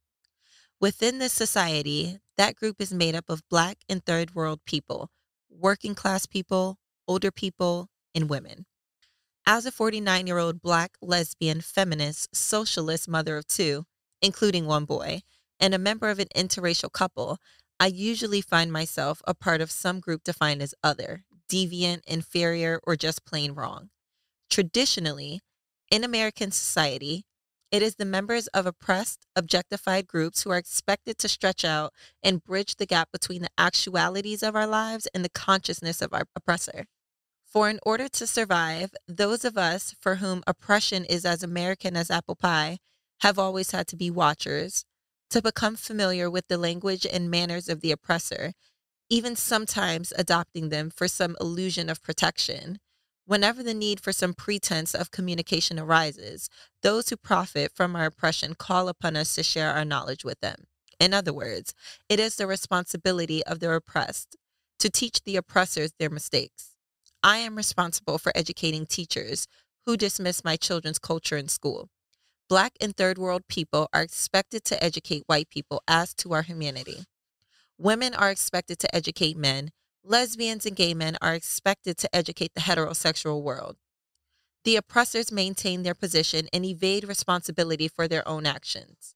Within 0.83 1.21
this 1.21 1.33
society, 1.33 2.19
that 2.37 2.57
group 2.57 2.81
is 2.81 2.93
made 2.93 3.15
up 3.15 3.31
of 3.31 3.49
Black 3.49 3.79
and 3.89 4.05
Third 4.05 4.35
World 4.35 4.59
people, 4.67 5.11
working 5.49 5.95
class 5.95 6.27
people, 6.27 6.77
older 7.07 7.31
people, 7.31 7.87
and 8.17 8.29
women. 8.29 8.67
As 9.47 9.65
a 9.65 9.71
49 9.71 10.27
year 10.27 10.39
old 10.39 10.61
Black 10.61 10.97
lesbian 11.01 11.61
feminist 11.61 12.35
socialist 12.35 13.09
mother 13.09 13.37
of 13.37 13.47
two, 13.47 13.85
including 14.21 14.67
one 14.67 14.85
boy, 14.85 15.21
and 15.61 15.73
a 15.73 15.79
member 15.79 16.09
of 16.09 16.19
an 16.19 16.27
interracial 16.35 16.91
couple, 16.91 17.39
I 17.79 17.87
usually 17.87 18.41
find 18.41 18.73
myself 18.73 19.23
a 19.25 19.35
part 19.35 19.61
of 19.61 19.71
some 19.71 20.01
group 20.01 20.25
defined 20.25 20.63
as 20.63 20.75
other, 20.83 21.23
deviant, 21.49 22.01
inferior, 22.09 22.81
or 22.83 22.97
just 22.97 23.25
plain 23.25 23.53
wrong. 23.53 23.91
Traditionally, 24.51 25.43
in 25.93 26.03
American 26.03 26.51
society, 26.51 27.25
it 27.73 27.83
is 27.83 27.95
the 27.95 28.05
members 28.05 28.49
of 28.49 28.67
oppressed, 28.67 29.27
objectified 29.35 30.07
groups 30.07 30.43
who 30.43 30.51
are 30.51 30.59
expected 30.59 31.17
to 31.19 31.29
stretch 31.29 31.65
out 31.65 31.95
and 32.23 32.45
bridge 32.45 32.77
the 32.77 32.85
gap 32.85 33.09
between 33.11 33.41
the 33.41 33.49
actualities 33.57 34.43
of 34.43 34.55
our 34.55 34.67
lives 34.67 35.09
and 35.15 35.25
the 35.25 35.31
consciousness 35.31 36.03
of 36.03 36.13
our 36.13 36.27
oppressor. 36.37 36.85
For 37.47 37.71
in 37.71 37.81
order 37.83 38.09
to 38.11 38.27
survive, 38.27 38.93
those 39.09 39.43
of 39.45 39.57
us 39.57 39.95
for 39.99 40.17
whom 40.17 40.43
oppression 40.47 41.07
is 41.07 41.25
as 41.25 41.43
American 41.43 41.97
as 41.97 42.11
apple 42.11 42.37
pie 42.37 42.79
have 43.21 43.39
always 43.39 43.71
had 43.71 43.89
to 43.89 43.97
be 43.97 44.11
watchers, 44.11 44.85
to 45.31 45.41
become 45.41 45.77
familiar 45.77 46.31
with 46.31 46.49
the 46.49 46.59
language 46.59 47.07
and 47.11 47.31
manners 47.31 47.71
of 47.71 47.81
the 47.81 47.91
oppressor, 47.91 48.53
even 49.09 49.35
sometimes 49.35 50.13
adopting 50.19 50.69
them 50.69 50.91
for 50.91 51.09
some 51.09 51.37
illusion 51.41 51.89
of 51.89 52.03
protection. 52.03 52.79
Whenever 53.25 53.63
the 53.63 53.75
need 53.75 54.01
for 54.01 54.13
some 54.13 54.35
pretense 54.35 54.95
of 54.95 55.11
communication 55.11 55.79
arises, 55.79 56.49
those 56.83 57.09
who 57.09 57.17
profit 57.17 57.71
from 57.75 57.95
our 57.95 58.07
oppression 58.07 58.55
call 58.55 58.89
upon 58.89 59.17
us 59.17 59.35
to 59.35 59.43
share 59.43 59.73
our 59.73 59.85
knowledge 59.85 60.25
with 60.25 60.41
them. 60.41 60.65
In 60.99 61.15
other 61.15 61.33
words, 61.33 61.73
it 62.09 62.19
is 62.19 62.37
the 62.37 62.47
responsibility 62.47 63.45
of 63.45 63.61
the 63.61 63.73
oppressed 63.73 64.37
to 64.81 64.91
teach 64.91 65.23
the 65.23 65.37
oppressors 65.37 65.93
their 65.99 66.11
mistakes. 66.11 66.77
I 67.23 67.39
am 67.39 67.57
responsible 67.57 68.19
for 68.19 68.33
educating 68.35 68.87
teachers 68.87 69.47
who 69.87 69.97
dismiss 69.97 70.45
my 70.45 70.57
children's 70.57 70.99
culture 70.99 71.37
in 71.37 71.49
school. 71.49 71.89
Black 72.49 72.73
and 72.81 72.97
third 72.97 73.19
world 73.19 73.43
people 73.49 73.89
are 73.93 74.03
expected 74.03 74.65
to 74.65 74.83
educate 74.83 75.23
white 75.27 75.49
people 75.49 75.83
as 75.87 76.13
to 76.15 76.33
our 76.33 76.43
humanity. 76.43 77.05
Women 77.79 78.15
are 78.15 78.31
expected 78.31 78.79
to 78.81 78.95
educate 78.95 79.37
men. 79.37 79.71
Lesbians 80.05 80.67
and 80.67 80.75
gay 80.75 80.95
men 80.95 81.17
are 81.23 81.33
expected 81.33 81.97
to 81.99 82.15
educate 82.15 82.55
the 82.55 82.63
heterosexual 82.63 83.41
world. 83.41 83.77
The 84.65 84.75
oppressors 84.75 85.31
maintain 85.31 85.85
their 85.85 85.95
position 85.95 86.49
and 86.53 86.65
evade 86.65 87.07
responsibility 87.07 87.87
for 87.87 88.09
their 88.09 88.27
own 88.27 88.45
actions. 88.45 89.15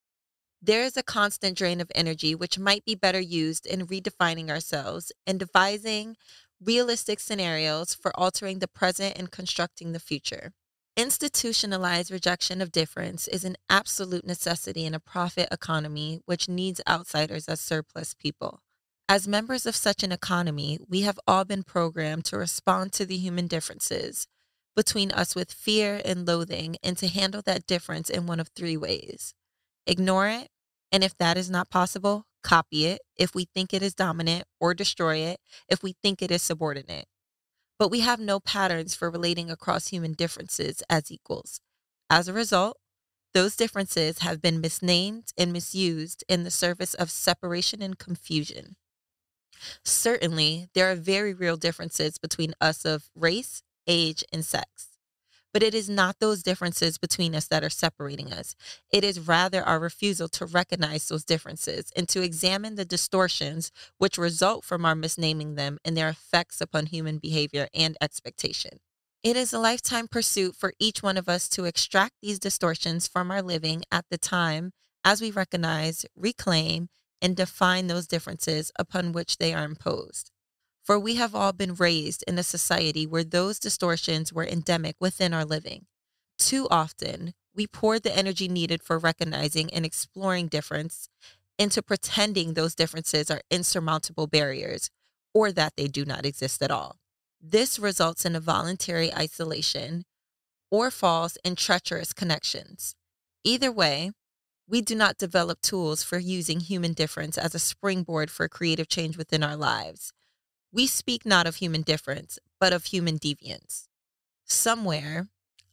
There 0.62 0.82
is 0.82 0.96
a 0.96 1.02
constant 1.02 1.58
drain 1.58 1.80
of 1.80 1.90
energy 1.92 2.36
which 2.36 2.58
might 2.58 2.84
be 2.84 2.94
better 2.94 3.20
used 3.20 3.66
in 3.66 3.88
redefining 3.88 4.48
ourselves 4.48 5.10
and 5.26 5.40
devising 5.40 6.16
realistic 6.64 7.18
scenarios 7.18 7.92
for 7.92 8.12
altering 8.18 8.60
the 8.60 8.68
present 8.68 9.18
and 9.18 9.30
constructing 9.30 9.90
the 9.90 9.98
future. 9.98 10.52
Institutionalized 10.96 12.12
rejection 12.12 12.62
of 12.62 12.70
difference 12.70 13.26
is 13.26 13.44
an 13.44 13.56
absolute 13.68 14.24
necessity 14.24 14.86
in 14.86 14.94
a 14.94 15.00
profit 15.00 15.48
economy 15.50 16.20
which 16.26 16.48
needs 16.48 16.80
outsiders 16.88 17.48
as 17.48 17.60
surplus 17.60 18.14
people. 18.14 18.60
As 19.08 19.28
members 19.28 19.66
of 19.66 19.76
such 19.76 20.02
an 20.02 20.12
economy, 20.12 20.78
we 20.88 21.02
have 21.02 21.20
all 21.26 21.44
been 21.44 21.62
programmed 21.62 22.24
to 22.26 22.38
respond 22.38 22.92
to 22.94 23.06
the 23.06 23.16
human 23.16 23.46
differences 23.46 24.26
between 24.74 25.12
us 25.12 25.34
with 25.34 25.52
fear 25.52 26.00
and 26.04 26.26
loathing 26.26 26.76
and 26.82 26.98
to 26.98 27.08
handle 27.08 27.42
that 27.46 27.66
difference 27.66 28.10
in 28.10 28.26
one 28.26 28.40
of 28.40 28.48
three 28.48 28.76
ways 28.76 29.34
ignore 29.86 30.28
it, 30.28 30.48
and 30.90 31.04
if 31.04 31.16
that 31.18 31.36
is 31.38 31.48
not 31.48 31.70
possible, 31.70 32.24
copy 32.42 32.86
it 32.86 33.00
if 33.16 33.34
we 33.34 33.46
think 33.54 33.72
it 33.72 33.82
is 33.82 33.94
dominant, 33.94 34.44
or 34.60 34.74
destroy 34.74 35.16
it 35.18 35.38
if 35.68 35.82
we 35.82 35.94
think 36.02 36.20
it 36.22 36.30
is 36.30 36.42
subordinate 36.42 37.06
but 37.78 37.90
we 37.90 38.00
have 38.00 38.20
no 38.20 38.40
patterns 38.40 38.94
for 38.94 39.10
relating 39.10 39.50
across 39.50 39.88
human 39.88 40.12
differences 40.12 40.82
as 40.88 41.10
equals. 41.10 41.60
As 42.08 42.28
a 42.28 42.32
result, 42.32 42.78
those 43.34 43.56
differences 43.56 44.20
have 44.20 44.40
been 44.40 44.60
misnamed 44.60 45.32
and 45.36 45.52
misused 45.52 46.24
in 46.28 46.44
the 46.44 46.50
service 46.50 46.94
of 46.94 47.10
separation 47.10 47.82
and 47.82 47.98
confusion. 47.98 48.76
Certainly, 49.84 50.68
there 50.74 50.90
are 50.90 50.96
very 50.96 51.34
real 51.34 51.56
differences 51.56 52.18
between 52.18 52.54
us 52.60 52.84
of 52.84 53.10
race, 53.14 53.62
age, 53.86 54.24
and 54.32 54.44
sex. 54.44 54.88
But 55.52 55.62
it 55.62 55.74
is 55.74 55.88
not 55.88 56.16
those 56.20 56.42
differences 56.42 56.98
between 56.98 57.34
us 57.34 57.46
that 57.48 57.64
are 57.64 57.70
separating 57.70 58.30
us. 58.30 58.54
It 58.92 59.04
is 59.04 59.18
rather 59.18 59.62
our 59.62 59.80
refusal 59.80 60.28
to 60.28 60.44
recognize 60.44 61.08
those 61.08 61.24
differences 61.24 61.90
and 61.96 62.06
to 62.10 62.20
examine 62.20 62.74
the 62.74 62.84
distortions 62.84 63.72
which 63.96 64.18
result 64.18 64.64
from 64.64 64.84
our 64.84 64.94
misnaming 64.94 65.56
them 65.56 65.78
and 65.82 65.96
their 65.96 66.10
effects 66.10 66.60
upon 66.60 66.86
human 66.86 67.16
behavior 67.16 67.68
and 67.72 67.96
expectation. 68.02 68.80
It 69.22 69.34
is 69.34 69.52
a 69.52 69.58
lifetime 69.58 70.08
pursuit 70.08 70.54
for 70.54 70.74
each 70.78 71.02
one 71.02 71.16
of 71.16 71.28
us 71.28 71.48
to 71.48 71.64
extract 71.64 72.16
these 72.20 72.38
distortions 72.38 73.08
from 73.08 73.30
our 73.30 73.42
living 73.42 73.82
at 73.90 74.04
the 74.10 74.18
time 74.18 74.72
as 75.04 75.22
we 75.22 75.30
recognize, 75.30 76.04
reclaim, 76.14 76.88
and 77.20 77.36
define 77.36 77.86
those 77.86 78.06
differences 78.06 78.70
upon 78.78 79.12
which 79.12 79.38
they 79.38 79.52
are 79.52 79.64
imposed. 79.64 80.30
For 80.84 80.98
we 80.98 81.16
have 81.16 81.34
all 81.34 81.52
been 81.52 81.74
raised 81.74 82.22
in 82.28 82.38
a 82.38 82.42
society 82.42 83.06
where 83.06 83.24
those 83.24 83.58
distortions 83.58 84.32
were 84.32 84.46
endemic 84.46 84.96
within 85.00 85.34
our 85.34 85.44
living. 85.44 85.86
Too 86.38 86.68
often, 86.70 87.34
we 87.54 87.66
poured 87.66 88.02
the 88.02 88.16
energy 88.16 88.46
needed 88.46 88.82
for 88.82 88.98
recognizing 88.98 89.72
and 89.72 89.84
exploring 89.84 90.46
difference 90.46 91.08
into 91.58 91.82
pretending 91.82 92.52
those 92.52 92.74
differences 92.74 93.30
are 93.30 93.40
insurmountable 93.50 94.26
barriers 94.26 94.90
or 95.34 95.50
that 95.52 95.72
they 95.76 95.88
do 95.88 96.04
not 96.04 96.26
exist 96.26 96.62
at 96.62 96.70
all. 96.70 96.96
This 97.40 97.78
results 97.78 98.24
in 98.24 98.36
a 98.36 98.40
voluntary 98.40 99.12
isolation 99.14 100.04
or 100.70 100.90
false 100.90 101.38
and 101.44 101.56
treacherous 101.56 102.12
connections. 102.12 102.94
Either 103.44 103.72
way, 103.72 104.12
we 104.68 104.80
do 104.80 104.94
not 104.94 105.18
develop 105.18 105.60
tools 105.60 106.02
for 106.02 106.18
using 106.18 106.60
human 106.60 106.92
difference 106.92 107.38
as 107.38 107.54
a 107.54 107.58
springboard 107.58 108.30
for 108.30 108.48
creative 108.48 108.88
change 108.88 109.16
within 109.16 109.42
our 109.42 109.56
lives. 109.56 110.12
We 110.72 110.86
speak 110.86 111.24
not 111.24 111.46
of 111.46 111.56
human 111.56 111.82
difference, 111.82 112.38
but 112.60 112.72
of 112.72 112.86
human 112.86 113.18
deviance. 113.18 113.86
Somewhere 114.44 115.28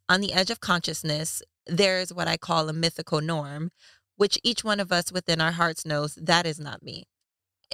on 0.08 0.22
the 0.22 0.34
edge 0.34 0.52
of 0.52 0.60
consciousness, 0.60 1.42
there 1.66 2.00
is 2.00 2.14
what 2.14 2.28
I 2.28 2.38
call 2.38 2.70
a 2.70 2.74
mythical 2.74 3.22
norm, 3.22 3.72
which 4.16 4.40
each 4.44 4.64
one 4.64 4.80
of 4.80 4.92
us 4.92 5.12
within 5.12 5.42
our 5.42 5.54
hearts 5.54 5.86
knows 5.86 6.16
that 6.16 6.46
is 6.46 6.60
not 6.60 6.84
me. 6.84 7.06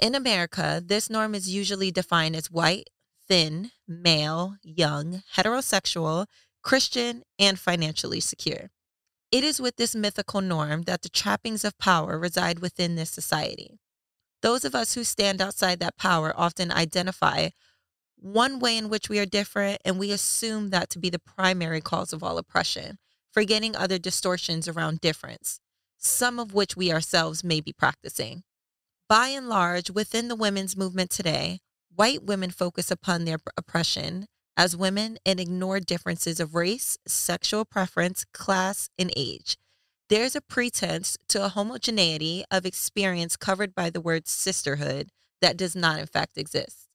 In 0.00 0.14
America, 0.14 0.82
this 0.84 1.10
norm 1.10 1.34
is 1.34 1.50
usually 1.50 1.90
defined 1.90 2.34
as 2.34 2.50
white, 2.50 2.88
thin, 3.28 3.70
male, 3.86 4.56
young, 4.62 5.22
heterosexual, 5.36 6.26
Christian, 6.62 7.22
and 7.38 7.58
financially 7.58 8.20
secure. 8.20 8.70
It 9.32 9.44
is 9.44 9.60
with 9.60 9.76
this 9.76 9.94
mythical 9.94 10.40
norm 10.40 10.82
that 10.82 11.02
the 11.02 11.08
trappings 11.08 11.64
of 11.64 11.78
power 11.78 12.18
reside 12.18 12.58
within 12.58 12.96
this 12.96 13.10
society. 13.10 13.78
Those 14.42 14.64
of 14.64 14.74
us 14.74 14.94
who 14.94 15.04
stand 15.04 15.40
outside 15.40 15.78
that 15.80 15.96
power 15.96 16.32
often 16.36 16.72
identify 16.72 17.50
one 18.16 18.58
way 18.58 18.76
in 18.76 18.88
which 18.88 19.08
we 19.08 19.18
are 19.18 19.26
different, 19.26 19.80
and 19.84 19.98
we 19.98 20.10
assume 20.10 20.70
that 20.70 20.90
to 20.90 20.98
be 20.98 21.10
the 21.10 21.18
primary 21.18 21.80
cause 21.80 22.12
of 22.12 22.22
all 22.22 22.38
oppression, 22.38 22.98
forgetting 23.32 23.76
other 23.76 23.98
distortions 23.98 24.66
around 24.66 25.00
difference, 25.00 25.60
some 25.96 26.38
of 26.38 26.52
which 26.52 26.76
we 26.76 26.92
ourselves 26.92 27.44
may 27.44 27.60
be 27.60 27.72
practicing. 27.72 28.42
By 29.08 29.28
and 29.28 29.48
large, 29.48 29.90
within 29.90 30.28
the 30.28 30.36
women's 30.36 30.76
movement 30.76 31.10
today, 31.10 31.60
white 31.94 32.24
women 32.24 32.50
focus 32.50 32.90
upon 32.90 33.24
their 33.24 33.38
oppression 33.56 34.26
as 34.60 34.76
women 34.76 35.16
and 35.24 35.40
ignore 35.40 35.80
differences 35.80 36.38
of 36.38 36.54
race, 36.54 36.98
sexual 37.06 37.64
preference, 37.64 38.26
class, 38.34 38.90
and 38.98 39.10
age. 39.16 39.56
There's 40.10 40.36
a 40.36 40.42
pretense 40.42 41.16
to 41.28 41.42
a 41.42 41.48
homogeneity 41.48 42.44
of 42.50 42.66
experience 42.66 43.38
covered 43.38 43.74
by 43.74 43.88
the 43.88 44.02
word 44.02 44.28
sisterhood 44.28 45.08
that 45.40 45.56
does 45.56 45.74
not, 45.74 45.98
in 45.98 46.04
fact, 46.04 46.36
exist. 46.36 46.88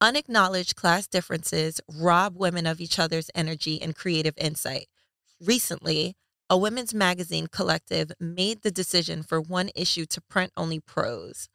Unacknowledged 0.00 0.76
class 0.76 1.08
differences 1.08 1.80
rob 1.88 2.36
women 2.36 2.64
of 2.64 2.80
each 2.80 3.00
other's 3.00 3.28
energy 3.34 3.82
and 3.82 3.96
creative 3.96 4.34
insight. 4.36 4.86
Recently, 5.40 6.14
a 6.48 6.56
women's 6.56 6.94
magazine 6.94 7.48
collective 7.48 8.12
made 8.20 8.62
the 8.62 8.70
decision 8.70 9.24
for 9.24 9.40
one 9.40 9.70
issue 9.74 10.06
to 10.06 10.20
print 10.20 10.52
only 10.56 10.78
prose, 10.78 11.48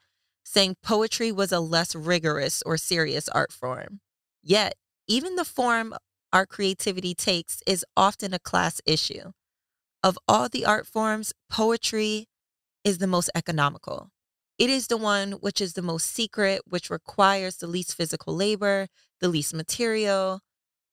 saying 0.43 0.75
poetry 0.83 1.31
was 1.31 1.53
a 1.53 1.61
less 1.61 1.95
rigorous 1.95 2.61
or 2.65 2.75
serious 2.75 3.29
art 3.29 3.53
form. 3.53 4.01
Yet, 4.43 4.73
even 5.09 5.35
the 5.35 5.43
form 5.43 5.93
our 6.31 6.45
creativity 6.45 7.15
takes 7.15 7.61
is 7.65 7.83
often 7.97 8.33
a 8.33 8.39
class 8.39 8.79
issue. 8.85 9.31
Of 10.03 10.17
all 10.27 10.47
the 10.47 10.65
art 10.65 10.85
forms, 10.85 11.33
poetry 11.49 12.27
is 12.85 12.99
the 12.99 13.07
most 13.07 13.29
economical. 13.35 14.11
It 14.59 14.69
is 14.69 14.87
the 14.87 14.97
one 14.97 15.33
which 15.33 15.59
is 15.59 15.73
the 15.73 15.81
most 15.81 16.13
secret, 16.13 16.61
which 16.67 16.89
requires 16.89 17.57
the 17.57 17.67
least 17.67 17.95
physical 17.95 18.35
labor, 18.35 18.87
the 19.19 19.29
least 19.29 19.53
material, 19.53 20.41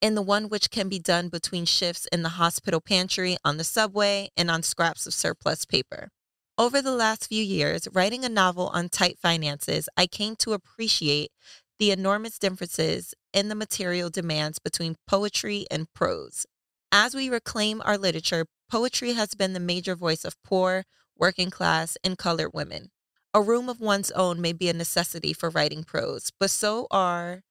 and 0.01 0.17
the 0.17 0.23
one 0.23 0.49
which 0.49 0.71
can 0.71 0.89
be 0.89 0.99
done 0.99 1.29
between 1.29 1.67
shifts 1.67 2.07
in 2.11 2.23
the 2.23 2.31
hospital 2.31 2.81
pantry, 2.81 3.37
on 3.45 3.59
the 3.59 3.65
subway, 3.65 4.31
and 4.37 4.51
on 4.51 4.63
scraps 4.63 5.07
of 5.07 5.13
surplus 5.15 5.65
paper. 5.65 6.09
Over 6.57 6.81
the 6.81 6.93
last 6.93 7.27
few 7.27 7.43
years, 7.45 7.87
writing 7.93 8.25
a 8.25 8.31
novel 8.31 8.69
on 8.69 8.89
tight 8.89 9.19
finances, 9.19 9.91
I 9.97 10.07
came 10.07 10.37
to 10.37 10.55
appreciate 10.55 11.31
the 11.79 11.91
enormous 11.91 12.39
differences 12.39 13.15
in 13.37 13.49
the 13.49 13.55
material 13.55 14.09
demands 14.09 14.59
between 14.59 14.97
poetry 15.07 15.67
and 15.71 15.93
prose. 15.93 16.47
As 16.91 17.15
we 17.15 17.29
reclaim 17.29 17.83
our 17.85 17.99
literature, 17.99 18.47
poetry 18.71 19.13
has 19.13 19.35
been 19.35 19.53
the 19.53 19.61
major 19.61 19.95
voice 19.95 20.25
of 20.25 20.43
poor, 20.43 20.85
working 21.19 21.51
class, 21.51 21.99
and 22.03 22.17
colored 22.17 22.53
women. 22.55 22.91
A 23.35 23.43
room 23.43 23.69
of 23.69 23.79
one's 23.79 24.11
own 24.13 24.41
may 24.41 24.55
be 24.55 24.71
a 24.71 24.73
necessity 24.73 25.35
for 25.35 25.51
writing 25.51 25.85
prose, 25.85 26.33
but 26.41 26.51
so 26.51 26.87
are 26.91 27.43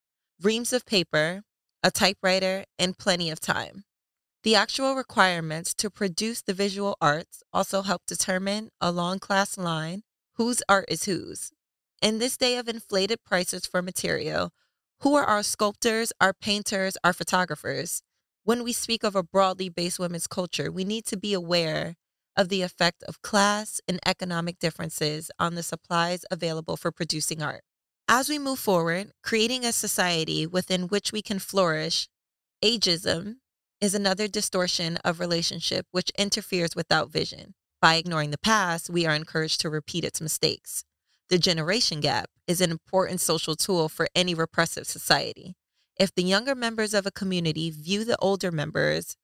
reams 0.42 0.74
of 0.74 0.88
paper, 0.88 1.44
a 1.84 1.92
typewriter, 1.92 2.66
and 2.80 2.98
plenty 2.98 3.30
of 3.30 3.40
time. 3.40 3.84
The 4.42 4.56
actual 4.56 4.96
requirements 4.96 5.76
to 5.76 5.92
produce 5.92 6.42
the 6.42 6.54
visual 6.54 6.98
arts 7.00 7.44
also 7.54 7.84
help 7.84 8.08
determine 8.08 8.70
along 8.82 9.20
class 9.20 9.56
line 9.56 10.02
whose 10.34 10.64
art 10.68 10.86
is 10.88 11.06
whose. 11.06 11.52
In 12.02 12.18
this 12.18 12.38
day 12.38 12.58
of 12.58 12.68
inflated 12.68 13.24
prices 13.24 13.68
for 13.68 13.84
material, 13.84 14.52
who 15.06 15.16
are 15.16 15.24
our 15.24 15.44
sculptors, 15.44 16.12
our 16.20 16.34
painters, 16.34 16.98
our 17.06 17.14
photographers? 17.14 18.02
when 18.46 18.64
we 18.64 18.72
speak 18.72 19.04
of 19.04 19.16
a 19.16 19.24
broadly 19.24 19.70
based 19.70 20.00
women's 20.00 20.28
culture, 20.28 20.72
we 20.72 20.86
need 20.86 21.04
to 21.04 21.18
be 21.18 21.34
aware 21.34 21.96
of 22.38 22.48
the 22.50 22.62
effect 22.62 23.04
of 23.08 23.22
class 23.24 23.82
and 23.88 24.00
economic 24.06 24.60
differences 24.60 25.32
on 25.40 25.56
the 25.56 25.64
supplies 25.64 26.24
available 26.30 26.78
for 26.78 26.92
producing 26.92 27.42
art. 27.42 27.64
As 28.08 28.30
we 28.30 28.38
move 28.38 28.60
forward, 28.60 29.12
creating 29.24 29.66
a 29.66 29.72
society 29.72 30.46
within 30.46 30.84
which 30.84 31.12
we 31.12 31.24
can 31.24 31.40
flourish 31.40 32.08
Ageism 32.64 33.38
is 33.82 33.96
another 33.96 34.28
distortion 34.28 34.98
of 34.98 35.20
relationship 35.20 35.88
which 35.92 36.12
interferes 36.18 36.76
without 36.76 37.12
vision. 37.12 37.56
By 37.82 37.96
ignoring 37.96 38.30
the 38.30 38.38
past, 38.38 38.92
we 38.92 39.08
are 39.08 39.16
encouraged 39.16 39.60
to 39.62 39.70
repeat 39.70 40.04
its 40.04 40.22
mistakes. 40.22 40.84
The 41.30 41.40
generation 41.40 42.00
gap 42.00 42.30
is 42.48 42.62
an 42.62 42.72
important 42.72 43.22
social 43.22 43.56
tool 43.56 43.90
for 43.90 44.08
any 44.16 44.34
repressive 44.34 44.86
society. 44.86 45.56
If 46.00 46.14
the 46.14 46.24
younger 46.24 46.56
members 46.56 46.94
of 46.94 47.06
a 47.06 47.12
community 47.12 47.70
view 47.72 48.04
the 48.04 48.18
older 48.18 48.52
members 48.52 49.16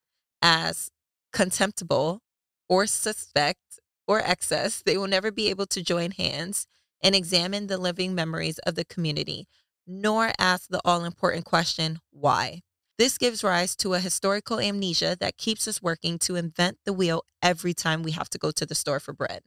as 0.41 0.89
contemptible 1.33 2.21
or 2.69 2.87
suspect 2.87 3.79
or 4.07 4.19
excess, 4.19 4.81
they 4.85 4.97
will 4.97 5.07
never 5.07 5.31
be 5.31 5.49
able 5.49 5.65
to 5.67 5.83
join 5.83 6.11
hands 6.11 6.67
and 7.03 7.15
examine 7.15 7.67
the 7.67 7.77
living 7.77 8.15
memories 8.15 8.59
of 8.59 8.75
the 8.75 8.85
community, 8.85 9.47
nor 9.85 10.31
ask 10.39 10.67
the 10.69 10.81
all 10.85 11.03
important 11.03 11.45
question, 11.45 11.99
why? 12.11 12.61
This 12.97 13.17
gives 13.17 13.43
rise 13.43 13.75
to 13.77 13.95
a 13.95 13.99
historical 13.99 14.59
amnesia 14.59 15.17
that 15.19 15.37
keeps 15.37 15.67
us 15.67 15.81
working 15.81 16.19
to 16.19 16.35
invent 16.35 16.77
the 16.85 16.93
wheel 16.93 17.23
every 17.41 17.73
time 17.73 18.03
we 18.03 18.11
have 18.11 18.29
to 18.29 18.37
go 18.37 18.51
to 18.51 18.65
the 18.65 18.75
store 18.75 18.99
for 18.99 19.13
bread. 19.13 19.41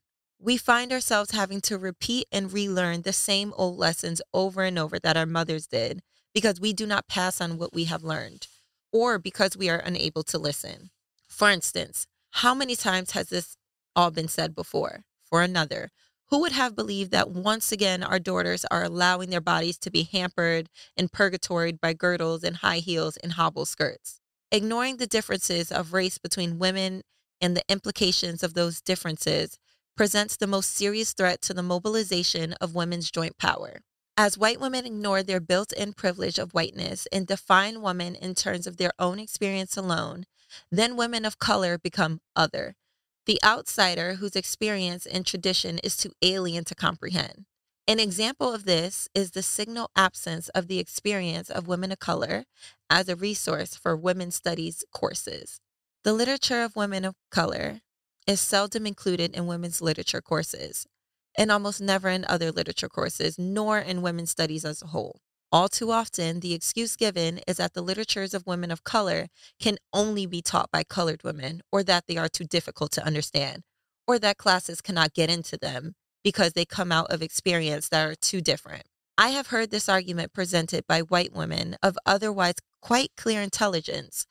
We 0.45 0.59
find 0.59 0.93
ourselves 0.93 1.31
having 1.31 1.63
to 1.63 1.79
repeat 1.79 2.27
and 2.31 2.53
relearn 2.53 3.01
the 3.01 3.15
same 3.15 3.55
old 3.57 3.79
lessons 3.79 4.21
over 4.35 4.63
and 4.63 4.79
over 4.79 4.99
that 4.99 5.17
our 5.17 5.25
mothers 5.25 5.67
did 5.67 6.03
because 6.35 6.61
we 6.61 6.75
do 6.75 6.87
not 6.87 7.09
pass 7.09 7.41
on 7.41 7.57
what 7.57 7.73
we 7.73 7.85
have 7.85 8.05
learned 8.05 8.47
or 8.93 9.19
because 9.19 9.57
we 9.57 9.71
are 9.71 9.79
unable 9.79 10.23
to 10.25 10.37
listen. 10.37 10.91
For 11.27 11.49
instance, 11.49 12.07
how 12.33 12.55
many 12.55 12.77
times 12.77 13.13
has 13.13 13.31
this 13.31 13.57
all 13.97 14.11
been 14.11 14.29
said 14.29 14.55
before? 14.55 15.05
For 15.25 15.41
another, 15.41 15.91
who 16.27 16.41
would 16.41 16.53
have 16.53 16.77
believed 16.77 17.11
that 17.13 17.31
once 17.31 17.73
again 17.73 18.03
our 18.03 18.19
daughters 18.19 18.67
are 18.71 18.85
allowing 18.85 19.31
their 19.31 19.41
bodies 19.41 19.79
to 19.79 19.91
be 19.91 20.03
hampered 20.03 20.69
and 20.95 21.11
purgatoried 21.11 21.81
by 21.81 21.95
girdles 21.95 22.45
and 22.45 22.57
high 22.57 22.81
heels 22.81 23.17
and 23.17 23.33
hobble 23.33 23.65
skirts? 23.65 24.21
Ignoring 24.53 24.99
the 24.99 25.07
differences 25.07 25.73
of 25.73 25.95
race 25.95 26.19
between 26.19 26.59
women 26.59 27.01
and 27.41 27.57
the 27.57 27.65
implications 27.67 28.43
of 28.43 28.53
those 28.53 28.83
differences 28.83 29.59
presents 29.97 30.37
the 30.37 30.47
most 30.47 30.75
serious 30.75 31.13
threat 31.13 31.41
to 31.43 31.55
the 31.55 31.63
mobilization 31.63 32.55
of 32.55 32.75
women's 32.75 33.11
joint 33.11 33.39
power. 33.39 33.81
As 34.17 34.39
white 34.39 34.61
women 34.61 34.87
ignore 34.87 35.23
their 35.23 35.41
built 35.41 35.73
in 35.73 35.93
privilege 35.93 36.39
of 36.39 36.53
whiteness 36.53 37.07
and 37.13 37.27
define 37.27 37.83
women 37.83 38.15
in 38.15 38.35
terms 38.35 38.67
of 38.67 38.77
their 38.77 38.93
own 38.99 39.19
experience 39.19 39.77
alone, 39.77 40.25
then 40.71 40.97
women 40.97 41.25
of 41.25 41.39
color 41.39 41.79
become 41.79 42.21
other 42.37 42.75
the 43.27 43.41
outsider 43.43 44.15
whose 44.15 44.37
experience 44.37 45.07
and 45.07 45.25
tradition 45.25 45.79
is 45.79 45.97
too 45.97 46.13
alien 46.23 46.65
to 46.65 46.75
comprehend. 46.75 47.47
An 47.87 48.01
example 48.01 48.53
of 48.53 48.65
this 48.65 49.09
is 49.15 49.31
the 49.31 49.43
signal 49.43 49.91
absence 49.95 50.49
of 50.51 50.69
the 50.69 50.79
experience 50.79 51.51
of 51.51 51.69
women 51.69 51.93
of 51.93 51.99
color 51.99 52.45
as 52.89 53.09
a 53.09 53.17
resource 53.17 53.75
for 53.75 53.97
women's 53.97 54.35
studies 54.35 54.85
courses. 54.93 55.61
The 56.03 56.13
literature 56.13 56.63
of 56.63 56.77
women 56.77 57.05
of 57.05 57.15
color 57.31 57.81
is 58.27 58.41
seldom 58.41 58.87
included 58.87 59.35
in 59.35 59.47
women's 59.47 59.81
literature 59.81 60.22
courses 60.22 60.87
and 61.37 61.51
almost 61.51 61.81
never 61.81 62.09
in 62.09 62.25
other 62.29 62.53
literature 62.53 62.89
courses, 62.89 63.39
nor 63.39 63.79
in 63.79 64.03
women's 64.03 64.31
studies 64.31 64.64
as 64.64 64.83
a 64.83 64.87
whole. 64.87 65.20
All 65.51 65.68
too 65.68 65.91
often, 65.91 66.41
the 66.41 66.55
excuse 66.55 66.97
given 66.97 67.41
is 67.47 67.59
that 67.59 67.75
the 67.75 67.83
literatures 67.83 68.35
of 68.35 68.47
women 68.47 68.70
of 68.70 68.85
color 68.85 69.29
can 69.61 69.77
only 69.93 70.27
be 70.27 70.43
taught 70.43 70.70
by 70.72 70.83
colored 70.85 71.22
women, 71.22 71.61
or 71.70 71.83
that 71.85 72.05
they 72.07 72.16
are 72.16 72.29
too 72.29 72.45
difficult 72.45 72.91
to 72.93 73.07
understand, 73.07 73.62
or 74.07 74.18
that 74.18 74.39
classes 74.39 74.81
cannot 74.81 75.14
get 75.14 75.31
into 75.31 75.57
them 75.57 75.95
because 76.25 76.53
they 76.53 76.64
come 76.64 76.91
out 76.91 77.11
of 77.11 77.22
experience 77.22 77.89
that 77.89 78.05
are 78.05 78.14
too 78.14 78.41
different. 78.41 78.85
I 79.16 79.29
have 79.29 79.49
heard 79.49 79.70
this 79.70 79.89
argument 79.89 80.33
presented 80.33 80.87
by 80.89 81.01
white 81.01 81.33
women 81.33 81.77
of 81.83 81.97
otherwise 82.05 82.55
quite 82.81 83.12
clear 83.16 83.41
intelligence, 83.41 84.27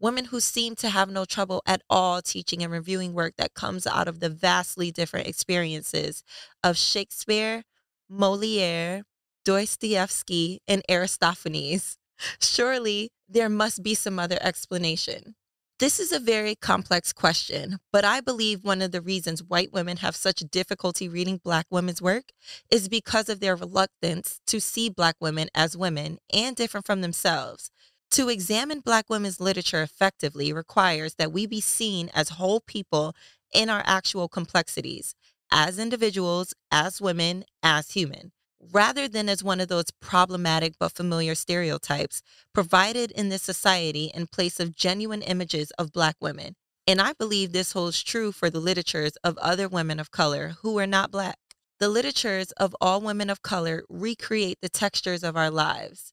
women 0.00 0.26
who 0.26 0.40
seem 0.40 0.74
to 0.76 0.88
have 0.88 1.08
no 1.08 1.24
trouble 1.24 1.62
at 1.66 1.82
all 1.88 2.22
teaching 2.22 2.62
and 2.62 2.72
reviewing 2.72 3.12
work 3.12 3.34
that 3.38 3.54
comes 3.54 3.86
out 3.86 4.08
of 4.08 4.20
the 4.20 4.28
vastly 4.28 4.90
different 4.90 5.26
experiences 5.26 6.22
of 6.62 6.76
Shakespeare, 6.76 7.62
Moliere, 8.08 9.02
Dostoevsky, 9.44 10.60
and 10.68 10.82
Aristophanes. 10.88 11.98
Surely 12.40 13.10
there 13.28 13.48
must 13.48 13.82
be 13.82 13.94
some 13.94 14.18
other 14.18 14.38
explanation. 14.40 15.34
This 15.78 16.00
is 16.00 16.10
a 16.10 16.18
very 16.18 16.54
complex 16.54 17.12
question, 17.12 17.80
but 17.92 18.02
I 18.02 18.22
believe 18.22 18.64
one 18.64 18.80
of 18.80 18.92
the 18.92 19.02
reasons 19.02 19.42
white 19.42 19.74
women 19.74 19.98
have 19.98 20.16
such 20.16 20.38
difficulty 20.50 21.06
reading 21.06 21.38
Black 21.44 21.66
women's 21.68 22.00
work 22.00 22.32
is 22.70 22.88
because 22.88 23.28
of 23.28 23.40
their 23.40 23.54
reluctance 23.54 24.40
to 24.46 24.58
see 24.58 24.88
Black 24.88 25.16
women 25.20 25.50
as 25.54 25.76
women 25.76 26.16
and 26.32 26.56
different 26.56 26.86
from 26.86 27.02
themselves. 27.02 27.70
To 28.12 28.28
examine 28.28 28.80
Black 28.80 29.10
women's 29.10 29.40
literature 29.40 29.82
effectively 29.82 30.52
requires 30.52 31.14
that 31.14 31.32
we 31.32 31.46
be 31.46 31.60
seen 31.60 32.10
as 32.14 32.30
whole 32.30 32.60
people 32.60 33.14
in 33.52 33.68
our 33.68 33.82
actual 33.84 34.28
complexities, 34.28 35.14
as 35.50 35.78
individuals, 35.78 36.54
as 36.70 37.00
women, 37.00 37.44
as 37.62 37.90
human 37.90 38.32
rather 38.72 39.08
than 39.08 39.28
as 39.28 39.44
one 39.44 39.60
of 39.60 39.68
those 39.68 39.90
problematic 40.00 40.74
but 40.78 40.92
familiar 40.92 41.34
stereotypes 41.34 42.22
provided 42.52 43.10
in 43.12 43.28
this 43.28 43.42
society 43.42 44.10
in 44.14 44.26
place 44.26 44.60
of 44.60 44.74
genuine 44.74 45.22
images 45.22 45.70
of 45.72 45.92
Black 45.92 46.16
women. 46.20 46.54
And 46.86 47.00
I 47.00 47.12
believe 47.12 47.52
this 47.52 47.72
holds 47.72 48.02
true 48.02 48.32
for 48.32 48.48
the 48.48 48.60
literatures 48.60 49.16
of 49.24 49.36
other 49.38 49.68
women 49.68 49.98
of 49.98 50.10
color 50.10 50.54
who 50.62 50.78
are 50.78 50.86
not 50.86 51.10
Black. 51.10 51.38
The 51.78 51.88
literatures 51.88 52.52
of 52.52 52.74
all 52.80 53.00
women 53.00 53.28
of 53.28 53.42
color 53.42 53.82
recreate 53.88 54.58
the 54.62 54.68
textures 54.68 55.22
of 55.22 55.36
our 55.36 55.50
lives. 55.50 56.12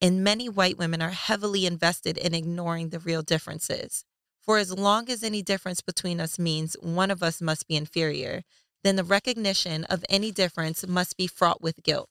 And 0.00 0.24
many 0.24 0.48
white 0.48 0.78
women 0.78 1.00
are 1.00 1.10
heavily 1.10 1.66
invested 1.66 2.18
in 2.18 2.34
ignoring 2.34 2.90
the 2.90 2.98
real 2.98 3.22
differences. 3.22 4.04
For 4.42 4.58
as 4.58 4.72
long 4.72 5.08
as 5.08 5.22
any 5.22 5.42
difference 5.42 5.80
between 5.80 6.20
us 6.20 6.38
means 6.38 6.76
one 6.80 7.10
of 7.10 7.22
us 7.22 7.40
must 7.40 7.66
be 7.66 7.76
inferior, 7.76 8.42
then 8.82 8.96
the 8.96 9.04
recognition 9.04 9.84
of 9.84 10.04
any 10.08 10.30
difference 10.30 10.86
must 10.86 11.16
be 11.16 11.26
fraught 11.26 11.62
with 11.62 11.82
guilt. 11.82 12.10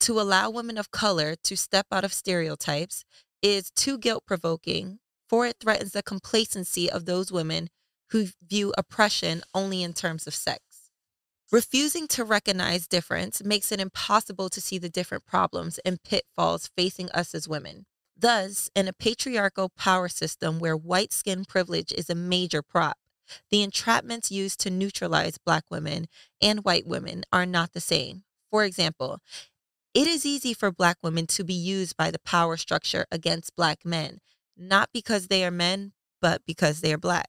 To 0.00 0.20
allow 0.20 0.50
women 0.50 0.78
of 0.78 0.90
color 0.90 1.36
to 1.44 1.56
step 1.56 1.86
out 1.92 2.04
of 2.04 2.14
stereotypes 2.14 3.04
is 3.42 3.70
too 3.70 3.98
guilt 3.98 4.24
provoking, 4.26 4.98
for 5.28 5.46
it 5.46 5.56
threatens 5.60 5.92
the 5.92 6.02
complacency 6.02 6.90
of 6.90 7.04
those 7.04 7.30
women 7.30 7.68
who 8.10 8.28
view 8.42 8.72
oppression 8.78 9.42
only 9.54 9.82
in 9.82 9.92
terms 9.92 10.26
of 10.26 10.34
sex. 10.34 10.60
Refusing 11.52 12.08
to 12.08 12.24
recognize 12.24 12.88
difference 12.88 13.40
makes 13.44 13.70
it 13.70 13.80
impossible 13.80 14.48
to 14.48 14.60
see 14.60 14.78
the 14.78 14.88
different 14.88 15.24
problems 15.24 15.78
and 15.84 16.02
pitfalls 16.02 16.68
facing 16.76 17.08
us 17.12 17.36
as 17.36 17.46
women. 17.46 17.86
Thus, 18.16 18.68
in 18.74 18.88
a 18.88 18.92
patriarchal 18.92 19.68
power 19.68 20.08
system 20.08 20.58
where 20.58 20.76
white 20.76 21.12
skin 21.12 21.44
privilege 21.44 21.92
is 21.92 22.10
a 22.10 22.16
major 22.16 22.62
prop, 22.62 22.98
the 23.50 23.64
entrapments 23.64 24.28
used 24.28 24.58
to 24.60 24.70
neutralize 24.70 25.38
Black 25.38 25.62
women 25.70 26.06
and 26.42 26.64
white 26.64 26.86
women 26.86 27.22
are 27.32 27.46
not 27.46 27.74
the 27.74 27.80
same. 27.80 28.24
For 28.50 28.64
example, 28.64 29.20
it 29.94 30.08
is 30.08 30.26
easy 30.26 30.52
for 30.52 30.72
Black 30.72 30.96
women 31.00 31.28
to 31.28 31.44
be 31.44 31.54
used 31.54 31.96
by 31.96 32.10
the 32.10 32.18
power 32.18 32.56
structure 32.56 33.06
against 33.12 33.54
Black 33.54 33.84
men, 33.84 34.18
not 34.56 34.88
because 34.92 35.28
they 35.28 35.44
are 35.44 35.52
men, 35.52 35.92
but 36.20 36.42
because 36.44 36.80
they 36.80 36.92
are 36.92 36.98
Black. 36.98 37.28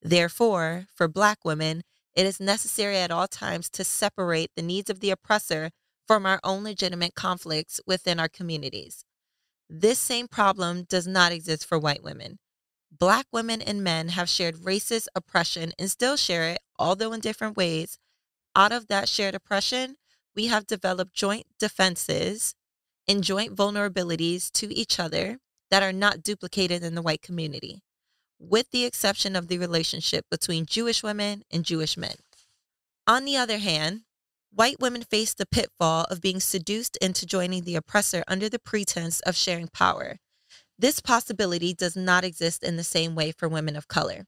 Therefore, 0.00 0.86
for 0.94 1.08
Black 1.08 1.44
women, 1.44 1.82
it 2.20 2.26
is 2.26 2.38
necessary 2.38 2.98
at 2.98 3.10
all 3.10 3.26
times 3.26 3.70
to 3.70 3.82
separate 3.82 4.50
the 4.54 4.60
needs 4.60 4.90
of 4.90 5.00
the 5.00 5.08
oppressor 5.08 5.70
from 6.06 6.26
our 6.26 6.38
own 6.44 6.62
legitimate 6.62 7.14
conflicts 7.14 7.80
within 7.86 8.20
our 8.20 8.28
communities. 8.28 9.06
This 9.70 9.98
same 9.98 10.28
problem 10.28 10.82
does 10.82 11.06
not 11.06 11.32
exist 11.32 11.64
for 11.64 11.78
white 11.78 12.02
women. 12.02 12.38
Black 12.92 13.24
women 13.32 13.62
and 13.62 13.82
men 13.82 14.08
have 14.08 14.28
shared 14.28 14.56
racist 14.56 15.06
oppression 15.14 15.72
and 15.78 15.90
still 15.90 16.18
share 16.18 16.50
it, 16.50 16.58
although 16.78 17.14
in 17.14 17.20
different 17.20 17.56
ways. 17.56 17.96
Out 18.54 18.70
of 18.70 18.88
that 18.88 19.08
shared 19.08 19.34
oppression, 19.34 19.96
we 20.36 20.48
have 20.48 20.66
developed 20.66 21.14
joint 21.14 21.46
defenses 21.58 22.54
and 23.08 23.24
joint 23.24 23.56
vulnerabilities 23.56 24.52
to 24.52 24.70
each 24.74 25.00
other 25.00 25.38
that 25.70 25.82
are 25.82 25.90
not 25.90 26.22
duplicated 26.22 26.82
in 26.82 26.94
the 26.94 27.00
white 27.00 27.22
community, 27.22 27.80
with 28.40 28.70
the 28.70 28.84
exception 28.84 29.36
of 29.36 29.46
the 29.46 29.58
relationship 29.58 30.24
between 30.30 30.66
Jewish 30.66 31.02
women 31.02 31.44
and 31.52 31.64
Jewish 31.64 31.96
men. 31.96 32.16
On 33.06 33.24
the 33.24 33.36
other 33.36 33.58
hand, 33.58 34.00
white 34.52 34.80
women 34.80 35.02
face 35.02 35.34
the 35.34 35.46
pitfall 35.46 36.06
of 36.10 36.20
being 36.20 36.40
seduced 36.40 36.96
into 36.96 37.24
joining 37.26 37.62
the 37.62 37.76
oppressor 37.76 38.24
under 38.26 38.48
the 38.48 38.58
pretense 38.58 39.20
of 39.20 39.36
sharing 39.36 39.68
power 39.68 40.16
this 40.80 40.98
possibility 40.98 41.74
does 41.74 41.94
not 41.94 42.24
exist 42.24 42.64
in 42.64 42.76
the 42.76 42.84
same 42.84 43.14
way 43.14 43.32
for 43.32 43.50
women 43.50 43.76
of 43.76 43.86
color. 43.86 44.24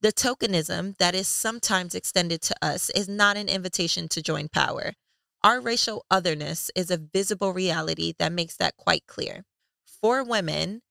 The 0.00 0.12
tokenism 0.12 0.96
that 0.98 1.16
is 1.16 1.26
sometimes 1.26 1.96
extended 1.96 2.40
to 2.42 2.54
us 2.62 2.90
is 2.90 3.08
not 3.08 3.36
an 3.36 3.48
invitation 3.48 4.08
to 4.10 4.22
join 4.22 4.48
power. 4.48 4.92
Our 5.42 5.60
racial 5.60 6.06
otherness 6.08 6.70
is 6.76 6.92
a 6.92 6.96
visible 6.96 7.52
reality 7.52 8.14
that 8.20 8.30
makes 8.30 8.56
that 8.58 8.76
quite 8.76 9.08
clear. 9.08 9.42
For 10.00 10.22
women, 10.22 10.82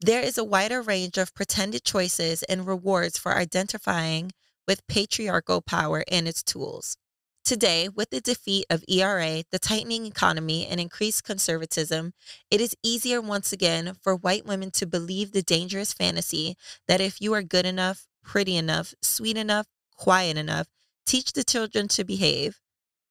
there 0.00 0.22
is 0.22 0.38
a 0.38 0.44
wider 0.44 0.80
range 0.80 1.18
of 1.18 1.34
pretended 1.34 1.84
choices 1.84 2.42
and 2.44 2.66
rewards 2.66 3.18
for 3.18 3.36
identifying 3.36 4.30
with 4.66 4.86
patriarchal 4.86 5.60
power 5.60 6.04
and 6.08 6.28
its 6.28 6.42
tools. 6.42 6.96
Today, 7.44 7.88
with 7.88 8.10
the 8.10 8.20
defeat 8.20 8.66
of 8.68 8.84
ERA, 8.88 9.42
the 9.50 9.58
tightening 9.58 10.04
economy, 10.04 10.66
and 10.66 10.78
increased 10.78 11.24
conservatism, 11.24 12.12
it 12.50 12.60
is 12.60 12.76
easier 12.82 13.20
once 13.20 13.52
again 13.52 13.94
for 14.02 14.14
white 14.14 14.44
women 14.44 14.70
to 14.72 14.86
believe 14.86 15.32
the 15.32 15.42
dangerous 15.42 15.92
fantasy 15.92 16.56
that 16.86 17.00
if 17.00 17.20
you 17.20 17.32
are 17.32 17.42
good 17.42 17.64
enough, 17.64 18.06
pretty 18.22 18.56
enough, 18.56 18.94
sweet 19.00 19.38
enough, 19.38 19.66
quiet 19.96 20.36
enough, 20.36 20.66
teach 21.06 21.32
the 21.32 21.42
children 21.42 21.88
to 21.88 22.04
behave, 22.04 22.60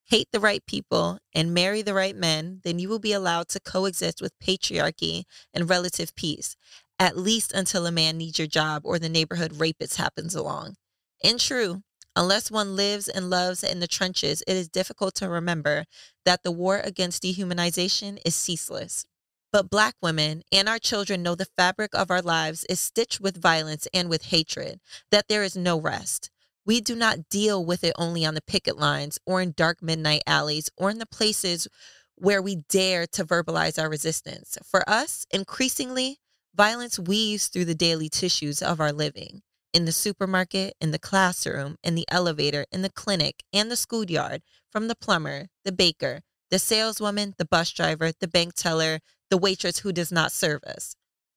hate 0.08 0.28
the 0.32 0.40
right 0.40 0.66
people, 0.66 1.20
and 1.34 1.54
marry 1.54 1.82
the 1.82 1.94
right 1.94 2.16
men, 2.16 2.62
then 2.64 2.80
you 2.80 2.90
will 2.90 3.00
be 3.00 3.14
allowed 3.14 3.48
to 3.50 3.60
coexist 3.60 4.22
with 4.22 4.40
patriarchy 4.40 5.24
and 5.54 5.70
relative 5.70 6.16
peace, 6.16 6.56
at 7.00 7.18
least 7.18 7.52
until 7.54 7.86
a 7.86 7.92
man 7.92 8.18
needs 8.18 8.40
your 8.40 8.48
job 8.48 8.82
or 8.86 9.00
the 9.00 9.10
neighborhood 9.10 9.60
rapist 9.60 9.98
happens 9.98 10.34
along. 10.34 10.76
In 11.22 11.38
true, 11.38 11.84
Unless 12.18 12.50
one 12.50 12.76
lives 12.76 13.08
and 13.08 13.30
loves 13.30 13.64
in 13.64 13.80
the 13.80 13.86
trenches, 13.86 14.42
it 14.48 14.56
is 14.58 14.68
difficult 14.68 15.14
to 15.16 15.30
remember 15.30 15.86
that 16.26 16.42
the 16.42 16.52
war 16.52 16.82
against 16.84 17.22
dehumanization 17.22 18.18
is 18.26 18.34
ceaseless. 18.34 19.06
But 19.52 19.70
Black 19.70 19.94
women 20.02 20.42
and 20.52 20.68
our 20.68 20.80
children 20.80 21.22
know 21.22 21.36
the 21.36 21.46
fabric 21.46 21.94
of 21.94 22.10
our 22.10 22.24
lives 22.24 22.66
is 22.68 22.80
stitched 22.80 23.22
with 23.22 23.40
violence 23.40 23.88
and 23.94 24.10
with 24.10 24.26
hatred, 24.26 24.80
that 25.12 25.28
there 25.28 25.44
is 25.44 25.56
no 25.56 25.80
rest. 25.80 26.32
We 26.68 26.82
do 26.82 26.96
not 26.96 27.30
deal 27.30 27.64
with 27.64 27.86
it 27.86 27.94
only 27.98 28.26
on 28.26 28.34
the 28.34 28.42
picket 28.42 28.78
lines 28.78 29.18
or 29.26 29.42
in 29.42 29.54
dark 29.56 29.82
midnight 29.82 30.24
alleys 30.28 30.70
or 30.76 30.90
in 30.90 30.98
the 30.98 31.06
places 31.06 31.70
where 32.16 32.42
we 32.42 32.58
dare 32.68 33.08
to 33.08 33.24
verbalize 33.24 33.82
our 33.82 33.90
resistance. 33.90 34.58
For 34.70 34.88
us, 34.88 35.26
increasingly, 35.32 36.18
violence 36.54 37.00
weaves 37.00 37.48
through 37.48 37.66
the 37.66 37.74
daily 37.74 38.10
tissues 38.10 38.62
of 38.62 38.82
our 38.82 38.92
living 38.92 39.44
in 39.74 39.86
the 39.86 39.92
supermarket, 39.94 40.74
in 40.82 40.92
the 40.92 41.00
classroom, 41.00 41.78
in 41.84 41.96
the 41.96 42.06
elevator, 42.10 42.66
in 42.72 42.82
the 42.82 42.90
clinic, 42.90 43.44
and 43.54 43.72
the 43.72 43.76
schoolyard, 43.78 44.42
from 44.70 44.88
the 44.90 44.96
plumber, 44.96 45.48
the 45.64 45.72
baker, 45.72 46.22
the 46.50 46.60
saleswoman, 46.60 47.34
the 47.38 47.46
bus 47.46 47.72
driver, 47.72 48.12
the 48.20 48.28
bank 48.28 48.56
teller, 48.56 49.00
the 49.30 49.38
waitress 49.38 49.80
who 49.80 49.94
does 49.94 50.12
not 50.12 50.32
serve 50.32 50.64
us. 50.64 50.96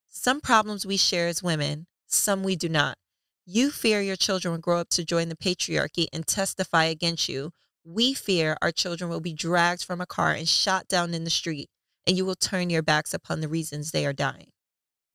Some 0.08 0.40
problems 0.40 0.86
we 0.86 0.96
share 0.96 1.28
as 1.28 1.42
women, 1.42 1.86
some 2.06 2.42
we 2.42 2.56
do 2.56 2.68
not. 2.68 2.96
You 3.46 3.70
fear 3.70 4.00
your 4.00 4.16
children 4.16 4.52
will 4.52 4.60
grow 4.60 4.78
up 4.78 4.90
to 4.90 5.04
join 5.04 5.28
the 5.28 5.36
patriarchy 5.36 6.06
and 6.12 6.26
testify 6.26 6.84
against 6.84 7.28
you. 7.28 7.52
We 7.84 8.14
fear 8.14 8.56
our 8.60 8.70
children 8.70 9.10
will 9.10 9.20
be 9.20 9.32
dragged 9.32 9.84
from 9.84 10.00
a 10.00 10.06
car 10.06 10.32
and 10.32 10.48
shot 10.48 10.86
down 10.88 11.14
in 11.14 11.24
the 11.24 11.30
street, 11.30 11.68
and 12.06 12.16
you 12.16 12.24
will 12.24 12.34
turn 12.34 12.70
your 12.70 12.82
backs 12.82 13.14
upon 13.14 13.40
the 13.40 13.48
reasons 13.48 13.90
they 13.90 14.06
are 14.06 14.12
dying. 14.12 14.50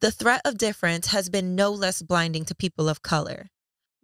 The 0.01 0.11
threat 0.11 0.41
of 0.43 0.57
difference 0.57 1.07
has 1.07 1.30
been 1.30 1.55
no 1.55 1.71
less 1.71 2.01
blinding 2.01 2.45
to 2.45 2.55
people 2.55 2.89
of 2.89 3.01
color. 3.01 3.47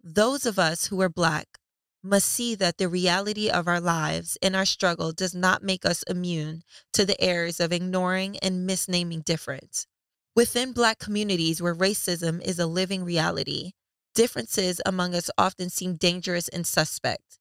Those 0.02 0.46
of 0.46 0.58
us 0.58 0.86
who 0.86 1.00
are 1.02 1.08
Black 1.08 1.58
must 2.02 2.28
see 2.28 2.54
that 2.54 2.78
the 2.78 2.88
reality 2.88 3.48
of 3.48 3.68
our 3.68 3.80
lives 3.80 4.36
and 4.42 4.56
our 4.56 4.64
struggle 4.64 5.12
does 5.12 5.34
not 5.34 5.62
make 5.62 5.84
us 5.84 6.02
immune 6.04 6.62
to 6.92 7.04
the 7.04 7.20
errors 7.20 7.60
of 7.60 7.72
ignoring 7.72 8.38
and 8.38 8.68
misnaming 8.68 9.24
difference. 9.24 9.86
Within 10.34 10.72
Black 10.72 10.98
communities 10.98 11.60
where 11.60 11.74
racism 11.74 12.42
is 12.42 12.58
a 12.58 12.66
living 12.66 13.04
reality, 13.04 13.72
differences 14.14 14.80
among 14.84 15.14
us 15.14 15.30
often 15.36 15.70
seem 15.70 15.96
dangerous 15.96 16.48
and 16.48 16.66
suspect. 16.66 17.38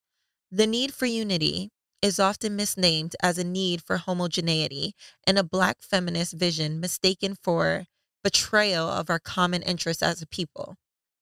The 0.51 0.67
need 0.67 0.93
for 0.93 1.05
unity 1.05 1.69
is 2.01 2.19
often 2.19 2.55
misnamed 2.55 3.15
as 3.22 3.38
a 3.38 3.43
need 3.43 3.84
for 3.84 3.97
homogeneity 3.97 4.93
and 5.26 5.38
a 5.38 5.43
Black 5.43 5.78
feminist 5.82 6.34
vision 6.34 6.80
mistaken 6.80 7.36
for 7.41 7.86
betrayal 8.24 8.88
of 8.88 9.09
our 9.09 9.19
common 9.19 9.61
interests 9.61 10.03
as 10.03 10.22
a 10.22 10.28
people. 10.28 10.76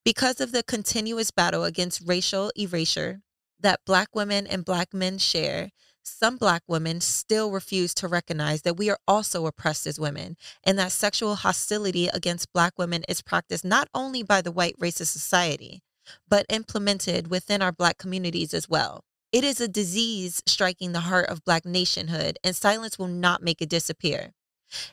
Because 0.05 0.39
of 0.39 0.51
the 0.51 0.63
continuous 0.63 1.31
battle 1.31 1.63
against 1.63 2.01
racial 2.05 2.51
erasure 2.55 3.19
that 3.59 3.81
Black 3.85 4.15
women 4.15 4.47
and 4.47 4.65
Black 4.65 4.93
men 4.93 5.17
share, 5.17 5.69
some 6.03 6.37
Black 6.37 6.63
women 6.67 7.01
still 7.01 7.51
refuse 7.51 7.93
to 7.95 8.07
recognize 8.07 8.61
that 8.63 8.77
we 8.77 8.89
are 8.89 8.99
also 9.07 9.45
oppressed 9.45 9.87
as 9.87 9.99
women 9.99 10.37
and 10.63 10.77
that 10.79 10.91
sexual 10.91 11.35
hostility 11.35 12.07
against 12.07 12.53
Black 12.53 12.77
women 12.77 13.03
is 13.07 13.21
practiced 13.21 13.65
not 13.65 13.87
only 13.93 14.23
by 14.23 14.41
the 14.41 14.51
white 14.51 14.77
racist 14.79 15.07
society, 15.07 15.81
but 16.27 16.45
implemented 16.49 17.29
within 17.29 17.61
our 17.61 17.71
Black 17.71 17.97
communities 17.97 18.53
as 18.53 18.67
well. 18.67 19.03
It 19.31 19.43
is 19.43 19.61
a 19.61 19.67
disease 19.67 20.41
striking 20.47 20.91
the 20.91 21.01
heart 21.01 21.29
of 21.29 21.45
Black 21.45 21.65
nationhood, 21.65 22.39
and 22.43 22.55
silence 22.55 22.97
will 22.97 23.07
not 23.07 23.43
make 23.43 23.61
it 23.61 23.69
disappear. 23.69 24.31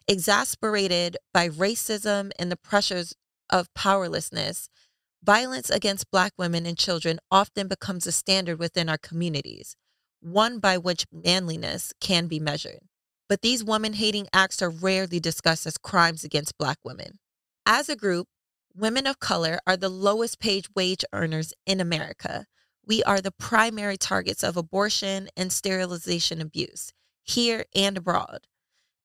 Exasperated 0.07 1.17
by 1.33 1.49
racism 1.49 2.31
and 2.39 2.53
the 2.53 2.57
pressures 2.57 3.15
of 3.49 3.73
powerlessness, 3.75 4.69
violence 5.23 5.71
against 5.71 6.11
Black 6.11 6.33
women 6.37 6.67
and 6.67 6.77
children 6.77 7.19
often 7.31 7.67
becomes 7.67 8.07
a 8.07 8.13
standard 8.13 8.59
within 8.59 8.89
our 8.89 8.99
communities, 8.99 9.77
one 10.27 10.59
by 10.59 10.77
which 10.77 11.07
manliness 11.13 11.93
can 12.01 12.27
be 12.27 12.41
measured. 12.41 12.81
But 13.29 13.43
these 13.43 13.63
woman 13.63 13.93
hating 13.93 14.27
acts 14.33 14.61
are 14.61 14.71
rarely 14.71 15.21
discussed 15.21 15.67
as 15.67 15.79
crimes 15.79 16.25
against 16.25 16.59
Black 16.59 16.79
women. 16.85 17.19
As 17.65 17.89
a 17.89 17.97
group, 17.97 18.27
women 18.75 19.07
of 19.07 19.21
color 19.21 19.59
are 19.67 19.77
the 19.77 19.89
lowest 19.89 20.41
paid 20.41 20.67
wage 20.75 21.05
earners 21.13 21.53
in 21.65 21.81
America. 21.81 22.47
We 22.85 23.03
are 23.05 23.21
the 23.21 23.33
primary 23.33 23.97
targets 23.97 24.43
of 24.43 24.57
abortion 24.57 25.29
and 25.37 25.53
sterilization 25.53 26.41
abuse, 26.41 26.93
here 27.23 27.65
and 27.75 27.97
abroad. 27.97 28.47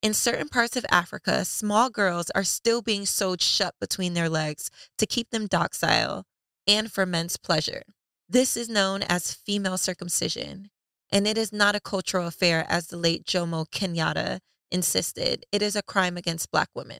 In 0.02 0.16
certain 0.16 0.50
parts 0.50 0.76
of 0.76 0.86
Africa, 0.90 1.46
small 1.46 1.92
girls 1.92 2.32
are 2.32 2.44
still 2.44 2.82
being 2.82 3.06
sewed 3.06 3.42
shut 3.42 3.76
between 3.80 4.16
their 4.16 4.30
legs 4.30 4.72
to 4.98 5.06
keep 5.06 5.30
them 5.30 5.46
docile 5.46 6.26
and 6.68 6.92
for 6.92 7.06
men's 7.06 7.38
pleasure. 7.38 7.84
This 8.28 8.58
is 8.58 8.70
known 8.70 9.04
as 9.04 9.34
female 9.34 9.78
circumcision, 9.78 10.70
and 11.12 11.28
it 11.28 11.38
is 11.38 11.51
not 11.51 11.76
a 11.76 11.80
cultural 11.80 12.28
affair 12.28 12.66
as 12.70 12.88
the 12.88 12.97
late 12.97 13.26
Jomo 13.26 13.66
Kenyatta 13.70 14.39
insisted. 14.72 15.45
It 15.51 15.62
is 15.62 15.76
a 15.76 15.84
crime 15.84 16.18
against 16.18 16.51
Black 16.51 16.70
women. 16.74 16.99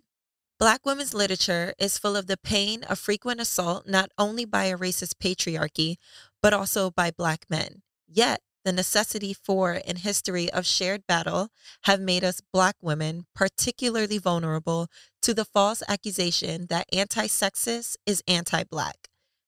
Black 0.60 0.86
women's 0.86 1.14
literature 1.14 1.74
is 1.80 1.98
full 1.98 2.16
of 2.16 2.28
the 2.28 2.38
pain 2.38 2.84
of 2.84 3.00
frequent 3.00 3.42
assault 3.42 3.88
not 3.88 4.12
only 4.18 4.46
by 4.46 4.66
a 4.66 4.78
racist 4.78 5.16
patriarchy, 5.16 5.96
but 6.42 6.54
also 6.54 6.92
by 6.92 7.10
Black 7.10 7.46
men. 7.50 7.82
Yet, 8.08 8.42
the 8.64 8.72
necessity 8.72 9.34
for 9.34 9.82
and 9.88 9.98
history 9.98 10.52
of 10.52 10.68
shared 10.68 11.08
battle 11.08 11.50
have 11.86 12.00
made 12.00 12.24
us 12.24 12.42
Black 12.54 12.76
women 12.80 13.26
particularly 13.34 14.20
vulnerable 14.20 14.88
to 15.24 15.34
the 15.34 15.46
false 15.46 15.82
accusation 15.88 16.68
that 16.70 16.86
anti 16.94 17.26
sexist 17.26 17.96
is 18.06 18.22
anti 18.28 18.64
Black. 18.64 19.08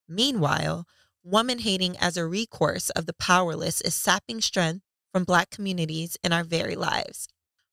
Meanwhile, 0.09 0.86
woman 1.24 1.60
hating 1.60 1.98
as 1.98 2.18
a 2.18 2.28
recourse 2.28 2.90
of 2.92 3.06
the 3.06 3.14
powerless 3.14 3.82
is 3.82 3.96
sapping 3.96 4.42
strength 4.42 4.84
from 5.12 5.24
Black 5.24 5.50
communities 5.50 6.18
in 6.24 6.34
our 6.34 6.44
very 6.44 6.76
lives. 6.76 7.28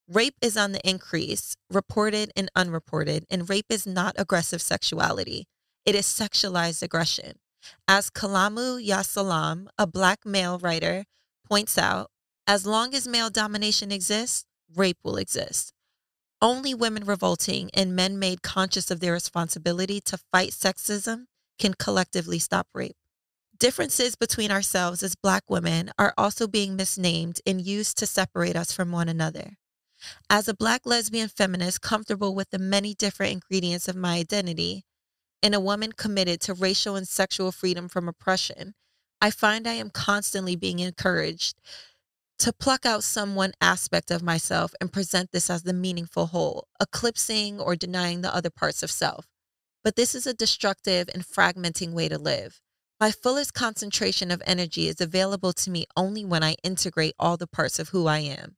Rape 0.08 0.36
is 0.40 0.56
on 0.56 0.72
the 0.72 0.88
increase, 0.88 1.56
reported 1.70 2.32
and 2.36 2.50
unreported, 2.56 3.24
and 3.30 3.48
rape 3.48 3.66
is 3.68 3.86
not 3.86 4.14
aggressive 4.18 4.60
sexuality. 4.62 5.46
It 5.84 5.94
is 5.94 6.06
sexualized 6.06 6.82
aggression. 6.82 7.38
As 7.86 8.10
Kalamu 8.10 8.84
ya 8.84 9.02
Salaam, 9.02 9.68
a 9.78 9.86
Black 9.86 10.24
male 10.24 10.58
writer, 10.58 11.04
points 11.48 11.76
out 11.78 12.10
as 12.46 12.66
long 12.66 12.94
as 12.94 13.06
male 13.06 13.30
domination 13.30 13.92
exists, 13.92 14.44
rape 14.74 14.98
will 15.04 15.16
exist. 15.16 15.72
Only 16.42 16.74
women 16.74 17.04
revolting 17.04 17.70
and 17.74 17.94
men 17.94 18.18
made 18.18 18.42
conscious 18.42 18.90
of 18.90 19.00
their 19.00 19.12
responsibility 19.12 20.00
to 20.02 20.18
fight 20.32 20.50
sexism 20.50 21.26
can 21.58 21.74
collectively 21.74 22.38
stop 22.38 22.66
rape. 22.74 22.96
Differences 23.60 24.16
between 24.16 24.50
ourselves 24.50 25.02
as 25.02 25.14
Black 25.16 25.42
women 25.50 25.90
are 25.98 26.14
also 26.16 26.46
being 26.46 26.76
misnamed 26.76 27.42
and 27.46 27.60
used 27.60 27.98
to 27.98 28.06
separate 28.06 28.56
us 28.56 28.72
from 28.72 28.90
one 28.90 29.06
another. 29.06 29.58
As 30.30 30.48
a 30.48 30.54
Black 30.54 30.86
lesbian 30.86 31.28
feminist 31.28 31.82
comfortable 31.82 32.34
with 32.34 32.48
the 32.48 32.58
many 32.58 32.94
different 32.94 33.32
ingredients 33.32 33.86
of 33.86 33.96
my 33.96 34.14
identity, 34.14 34.86
and 35.42 35.54
a 35.54 35.60
woman 35.60 35.92
committed 35.92 36.40
to 36.40 36.54
racial 36.54 36.96
and 36.96 37.06
sexual 37.06 37.52
freedom 37.52 37.86
from 37.86 38.08
oppression, 38.08 38.72
I 39.20 39.30
find 39.30 39.66
I 39.66 39.74
am 39.74 39.90
constantly 39.90 40.56
being 40.56 40.78
encouraged 40.78 41.58
to 42.38 42.54
pluck 42.54 42.86
out 42.86 43.04
some 43.04 43.34
one 43.34 43.52
aspect 43.60 44.10
of 44.10 44.22
myself 44.22 44.72
and 44.80 44.90
present 44.90 45.32
this 45.32 45.50
as 45.50 45.64
the 45.64 45.74
meaningful 45.74 46.28
whole, 46.28 46.66
eclipsing 46.80 47.60
or 47.60 47.76
denying 47.76 48.22
the 48.22 48.34
other 48.34 48.48
parts 48.48 48.82
of 48.82 48.90
self. 48.90 49.26
But 49.84 49.96
this 49.96 50.14
is 50.14 50.26
a 50.26 50.32
destructive 50.32 51.10
and 51.12 51.26
fragmenting 51.26 51.92
way 51.92 52.08
to 52.08 52.16
live. 52.16 52.62
My 53.00 53.10
fullest 53.10 53.54
concentration 53.54 54.30
of 54.30 54.42
energy 54.44 54.86
is 54.86 55.00
available 55.00 55.54
to 55.54 55.70
me 55.70 55.86
only 55.96 56.22
when 56.22 56.42
I 56.42 56.56
integrate 56.62 57.14
all 57.18 57.38
the 57.38 57.46
parts 57.46 57.78
of 57.78 57.88
who 57.88 58.06
I 58.06 58.18
am 58.18 58.56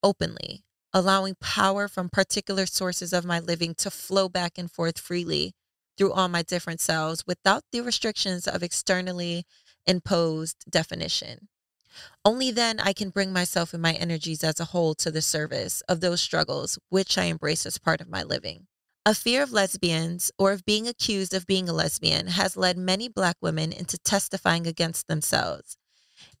openly, 0.00 0.62
allowing 0.92 1.34
power 1.40 1.88
from 1.88 2.08
particular 2.08 2.66
sources 2.66 3.12
of 3.12 3.24
my 3.24 3.40
living 3.40 3.74
to 3.78 3.90
flow 3.90 4.28
back 4.28 4.58
and 4.58 4.70
forth 4.70 5.00
freely 5.00 5.54
through 5.98 6.12
all 6.12 6.28
my 6.28 6.42
different 6.42 6.80
selves 6.80 7.26
without 7.26 7.64
the 7.72 7.80
restrictions 7.80 8.46
of 8.46 8.62
externally 8.62 9.44
imposed 9.86 10.70
definition. 10.70 11.48
Only 12.24 12.52
then 12.52 12.78
I 12.78 12.92
can 12.92 13.10
bring 13.10 13.32
myself 13.32 13.74
and 13.74 13.82
my 13.82 13.94
energies 13.94 14.44
as 14.44 14.60
a 14.60 14.66
whole 14.66 14.94
to 14.94 15.10
the 15.10 15.20
service 15.20 15.80
of 15.88 16.00
those 16.00 16.20
struggles 16.20 16.78
which 16.90 17.18
I 17.18 17.24
embrace 17.24 17.66
as 17.66 17.76
part 17.76 18.00
of 18.00 18.08
my 18.08 18.22
living. 18.22 18.68
A 19.06 19.14
fear 19.14 19.42
of 19.42 19.50
lesbians 19.50 20.30
or 20.38 20.52
of 20.52 20.66
being 20.66 20.86
accused 20.86 21.32
of 21.32 21.46
being 21.46 21.70
a 21.70 21.72
lesbian 21.72 22.26
has 22.26 22.54
led 22.54 22.76
many 22.76 23.08
Black 23.08 23.36
women 23.40 23.72
into 23.72 23.96
testifying 23.96 24.66
against 24.66 25.08
themselves. 25.08 25.78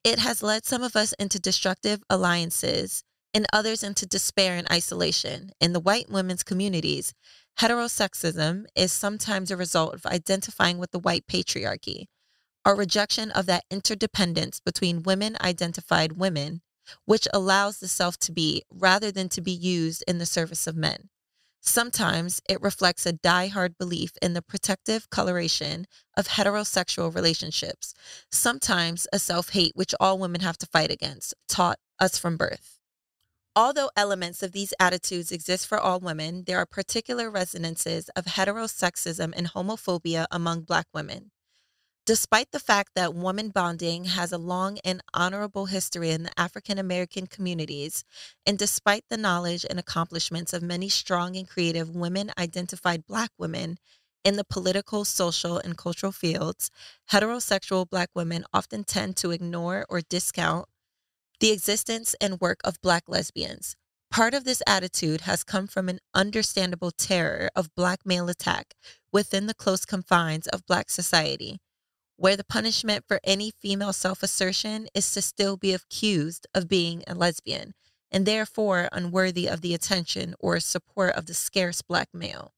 It 0.04 0.18
has 0.18 0.42
led 0.42 0.66
some 0.66 0.82
of 0.82 0.94
us 0.94 1.14
into 1.18 1.40
destructive 1.40 2.02
alliances 2.10 3.02
and 3.32 3.46
others 3.50 3.82
into 3.82 4.04
despair 4.04 4.56
and 4.56 4.70
isolation. 4.70 5.52
In 5.58 5.72
the 5.72 5.80
white 5.80 6.10
women's 6.10 6.42
communities, 6.42 7.14
heterosexism 7.58 8.66
is 8.76 8.92
sometimes 8.92 9.50
a 9.50 9.56
result 9.56 9.94
of 9.94 10.04
identifying 10.04 10.76
with 10.76 10.90
the 10.90 10.98
white 10.98 11.26
patriarchy, 11.26 12.08
a 12.66 12.74
rejection 12.74 13.30
of 13.30 13.46
that 13.46 13.64
interdependence 13.70 14.60
between 14.60 15.02
women 15.02 15.34
identified 15.40 16.18
women, 16.18 16.60
which 17.06 17.26
allows 17.32 17.78
the 17.78 17.88
self 17.88 18.18
to 18.18 18.32
be 18.32 18.64
rather 18.70 19.10
than 19.10 19.30
to 19.30 19.40
be 19.40 19.50
used 19.50 20.04
in 20.06 20.18
the 20.18 20.26
service 20.26 20.66
of 20.66 20.76
men. 20.76 21.08
Sometimes 21.62 22.40
it 22.48 22.60
reflects 22.62 23.04
a 23.04 23.12
die-hard 23.12 23.76
belief 23.76 24.12
in 24.22 24.32
the 24.32 24.42
protective 24.42 25.10
coloration 25.10 25.86
of 26.16 26.28
heterosexual 26.28 27.14
relationships. 27.14 27.94
Sometimes 28.30 29.06
a 29.12 29.18
self 29.18 29.50
hate 29.50 29.72
which 29.74 29.94
all 30.00 30.18
women 30.18 30.40
have 30.40 30.56
to 30.58 30.66
fight 30.66 30.90
against, 30.90 31.34
taught 31.48 31.78
us 31.98 32.18
from 32.18 32.36
birth. 32.36 32.78
Although 33.54 33.90
elements 33.96 34.42
of 34.42 34.52
these 34.52 34.72
attitudes 34.80 35.32
exist 35.32 35.66
for 35.66 35.78
all 35.78 36.00
women, 36.00 36.44
there 36.46 36.56
are 36.58 36.66
particular 36.66 37.30
resonances 37.30 38.08
of 38.10 38.24
heterosexism 38.24 39.32
and 39.36 39.48
homophobia 39.48 40.26
among 40.30 40.62
Black 40.62 40.86
women. 40.94 41.30
Despite 42.10 42.50
the 42.50 42.58
fact 42.58 42.96
that 42.96 43.14
woman 43.14 43.50
bonding 43.50 44.06
has 44.06 44.32
a 44.32 44.36
long 44.36 44.78
and 44.84 45.00
honorable 45.14 45.66
history 45.66 46.10
in 46.10 46.24
the 46.24 46.32
African 46.36 46.76
American 46.76 47.28
communities, 47.28 48.02
and 48.44 48.58
despite 48.58 49.04
the 49.08 49.16
knowledge 49.16 49.64
and 49.70 49.78
accomplishments 49.78 50.52
of 50.52 50.60
many 50.60 50.88
strong 50.88 51.36
and 51.36 51.48
creative 51.48 51.94
women 51.94 52.32
identified 52.36 53.06
Black 53.06 53.30
women 53.38 53.78
in 54.24 54.34
the 54.34 54.42
political, 54.42 55.04
social, 55.04 55.58
and 55.58 55.78
cultural 55.78 56.10
fields, 56.10 56.68
heterosexual 57.12 57.88
Black 57.88 58.10
women 58.12 58.44
often 58.52 58.82
tend 58.82 59.16
to 59.18 59.30
ignore 59.30 59.86
or 59.88 60.00
discount 60.00 60.66
the 61.38 61.52
existence 61.52 62.16
and 62.20 62.40
work 62.40 62.58
of 62.64 62.82
Black 62.82 63.04
lesbians. 63.06 63.76
Part 64.10 64.34
of 64.34 64.42
this 64.42 64.64
attitude 64.66 65.20
has 65.20 65.44
come 65.44 65.68
from 65.68 65.88
an 65.88 66.00
understandable 66.12 66.90
terror 66.90 67.50
of 67.54 67.72
Black 67.76 68.00
male 68.04 68.28
attack 68.28 68.74
within 69.12 69.46
the 69.46 69.54
close 69.54 69.84
confines 69.84 70.48
of 70.48 70.66
Black 70.66 70.90
society 70.90 71.60
where 72.20 72.36
the 72.36 72.44
punishment 72.44 73.02
for 73.08 73.18
any 73.24 73.50
female 73.50 73.94
self 73.94 74.22
assertion 74.22 74.86
is 74.94 75.10
to 75.10 75.22
still 75.22 75.56
be 75.56 75.72
accused 75.72 76.46
of 76.54 76.68
being 76.68 77.02
a 77.06 77.14
lesbian 77.14 77.72
and 78.12 78.26
therefore 78.26 78.90
unworthy 78.92 79.46
of 79.46 79.62
the 79.62 79.72
attention 79.72 80.34
or 80.38 80.60
support 80.60 81.14
of 81.14 81.24
the 81.24 81.32
scarce 81.32 81.80
black 81.80 82.08
male. 82.12 82.52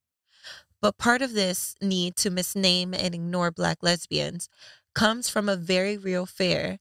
But 0.80 0.98
part 0.98 1.22
of 1.22 1.32
this 1.32 1.76
need 1.80 2.16
to 2.16 2.30
misname 2.30 2.92
and 2.92 3.14
ignore 3.14 3.52
black 3.52 3.84
lesbians 3.84 4.48
comes 4.96 5.28
from 5.28 5.48
a 5.48 5.54
very 5.54 5.96
real 5.96 6.26
fear 6.26 6.78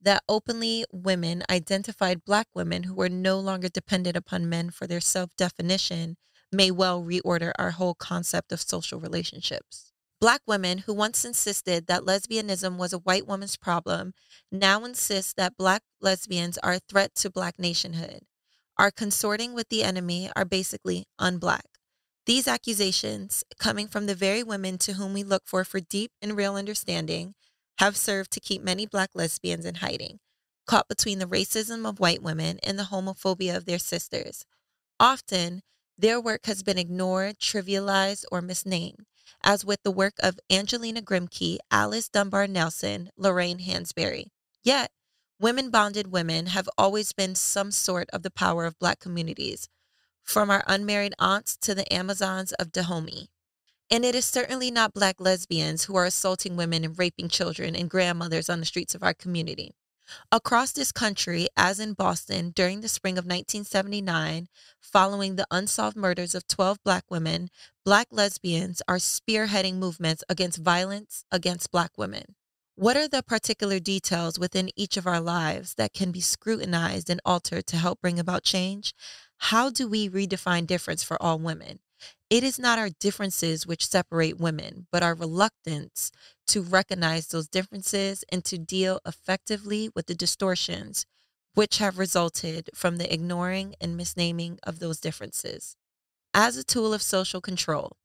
that 0.00 0.22
openly 0.28 0.84
women 0.92 1.42
identified 1.50 2.24
black 2.24 2.46
women 2.54 2.84
who 2.84 2.94
were 2.94 3.08
no 3.08 3.40
longer 3.40 3.68
dependent 3.68 4.16
upon 4.16 4.48
men 4.48 4.70
for 4.70 4.86
their 4.86 5.00
self 5.00 5.30
definition 5.36 6.16
may 6.52 6.70
well 6.70 7.02
reorder 7.02 7.50
our 7.58 7.72
whole 7.72 7.94
concept 7.96 8.52
of 8.52 8.60
social 8.60 9.00
relationships. 9.00 9.89
Black 10.20 10.42
women 10.46 10.78
who 10.78 10.92
once 10.92 11.24
insisted 11.24 11.86
that 11.86 12.02
lesbianism 12.02 12.76
was 12.76 12.92
a 12.92 12.98
white 12.98 13.26
woman's 13.26 13.56
problem 13.56 14.12
now 14.52 14.84
insist 14.84 15.36
that 15.36 15.56
Black 15.56 15.82
lesbians 16.02 16.58
are 16.58 16.74
a 16.74 16.80
threat 16.80 17.14
to 17.14 17.30
Black 17.30 17.58
nationhood, 17.58 18.20
are 18.76 18.90
consorting 18.90 19.54
with 19.54 19.70
the 19.70 19.82
enemy, 19.82 20.30
are 20.36 20.44
basically 20.44 21.06
unblack. 21.18 21.62
These 22.26 22.46
accusations, 22.46 23.44
coming 23.58 23.88
from 23.88 24.04
the 24.04 24.14
very 24.14 24.42
women 24.42 24.76
to 24.78 24.92
whom 24.92 25.14
we 25.14 25.22
look 25.22 25.44
for 25.46 25.64
for 25.64 25.80
deep 25.80 26.12
and 26.20 26.36
real 26.36 26.54
understanding, 26.54 27.34
have 27.78 27.96
served 27.96 28.30
to 28.32 28.40
keep 28.40 28.62
many 28.62 28.84
Black 28.84 29.10
lesbians 29.14 29.64
in 29.64 29.76
hiding, 29.76 30.18
caught 30.66 30.86
between 30.86 31.18
the 31.18 31.24
racism 31.24 31.88
of 31.88 31.98
white 31.98 32.22
women 32.22 32.58
and 32.62 32.78
the 32.78 32.90
homophobia 32.92 33.56
of 33.56 33.64
their 33.64 33.78
sisters. 33.78 34.44
Often, 35.00 35.62
their 35.96 36.20
work 36.20 36.44
has 36.44 36.62
been 36.62 36.76
ignored, 36.76 37.38
trivialized, 37.38 38.26
or 38.30 38.42
misnamed 38.42 39.06
as 39.42 39.64
with 39.64 39.82
the 39.82 39.90
work 39.90 40.14
of 40.20 40.38
Angelina 40.50 41.02
Grimke, 41.02 41.58
Alice 41.70 42.08
Dunbar 42.08 42.46
Nelson, 42.46 43.10
Lorraine 43.16 43.60
Hansberry. 43.60 44.26
Yet, 44.62 44.90
women 45.38 45.70
bonded 45.70 46.12
women 46.12 46.46
have 46.46 46.68
always 46.76 47.12
been 47.12 47.34
some 47.34 47.70
sort 47.70 48.08
of 48.12 48.22
the 48.22 48.30
power 48.30 48.66
of 48.66 48.78
Black 48.78 49.00
communities, 49.00 49.68
from 50.22 50.50
our 50.50 50.62
unmarried 50.66 51.14
aunts 51.18 51.56
to 51.58 51.74
the 51.74 51.90
Amazons 51.92 52.52
of 52.52 52.72
Dahomey. 52.72 53.28
And 53.90 54.04
it 54.04 54.14
is 54.14 54.24
certainly 54.24 54.70
not 54.70 54.94
Black 54.94 55.20
lesbians 55.20 55.84
who 55.84 55.96
are 55.96 56.04
assaulting 56.04 56.56
women 56.56 56.84
and 56.84 56.96
raping 56.96 57.28
children 57.28 57.74
and 57.74 57.90
grandmothers 57.90 58.48
on 58.48 58.60
the 58.60 58.66
streets 58.66 58.94
of 58.94 59.02
our 59.02 59.14
community. 59.14 59.72
Across 60.32 60.72
this 60.72 60.92
country, 60.92 61.48
as 61.56 61.80
in 61.80 61.94
Boston 61.94 62.52
during 62.54 62.80
the 62.80 62.88
spring 62.88 63.14
of 63.14 63.24
1979, 63.24 64.48
following 64.80 65.36
the 65.36 65.46
unsolved 65.50 65.96
murders 65.96 66.34
of 66.34 66.46
12 66.46 66.78
Black 66.84 67.04
women, 67.10 67.48
Black 67.84 68.08
lesbians 68.10 68.82
are 68.88 68.96
spearheading 68.96 69.74
movements 69.74 70.22
against 70.28 70.58
violence 70.58 71.24
against 71.30 71.70
Black 71.70 71.96
women. 71.96 72.34
What 72.76 72.96
are 72.96 73.08
the 73.08 73.22
particular 73.22 73.78
details 73.78 74.38
within 74.38 74.70
each 74.74 74.96
of 74.96 75.06
our 75.06 75.20
lives 75.20 75.74
that 75.74 75.92
can 75.92 76.12
be 76.12 76.20
scrutinized 76.20 77.10
and 77.10 77.20
altered 77.24 77.66
to 77.66 77.76
help 77.76 78.00
bring 78.00 78.18
about 78.18 78.42
change? 78.42 78.94
How 79.36 79.70
do 79.70 79.86
we 79.88 80.08
redefine 80.08 80.66
difference 80.66 81.02
for 81.02 81.20
all 81.22 81.38
women? 81.38 81.80
It 82.28 82.44
is 82.44 82.58
not 82.58 82.78
our 82.78 82.90
differences 82.90 83.66
which 83.66 83.86
separate 83.86 84.38
women, 84.38 84.86
but 84.90 85.02
our 85.02 85.14
reluctance 85.14 86.10
to 86.48 86.62
recognize 86.62 87.28
those 87.28 87.48
differences 87.48 88.24
and 88.30 88.44
to 88.44 88.58
deal 88.58 89.00
effectively 89.06 89.90
with 89.94 90.06
the 90.06 90.14
distortions 90.14 91.06
which 91.54 91.78
have 91.78 91.98
resulted 91.98 92.70
from 92.74 92.96
the 92.96 93.12
ignoring 93.12 93.74
and 93.80 93.98
misnaming 93.98 94.58
of 94.62 94.78
those 94.78 95.00
differences. 95.00 95.76
As 96.32 96.56
a 96.56 96.64
tool 96.64 96.94
of 96.94 97.02
social 97.02 97.40
control, 97.40 97.96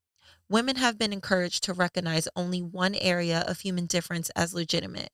women 0.49 0.77
have 0.77 0.97
been 0.97 1.13
encouraged 1.13 1.63
to 1.63 1.73
recognize 1.73 2.27
only 2.35 2.61
one 2.61 2.95
area 2.95 3.43
of 3.47 3.59
human 3.59 3.85
difference 3.85 4.29
as 4.35 4.53
legitimate 4.53 5.11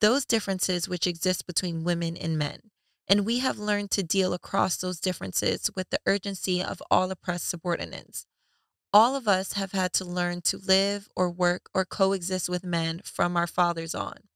those 0.00 0.26
differences 0.26 0.86
which 0.86 1.06
exist 1.06 1.46
between 1.46 1.82
women 1.82 2.14
and 2.14 2.36
men. 2.36 2.58
And 3.08 3.26
we 3.26 3.40
have 3.40 3.58
learned 3.58 3.90
to 3.92 4.02
deal 4.02 4.32
across 4.32 4.76
those 4.76 5.00
differences 5.00 5.70
with 5.76 5.90
the 5.90 6.00
urgency 6.06 6.62
of 6.62 6.82
all 6.90 7.10
oppressed 7.10 7.48
subordinates. 7.48 8.26
All 8.92 9.16
of 9.16 9.26
us 9.26 9.54
have 9.54 9.72
had 9.72 9.92
to 9.94 10.04
learn 10.04 10.40
to 10.42 10.56
live 10.56 11.08
or 11.16 11.30
work 11.30 11.68
or 11.74 11.84
coexist 11.84 12.48
with 12.48 12.64
men 12.64 13.00
from 13.04 13.36
our 13.36 13.46
fathers 13.46 13.94
on. 13.94 14.28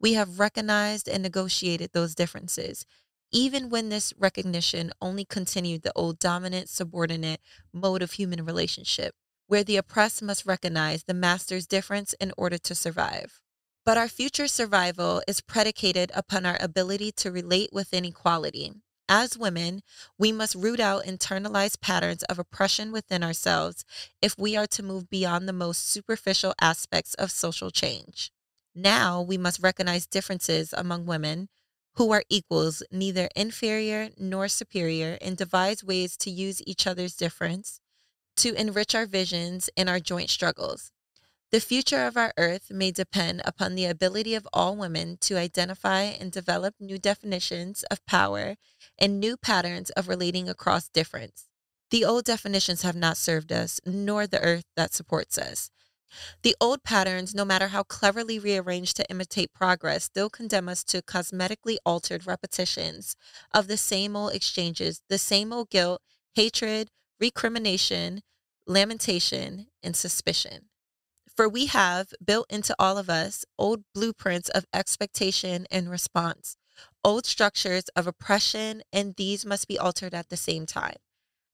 We 0.00 0.12
have 0.12 0.38
recognized 0.38 1.08
and 1.08 1.22
negotiated 1.22 1.90
those 1.92 2.14
differences, 2.14 2.86
even 3.32 3.68
when 3.68 3.88
this 3.88 4.14
recognition 4.16 4.92
only 5.02 5.24
continued 5.24 5.82
the 5.82 5.92
old 5.94 6.18
dominant 6.18 6.68
subordinate 6.68 7.40
mode 7.72 8.00
of 8.00 8.12
human 8.12 8.44
relationship, 8.44 9.14
where 9.48 9.64
the 9.64 9.76
oppressed 9.76 10.22
must 10.22 10.46
recognize 10.46 11.04
the 11.04 11.14
master's 11.14 11.66
difference 11.66 12.14
in 12.20 12.32
order 12.38 12.56
to 12.58 12.74
survive. 12.74 13.40
But 13.88 13.96
our 13.96 14.08
future 14.08 14.48
survival 14.48 15.22
is 15.26 15.40
predicated 15.40 16.12
upon 16.14 16.44
our 16.44 16.58
ability 16.60 17.10
to 17.12 17.30
relate 17.30 17.70
within 17.72 18.04
equality. 18.04 18.74
As 19.08 19.38
women, 19.38 19.80
we 20.18 20.30
must 20.30 20.54
root 20.54 20.78
out 20.78 21.06
internalized 21.06 21.80
patterns 21.80 22.22
of 22.24 22.38
oppression 22.38 22.92
within 22.92 23.22
ourselves 23.22 23.86
if 24.20 24.36
we 24.38 24.58
are 24.58 24.66
to 24.66 24.82
move 24.82 25.08
beyond 25.08 25.48
the 25.48 25.54
most 25.54 25.90
superficial 25.90 26.52
aspects 26.60 27.14
of 27.14 27.30
social 27.30 27.70
change. 27.70 28.30
Now 28.74 29.22
we 29.22 29.38
must 29.38 29.62
recognize 29.62 30.06
differences 30.06 30.74
among 30.74 31.06
women 31.06 31.48
who 31.94 32.12
are 32.12 32.24
equals, 32.28 32.82
neither 32.92 33.30
inferior 33.34 34.10
nor 34.18 34.48
superior, 34.48 35.16
and 35.22 35.34
devise 35.34 35.82
ways 35.82 36.14
to 36.18 36.30
use 36.30 36.60
each 36.66 36.86
other's 36.86 37.16
difference 37.16 37.80
to 38.36 38.52
enrich 38.52 38.94
our 38.94 39.06
visions 39.06 39.70
and 39.78 39.88
our 39.88 39.98
joint 39.98 40.28
struggles. 40.28 40.92
The 41.50 41.60
future 41.60 42.04
of 42.04 42.18
our 42.18 42.34
earth 42.36 42.70
may 42.70 42.90
depend 42.90 43.40
upon 43.42 43.74
the 43.74 43.86
ability 43.86 44.34
of 44.34 44.46
all 44.52 44.76
women 44.76 45.16
to 45.22 45.38
identify 45.38 46.02
and 46.02 46.30
develop 46.30 46.74
new 46.78 46.98
definitions 46.98 47.84
of 47.84 48.04
power 48.04 48.56
and 48.98 49.18
new 49.18 49.38
patterns 49.38 49.88
of 49.90 50.08
relating 50.08 50.46
across 50.50 50.90
difference. 50.90 51.48
The 51.90 52.04
old 52.04 52.26
definitions 52.26 52.82
have 52.82 52.96
not 52.96 53.16
served 53.16 53.50
us, 53.50 53.80
nor 53.86 54.26
the 54.26 54.42
earth 54.42 54.66
that 54.76 54.92
supports 54.92 55.38
us. 55.38 55.70
The 56.42 56.54
old 56.60 56.82
patterns, 56.84 57.34
no 57.34 57.46
matter 57.46 57.68
how 57.68 57.82
cleverly 57.82 58.38
rearranged 58.38 58.96
to 58.96 59.10
imitate 59.10 59.54
progress, 59.54 60.04
still 60.04 60.28
condemn 60.28 60.68
us 60.68 60.84
to 60.84 61.00
cosmetically 61.00 61.78
altered 61.86 62.26
repetitions 62.26 63.16
of 63.54 63.68
the 63.68 63.78
same 63.78 64.16
old 64.16 64.34
exchanges, 64.34 65.00
the 65.08 65.18
same 65.18 65.54
old 65.54 65.70
guilt, 65.70 66.02
hatred, 66.34 66.90
recrimination, 67.18 68.20
lamentation, 68.66 69.68
and 69.82 69.96
suspicion. 69.96 70.67
For 71.38 71.48
we 71.48 71.66
have 71.66 72.08
built 72.24 72.46
into 72.50 72.74
all 72.80 72.98
of 72.98 73.08
us 73.08 73.44
old 73.60 73.84
blueprints 73.94 74.48
of 74.48 74.66
expectation 74.74 75.68
and 75.70 75.88
response, 75.88 76.56
old 77.04 77.26
structures 77.26 77.84
of 77.94 78.08
oppression, 78.08 78.82
and 78.92 79.14
these 79.14 79.46
must 79.46 79.68
be 79.68 79.78
altered 79.78 80.14
at 80.14 80.30
the 80.30 80.36
same 80.36 80.66
time. 80.66 80.96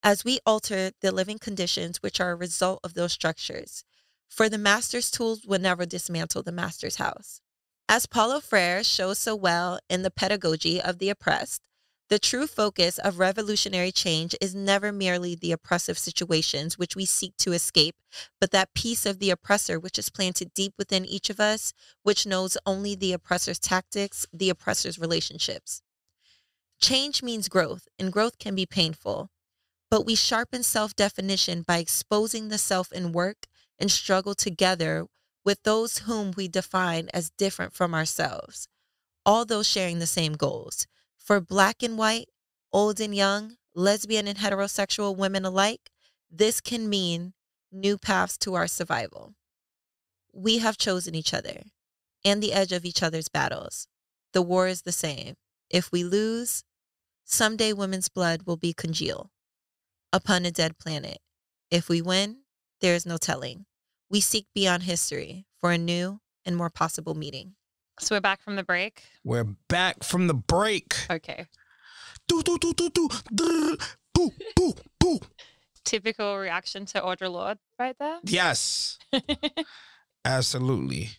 As 0.03 0.24
we 0.24 0.39
alter 0.47 0.93
the 1.03 1.12
living 1.12 1.39
conditions 1.39 1.99
which 1.99 2.18
are 2.18 2.30
a 2.30 2.35
result 2.35 2.80
of 2.82 2.95
those 2.95 3.12
structures, 3.12 3.85
for 4.26 4.49
the 4.49 4.57
master's 4.57 5.11
tools 5.11 5.45
will 5.45 5.61
never 5.61 5.85
dismantle 5.85 6.45
the 6.45 6.51
master's 6.51 6.97
house. 6.97 7.43
As 7.87 8.07
Paulo 8.07 8.41
Freire 8.41 8.85
shows 8.85 9.18
so 9.18 9.37
well 9.37 9.80
in 9.91 10.01
The 10.01 10.11
Pedagogy 10.11 10.80
of 10.80 10.99
the 10.99 11.11
Oppressed, 11.11 11.68
the 12.14 12.20
true 12.20 12.46
focus 12.46 12.98
of 12.98 13.18
revolutionary 13.18 13.90
change 13.90 14.36
is 14.40 14.54
never 14.54 14.92
merely 14.92 15.34
the 15.34 15.50
oppressive 15.50 15.98
situations 15.98 16.78
which 16.78 16.94
we 16.94 17.04
seek 17.04 17.36
to 17.36 17.50
escape, 17.50 17.96
but 18.40 18.52
that 18.52 18.72
piece 18.72 19.04
of 19.04 19.18
the 19.18 19.30
oppressor 19.30 19.80
which 19.80 19.98
is 19.98 20.10
planted 20.10 20.54
deep 20.54 20.72
within 20.78 21.04
each 21.04 21.28
of 21.28 21.40
us, 21.40 21.72
which 22.04 22.24
knows 22.24 22.56
only 22.64 22.94
the 22.94 23.12
oppressor's 23.12 23.58
tactics, 23.58 24.26
the 24.32 24.48
oppressor's 24.48 24.96
relationships. 24.96 25.82
Change 26.80 27.20
means 27.20 27.48
growth, 27.48 27.88
and 27.98 28.12
growth 28.12 28.38
can 28.38 28.54
be 28.54 28.64
painful. 28.64 29.28
But 29.90 30.06
we 30.06 30.14
sharpen 30.14 30.62
self 30.62 30.94
definition 30.94 31.62
by 31.62 31.78
exposing 31.78 32.46
the 32.46 32.58
self 32.58 32.92
in 32.92 33.10
work 33.10 33.48
and 33.76 33.90
struggle 33.90 34.36
together 34.36 35.08
with 35.44 35.64
those 35.64 35.98
whom 36.06 36.30
we 36.36 36.46
define 36.46 37.08
as 37.12 37.30
different 37.30 37.72
from 37.72 37.92
ourselves, 37.92 38.68
all 39.26 39.44
those 39.44 39.66
sharing 39.68 39.98
the 39.98 40.06
same 40.06 40.34
goals. 40.34 40.86
For 41.24 41.40
black 41.40 41.82
and 41.82 41.96
white, 41.96 42.28
old 42.70 43.00
and 43.00 43.14
young, 43.14 43.56
lesbian 43.74 44.28
and 44.28 44.36
heterosexual 44.36 45.16
women 45.16 45.46
alike, 45.46 45.88
this 46.30 46.60
can 46.60 46.86
mean 46.90 47.32
new 47.72 47.96
paths 47.96 48.36
to 48.38 48.52
our 48.52 48.66
survival. 48.66 49.32
We 50.34 50.58
have 50.58 50.76
chosen 50.76 51.14
each 51.14 51.32
other 51.32 51.62
and 52.26 52.42
the 52.42 52.52
edge 52.52 52.72
of 52.72 52.84
each 52.84 53.02
other's 53.02 53.30
battles. 53.30 53.88
The 54.34 54.42
war 54.42 54.68
is 54.68 54.82
the 54.82 54.92
same. 54.92 55.36
If 55.70 55.90
we 55.90 56.04
lose, 56.04 56.62
someday 57.24 57.72
women's 57.72 58.10
blood 58.10 58.42
will 58.42 58.58
be 58.58 58.74
congeal 58.74 59.30
upon 60.12 60.44
a 60.44 60.50
dead 60.50 60.78
planet. 60.78 61.20
If 61.70 61.88
we 61.88 62.02
win, 62.02 62.42
there 62.82 62.94
is 62.94 63.06
no 63.06 63.16
telling. 63.16 63.64
We 64.10 64.20
seek 64.20 64.46
beyond 64.54 64.82
history 64.82 65.46
for 65.58 65.72
a 65.72 65.78
new 65.78 66.20
and 66.44 66.54
more 66.54 66.68
possible 66.68 67.14
meeting. 67.14 67.54
So 68.01 68.16
we're 68.16 68.20
back 68.20 68.42
from 68.42 68.57
the 68.57 68.64
break. 68.64 69.05
We're 69.22 69.47
back 69.68 70.03
from 70.03 70.26
the 70.26 70.34
break. 70.34 70.95
Okay. 71.09 71.47
Do, 72.26 72.42
do, 72.42 72.59
do, 72.59 72.72
do, 72.74 72.90
do, 72.90 73.09
do, 73.32 73.76
boo, 74.57 74.74
boo. 74.99 75.20
Typical 75.84 76.38
reaction 76.38 76.86
to 76.86 77.01
Audre 77.01 77.30
Lorde 77.30 77.59
right 77.78 77.95
there. 77.99 78.18
Yes, 78.24 78.99
absolutely. 80.24 81.11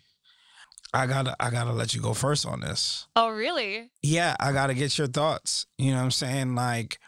I 0.93 1.07
gotta, 1.07 1.35
I 1.39 1.49
gotta 1.49 1.71
let 1.71 1.93
you 1.93 2.01
go 2.01 2.13
first 2.13 2.45
on 2.45 2.61
this. 2.61 3.07
oh, 3.15 3.29
really? 3.29 3.91
Yeah, 4.01 4.35
I 4.39 4.51
gotta 4.51 4.73
get 4.73 4.97
your 4.97 5.07
thoughts. 5.07 5.67
You 5.77 5.91
know 5.91 5.97
what 5.97 6.03
I'm 6.03 6.11
saying? 6.11 6.55
Like, 6.55 6.99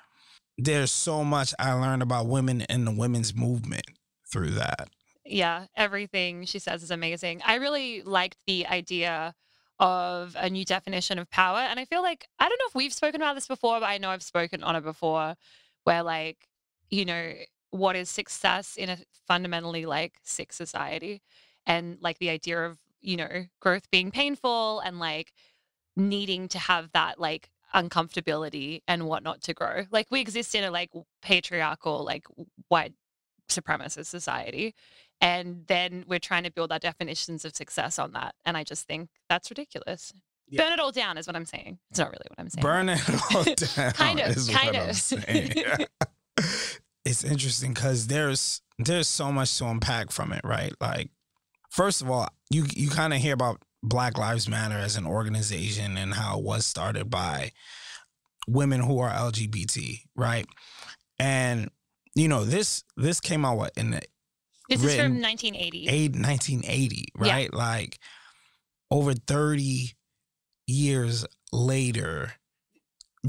there's 0.58 0.92
so 0.92 1.24
much 1.24 1.54
I 1.60 1.74
learned 1.74 2.04
about 2.04 2.28
women 2.28 2.62
and 2.64 2.86
the 2.86 2.92
women's 2.92 3.36
movement 3.36 3.86
through 4.32 4.52
that. 4.52 4.90
Yeah, 5.26 5.66
everything 5.76 6.46
she 6.46 6.60
says 6.60 6.84
is 6.84 6.92
amazing. 6.92 7.42
I 7.46 7.56
really 7.56 8.02
liked 8.02 8.38
the 8.46 8.68
idea 8.68 9.36
of 9.80 10.36
a 10.40 10.50
new 10.50 10.66
definition 10.66 11.20
of 11.20 11.30
power. 11.30 11.60
And 11.60 11.80
I 11.80 11.86
feel 11.86 12.02
like, 12.02 12.28
I 12.40 12.50
don't 12.50 12.58
know 12.60 12.68
if 12.68 12.76
we've 12.76 12.94
spoken 12.94 13.22
about 13.22 13.36
this 13.36 13.48
before, 13.48 13.80
but 13.80 13.86
I 13.86 13.98
know 13.98 14.10
I've 14.10 14.24
spoken 14.24 14.64
on 14.64 14.76
it 14.76 14.84
before, 14.84 15.36
where 15.84 16.04
like, 16.04 16.38
you 16.90 17.06
know, 17.06 17.34
what 17.70 17.96
is 17.96 18.10
success 18.10 18.76
in 18.76 18.90
a 18.90 18.98
fundamentally 19.28 19.86
like 19.86 20.14
sick 20.24 20.54
society? 20.54 21.22
And 21.66 21.98
like 22.02 22.18
the 22.20 22.30
idea 22.30 22.66
of, 22.66 22.80
you 23.02 23.18
know, 23.18 23.46
growth 23.60 23.92
being 23.92 24.10
painful 24.10 24.80
and 24.80 25.00
like 25.00 25.34
needing 25.96 26.48
to 26.50 26.60
have 26.60 26.92
that 26.94 27.20
like 27.20 27.50
uncomfortability 27.76 28.82
and 28.88 29.06
whatnot 29.06 29.42
to 29.44 29.54
grow. 29.54 29.84
Like 29.92 30.08
we 30.10 30.22
exist 30.22 30.56
in 30.56 30.64
a 30.64 30.72
like 30.72 30.92
patriarchal, 31.22 32.04
like 32.04 32.24
white 32.70 32.94
supremacist 33.50 34.08
society 34.08 34.76
and 35.22 35.64
then 35.68 36.06
we're 36.08 36.20
trying 36.20 36.44
to 36.44 36.52
build 36.52 36.72
our 36.72 36.80
definitions 36.80 37.46
of 37.46 37.56
success 37.56 37.98
on 38.00 38.12
that 38.14 38.36
and 38.46 38.58
i 38.58 38.64
just 38.64 38.88
think 38.88 39.10
that's 39.30 39.50
ridiculous 39.50 40.14
Yeah. 40.48 40.64
burn 40.64 40.74
it 40.74 40.80
all 40.80 40.92
down 40.92 41.18
is 41.18 41.28
what 41.28 41.36
i'm 41.36 41.46
saying 41.46 41.80
it's 41.90 42.00
not 42.00 42.10
really 42.12 42.26
what 42.30 42.40
i'm 42.40 42.50
saying 42.50 42.62
Burn 42.62 42.90
it 42.90 43.02
all 43.36 43.44
down. 43.78 43.92
Kind 43.94 44.20
of, 44.20 44.38
is 44.38 44.50
kind 44.50 44.76
of. 44.76 44.88
it's 47.06 47.24
interesting 47.24 47.74
because 47.74 48.08
there's 48.08 48.62
there's 48.78 49.08
so 49.08 49.32
much 49.32 49.58
to 49.58 49.66
unpack 49.66 50.12
from 50.12 50.32
it, 50.34 50.42
right? 50.44 50.74
Like, 50.80 51.10
first 51.70 52.02
of 52.02 52.10
all, 52.10 52.28
you 52.52 52.66
you 52.76 52.90
kind 52.90 53.14
of 53.14 53.20
hear 53.20 53.34
about 53.34 53.62
Black 53.82 54.18
Lives 54.18 54.48
Matter 54.48 54.78
as 54.78 54.98
an 54.98 55.08
organization 55.08 55.98
and 55.98 56.14
how 56.14 56.38
it 56.38 56.44
was 56.44 56.66
started 56.66 57.10
by 57.10 57.52
women 58.48 58.82
who 58.82 59.00
are 59.00 59.10
LGBT, 59.10 60.02
right? 60.16 60.46
And 61.18 61.72
you 62.14 62.28
know 62.28 62.44
this 62.44 62.84
this 62.96 63.20
came 63.20 63.46
out 63.46 63.58
what 63.58 63.72
in 63.78 63.92
the 63.92 64.02
this 64.70 64.84
is 64.84 64.96
from 64.96 65.22
1980 65.22 65.88
eight, 65.88 66.12
1980, 66.14 67.06
Yeah. 67.22 67.32
right? 67.32 67.54
Like 67.54 68.00
over 68.92 69.14
30 69.14 69.94
years 70.68 71.26
later. 71.52 72.34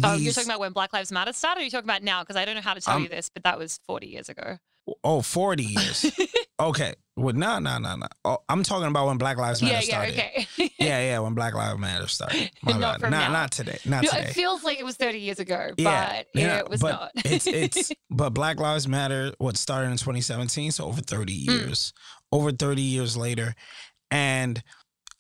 oh 0.03 0.15
you're 0.17 0.33
talking 0.33 0.49
about 0.49 0.61
when 0.61 0.73
black 0.73 0.93
lives 0.93 1.11
matter 1.13 1.33
started 1.33 1.61
or 1.61 1.63
are 1.63 1.65
you 1.65 1.71
talking 1.71 1.87
about 1.89 2.03
now 2.03 2.23
because 2.23 2.37
i 2.37 2.45
don't 2.45 2.55
know 2.55 2.61
how 2.61 2.75
to 2.75 2.81
tell 2.81 2.97
Um, 2.97 3.03
you 3.05 3.09
this 3.09 3.29
but 3.29 3.43
that 3.45 3.59
was 3.59 3.81
40 3.87 4.07
years 4.07 4.29
ago 4.29 4.59
oh, 5.05 5.23
40 5.23 5.65
years. 5.65 6.07
okay. 6.61 6.95
Well, 7.17 7.35
no, 7.35 7.59
no, 7.59 7.79
no, 7.79 7.97
no. 7.97 8.07
Oh, 8.25 8.39
I'm 8.49 8.63
talking 8.63 8.87
about 8.87 9.09
when 9.09 9.19
Black 9.19 9.39
Lives 9.39 9.61
Matter 9.61 9.75
yeah 9.75 9.81
yeah 9.81 9.87
started. 9.87 10.19
okay 10.19 10.47
Yeah, 10.79 11.01
yeah, 11.01 11.19
when 11.19 11.35
Black 11.35 11.53
Lives 11.53 11.79
Matter 11.81 12.07
started. 12.07 12.51
My 12.63 12.73
Not 12.79 13.01
bad. 13.01 13.11
not, 13.11 13.21
now. 13.27 13.33
not 13.33 13.51
today. 13.51 13.79
Not 13.85 14.05
No, 14.05 14.11
today. 14.11 14.29
it 14.29 14.35
feels 14.35 14.63
like 14.63 14.79
it 14.79 14.85
was 14.85 14.95
30 14.97 15.19
years 15.19 15.41
ago 15.41 15.71
Yeah, 15.77 16.23
but 16.33 16.41
yeah, 16.41 16.59
it 16.59 16.71
was 16.71 16.81
but 16.81 16.91
not 16.93 17.11
it's 17.25 17.49
it's 17.49 17.91
but 18.11 18.31
Black 18.31 18.61
Lives 18.61 18.87
Matter 18.87 19.33
what 19.39 19.57
started 19.57 19.91
in 19.91 19.97
2017, 19.97 20.71
so 20.71 20.85
over 20.85 21.01
30 21.01 21.33
mm. 21.33 21.47
years. 21.51 21.93
Over 22.31 22.53
30 22.53 22.83
years 22.83 23.17
later 23.17 23.55
and 24.13 24.63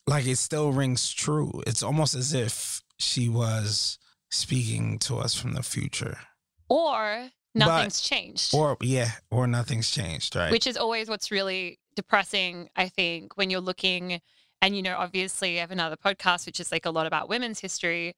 like 0.06 0.26
it 0.26 0.36
still 0.36 0.72
rings 0.72 1.12
true. 1.12 1.50
It's 1.66 1.82
almost 1.82 2.14
as 2.14 2.32
if 2.32 2.80
she 2.98 3.28
was 3.28 3.98
speaking 4.30 4.98
to 5.00 5.18
us 5.18 5.34
from 5.34 5.54
the 5.54 5.62
future. 5.64 6.18
or 6.68 7.30
nothing's 7.58 8.00
changed 8.00 8.54
Or 8.54 8.76
yeah, 8.82 9.10
or 9.30 9.46
nothing's 9.46 9.90
changed, 9.90 10.34
right? 10.36 10.50
which 10.50 10.66
is 10.66 10.76
always 10.76 11.08
what's 11.08 11.30
really 11.30 11.78
depressing 11.96 12.68
i 12.76 12.88
think 12.88 13.36
when 13.36 13.50
you're 13.50 13.60
looking 13.60 14.20
and 14.62 14.76
you 14.76 14.82
know 14.82 14.94
obviously 14.96 15.58
i 15.58 15.60
have 15.60 15.72
another 15.72 15.96
podcast 15.96 16.46
which 16.46 16.60
is 16.60 16.70
like 16.70 16.86
a 16.86 16.90
lot 16.90 17.06
about 17.08 17.28
women's 17.28 17.58
history 17.58 18.14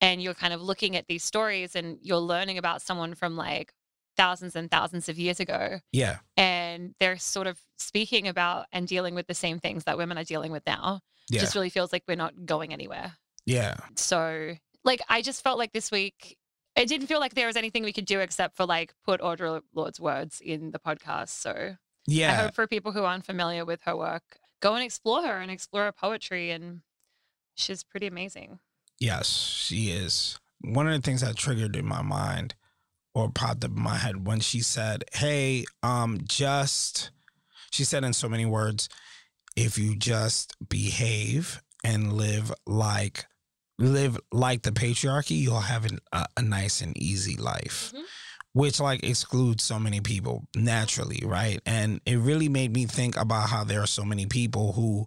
and 0.00 0.22
you're 0.22 0.34
kind 0.34 0.52
of 0.52 0.62
looking 0.62 0.94
at 0.96 1.06
these 1.08 1.24
stories 1.24 1.74
and 1.74 1.98
you're 2.00 2.18
learning 2.18 2.58
about 2.58 2.80
someone 2.80 3.14
from 3.14 3.36
like 3.36 3.72
thousands 4.16 4.54
and 4.54 4.70
thousands 4.70 5.08
of 5.08 5.18
years 5.18 5.40
ago 5.40 5.80
yeah. 5.90 6.18
and 6.36 6.94
they're 7.00 7.16
sort 7.18 7.48
of 7.48 7.58
speaking 7.78 8.28
about 8.28 8.66
and 8.72 8.86
dealing 8.86 9.16
with 9.16 9.26
the 9.26 9.34
same 9.34 9.58
things 9.58 9.82
that 9.84 9.98
women 9.98 10.16
are 10.16 10.22
dealing 10.24 10.52
with 10.52 10.62
now 10.66 11.00
Yeah. 11.28 11.40
just 11.40 11.56
really 11.56 11.70
feels 11.70 11.92
like 11.92 12.04
we're 12.06 12.14
not 12.16 12.46
going 12.46 12.72
anywhere 12.72 13.14
yeah. 13.46 13.74
so 13.96 14.54
like 14.84 15.00
i 15.08 15.20
just 15.22 15.42
felt 15.42 15.58
like 15.58 15.72
this 15.72 15.90
week 15.90 16.36
it 16.76 16.88
didn't 16.88 17.06
feel 17.06 17.20
like 17.20 17.34
there 17.34 17.46
was 17.46 17.56
anything 17.56 17.84
we 17.84 17.92
could 17.92 18.06
do 18.06 18.20
except 18.20 18.56
for 18.56 18.66
like 18.66 18.94
put 19.04 19.20
audre 19.20 19.60
lorde's 19.74 20.00
words 20.00 20.40
in 20.40 20.70
the 20.70 20.78
podcast 20.78 21.28
so 21.28 21.76
yeah, 22.06 22.32
I 22.32 22.34
hope 22.34 22.54
for 22.54 22.66
people 22.66 22.92
who 22.92 23.04
aren't 23.04 23.24
familiar 23.24 23.64
with 23.64 23.82
her 23.82 23.96
work, 23.96 24.38
go 24.60 24.74
and 24.74 24.84
explore 24.84 25.22
her 25.22 25.40
and 25.40 25.50
explore 25.50 25.84
her 25.84 25.92
poetry. 25.92 26.50
And 26.50 26.82
she's 27.54 27.82
pretty 27.82 28.06
amazing. 28.06 28.58
Yes, 28.98 29.28
she 29.28 29.90
is. 29.90 30.38
One 30.60 30.86
of 30.86 30.92
the 30.92 31.00
things 31.00 31.22
that 31.22 31.36
triggered 31.36 31.76
in 31.76 31.86
my 31.86 32.02
mind 32.02 32.54
or 33.14 33.30
popped 33.30 33.64
up 33.64 33.70
in 33.70 33.82
my 33.82 33.96
head 33.96 34.26
when 34.26 34.40
she 34.40 34.60
said, 34.60 35.04
Hey, 35.12 35.64
um, 35.82 36.20
just 36.24 37.10
she 37.70 37.84
said 37.84 38.04
in 38.04 38.12
so 38.12 38.28
many 38.28 38.46
words, 38.46 38.88
if 39.56 39.78
you 39.78 39.96
just 39.96 40.54
behave 40.68 41.62
and 41.82 42.12
live 42.12 42.52
like 42.66 43.26
live 43.78 44.18
like 44.32 44.62
the 44.62 44.70
patriarchy, 44.72 45.38
you'll 45.38 45.60
have 45.60 45.84
an, 45.84 45.98
a, 46.12 46.26
a 46.36 46.42
nice 46.42 46.80
and 46.80 46.96
easy 46.96 47.36
life. 47.36 47.92
Mhm. 47.94 48.02
Which 48.52 48.78
like 48.78 49.02
excludes 49.02 49.64
so 49.64 49.80
many 49.80 50.00
people 50.00 50.46
naturally, 50.54 51.20
right? 51.24 51.60
And 51.66 52.00
it 52.06 52.16
really 52.16 52.48
made 52.48 52.72
me 52.72 52.86
think 52.86 53.16
about 53.16 53.48
how 53.48 53.64
there 53.64 53.82
are 53.82 53.86
so 53.86 54.04
many 54.04 54.26
people 54.26 54.74
who 54.74 55.06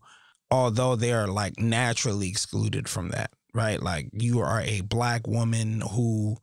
although 0.51 0.95
they 0.95 1.13
are 1.13 1.27
like 1.27 1.59
naturally 1.59 2.29
excluded 2.29 2.87
from 2.89 3.09
that, 3.09 3.31
right? 3.53 3.81
Like 3.81 4.09
you 4.13 4.39
are 4.41 4.61
a 4.61 4.81
black 4.81 5.27
woman 5.27 5.81
who 5.81 6.37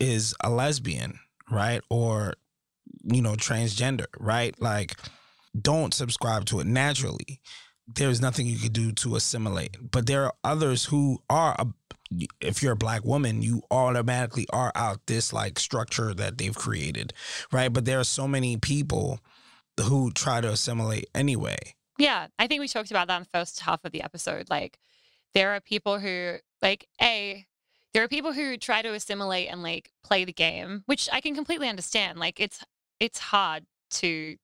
is 0.00 0.34
a 0.40 0.50
lesbian, 0.50 1.18
right? 1.50 1.82
Or, 1.90 2.34
you 3.04 3.22
know, 3.22 3.34
transgender, 3.34 4.06
right? 4.18 4.60
Like, 4.60 4.96
don't 5.60 5.94
subscribe 5.94 6.46
to 6.46 6.60
it 6.60 6.66
naturally. 6.66 7.40
There's 7.86 8.20
nothing 8.20 8.46
you 8.46 8.58
could 8.58 8.72
do 8.72 8.92
to 8.92 9.16
assimilate. 9.16 9.76
But 9.90 10.06
there 10.06 10.24
are 10.24 10.34
others 10.42 10.86
who 10.86 11.22
are, 11.28 11.54
a, 11.58 11.66
if 12.40 12.62
you're 12.62 12.72
a 12.72 12.76
black 12.76 13.04
woman, 13.04 13.42
you 13.42 13.62
automatically 13.70 14.46
are 14.52 14.72
out 14.74 15.06
this 15.06 15.32
like 15.32 15.58
structure 15.58 16.14
that 16.14 16.38
they've 16.38 16.56
created, 16.56 17.12
right? 17.52 17.72
But 17.72 17.84
there 17.84 18.00
are 18.00 18.04
so 18.04 18.26
many 18.26 18.56
people 18.56 19.20
who 19.78 20.10
try 20.12 20.40
to 20.40 20.48
assimilate 20.48 21.10
anyway. 21.14 21.58
Yeah. 21.98 22.28
I 22.38 22.46
think 22.46 22.60
we 22.60 22.68
talked 22.68 22.90
about 22.90 23.08
that 23.08 23.16
in 23.18 23.22
the 23.24 23.38
first 23.38 23.60
half 23.60 23.84
of 23.84 23.92
the 23.92 24.02
episode. 24.02 24.48
Like, 24.48 24.78
there 25.34 25.52
are 25.52 25.60
people 25.60 25.98
who, 25.98 26.36
like, 26.62 26.88
A, 27.02 27.44
there 27.92 28.02
are 28.02 28.08
people 28.08 28.32
who 28.32 28.56
try 28.56 28.82
to 28.82 28.94
assimilate 28.94 29.50
and 29.50 29.62
like 29.62 29.90
play 30.02 30.24
the 30.24 30.32
game, 30.32 30.84
which 30.86 31.08
I 31.12 31.20
can 31.20 31.34
completely 31.34 31.68
understand. 31.68 32.18
Like, 32.18 32.40
it's, 32.40 32.64
it's 32.98 33.18
hard 33.18 33.66
to, 33.90 34.36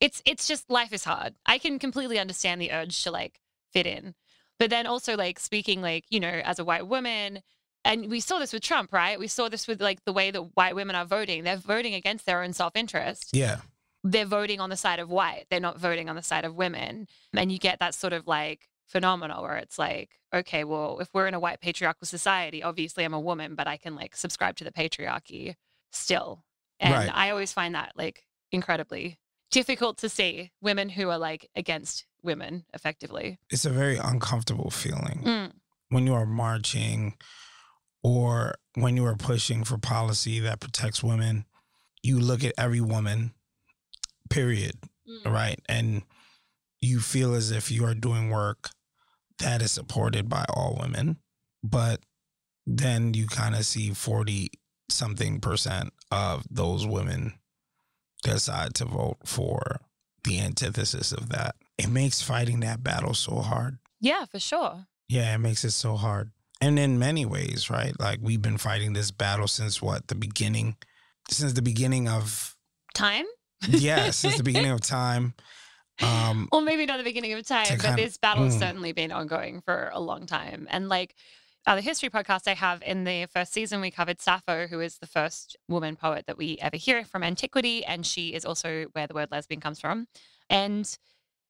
it's, 0.00 0.22
it's 0.24 0.46
just 0.46 0.70
life 0.70 0.92
is 0.92 1.04
hard. 1.04 1.34
I 1.46 1.58
can 1.58 1.78
completely 1.78 2.18
understand 2.18 2.60
the 2.60 2.72
urge 2.72 3.02
to 3.04 3.10
like 3.10 3.40
fit 3.72 3.86
in. 3.86 4.14
But 4.58 4.70
then 4.70 4.86
also 4.86 5.16
like 5.16 5.40
speaking 5.40 5.82
like, 5.82 6.04
you 6.10 6.20
know, 6.20 6.28
as 6.44 6.58
a 6.58 6.64
white 6.64 6.86
woman, 6.86 7.42
and 7.84 8.10
we 8.10 8.20
saw 8.20 8.38
this 8.38 8.52
with 8.52 8.62
Trump, 8.62 8.92
right? 8.92 9.18
We 9.18 9.26
saw 9.26 9.48
this 9.48 9.66
with 9.66 9.82
like 9.82 10.04
the 10.04 10.12
way 10.12 10.30
that 10.30 10.40
white 10.54 10.74
women 10.74 10.96
are 10.96 11.04
voting. 11.04 11.44
They're 11.44 11.56
voting 11.56 11.94
against 11.94 12.24
their 12.24 12.42
own 12.42 12.52
self-interest. 12.52 13.30
Yeah. 13.32 13.58
They're 14.02 14.24
voting 14.24 14.60
on 14.60 14.70
the 14.70 14.76
side 14.76 15.00
of 15.00 15.10
white. 15.10 15.46
They're 15.50 15.60
not 15.60 15.78
voting 15.78 16.08
on 16.08 16.16
the 16.16 16.22
side 16.22 16.44
of 16.44 16.54
women. 16.54 17.08
And 17.34 17.50
you 17.52 17.58
get 17.58 17.80
that 17.80 17.94
sort 17.94 18.12
of 18.12 18.26
like 18.26 18.68
phenomenal 18.86 19.42
where 19.42 19.56
it's 19.56 19.78
like, 19.78 20.10
okay, 20.32 20.64
well, 20.64 20.98
if 21.00 21.08
we're 21.12 21.26
in 21.26 21.34
a 21.34 21.40
white 21.40 21.60
patriarchal 21.60 22.06
society, 22.06 22.62
obviously 22.62 23.04
I'm 23.04 23.14
a 23.14 23.20
woman, 23.20 23.54
but 23.54 23.66
I 23.66 23.76
can 23.76 23.94
like 23.96 24.14
subscribe 24.16 24.56
to 24.56 24.64
the 24.64 24.72
patriarchy 24.72 25.54
still. 25.90 26.44
And 26.80 26.94
Right. 26.94 27.10
I 27.12 27.30
always 27.30 27.52
find 27.52 27.74
that 27.74 27.92
like 27.96 28.24
incredibly 28.52 29.18
difficult 29.54 29.98
to 29.98 30.08
see 30.08 30.50
women 30.60 30.88
who 30.88 31.08
are 31.08 31.18
like 31.18 31.48
against 31.54 32.06
women 32.22 32.64
effectively. 32.74 33.38
It's 33.50 33.64
a 33.64 33.70
very 33.70 33.96
uncomfortable 33.96 34.70
feeling 34.70 35.22
Mm. 35.24 35.52
when 35.90 36.06
you 36.06 36.14
are 36.14 36.26
marching 36.26 37.14
or 38.02 38.56
when 38.74 38.96
you 38.96 39.04
are 39.06 39.16
pushing 39.16 39.62
for 39.64 39.78
policy 39.78 40.40
that 40.40 40.58
protects 40.60 41.02
women. 41.04 41.44
You 42.02 42.18
look 42.18 42.42
at 42.44 42.52
every 42.58 42.80
woman, 42.80 43.32
period, 44.28 44.74
Mm. 45.08 45.32
right? 45.32 45.60
And 45.68 46.02
you 46.80 47.00
feel 47.00 47.34
as 47.34 47.50
if 47.50 47.70
you 47.70 47.84
are 47.86 47.94
doing 47.94 48.30
work 48.30 48.70
that 49.38 49.62
is 49.62 49.72
supported 49.72 50.28
by 50.28 50.44
all 50.48 50.76
women, 50.80 51.18
but 51.62 52.00
then 52.66 53.14
you 53.14 53.26
kind 53.26 53.54
of 53.54 53.64
see 53.64 53.92
40 53.94 54.48
something 54.90 55.40
percent 55.40 55.92
of 56.10 56.44
those 56.50 56.86
women 56.86 57.38
decide 58.30 58.74
to 58.74 58.84
vote 58.84 59.18
for 59.24 59.80
the 60.24 60.40
antithesis 60.40 61.12
of 61.12 61.28
that. 61.30 61.54
It 61.78 61.88
makes 61.88 62.22
fighting 62.22 62.60
that 62.60 62.82
battle 62.82 63.14
so 63.14 63.36
hard. 63.36 63.78
Yeah, 64.00 64.24
for 64.24 64.38
sure. 64.38 64.86
Yeah, 65.08 65.34
it 65.34 65.38
makes 65.38 65.64
it 65.64 65.72
so 65.72 65.96
hard. 65.96 66.30
And 66.60 66.78
in 66.78 66.98
many 66.98 67.26
ways, 67.26 67.68
right? 67.68 67.98
Like 67.98 68.20
we've 68.22 68.40
been 68.40 68.58
fighting 68.58 68.92
this 68.92 69.10
battle 69.10 69.48
since 69.48 69.82
what? 69.82 70.08
The 70.08 70.14
beginning? 70.14 70.76
Since 71.30 71.52
the 71.52 71.62
beginning 71.62 72.08
of 72.08 72.56
Time? 72.94 73.26
yeah, 73.68 74.10
since 74.10 74.36
the 74.36 74.42
beginning 74.42 74.70
of 74.70 74.80
time. 74.82 75.34
Um 76.00 76.48
Well, 76.50 76.60
maybe 76.60 76.86
not 76.86 76.98
the 76.98 77.04
beginning 77.04 77.32
of 77.34 77.46
time, 77.46 77.78
but 77.82 77.96
this 77.96 78.16
battle's 78.16 78.56
mm. 78.56 78.60
certainly 78.60 78.92
been 78.92 79.12
ongoing 79.12 79.60
for 79.60 79.90
a 79.92 80.00
long 80.00 80.26
time. 80.26 80.66
And 80.70 80.88
like 80.88 81.14
uh, 81.66 81.74
the 81.76 81.80
history 81.80 82.10
podcast 82.10 82.46
I 82.46 82.54
have 82.54 82.82
in 82.82 83.04
the 83.04 83.26
first 83.26 83.52
season, 83.52 83.80
we 83.80 83.90
covered 83.90 84.20
Sappho, 84.20 84.66
who 84.66 84.80
is 84.80 84.98
the 84.98 85.06
first 85.06 85.56
woman 85.68 85.96
poet 85.96 86.26
that 86.26 86.36
we 86.36 86.58
ever 86.60 86.76
hear 86.76 87.04
from 87.04 87.22
antiquity. 87.22 87.84
And 87.84 88.04
she 88.04 88.34
is 88.34 88.44
also 88.44 88.86
where 88.92 89.06
the 89.06 89.14
word 89.14 89.30
lesbian 89.30 89.60
comes 89.60 89.80
from. 89.80 90.06
And 90.50 90.96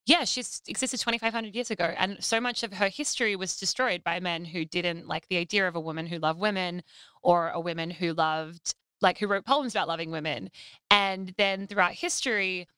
yeah, 0.06 0.24
she's 0.24 0.60
existed 0.68 1.00
2,500 1.00 1.54
years 1.54 1.70
ago. 1.70 1.92
And 1.96 2.22
so 2.22 2.40
much 2.40 2.62
of 2.62 2.74
her 2.74 2.88
history 2.88 3.34
was 3.34 3.56
destroyed 3.56 4.04
by 4.04 4.20
men 4.20 4.44
who 4.44 4.64
didn't 4.64 5.08
like 5.08 5.26
the 5.28 5.38
idea 5.38 5.66
of 5.66 5.74
a 5.74 5.80
woman 5.80 6.06
who 6.06 6.18
loved 6.18 6.38
women 6.38 6.82
or 7.22 7.50
a 7.50 7.60
woman 7.60 7.90
who 7.90 8.12
loved, 8.12 8.74
like, 9.00 9.18
who 9.18 9.26
wrote 9.26 9.46
poems 9.46 9.74
about 9.74 9.88
loving 9.88 10.10
women. 10.10 10.50
And 10.90 11.34
then 11.38 11.66
throughout 11.66 11.92
history, 11.92 12.68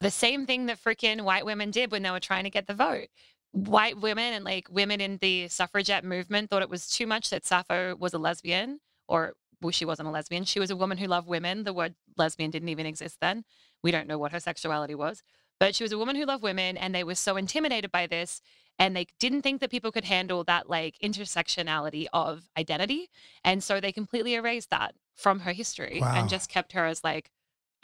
the 0.00 0.10
same 0.10 0.46
thing 0.46 0.66
that 0.66 0.82
freaking 0.82 1.22
white 1.22 1.46
women 1.46 1.70
did 1.70 1.90
when 1.90 2.02
they 2.02 2.10
were 2.10 2.20
trying 2.20 2.44
to 2.44 2.50
get 2.50 2.66
the 2.66 2.74
vote. 2.74 3.08
White 3.54 4.00
women 4.00 4.32
and 4.34 4.44
like 4.44 4.66
women 4.68 5.00
in 5.00 5.18
the 5.18 5.46
suffragette 5.48 6.04
movement 6.04 6.50
thought 6.50 6.62
it 6.62 6.68
was 6.68 6.88
too 6.88 7.06
much 7.06 7.30
that 7.30 7.46
Sappho 7.46 7.94
was 7.96 8.12
a 8.12 8.18
lesbian, 8.18 8.80
or 9.06 9.34
well, 9.62 9.70
she 9.70 9.84
wasn't 9.84 10.08
a 10.08 10.10
lesbian. 10.10 10.44
She 10.44 10.58
was 10.60 10.70
a 10.70 10.76
woman 10.76 10.98
who 10.98 11.06
loved 11.06 11.28
women. 11.28 11.62
The 11.62 11.72
word 11.72 11.94
lesbian 12.16 12.50
didn't 12.50 12.68
even 12.68 12.84
exist 12.84 13.18
then. 13.20 13.44
We 13.82 13.92
don't 13.92 14.08
know 14.08 14.18
what 14.18 14.32
her 14.32 14.40
sexuality 14.40 14.94
was, 14.96 15.22
but 15.60 15.74
she 15.76 15.84
was 15.84 15.92
a 15.92 15.98
woman 15.98 16.16
who 16.16 16.24
loved 16.26 16.42
women, 16.42 16.76
and 16.76 16.92
they 16.92 17.04
were 17.04 17.14
so 17.14 17.36
intimidated 17.36 17.92
by 17.92 18.08
this, 18.08 18.40
and 18.76 18.96
they 18.96 19.06
didn't 19.20 19.42
think 19.42 19.60
that 19.60 19.70
people 19.70 19.92
could 19.92 20.04
handle 20.04 20.42
that 20.44 20.68
like 20.68 20.98
intersectionality 21.02 22.06
of 22.12 22.48
identity, 22.58 23.08
and 23.44 23.62
so 23.62 23.80
they 23.80 23.92
completely 23.92 24.34
erased 24.34 24.70
that 24.70 24.96
from 25.14 25.40
her 25.40 25.52
history 25.52 25.98
Wow. 26.00 26.12
and 26.16 26.28
just 26.28 26.50
kept 26.50 26.72
her 26.72 26.86
as 26.86 27.04
like 27.04 27.30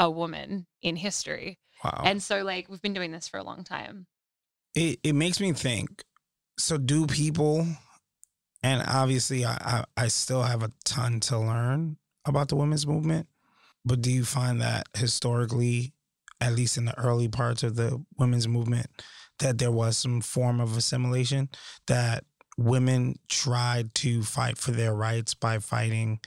a 0.00 0.10
woman 0.10 0.66
in 0.82 0.96
history. 0.96 1.60
wow. 1.84 2.02
And 2.04 2.20
so, 2.22 2.42
like, 2.42 2.68
we've 2.68 2.82
been 2.82 2.92
doing 2.94 3.12
this 3.12 3.28
for 3.28 3.38
a 3.38 3.44
long 3.44 3.62
time. 3.62 4.06
It, 4.74 4.98
it 5.02 5.14
makes 5.14 5.40
me 5.40 5.52
think 5.52 6.04
so 6.58 6.76
do 6.78 7.06
people 7.06 7.66
and 8.62 8.82
obviously 8.86 9.44
I, 9.44 9.56
I 9.60 9.84
i 9.96 10.08
still 10.08 10.42
have 10.42 10.62
a 10.62 10.70
ton 10.84 11.20
to 11.20 11.38
learn 11.38 11.96
about 12.26 12.48
the 12.48 12.56
women's 12.56 12.86
movement 12.86 13.26
but 13.84 14.02
do 14.02 14.10
you 14.10 14.24
find 14.24 14.60
that 14.60 14.86
historically 14.94 15.92
at 16.40 16.54
least 16.54 16.76
in 16.76 16.84
the 16.86 16.98
early 16.98 17.28
parts 17.28 17.62
of 17.62 17.76
the 17.76 18.02
women's 18.18 18.48
movement 18.48 18.86
that 19.38 19.58
there 19.58 19.72
was 19.72 19.96
some 19.96 20.20
form 20.20 20.60
of 20.60 20.76
assimilation 20.76 21.48
that 21.86 22.24
women 22.58 23.18
tried 23.28 23.94
to 23.94 24.22
fight 24.22 24.58
for 24.58 24.70
their 24.70 24.94
rights 24.94 25.34
by 25.34 25.58
fighting 25.58 26.20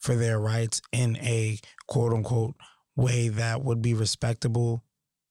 for 0.00 0.14
their 0.14 0.38
rights 0.38 0.82
in 0.92 1.16
a 1.18 1.58
quote 1.86 2.12
unquote 2.12 2.54
way 2.96 3.28
that 3.28 3.62
would 3.62 3.80
be 3.80 3.94
respectable 3.94 4.84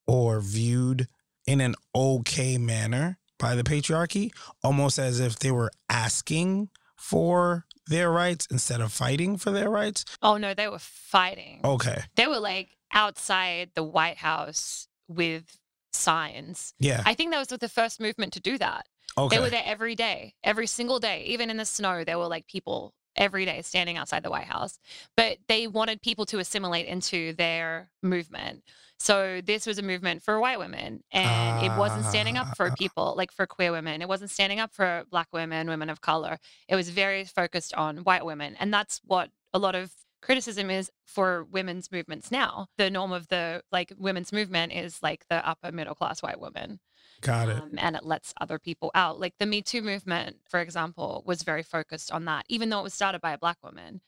or 0.08 0.40
viewed 0.40 1.08
in 1.46 1.62
an 1.62 1.76
okay 1.96 2.58
manner 2.58 3.20
by 3.40 3.56
the 3.56 3.64
patriarchy, 3.64 4.32
almost 4.64 5.00
as 5.00 5.20
if 5.20 5.40
they 5.40 5.52
were 5.52 5.72
asking 5.90 6.70
for 6.96 7.66
their 7.88 8.12
rights 8.12 8.48
instead 8.52 8.80
of 8.80 8.94
fighting 8.94 9.38
for 9.38 9.52
their 9.52 9.70
rights. 9.70 10.06
Oh, 10.22 10.38
no, 10.38 10.54
they 10.54 10.68
were 10.68 10.80
fighting. 10.80 11.60
Okay. 11.64 12.04
They 12.16 12.28
were 12.28 12.40
like 12.40 12.78
outside 12.92 13.72
the 13.74 13.84
White 13.84 14.18
House 14.18 14.88
with 15.08 15.58
signs. 15.92 16.74
Yeah. 16.80 17.02
I 17.06 17.16
think 17.16 17.32
that 17.32 17.40
was 17.40 17.48
the 17.48 17.70
first 17.70 18.00
movement 18.00 18.34
to 18.34 18.40
do 18.40 18.58
that. 18.60 18.86
Okay. 19.18 19.36
They 19.36 19.42
were 19.42 19.50
there 19.50 19.64
every 19.66 19.96
day, 19.96 20.36
every 20.44 20.68
single 20.68 21.00
day, 21.00 21.24
even 21.26 21.50
in 21.50 21.58
the 21.58 21.66
snow. 21.66 22.04
There 22.04 22.18
were 22.18 22.28
like 22.28 22.48
people 22.48 22.94
every 23.16 23.46
day 23.46 23.62
standing 23.62 23.98
outside 23.98 24.24
the 24.24 24.30
White 24.30 24.46
House, 24.46 24.80
but 25.18 25.38
they 25.48 25.68
wanted 25.68 26.02
people 26.02 26.26
to 26.28 26.40
assimilate 26.40 26.86
into 26.88 27.34
their 27.34 27.90
movement. 28.02 28.64
So 29.00 29.42
this 29.44 29.66
was 29.66 29.80
a 29.80 29.82
movement 29.82 30.22
for 30.22 30.40
white 30.40 30.60
women, 30.60 31.04
and 31.12 31.66
it 31.66 31.76
wasn't 31.78 32.06
standing 32.06 32.38
up 32.38 32.56
for 32.56 32.68
Ah. 32.70 32.76
people 32.78 33.16
like 33.18 33.32
for 33.32 33.48
queer 33.48 33.72
women. 33.72 34.02
It 34.02 34.08
wasn't 34.08 34.30
standing 34.30 34.60
up 34.60 34.74
for 34.74 35.06
black 35.10 35.28
women, 35.34 35.68
women 35.68 35.90
of 35.90 36.02
color. 36.02 36.38
It 36.68 36.76
was 36.76 36.90
very 36.90 37.26
focused 37.26 37.74
on 37.74 37.98
white 37.98 38.26
women, 38.26 38.56
and 38.60 38.72
that's 38.74 39.02
what 39.04 39.32
a 39.54 39.60
lot 39.60 39.74
of 39.76 39.92
criticism 40.22 40.70
is 40.70 40.92
for 41.08 41.46
women's 41.46 41.92
movements 41.92 42.30
now. 42.30 42.68
The 42.78 42.92
norm 42.92 43.12
of 43.12 43.28
the 43.30 43.64
like 43.72 43.92
women's 43.98 44.32
movement 44.32 44.72
is 44.72 45.02
like 45.02 45.26
the 45.30 45.46
upper 45.48 45.72
middle 45.72 45.96
class 45.96 46.22
white 46.22 46.40
woman 46.40 46.80
Got 47.22 47.50
it. 47.50 47.58
um, 47.62 47.72
and 47.78 47.96
it 47.96 48.06
lets 48.06 48.34
other 48.42 48.60
people 48.60 48.92
out. 48.96 49.20
Like 49.20 49.36
the 49.40 49.46
Me 49.46 49.62
Too 49.62 49.82
movement, 49.82 50.38
for 50.50 50.60
example, 50.60 51.24
was 51.26 51.44
very 51.44 51.64
focused 51.64 52.12
on 52.12 52.26
that, 52.26 52.46
even 52.50 52.70
though 52.70 52.80
it 52.80 52.84
was 52.84 52.94
started 52.94 53.22
by 53.22 53.34
a 53.34 53.38
black 53.38 53.58
woman 53.64 54.02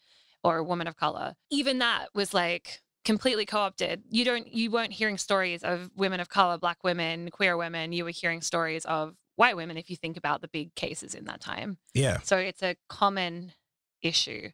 or 0.43 0.57
a 0.57 0.63
woman 0.63 0.87
of 0.87 0.95
color. 0.97 1.35
Even 1.49 1.79
that 1.79 2.09
was 2.13 2.33
like 2.33 2.81
completely 3.05 3.45
co-opted. 3.45 4.03
You 4.09 4.25
don't 4.25 4.51
you 4.51 4.71
weren't 4.71 4.93
hearing 4.93 5.17
stories 5.17 5.63
of 5.63 5.89
women 5.95 6.19
of 6.19 6.29
color, 6.29 6.57
black 6.57 6.83
women, 6.83 7.29
queer 7.29 7.57
women. 7.57 7.91
You 7.91 8.05
were 8.05 8.11
hearing 8.11 8.41
stories 8.41 8.85
of 8.85 9.15
white 9.35 9.55
women 9.55 9.77
if 9.77 9.89
you 9.89 9.95
think 9.95 10.17
about 10.17 10.41
the 10.41 10.47
big 10.47 10.75
cases 10.75 11.15
in 11.15 11.25
that 11.25 11.41
time. 11.41 11.77
Yeah. 11.93 12.19
So 12.23 12.37
it's 12.37 12.63
a 12.63 12.75
common 12.89 13.53
issue 14.01 14.49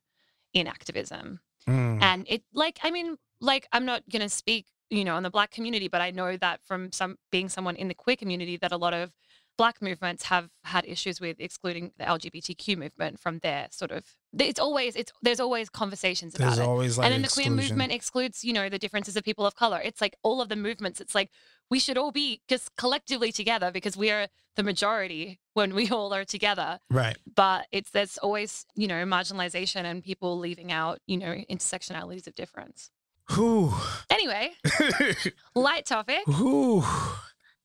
in 0.54 0.68
activism. 0.68 1.40
Mm. 1.68 2.02
And 2.02 2.26
it 2.28 2.44
like 2.54 2.80
I 2.84 2.92
mean, 2.92 3.18
like 3.40 3.68
I'm 3.72 3.86
not 3.86 4.04
gonna 4.12 4.30
speak, 4.30 4.68
you 4.90 5.04
know, 5.04 5.18
in 5.18 5.24
the 5.24 5.30
black 5.30 5.52
community, 5.52 5.88
but 5.88 6.02
I 6.02 6.12
know 6.12 6.38
that 6.38 6.62
from 6.64 6.92
some 6.92 7.18
being 7.32 7.50
someone 7.50 7.76
in 7.76 7.88
the 7.88 7.94
queer 7.94 8.16
community 8.16 8.58
that 8.58 8.72
a 8.72 8.78
lot 8.78 8.94
of 8.94 9.12
black 9.58 9.82
movements 9.82 10.24
have 10.24 10.48
had 10.64 10.86
issues 10.86 11.20
with 11.20 11.36
excluding 11.38 11.92
the 11.98 12.06
LGBTQ 12.06 12.78
movement 12.78 13.20
from 13.20 13.40
their 13.40 13.68
sort 13.72 13.92
of 13.92 14.06
it's 14.38 14.58
always 14.60 14.96
it's 14.96 15.12
there's 15.22 15.42
always 15.42 15.70
conversations 15.70 16.34
about 16.34 16.46
There's 16.56 16.60
it. 16.60 16.66
always 16.66 16.98
like 16.98 17.06
and 17.06 17.14
then 17.14 17.22
the 17.24 17.28
queer 17.28 17.50
movement 17.50 17.92
excludes, 17.92 18.42
you 18.44 18.54
know, 18.54 18.70
the 18.70 18.80
differences 18.80 19.18
of 19.18 19.24
people 19.26 19.46
of 19.46 19.56
color. 19.56 19.82
It's 19.84 20.00
like 20.00 20.16
all 20.24 20.42
of 20.42 20.48
the 20.48 20.56
movements. 20.56 21.02
It's 21.02 21.14
like 21.14 21.30
we 21.70 21.78
should 21.78 21.98
all 21.98 22.14
be 22.14 22.42
just 22.48 22.74
collectively 22.78 23.34
together 23.34 23.70
because 23.70 23.98
we 23.98 24.10
are 24.12 24.28
the 24.56 24.64
majority 24.64 25.40
when 25.56 25.76
we 25.76 25.90
all 25.96 26.14
are 26.14 26.24
together 26.26 26.80
Right. 26.90 27.18
but 27.36 27.68
it's 27.74 27.92
there's 27.92 28.18
always 28.20 28.66
you 28.76 28.88
know 28.88 29.04
marginalization 29.04 29.84
and 29.84 30.02
people 30.04 30.40
leaving 30.40 30.72
out 30.72 31.00
you 31.06 31.18
know 31.18 31.36
intersectionalities 31.50 32.28
of 32.28 32.36
difference 32.36 32.92
Whew. 33.32 33.74
anyway 34.10 34.52
light 35.56 35.86
topic 35.86 36.22
Whew. 36.26 36.84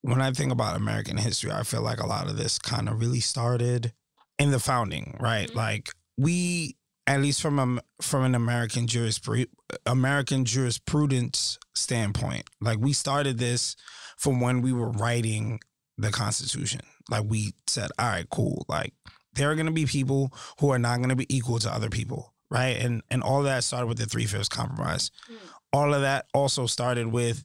When 0.02 0.20
I 0.20 0.32
think 0.32 0.52
about 0.52 0.76
American 0.76 1.16
history, 1.16 1.50
I 1.50 1.62
feel 1.62 1.80
like 1.80 1.98
a 1.98 2.06
lot 2.06 2.28
of 2.28 2.36
this 2.36 2.58
kind 2.58 2.90
of 2.90 3.00
really 3.00 3.20
started 3.20 3.94
in 4.38 4.50
the 4.50 4.60
founding, 4.60 5.16
right? 5.18 5.48
Mhm. 5.48 5.54
Like 5.54 5.88
we, 6.18 6.76
at 7.06 7.22
least 7.22 7.40
from 7.40 7.58
a 7.58 7.80
from 8.02 8.24
an 8.24 8.34
American 8.34 8.86
jurispru- 8.86 9.48
American 9.86 10.44
jurisprudence 10.44 11.58
standpoint, 11.74 12.50
like 12.60 12.78
we 12.80 12.92
started 12.92 13.38
this 13.38 13.76
from 14.18 14.40
when 14.40 14.60
we 14.60 14.74
were 14.74 14.90
writing 14.90 15.58
the 15.96 16.10
Constitution. 16.10 16.82
Like 17.08 17.24
we 17.26 17.54
said, 17.66 17.90
all 17.98 18.08
right, 18.08 18.28
cool. 18.30 18.66
Like 18.68 18.92
there 19.32 19.50
are 19.50 19.54
going 19.54 19.64
to 19.66 19.72
be 19.72 19.86
people 19.86 20.30
who 20.60 20.68
are 20.70 20.78
not 20.78 20.98
going 20.98 21.08
to 21.08 21.16
be 21.16 21.34
equal 21.34 21.58
to 21.60 21.72
other 21.74 21.88
people, 21.88 22.33
right? 22.50 22.76
And 22.76 23.02
and 23.10 23.22
all 23.22 23.42
that 23.42 23.64
started 23.64 23.86
with 23.86 23.98
the 23.98 24.06
Three 24.06 24.26
Fifths 24.26 24.48
Compromise. 24.48 25.10
Mm. 25.30 25.36
All 25.72 25.94
of 25.94 26.02
that 26.02 26.26
also 26.32 26.66
started 26.66 27.08
with 27.08 27.44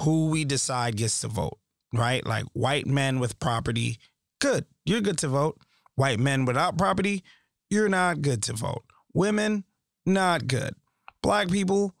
who 0.00 0.28
we 0.30 0.44
decide 0.44 0.96
gets 0.96 1.20
to 1.20 1.28
vote, 1.28 1.58
right? 1.92 2.24
Like 2.26 2.44
white 2.54 2.86
men 2.86 3.20
with 3.20 3.38
property 3.38 3.98
good. 4.40 4.64
You're 4.84 5.00
good 5.00 5.18
to 5.18 5.28
vote. 5.28 5.60
White 5.94 6.20
men 6.20 6.44
without 6.44 6.78
property, 6.78 7.24
you're 7.70 7.88
not 7.88 8.22
good 8.22 8.42
to 8.44 8.52
vote. 8.52 8.84
Women, 9.14 9.64
not 10.06 10.46
good. 10.46 10.74
Black 11.22 11.48
people, 11.48 11.94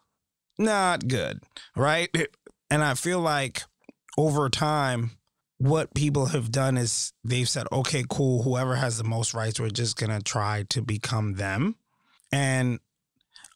not 0.58 1.08
good. 1.08 1.40
Right? 1.76 2.08
And 2.70 2.84
I 2.84 2.92
feel 2.92 3.20
like 3.20 3.62
over 4.18 4.50
time, 4.50 5.12
what 5.56 5.94
people 5.94 6.26
have 6.26 6.52
done 6.52 6.76
is 6.76 7.14
they've 7.24 7.48
said, 7.48 7.66
okay, 7.72 8.04
cool, 8.06 8.42
whoever 8.42 8.76
has 8.76 8.98
the 8.98 9.04
most 9.04 9.32
rights, 9.32 9.58
we're 9.58 9.70
just 9.70 9.96
going 9.96 10.10
to 10.10 10.22
try 10.22 10.66
to 10.68 10.82
become 10.82 11.36
them. 11.36 11.76
And 12.32 12.80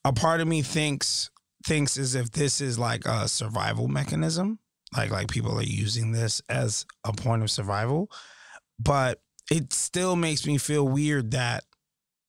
a 0.04 0.12
part 0.12 0.40
of 0.40 0.48
me 0.48 0.62
thinks 0.62 1.30
thinks 1.64 1.96
as 1.96 2.14
if 2.14 2.30
this 2.32 2.60
is 2.60 2.78
like 2.78 3.04
a 3.06 3.28
survival 3.28 3.86
mechanism 3.86 4.58
like 4.96 5.12
like 5.12 5.28
people 5.28 5.56
are 5.56 5.62
using 5.62 6.10
this 6.10 6.42
as 6.48 6.84
a 7.04 7.12
point 7.12 7.40
of 7.40 7.48
survival 7.48 8.10
but 8.80 9.20
it 9.48 9.72
still 9.72 10.16
makes 10.16 10.44
me 10.44 10.58
feel 10.58 10.88
weird 10.88 11.30
that 11.30 11.62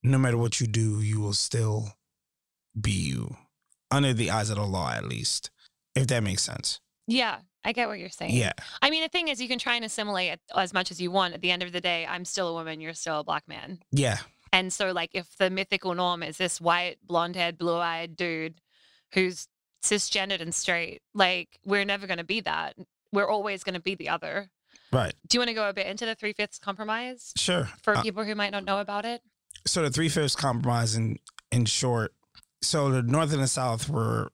no 0.04 0.18
matter 0.18 0.36
what 0.38 0.60
you 0.60 0.68
do 0.68 1.00
you 1.02 1.20
will 1.20 1.32
still 1.32 1.88
be 2.80 2.92
you 2.92 3.36
under 3.90 4.12
the 4.14 4.30
eyes 4.30 4.50
of 4.50 4.56
the 4.56 4.62
law 4.62 4.88
at 4.92 5.04
least 5.04 5.50
if 5.96 6.06
that 6.06 6.22
makes 6.22 6.42
sense 6.44 6.78
Yeah, 7.08 7.38
I 7.64 7.72
get 7.72 7.88
what 7.88 7.98
you're 7.98 8.10
saying. 8.10 8.34
yeah 8.36 8.52
I 8.80 8.88
mean, 8.90 9.02
the 9.02 9.08
thing 9.08 9.28
is, 9.28 9.40
you 9.40 9.48
can 9.48 9.58
try 9.58 9.74
and 9.74 9.84
assimilate 9.84 10.38
as 10.54 10.72
much 10.72 10.90
as 10.90 11.00
you 11.00 11.10
want. 11.10 11.34
At 11.34 11.40
the 11.40 11.50
end 11.50 11.62
of 11.62 11.72
the 11.72 11.80
day, 11.80 12.06
I'm 12.06 12.24
still 12.24 12.48
a 12.48 12.52
woman. 12.52 12.80
You're 12.80 12.94
still 12.94 13.20
a 13.20 13.24
black 13.24 13.48
man. 13.48 13.80
yeah 13.90 14.18
And 14.54 14.72
so, 14.72 14.92
like, 14.92 15.10
if 15.14 15.36
the 15.36 15.50
mythical 15.50 15.94
norm 15.94 16.22
is 16.22 16.36
this 16.38 16.60
white, 16.60 16.98
blonde 17.02 17.34
haired, 17.34 17.58
blue 17.58 17.76
eyed 17.76 18.16
dude 18.16 18.60
who's 19.12 19.48
cisgendered 19.82 20.40
and 20.40 20.54
straight, 20.54 21.02
like, 21.12 21.58
we're 21.64 21.84
never 21.84 22.06
going 22.06 22.18
to 22.18 22.24
be 22.24 22.40
that. 22.42 22.76
We're 23.12 23.28
always 23.28 23.64
going 23.64 23.74
to 23.74 23.80
be 23.80 23.96
the 23.96 24.08
other. 24.08 24.50
right 24.92 25.12
Do 25.28 25.36
you 25.36 25.40
want 25.40 25.48
to 25.48 25.54
go 25.54 25.68
a 25.68 25.72
bit 25.72 25.88
into 25.88 26.06
the 26.06 26.14
three 26.14 26.32
fifths 26.32 26.58
compromise 26.58 27.32
sure 27.36 27.68
for 27.82 27.96
Uh, 27.96 28.02
people 28.02 28.22
who 28.24 28.34
might 28.36 28.52
not 28.52 28.64
know 28.64 28.78
about 28.78 29.04
it? 29.04 29.22
so 29.66 29.82
the 29.82 29.90
three 29.90 30.08
fifths 30.08 30.36
compromise 30.36 30.94
in 30.94 31.18
in 31.50 31.64
short 31.64 32.12
so 32.62 32.90
the 32.90 33.02
north 33.02 33.32
and 33.32 33.42
the 33.42 33.48
south 33.48 33.88
were 33.88 34.30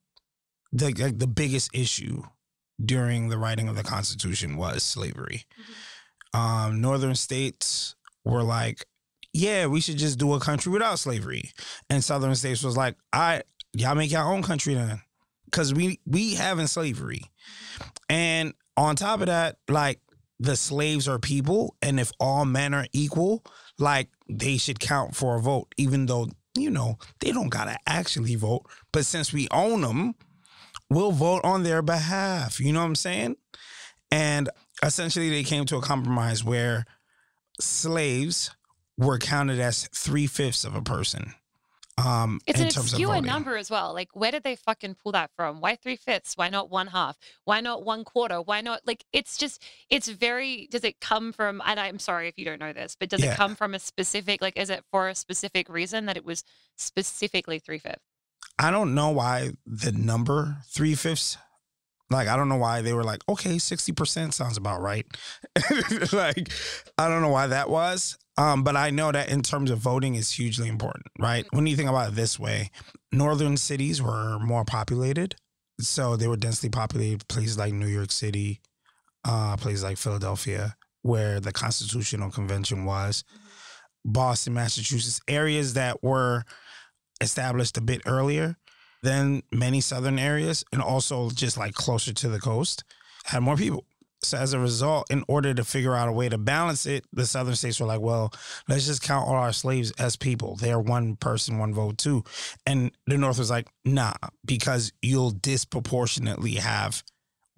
the 0.73 0.87
like 1.05 1.19
the 1.19 1.27
biggest 1.27 1.69
issue 1.75 2.23
during 2.93 3.29
the 3.29 3.39
writing 3.39 3.69
of 3.69 3.77
the 3.77 3.83
constitution 3.83 4.57
was 4.57 4.83
slavery 4.83 5.45
um 6.33 6.81
northern 6.81 7.15
states 7.15 7.95
were 8.25 8.43
like 8.43 8.87
yeah 9.33 9.67
we 9.67 9.81
should 9.81 9.97
just 9.97 10.19
do 10.19 10.35
a 10.35 10.41
country 10.41 10.73
without 10.73 10.99
slavery. 10.99 11.51
And 11.89 12.03
southern 12.03 12.35
states 12.35 12.63
was 12.63 12.77
like 12.77 12.97
i 13.13 13.43
y'all 13.73 13.95
make 13.95 14.11
your 14.11 14.23
own 14.23 14.43
country 14.43 14.75
then. 14.75 15.01
Because 15.45 15.75
we 15.75 16.01
we 16.07 16.35
having 16.35 16.67
slavery. 16.67 17.23
And 18.09 18.55
on 18.77 18.97
top 18.97 19.21
of 19.21 19.27
that 19.27 19.57
like 19.69 20.01
the 20.39 20.57
slaves 20.57 21.07
are 21.07 21.19
people 21.19 21.77
and 21.83 22.01
if 22.01 22.13
all 22.19 22.45
men 22.45 22.73
are 22.73 22.87
equal 22.93 23.45
like 23.79 24.09
they 24.29 24.57
should 24.57 24.81
count 24.81 25.15
for 25.15 25.37
a 25.37 25.41
vote 25.41 25.67
even 25.77 26.07
though 26.07 26.29
you 26.57 26.71
know 26.71 26.97
they 27.21 27.31
don't 27.33 27.49
gotta 27.49 27.77
actually 27.87 28.37
vote. 28.37 28.63
But 28.93 29.07
since 29.07 29.33
we 29.33 29.49
own 29.51 29.83
them 29.83 30.15
we'll 30.89 31.13
vote 31.13 31.45
on 31.45 31.63
their 31.63 31.83
behalf. 31.83 32.61
You 32.61 32.73
know 32.73 32.81
what 32.81 32.87
i'm 32.87 32.95
saying? 32.95 33.37
And 34.11 34.51
essentially 34.83 35.31
they 35.31 35.45
came 35.45 35.65
to 35.67 35.77
a 35.77 35.83
compromise 35.83 36.43
where 36.43 36.85
slaves 37.61 38.51
were 39.01 39.19
counted 39.19 39.59
as 39.59 39.89
three-fifths 39.89 40.65
of 40.65 40.75
a 40.77 40.83
person 40.83 41.35
um 41.99 42.41
It's 42.47 42.59
in 42.59 42.67
an 42.67 42.71
terms 42.73 42.93
of 42.93 42.99
obscure 42.99 43.21
number 43.21 43.57
as 43.59 43.71
well. 43.71 43.93
Like, 43.93 44.09
where 44.15 44.31
did 44.31 44.43
they 44.43 44.57
fucking 44.57 44.95
pull 45.03 45.13
that 45.13 45.31
from? 45.37 45.61
Why 45.61 45.77
three 45.77 45.97
fifths? 45.97 46.35
Why 46.35 46.49
not 46.49 46.71
one 46.71 46.87
half? 46.87 47.19
Why 47.45 47.61
not 47.61 47.85
one 47.85 48.05
quarter? 48.05 48.41
Why 48.41 48.63
not 48.63 48.81
like? 48.87 49.05
It's 49.13 49.37
just, 49.37 49.63
it's 49.91 50.09
very. 50.09 50.67
Does 50.71 50.85
it 50.85 51.01
come 51.01 51.31
from? 51.33 51.61
And 51.67 51.79
I'm 51.79 51.99
sorry 51.99 52.29
if 52.29 52.39
you 52.39 52.45
don't 52.47 52.61
know 52.61 52.73
this, 52.73 52.97
but 52.99 53.11
does 53.11 53.23
Yeah. 53.23 53.33
it 53.33 53.37
come 53.37 53.55
from 53.55 53.75
a 53.75 53.79
specific? 53.79 54.41
Like, 54.41 54.57
is 54.57 54.71
it 54.71 54.83
for 54.91 55.09
a 55.11 55.15
specific 55.15 55.69
reason 55.69 56.07
that 56.07 56.17
it 56.17 56.25
was 56.25 56.43
specifically 56.77 57.59
three 57.59 57.79
fifths? 57.79 57.99
I 58.59 58.71
don't 58.71 58.95
know 58.95 59.11
why 59.11 59.51
the 59.67 59.93
number 59.93 60.59
three 60.69 60.95
fifths. 60.95 61.37
Like 62.09 62.29
I 62.29 62.37
don't 62.37 62.49
know 62.49 62.57
why 62.57 62.81
they 62.83 62.93
were 62.95 63.05
like, 63.05 63.21
okay, 63.29 63.59
sixty 63.59 63.93
percent 63.93 64.33
sounds 64.33 64.57
about 64.57 64.81
right. 64.81 65.07
like 66.13 66.51
I 66.97 67.09
don't 67.09 67.21
know 67.21 67.29
why 67.29 67.49
that 67.49 67.69
was. 67.69 68.17
Um, 68.37 68.63
but 68.63 68.77
I 68.77 68.91
know 68.91 69.13
that 69.13 69.29
in 69.29 69.43
terms 69.43 69.71
of 69.71 69.79
voting 69.79 70.15
is 70.15 70.33
hugely 70.33 70.69
important, 70.69 71.07
right? 71.19 71.47
When 71.51 71.67
you 71.67 71.77
think 71.77 71.89
about 71.89 72.11
it 72.11 72.15
this 72.15 72.39
way, 72.39 72.71
northern 73.13 73.57
cities 73.57 74.01
were 74.01 74.39
more 74.39 74.65
populated, 74.65 75.35
so 75.81 76.17
they 76.17 76.29
were 76.29 76.37
densely 76.37 76.69
populated. 76.69 77.27
Places 77.29 77.59
like 77.59 77.75
New 77.75 77.87
York 77.87 78.11
City, 78.11 78.61
uh, 79.25 79.57
places 79.57 79.83
like 79.83 79.99
Philadelphia, 79.99 80.77
where 81.03 81.41
the 81.41 81.53
Constitutional 81.53 82.31
Convention 82.31 82.85
was, 82.85 83.25
Boston, 84.05 84.55
Massachusetts, 84.55 85.21
areas 85.29 85.75
that 85.75 86.03
were 86.03 86.45
established 87.21 87.77
a 87.77 87.83
bit 87.83 88.01
earlier 88.07 88.57
than 89.03 89.43
many 89.53 89.81
southern 89.81 90.19
areas 90.19 90.65
and 90.73 90.83
also 90.83 91.31
just 91.31 91.57
like 91.57 91.75
closer 91.75 92.13
to 92.13 92.29
the 92.29 92.39
coast 92.39 92.85
had 93.25 93.41
more 93.41 93.57
people. 93.57 93.85
So 94.23 94.37
as 94.37 94.53
a 94.53 94.59
result, 94.59 95.11
in 95.11 95.25
order 95.29 95.55
to 95.55 95.65
figure 95.65 95.95
out 95.95 96.09
a 96.09 96.13
way 96.13 96.29
to 96.29 96.37
balance 96.37 96.85
it, 96.85 97.05
the 97.13 97.25
southern 97.25 97.55
states 97.57 97.81
were 97.81 97.87
like, 97.87 98.01
well, 98.01 98.33
let's 98.69 98.87
just 98.87 99.03
count 99.03 99.27
all 99.27 99.35
our 99.35 99.53
slaves 99.53 99.93
as 99.99 100.17
people. 100.17 100.57
They're 100.57 100.79
one 100.79 101.17
person, 101.17 101.59
one 101.59 101.73
vote 101.73 101.97
too. 101.99 102.25
And 102.67 102.93
the 103.07 103.17
North 103.17 103.39
was 103.39 103.51
like, 103.51 103.69
nah, 103.85 104.13
because 104.45 104.93
you'll 105.01 105.31
disproportionately 105.31 106.55
have 106.57 107.03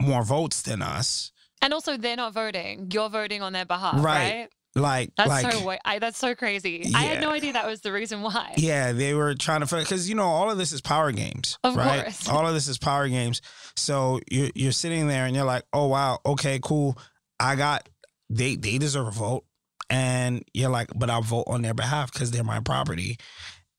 more 0.01 0.23
votes 0.23 0.63
than 0.63 0.83
us. 0.83 1.33
And 1.61 1.73
also, 1.73 1.97
they're 1.97 2.17
not 2.17 2.33
voting. 2.33 2.89
You're 2.93 3.09
voting 3.09 3.43
on 3.43 3.53
their 3.53 3.65
behalf, 3.65 3.95
Right. 3.95 4.03
right? 4.41 4.49
Like, 4.75 5.13
That's 5.17 5.29
like, 5.29 5.53
so. 5.53 5.77
I, 5.85 5.99
that's 5.99 6.17
so 6.17 6.35
crazy. 6.35 6.91
I 6.95 7.03
had 7.03 7.21
no 7.21 7.31
idea 7.31 7.53
that 7.53 7.67
was 7.67 7.83
the 7.83 7.93
reason 7.93 8.23
why. 8.23 8.55
Yeah, 8.57 8.93
they 8.93 9.13
were 9.13 9.35
trying 9.35 9.65
to 9.65 9.77
because 9.77 10.09
you 10.09 10.15
know 10.15 10.25
all 10.25 10.51
of 10.51 10.57
this 10.57 10.73
is 10.73 10.81
power 10.81 11.13
games, 11.13 11.59
Of 11.63 11.77
right? 11.77 12.05
course. 12.05 12.27
All 12.29 12.47
of 12.47 12.55
this 12.55 12.69
is 12.69 12.79
power 12.79 13.07
games. 13.09 13.43
So 13.77 14.21
you're 14.31 14.49
you're 14.55 14.73
sitting 14.73 15.09
there 15.09 15.27
and 15.27 15.37
you're 15.37 15.45
like, 15.45 15.65
oh 15.75 15.89
wow, 15.89 16.21
okay, 16.25 16.59
cool. 16.63 16.97
I 17.39 17.55
got 17.57 17.87
they 18.31 18.57
they 18.57 18.79
deserve 18.79 19.09
a 19.09 19.11
vote, 19.11 19.45
and 19.91 20.43
you're 20.55 20.71
like, 20.71 20.89
but 20.97 21.11
I'll 21.11 21.21
vote 21.21 21.45
on 21.49 21.61
their 21.61 21.75
behalf 21.75 22.11
because 22.11 22.31
they're 22.31 22.43
my 22.43 22.61
property. 22.61 23.19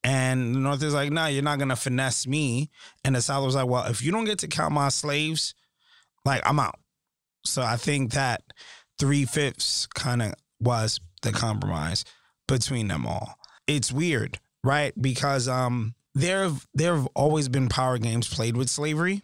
And 0.04 0.54
the 0.54 0.58
North 0.60 0.82
is 0.82 0.94
like, 0.94 1.10
no, 1.10 1.26
you're 1.26 1.42
not 1.42 1.58
gonna 1.58 1.74
finesse 1.76 2.24
me. 2.26 2.70
And 3.04 3.16
the 3.16 3.22
South 3.22 3.44
was 3.44 3.56
like, 3.56 3.66
well, 3.66 3.86
if 3.86 4.00
you 4.00 4.12
don't 4.12 4.26
get 4.26 4.38
to 4.40 4.46
count 4.48 4.72
my 4.74 4.90
slaves, 4.90 5.54
like 6.24 6.42
I'm 6.44 6.60
out. 6.60 6.78
So 7.44 7.62
I 7.62 7.76
think 7.76 8.12
that 8.12 8.42
three 8.98 9.24
fifths 9.24 9.86
kind 9.88 10.22
of 10.22 10.34
was 10.64 11.00
the 11.22 11.32
compromise 11.32 12.04
between 12.48 12.88
them 12.88 13.06
all. 13.06 13.38
It's 13.66 13.92
weird, 13.92 14.38
right? 14.62 14.92
Because 15.00 15.48
um 15.48 15.94
there 16.14 16.44
have 16.44 16.66
there 16.74 16.94
have 16.94 17.08
always 17.14 17.48
been 17.48 17.68
power 17.68 17.98
games 17.98 18.28
played 18.28 18.56
with 18.56 18.68
slavery. 18.68 19.22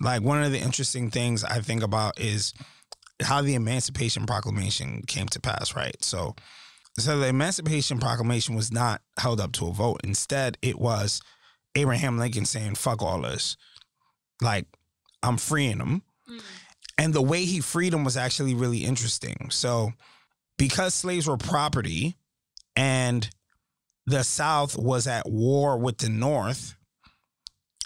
Like 0.00 0.22
one 0.22 0.42
of 0.42 0.52
the 0.52 0.60
interesting 0.60 1.10
things 1.10 1.44
I 1.44 1.60
think 1.60 1.82
about 1.82 2.18
is 2.18 2.54
how 3.22 3.42
the 3.42 3.54
Emancipation 3.54 4.26
Proclamation 4.26 5.02
came 5.06 5.28
to 5.28 5.40
pass, 5.40 5.76
right? 5.76 6.02
So 6.02 6.34
so 6.98 7.18
the 7.18 7.28
Emancipation 7.28 7.98
Proclamation 7.98 8.54
was 8.54 8.72
not 8.72 9.02
held 9.18 9.40
up 9.40 9.52
to 9.52 9.68
a 9.68 9.72
vote. 9.72 10.00
Instead, 10.04 10.58
it 10.62 10.78
was 10.78 11.20
Abraham 11.74 12.18
Lincoln 12.18 12.44
saying, 12.44 12.74
fuck 12.74 13.02
all 13.02 13.22
this. 13.22 13.56
Like, 14.42 14.66
I'm 15.22 15.36
freeing 15.36 15.78
them. 15.78 16.02
Mm. 16.28 16.42
And 16.98 17.14
the 17.14 17.22
way 17.22 17.44
he 17.44 17.60
freed 17.60 17.92
them 17.92 18.04
was 18.04 18.16
actually 18.16 18.54
really 18.54 18.84
interesting. 18.84 19.48
So, 19.50 19.92
because 20.60 20.92
slaves 20.94 21.26
were 21.26 21.38
property 21.38 22.16
and 22.76 23.30
the 24.06 24.22
South 24.22 24.76
was 24.76 25.06
at 25.06 25.26
war 25.26 25.78
with 25.78 25.96
the 25.98 26.10
North, 26.10 26.74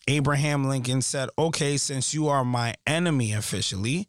Abraham 0.09 0.69
Lincoln 0.69 1.01
said, 1.01 1.29
Okay, 1.39 1.77
since 1.77 2.13
you 2.13 2.27
are 2.27 2.45
my 2.45 2.75
enemy 2.85 3.33
officially, 3.33 4.09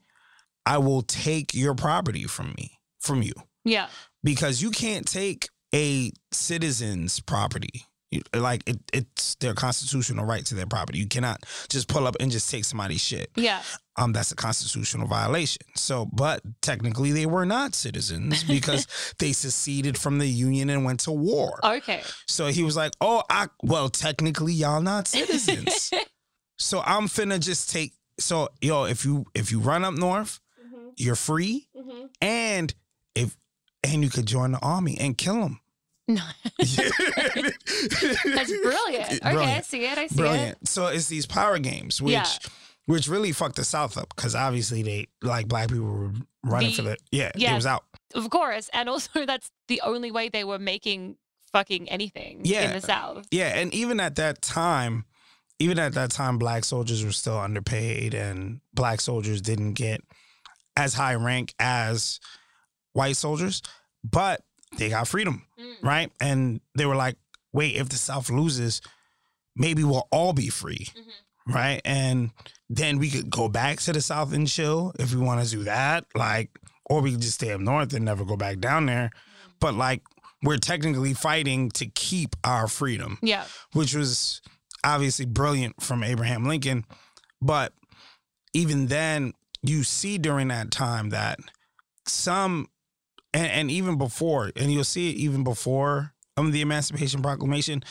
I 0.66 0.80
will 0.80 1.04
take 1.04 1.54
your 1.54 1.76
property 1.76 2.24
from 2.24 2.56
me, 2.58 2.80
from 3.00 3.22
you, 3.22 3.34
Yeah. 3.64 3.88
because 4.24 4.64
you 4.64 4.72
can't 4.72 5.08
take 5.08 5.48
a 5.74 6.12
citizen's 6.32 7.20
property. 7.20 7.86
Like 8.34 8.64
it, 8.68 8.80
it's 8.94 9.36
their 9.36 9.54
constitutional 9.54 10.26
right 10.26 10.46
to 10.46 10.56
their 10.56 10.66
property. 10.66 11.00
You 11.00 11.08
cannot 11.08 11.46
just 11.70 11.88
pull 11.88 12.08
up 12.08 12.16
and 12.20 12.32
just 12.32 12.50
take 12.50 12.66
somebody's 12.66 13.02
shit 13.02 13.30
Yeah. 13.36 13.62
um, 13.98 14.14
that's 14.14 14.32
a 14.32 14.36
constitutional 14.36 15.08
violation. 15.08 15.62
So, 15.76 16.06
but 16.12 16.42
technically 16.62 17.12
they 17.12 17.26
were 17.26 17.46
not 17.46 17.76
citizens 17.76 18.44
because 18.56 18.88
they 19.20 19.34
seceded 19.34 19.98
from 19.98 20.18
the 20.20 20.28
union 20.28 20.70
and 20.70 20.84
went 20.86 21.02
to 21.02 21.12
war. 21.12 21.60
Okay. 21.64 22.02
So 22.28 22.48
he 22.48 22.64
was 22.64 22.76
like, 22.76 22.94
"Oh, 23.02 23.24
I 23.30 23.48
well, 23.64 23.90
technically 23.90 24.54
y'all 24.54 24.82
not 24.82 25.08
citizens. 25.18 25.92
so 26.58 26.82
I'm 26.86 27.08
finna 27.08 27.40
just 27.40 27.70
take. 27.72 27.94
So 28.20 28.50
yo, 28.62 28.86
if 28.86 29.04
you 29.06 29.26
if 29.36 29.52
you 29.52 29.60
run 29.60 29.84
up 29.84 29.94
north, 29.94 30.40
you're 30.98 31.16
free, 31.16 31.68
and 32.22 32.74
if 33.16 33.36
and 33.84 34.02
you 34.04 34.10
could 34.10 34.26
join 34.26 34.52
the 34.54 34.60
army 34.60 34.98
and 35.00 35.18
kill 35.18 35.42
them. 35.42 35.60
No. 36.08 36.22
That's 36.60 38.52
brilliant. 38.52 39.14
Okay, 39.26 39.56
I 39.56 39.62
see 39.62 39.86
it. 39.86 39.98
I 39.98 40.08
see 40.08 40.16
it. 40.16 40.18
Brilliant. 40.18 40.68
So 40.68 40.88
it's 40.88 41.08
these 41.08 41.26
power 41.26 41.58
games, 41.60 42.02
which 42.02 42.14
Yeah. 42.14 42.26
which 42.86 43.08
really 43.08 43.32
fucked 43.32 43.56
the 43.56 43.64
South 43.64 43.98
up 43.98 44.14
because 44.16 44.36
obviously 44.36 44.84
they 44.84 45.08
like 45.22 45.48
black 45.48 45.70
people 45.70 45.86
were 45.86 46.12
running 46.44 46.70
The- 46.72 46.76
for 46.76 46.82
the 46.84 46.98
yeah, 47.12 47.32
yeah. 47.36 47.54
it 47.54 47.56
was 47.56 47.66
out. 47.66 47.84
Of 48.14 48.30
course. 48.30 48.70
And 48.74 48.88
also 48.90 49.26
that's 49.26 49.52
the 49.68 49.82
only 49.84 50.12
way 50.12 50.30
they 50.30 50.44
were 50.44 50.60
making 50.60 51.18
fucking 51.52 51.90
anything 51.90 52.42
Yeah. 52.44 52.68
in 52.70 52.74
the 52.74 52.82
South. 52.82 53.26
Yeah, 53.32 53.58
and 53.58 53.74
even 53.74 54.00
at 54.00 54.16
that 54.16 54.42
time, 54.42 55.06
even 55.58 55.80
at 55.80 55.94
that 55.94 56.12
time, 56.12 56.38
black 56.38 56.66
soldiers 56.66 57.04
were 57.04 57.14
still 57.14 57.40
underpaid, 57.40 58.14
and 58.14 58.60
black 58.74 59.00
soldiers 59.02 59.42
didn't 59.42 59.74
get 59.74 60.02
as 60.78 60.94
high 60.94 61.16
rank 61.16 61.54
as 61.60 62.20
white 62.92 63.16
soldiers, 63.16 63.62
but 64.04 64.42
they 64.78 64.90
got 64.90 65.08
freedom, 65.08 65.46
mm. 65.60 65.76
right? 65.84 66.12
And 66.20 66.62
they 66.76 66.86
were 66.86 66.96
like, 66.96 67.18
"Wait, 67.54 67.76
if 67.76 67.90
the 67.90 67.98
South 67.98 68.30
loses, 68.30 68.82
maybe 69.56 69.84
we'll 69.84 70.08
all 70.12 70.34
be 70.34 70.50
free." 70.50 70.88
Mm-hmm. 70.90 71.54
Right. 71.54 71.80
And 71.86 72.32
then 72.72 72.98
we 72.98 73.12
could 73.12 73.30
go 73.30 73.48
back 73.48 73.80
to 73.82 73.94
the 73.94 74.02
South 74.02 74.34
and 74.34 74.48
chill 74.48 74.94
if 74.98 75.14
we 75.14 75.22
want 75.22 75.46
to 75.46 75.50
do 75.56 75.64
that. 75.66 76.06
Like, 76.16 76.50
or 76.86 77.02
we 77.02 77.12
could 77.12 77.22
just 77.22 77.36
stay 77.36 77.52
up 77.52 77.62
north 77.62 77.94
and 77.94 78.04
never 78.04 78.26
go 78.26 78.36
back 78.36 78.58
down 78.60 78.88
there. 78.88 79.12
Mm. 79.12 79.52
But 79.60 79.76
like, 79.76 80.02
we're 80.42 80.58
technically 80.58 81.14
fighting 81.14 81.70
to 81.72 81.86
keep 81.88 82.36
our 82.44 82.68
freedom, 82.68 83.18
Yeah. 83.22 83.46
which 83.74 83.94
was 83.94 84.42
obviously 84.84 85.26
brilliant 85.26 85.82
from 85.82 86.04
Abraham 86.04 86.46
Lincoln. 86.46 86.86
But 87.42 87.74
even 88.54 88.88
then, 88.88 89.34
you 89.62 89.84
see 89.84 90.18
during 90.18 90.48
that 90.50 90.72
time 90.72 91.10
that 91.10 91.40
some, 92.08 92.70
and, 93.36 93.52
and 93.52 93.72
even 93.72 93.98
before, 93.98 94.52
and 94.56 94.72
you'll 94.72 94.86
see 94.86 95.12
it 95.12 95.18
even 95.18 95.44
before 95.44 96.14
um, 96.38 96.52
the 96.52 96.62
Emancipation 96.62 97.22
Proclamation, 97.22 97.84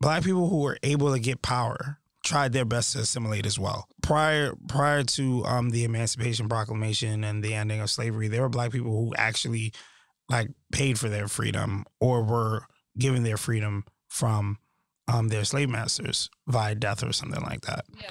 black 0.00 0.22
people 0.22 0.48
who 0.48 0.60
were 0.60 0.78
able 0.84 1.12
to 1.12 1.18
get 1.18 1.42
power 1.42 1.98
tried 2.24 2.52
their 2.52 2.64
best 2.64 2.92
to 2.92 3.00
assimilate 3.00 3.46
as 3.46 3.58
well. 3.58 3.88
Prior 4.02 4.54
prior 4.68 5.02
to 5.02 5.44
um, 5.44 5.70
the 5.70 5.84
Emancipation 5.84 6.48
Proclamation 6.48 7.24
and 7.24 7.42
the 7.42 7.54
ending 7.54 7.80
of 7.80 7.90
slavery, 7.90 8.28
there 8.28 8.42
were 8.42 8.48
black 8.48 8.70
people 8.70 8.92
who 8.92 9.12
actually 9.16 9.72
like 10.28 10.50
paid 10.70 10.98
for 10.98 11.08
their 11.08 11.26
freedom 11.26 11.84
or 12.00 12.22
were 12.22 12.62
given 12.96 13.24
their 13.24 13.36
freedom 13.36 13.84
from 14.08 14.58
um, 15.08 15.28
their 15.28 15.44
slave 15.44 15.68
masters 15.68 16.30
via 16.46 16.76
death 16.76 17.02
or 17.02 17.12
something 17.12 17.42
like 17.42 17.62
that. 17.62 17.84
Yeah. 18.00 18.10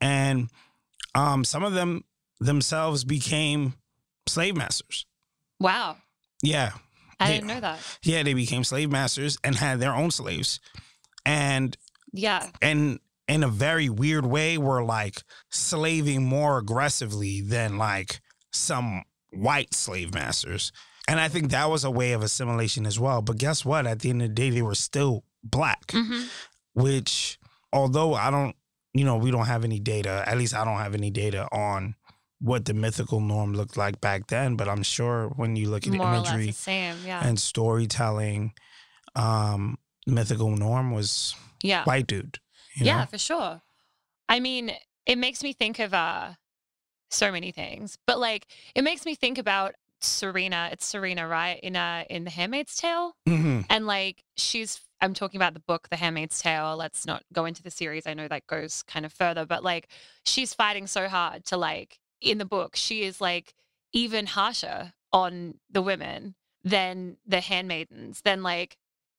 And 0.00 0.50
um, 1.14 1.44
some 1.44 1.62
of 1.62 1.74
them 1.74 2.02
themselves 2.40 3.04
became 3.04 3.74
slave 4.26 4.56
masters. 4.56 5.06
Wow. 5.62 5.96
Yeah. 6.42 6.72
I 7.20 7.26
They- 7.28 7.34
didn't 7.34 7.46
know 7.48 7.60
that. 7.60 7.78
Yeah, 8.02 8.22
they 8.24 8.34
became 8.34 8.64
slave 8.64 8.90
masters 8.90 9.38
and 9.44 9.54
had 9.56 9.80
their 9.80 9.94
own 9.94 10.10
slaves. 10.10 10.58
And 11.24 11.76
Yeah. 12.12 12.50
and 12.60 12.98
in 13.28 13.44
a 13.44 13.48
very 13.48 13.88
weird 13.88 14.26
way 14.26 14.58
were 14.58 14.82
like 14.84 15.22
slaving 15.50 16.24
more 16.24 16.58
aggressively 16.58 17.40
than 17.40 17.78
like 17.78 18.20
some 18.52 19.04
white 19.30 19.72
slave 19.72 20.12
masters. 20.12 20.72
And 21.08 21.20
I 21.20 21.28
think 21.28 21.50
that 21.50 21.70
was 21.70 21.84
a 21.84 21.90
way 21.90 22.12
of 22.12 22.22
assimilation 22.22 22.86
as 22.86 22.98
well. 22.98 23.22
But 23.22 23.38
guess 23.38 23.64
what? 23.64 23.86
At 23.86 24.00
the 24.00 24.10
end 24.10 24.22
of 24.22 24.28
the 24.28 24.34
day, 24.34 24.50
they 24.50 24.62
were 24.62 24.74
still 24.74 25.24
black, 25.42 25.90
hmm 25.92 26.24
which 26.74 27.38
although 27.72 28.14
I 28.14 28.30
don't, 28.30 28.56
you 28.94 29.04
know, 29.04 29.16
we 29.16 29.30
don't 29.30 29.46
have 29.46 29.62
any 29.64 29.78
data, 29.78 30.24
at 30.26 30.38
least 30.38 30.54
I 30.54 30.64
don't 30.64 30.78
have 30.78 30.94
any 30.94 31.10
data 31.10 31.46
on 31.52 31.94
what 32.42 32.64
the 32.64 32.74
mythical 32.74 33.20
norm 33.20 33.54
looked 33.54 33.76
like 33.76 34.00
back 34.00 34.26
then. 34.26 34.56
But 34.56 34.68
I'm 34.68 34.82
sure 34.82 35.28
when 35.36 35.56
you 35.56 35.70
look 35.70 35.86
at 35.86 35.92
More 35.92 36.12
imagery 36.14 36.52
same. 36.52 36.96
Yeah. 37.06 37.26
and 37.26 37.38
storytelling, 37.38 38.52
um, 39.14 39.78
mythical 40.06 40.50
norm 40.56 40.90
was 40.90 41.34
yeah. 41.62 41.84
white 41.84 42.06
dude. 42.08 42.38
you 42.74 42.86
yeah, 42.86 43.00
know? 43.00 43.06
for 43.06 43.18
sure. 43.18 43.62
I 44.28 44.40
mean, 44.40 44.72
it 45.06 45.16
makes 45.18 45.42
me 45.42 45.52
think 45.52 45.78
of 45.78 45.94
uh 45.94 46.32
so 47.10 47.30
many 47.30 47.52
things. 47.52 47.98
But 48.06 48.18
like 48.18 48.46
it 48.74 48.82
makes 48.82 49.06
me 49.06 49.14
think 49.14 49.38
about 49.38 49.74
Serena. 50.00 50.68
It's 50.72 50.84
Serena, 50.84 51.28
right? 51.28 51.60
In 51.62 51.76
uh 51.76 52.04
in 52.10 52.24
The 52.24 52.30
Handmaid's 52.30 52.74
Tale. 52.76 53.14
Mhm. 53.28 53.66
And 53.70 53.86
like 53.86 54.24
she's 54.36 54.80
I'm 55.00 55.14
talking 55.14 55.38
about 55.38 55.54
the 55.54 55.60
book 55.60 55.88
The 55.90 55.96
Handmaid's 55.96 56.40
Tale. 56.40 56.76
Let's 56.76 57.06
not 57.06 57.22
go 57.32 57.44
into 57.44 57.62
the 57.62 57.70
series. 57.70 58.06
I 58.06 58.14
know 58.14 58.28
that 58.28 58.46
goes 58.46 58.82
kind 58.82 59.04
of 59.04 59.12
further, 59.12 59.44
but 59.44 59.62
like 59.62 59.88
she's 60.24 60.54
fighting 60.54 60.86
so 60.86 61.08
hard 61.08 61.44
to 61.46 61.56
like 61.56 61.98
in 62.22 62.38
the 62.38 62.44
book, 62.44 62.76
she 62.76 63.02
is 63.02 63.20
like 63.20 63.54
even 63.92 64.26
harsher 64.26 64.94
on 65.12 65.54
the 65.70 65.82
women 65.82 66.34
than 66.64 67.16
the 67.26 67.40
handmaidens, 67.40 68.22
than 68.22 68.42
like 68.42 68.76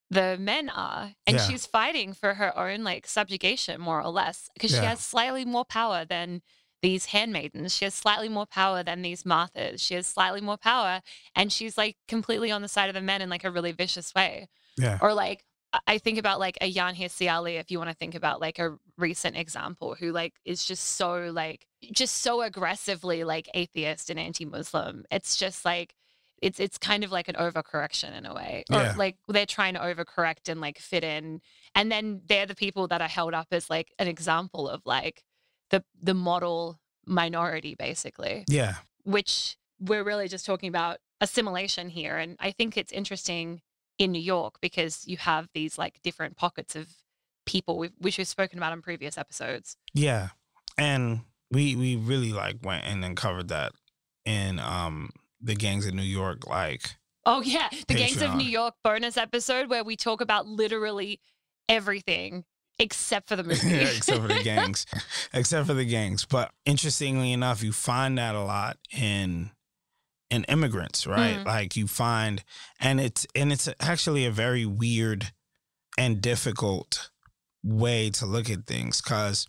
the 0.10 0.38
men 0.40 0.70
are. 0.70 1.14
And 1.28 1.38
Yeah. 1.38 1.48
she's 1.48 1.66
fighting 1.66 2.14
for 2.14 2.36
her 2.36 2.58
own 2.58 2.84
like 2.84 3.06
subjugation, 3.08 3.82
more 3.82 4.02
or 4.02 4.10
less, 4.10 4.50
because 4.54 4.72
she 4.72 4.78
has 4.78 5.00
slightly 5.00 5.46
more 5.46 5.66
power 5.66 6.06
than 6.06 6.42
these 6.82 7.06
handmaidens. 7.08 7.74
She 7.76 7.86
has 7.86 7.94
slightly 7.94 8.28
more 8.30 8.46
power 8.46 8.84
than 8.84 9.02
these 9.02 9.24
Marthas. 9.24 9.80
She 9.80 9.94
has 9.96 10.06
slightly 10.06 10.42
more 10.42 10.58
power. 10.58 11.02
And 11.36 11.52
she's 11.52 11.78
like 11.78 11.96
completely 12.08 12.52
on 12.52 12.62
the 12.62 12.68
side 12.68 12.90
of 12.90 12.94
the 12.96 13.02
men 13.02 13.22
in 13.22 13.30
like 13.30 13.44
a 13.46 13.52
really 13.52 13.72
vicious 13.72 14.14
way 14.14 14.50
Yeah. 14.78 14.98
or 15.02 15.14
like 15.14 15.46
I- 15.88 15.98
think 15.98 16.18
about 16.18 16.40
like 16.40 16.58
Ayaan 16.62 16.96
Hirsi 16.96 17.60
if 17.60 17.72
you 17.72 17.78
want 17.78 17.90
to 17.90 17.96
think 17.96 18.16
about 18.16 18.40
like 18.42 18.60
a 18.60 18.78
recent 18.98 19.36
example 19.38 19.96
who 20.00 20.12
like 20.12 20.34
is 20.46 20.66
just 20.66 20.84
so 20.84 21.32
like 21.32 21.66
just 21.92 22.16
so 22.22 22.42
aggressively 22.42 23.24
like 23.24 23.50
atheist 23.54 24.10
and 24.10 24.20
anti-Muslim. 24.20 25.06
It's 25.12 25.36
just 25.36 25.66
like 25.66 25.94
it's 26.42 26.60
it's 26.60 26.78
kind 26.78 27.04
of 27.04 27.12
like 27.12 27.28
an 27.30 27.36
overcorrection 27.36 28.16
in 28.18 28.26
a 28.26 28.34
way. 28.34 28.64
Or 28.72 28.82
Yeah. 28.82 28.94
like 28.98 29.18
they're 29.28 29.46
trying 29.46 29.74
to 29.76 29.80
overcorrect 29.80 30.48
and 30.50 30.60
like 30.62 30.78
fit 30.80 31.04
in. 31.04 31.42
And 31.76 31.92
then 31.92 32.22
they're 32.26 32.46
the 32.46 32.56
people 32.56 32.88
that 32.90 33.02
are 33.02 33.08
held 33.08 33.34
up 33.34 33.48
as 33.52 33.70
like 33.70 33.94
an 33.98 34.08
example 34.08 34.68
of 34.70 34.82
like 34.86 35.24
the 35.70 35.84
the 36.02 36.14
model 36.14 36.80
minority 37.06 37.76
basically 37.76 38.46
Yeah. 38.48 38.76
which 39.04 39.58
we're 39.80 40.04
really 40.04 40.28
just 40.28 40.46
talking 40.46 40.70
about 40.70 41.00
assimilation 41.20 41.90
here. 41.90 42.18
And 42.18 42.38
I 42.40 42.52
think 42.52 42.78
it's 42.78 42.92
interesting 42.92 43.62
in 43.98 44.12
New 44.12 44.22
York 44.22 44.56
because 44.62 45.08
you 45.08 45.18
have 45.18 45.50
these 45.54 45.78
like 45.78 46.02
different 46.04 46.36
pockets 46.36 46.76
of 46.76 46.88
people, 47.46 47.78
we've, 47.78 47.92
which 47.98 48.18
we've 48.18 48.28
spoken 48.28 48.58
about 48.58 48.74
in 48.74 48.82
previous 48.82 49.18
episodes. 49.18 49.78
Yeah. 49.94 50.30
And 50.78 51.22
we 51.52 51.76
we 51.76 51.96
really 51.96 52.32
like 52.34 52.58
went 52.64 52.86
and 52.86 53.16
covered 53.16 53.50
that 53.50 53.74
in 54.26 54.60
um 54.60 55.12
the 55.42 55.56
gangs 55.56 55.86
in 55.86 55.96
New 55.96 56.02
York, 56.02 56.48
like 56.48 56.96
Oh, 57.26 57.42
yeah. 57.42 57.70
The 57.88 57.94
Gangs 57.94 58.22
of 58.22 58.36
New 58.36 58.44
York 58.44 58.76
bonus 58.84 59.16
episode 59.16 59.70
where 59.70 59.84
we 59.84 59.96
talk 59.96 60.20
about 60.20 60.46
literally 60.46 61.22
everything 61.70 62.44
except 62.80 63.30
for 63.30 63.36
the 63.36 63.44
movie. 63.46 63.76
except 63.76 64.22
for 64.22 64.28
the 64.28 64.40
gangs. 64.44 64.86
except 65.34 65.68
for 65.68 65.74
the 65.74 65.86
gangs. 65.86 66.26
But 66.26 66.52
interestingly 66.66 67.32
enough, 67.32 67.64
you 67.64 67.72
find 67.72 68.18
that 68.18 68.36
a 68.36 68.42
lot 68.44 68.78
in 68.92 69.52
in 70.34 70.44
immigrants, 70.46 71.06
right? 71.08 71.38
Mhm. 71.38 71.46
Like 71.46 71.76
you 71.76 71.88
find 71.88 72.44
and 72.80 73.00
it's 73.00 73.26
and 73.36 73.52
it's 73.54 73.70
actually 73.80 74.26
a 74.26 74.32
very 74.32 74.66
weird 74.66 75.32
and 75.98 76.22
difficult 76.22 77.10
way 77.64 78.10
to 78.10 78.26
look 78.26 78.50
at 78.50 78.66
things 78.68 79.00
cuz 79.02 79.48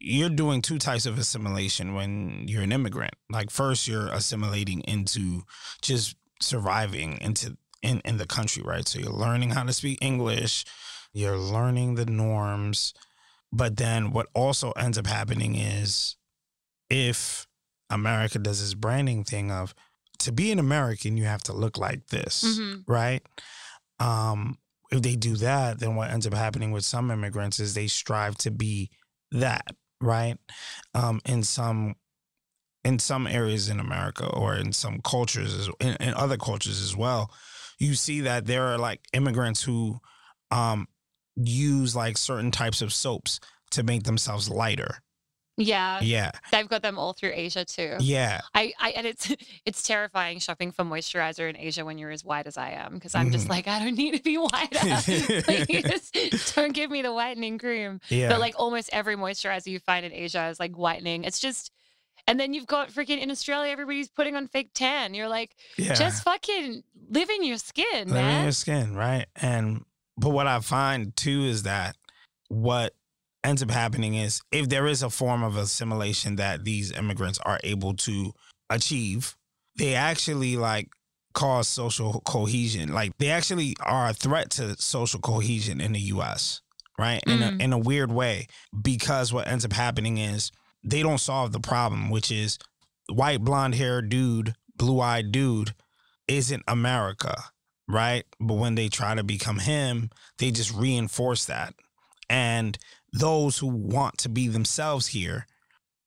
you're 0.00 0.30
doing 0.42 0.62
two 0.62 0.78
types 0.78 1.06
of 1.06 1.18
assimilation 1.18 1.92
when 1.92 2.46
you're 2.48 2.62
an 2.62 2.72
immigrant. 2.72 3.14
Like 3.28 3.50
first 3.50 3.88
you're 3.88 4.08
assimilating 4.08 4.80
into 4.82 5.42
just 5.82 6.16
surviving 6.40 7.18
into 7.20 7.56
in, 7.82 8.00
in 8.04 8.16
the 8.16 8.26
country, 8.26 8.62
right? 8.62 8.86
So 8.88 8.98
you're 8.98 9.10
learning 9.26 9.50
how 9.50 9.64
to 9.64 9.72
speak 9.72 9.98
English, 10.00 10.64
you're 11.12 11.38
learning 11.38 11.94
the 11.96 12.06
norms. 12.06 12.94
But 13.52 13.76
then 13.76 14.10
what 14.12 14.26
also 14.34 14.72
ends 14.72 14.98
up 14.98 15.06
happening 15.06 15.54
is 15.56 16.16
if 16.90 17.46
America 17.90 18.38
does 18.38 18.60
this 18.60 18.74
branding 18.74 19.24
thing 19.24 19.50
of 19.50 19.74
to 20.20 20.32
be 20.32 20.50
an 20.52 20.58
American, 20.58 21.16
you 21.16 21.24
have 21.24 21.42
to 21.44 21.52
look 21.52 21.78
like 21.78 22.08
this, 22.08 22.44
Mhm. 22.44 22.84
right? 22.86 23.22
Um, 24.00 24.58
if 24.90 25.02
they 25.02 25.16
do 25.16 25.36
that, 25.36 25.80
then 25.80 25.94
what 25.96 26.10
ends 26.10 26.26
up 26.26 26.34
happening 26.34 26.72
with 26.72 26.84
some 26.84 27.10
immigrants 27.10 27.60
is 27.60 27.74
they 27.74 27.86
strive 27.88 28.36
to 28.38 28.50
be 28.50 28.90
that, 29.32 29.66
right? 30.00 30.38
Um, 30.94 31.20
in 31.24 31.42
some 31.44 31.96
in 32.84 32.98
some 32.98 33.26
areas 33.26 33.68
in 33.68 33.80
America 33.80 34.24
or 34.26 34.54
in 34.54 34.72
some 34.72 35.00
cultures, 35.02 35.68
in, 35.80 35.94
in 35.96 36.14
other 36.14 36.36
cultures 36.38 36.80
as 36.80 36.96
well, 36.96 37.30
you 37.78 37.94
see 37.94 38.20
that 38.20 38.46
there 38.46 38.62
are 38.68 38.78
like 38.78 39.00
immigrants 39.12 39.62
who 39.62 39.98
um, 40.52 40.86
use 41.34 41.94
like 41.96 42.16
certain 42.16 42.50
types 42.50 42.80
of 42.80 42.92
soaps 42.92 43.40
to 43.72 43.82
make 43.82 44.04
themselves 44.04 44.48
lighter. 44.48 45.02
Yeah. 45.60 46.00
Yeah, 46.00 46.30
They've 46.52 46.68
got 46.68 46.82
them 46.82 46.98
all 46.98 47.12
through 47.12 47.32
Asia 47.34 47.64
too. 47.64 47.96
yeah, 48.00 48.40
I, 48.54 48.72
I 48.80 48.90
and 48.90 49.06
it's 49.06 49.34
it's 49.66 49.82
terrifying 49.82 50.38
shopping 50.38 50.70
for 50.72 50.84
moisturizer 50.84 51.50
in 51.50 51.56
Asia 51.56 51.84
when 51.84 51.98
you're 51.98 52.10
as 52.12 52.24
white 52.24 52.46
as 52.46 52.56
I 52.56 52.70
am 52.70 52.94
because 52.94 53.14
I'm 53.16 53.30
just 53.32 53.46
Mhm. 53.46 53.50
like 53.50 53.66
I 53.68 53.80
don't 53.80 53.96
need 53.96 54.16
to 54.16 54.22
be 54.22 54.36
whiter. 54.38 54.78
Please 55.42 56.52
don't 56.54 56.72
give 56.72 56.90
me 56.90 57.02
the 57.02 57.12
whitening 57.12 57.58
cream. 57.58 58.00
yeah. 58.08 58.28
But 58.28 58.40
like 58.40 58.54
almost 58.56 58.88
every 58.92 59.16
moisturizer 59.16 59.66
you 59.66 59.80
find 59.80 60.06
in 60.06 60.12
Asia 60.12 60.46
is 60.48 60.60
like 60.60 60.76
whitening. 60.76 61.24
It's 61.24 61.38
just 61.40 61.72
and 62.26 62.38
then 62.38 62.52
you've 62.54 62.66
got 62.66 62.90
freaking 62.90 63.20
in 63.22 63.30
Australia, 63.30 63.72
everybody's 63.72 64.08
putting 64.10 64.36
on 64.36 64.48
fake 64.48 64.70
tan. 64.74 65.14
You're 65.14 65.28
like, 65.28 65.56
yeah. 65.78 65.94
just 65.94 66.22
fucking 66.24 66.82
live 67.10 67.30
in 67.30 67.42
your 67.42 67.56
skin, 67.58 68.08
Living 68.10 68.26
in 68.36 68.42
your 68.42 68.52
skin, 68.52 68.94
right? 68.94 69.26
And 69.36 69.84
but 70.16 70.30
what 70.30 70.46
I 70.46 70.60
find 70.60 71.16
too 71.16 71.44
is 71.44 71.62
that 71.64 71.96
what 72.48 72.94
ends 73.48 73.62
up 73.62 73.70
happening 73.70 74.14
is 74.14 74.40
if 74.52 74.68
there 74.68 74.86
is 74.86 75.02
a 75.02 75.10
form 75.10 75.42
of 75.42 75.56
assimilation 75.56 76.36
that 76.36 76.64
these 76.64 76.92
immigrants 76.92 77.38
are 77.44 77.58
able 77.64 77.94
to 77.94 78.32
achieve, 78.70 79.36
they 79.76 79.94
actually 79.94 80.56
like 80.56 80.88
cause 81.34 81.68
social 81.68 82.20
cohesion. 82.26 82.92
Like 82.92 83.16
they 83.18 83.30
actually 83.30 83.74
are 83.80 84.08
a 84.08 84.14
threat 84.14 84.50
to 84.52 84.76
social 84.80 85.20
cohesion 85.20 85.80
in 85.80 85.92
the 85.92 86.00
US, 86.14 86.60
right? 86.98 87.22
In 87.26 87.38
Mm. 87.40 87.60
a 87.60 87.62
in 87.64 87.72
a 87.72 87.78
weird 87.78 88.12
way. 88.12 88.46
Because 88.82 89.32
what 89.32 89.48
ends 89.48 89.64
up 89.64 89.72
happening 89.72 90.18
is 90.18 90.50
they 90.84 91.02
don't 91.02 91.18
solve 91.20 91.52
the 91.52 91.60
problem, 91.60 92.10
which 92.10 92.30
is 92.30 92.58
white 93.08 93.40
blonde 93.42 93.74
haired 93.74 94.08
dude, 94.08 94.54
blue 94.76 95.00
eyed 95.00 95.32
dude 95.32 95.74
isn't 96.26 96.62
America, 96.68 97.34
right? 97.88 98.24
But 98.38 98.54
when 98.54 98.74
they 98.74 98.88
try 98.88 99.14
to 99.14 99.22
become 99.24 99.60
him, 99.60 100.10
they 100.38 100.50
just 100.50 100.74
reinforce 100.74 101.46
that. 101.46 101.74
And 102.28 102.76
those 103.12 103.58
who 103.58 103.66
want 103.68 104.18
to 104.18 104.28
be 104.28 104.48
themselves 104.48 105.08
here 105.08 105.46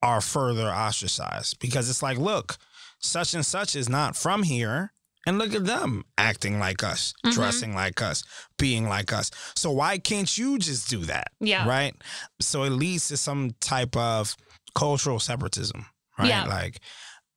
are 0.03 0.21
further 0.21 0.67
ostracized 0.69 1.59
because 1.59 1.89
it's 1.89 2.01
like, 2.03 2.17
look, 2.17 2.57
such 2.99 3.33
and 3.33 3.45
such 3.45 3.75
is 3.75 3.89
not 3.89 4.15
from 4.15 4.43
here. 4.43 4.93
And 5.27 5.37
look 5.37 5.53
at 5.53 5.65
them 5.65 6.03
acting 6.17 6.57
like 6.59 6.83
us, 6.83 7.13
Mhm. 7.23 7.33
dressing 7.33 7.75
like 7.75 8.01
us, 8.01 8.23
being 8.57 8.89
like 8.89 9.13
us. 9.13 9.29
So 9.55 9.69
why 9.69 9.99
can't 9.99 10.35
you 10.35 10.57
just 10.57 10.89
do 10.89 11.05
that? 11.05 11.27
Yeah. 11.39 11.67
Right. 11.67 11.95
So 12.39 12.63
it 12.63 12.71
leads 12.71 13.07
to 13.09 13.17
some 13.17 13.51
type 13.59 13.95
of 13.95 14.35
cultural 14.73 15.19
separatism, 15.19 15.85
right? 16.17 16.27
Yeah. 16.29 16.45
Like, 16.45 16.79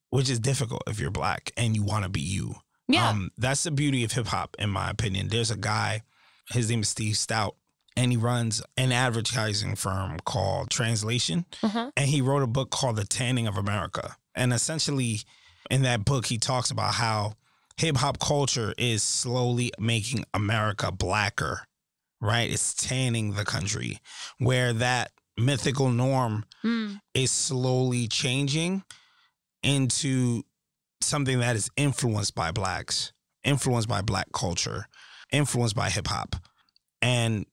which 0.09 0.29
is 0.31 0.39
difficult 0.39 0.81
if 0.87 0.99
you're 0.99 1.11
black 1.11 1.51
and 1.57 1.75
you 1.75 1.83
want 1.83 2.03
to 2.05 2.09
be 2.09 2.21
you. 2.21 2.55
Yeah. 2.87 3.07
Um, 3.09 3.29
that's 3.37 3.61
the 3.61 3.69
beauty 3.71 4.03
of 4.03 4.13
hip 4.13 4.27
hop, 4.27 4.55
in 4.57 4.71
my 4.71 4.89
opinion. 4.89 5.27
There's 5.27 5.51
a 5.51 5.55
guy, 5.57 6.01
his 6.49 6.71
name 6.71 6.81
is 6.81 6.89
Steve 6.89 7.13
Stoute, 7.15 7.53
and 7.95 8.11
he 8.11 8.17
runs 8.17 8.61
an 8.77 8.91
advertising 8.91 9.75
firm 9.75 10.19
called 10.25 10.69
Translation. 10.69 11.45
Mhm. 11.61 11.91
And 11.95 12.09
he 12.09 12.21
wrote 12.21 12.43
a 12.43 12.47
book 12.47 12.69
called 12.69 12.95
The 12.97 13.05
Tanning 13.05 13.47
of 13.47 13.57
America. 13.57 14.17
And 14.35 14.51
essentially, 14.53 15.21
in 15.71 15.81
that 15.83 16.03
book, 16.05 16.25
he 16.27 16.37
talks 16.37 16.71
about 16.71 16.95
how 16.95 17.35
hip 17.77 17.97
hop 17.97 18.19
culture 18.19 18.73
is 18.77 19.01
slowly 19.03 19.71
making 19.79 20.25
America 20.33 20.91
blacker, 20.91 21.65
right? 22.21 22.49
It's 22.49 22.73
tanning 22.73 23.33
the 23.33 23.45
country, 23.45 23.99
where 24.37 24.73
that 24.73 25.11
mythical 25.37 25.89
norm 25.89 26.45
Mm. 26.63 26.99
is 27.13 27.31
slowly 27.31 28.07
changing 28.07 28.83
into 29.63 30.43
something 31.01 31.39
that 31.39 31.55
is 31.55 31.69
influenced 31.75 32.35
by 32.35 32.51
blacks, 32.51 33.11
influenced 33.43 33.87
by 33.87 34.01
black 34.01 34.27
culture, 34.33 34.87
influenced 35.31 35.75
by 35.75 35.89
hip 35.89 36.07
hop. 36.07 36.35
And 37.01 37.45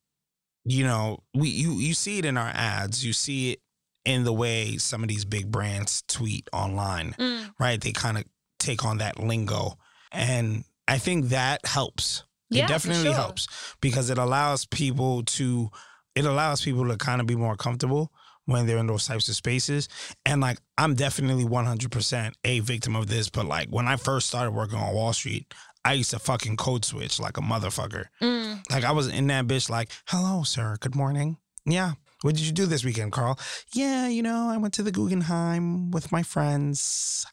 you 0.65 0.85
know, 0.85 1.23
we 1.35 1.49
you 1.49 1.73
you 1.75 1.95
see 1.95 2.19
it 2.19 2.25
in 2.25 2.37
our 2.37 2.51
ads, 2.55 3.05
you 3.05 3.13
see 3.13 3.53
it 3.53 3.61
in 4.05 4.25
the 4.25 4.33
way 4.33 4.77
some 4.79 5.03
of 5.03 5.09
these 5.09 5.25
big 5.25 5.51
brands 5.51 6.03
tweet 6.09 6.49
online, 6.53 7.15
Mm. 7.19 7.51
right? 7.61 7.81
They 7.81 7.93
kind 7.93 8.19
of 8.19 8.25
take 8.59 8.85
on 8.85 8.99
that 8.99 9.19
lingo. 9.19 9.79
And 10.11 10.65
I 10.89 10.99
think 10.99 11.27
that 11.29 11.65
helps. 11.67 12.25
Yeah, 12.51 12.65
it 12.65 12.69
definitely 12.69 13.05
sure. 13.05 13.15
helps 13.15 13.47
because 13.81 14.11
it 14.11 14.19
allows 14.19 14.67
people 14.67 15.23
to 15.25 15.71
it 16.15 16.27
allows 16.27 16.61
people 16.61 16.87
to 16.89 16.97
kind 16.97 17.21
of 17.21 17.27
be 17.27 17.37
more 17.37 17.57
comfortable 17.57 18.13
when 18.45 18.67
they're 18.67 18.77
in 18.79 18.87
those 18.89 19.07
types 19.07 19.29
of 19.29 19.37
spaces. 19.37 19.89
And 20.27 20.41
like 20.43 20.59
I'm 20.77 20.95
definitely 20.95 21.45
100% 21.45 22.33
a 22.45 22.61
victim 22.61 22.95
of 22.97 23.07
this, 23.07 23.31
but 23.31 23.47
like 23.47 23.69
when 23.69 23.89
I 23.89 23.97
first 23.97 24.29
started 24.29 24.51
working 24.51 24.79
on 24.79 24.95
Wall 24.95 25.13
Street, 25.15 25.55
I 25.85 25.95
used 25.95 26.11
to 26.11 26.19
fucking 26.19 26.57
code 26.57 26.85
switch 26.85 27.19
like 27.19 27.37
a 27.37 27.41
motherfucker. 27.41 28.07
Mm. 28.21 28.63
Like 28.71 28.85
I 28.85 28.93
was 28.93 29.09
in 29.09 29.27
that 29.29 29.47
bitch 29.47 29.69
like, 29.69 29.91
"Hello, 30.07 30.43
sir. 30.45 30.77
Good 30.81 30.95
morning." 30.95 31.39
Yeah. 31.65 31.93
What 32.23 32.37
did 32.37 32.45
you 32.45 32.53
do 32.53 32.67
this 32.67 32.85
weekend, 32.85 33.11
Carl? 33.13 33.39
Yeah, 33.75 34.07
you 34.07 34.23
know, 34.23 34.49
I 34.49 34.57
went 34.57 34.75
to 34.75 34.83
the 34.85 34.93
Guggenheim 34.93 35.91
with 35.91 36.13
my 36.13 36.23
friends. 36.23 37.27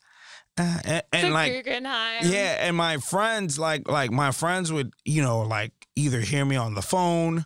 Uh, 0.57 0.79
and, 0.83 1.03
and 1.13 1.33
like 1.33 1.53
Guggenheim. 1.53 2.21
yeah, 2.23 2.67
and 2.67 2.75
my 2.75 2.97
friends, 2.97 3.59
like, 3.59 3.87
like 3.87 4.11
my 4.11 4.31
friends 4.31 4.73
would, 4.73 4.91
you 5.05 5.21
know, 5.21 5.41
like 5.41 5.71
either 5.95 6.21
hear 6.21 6.43
me 6.43 6.55
on 6.55 6.73
the 6.73 6.81
phone, 6.81 7.45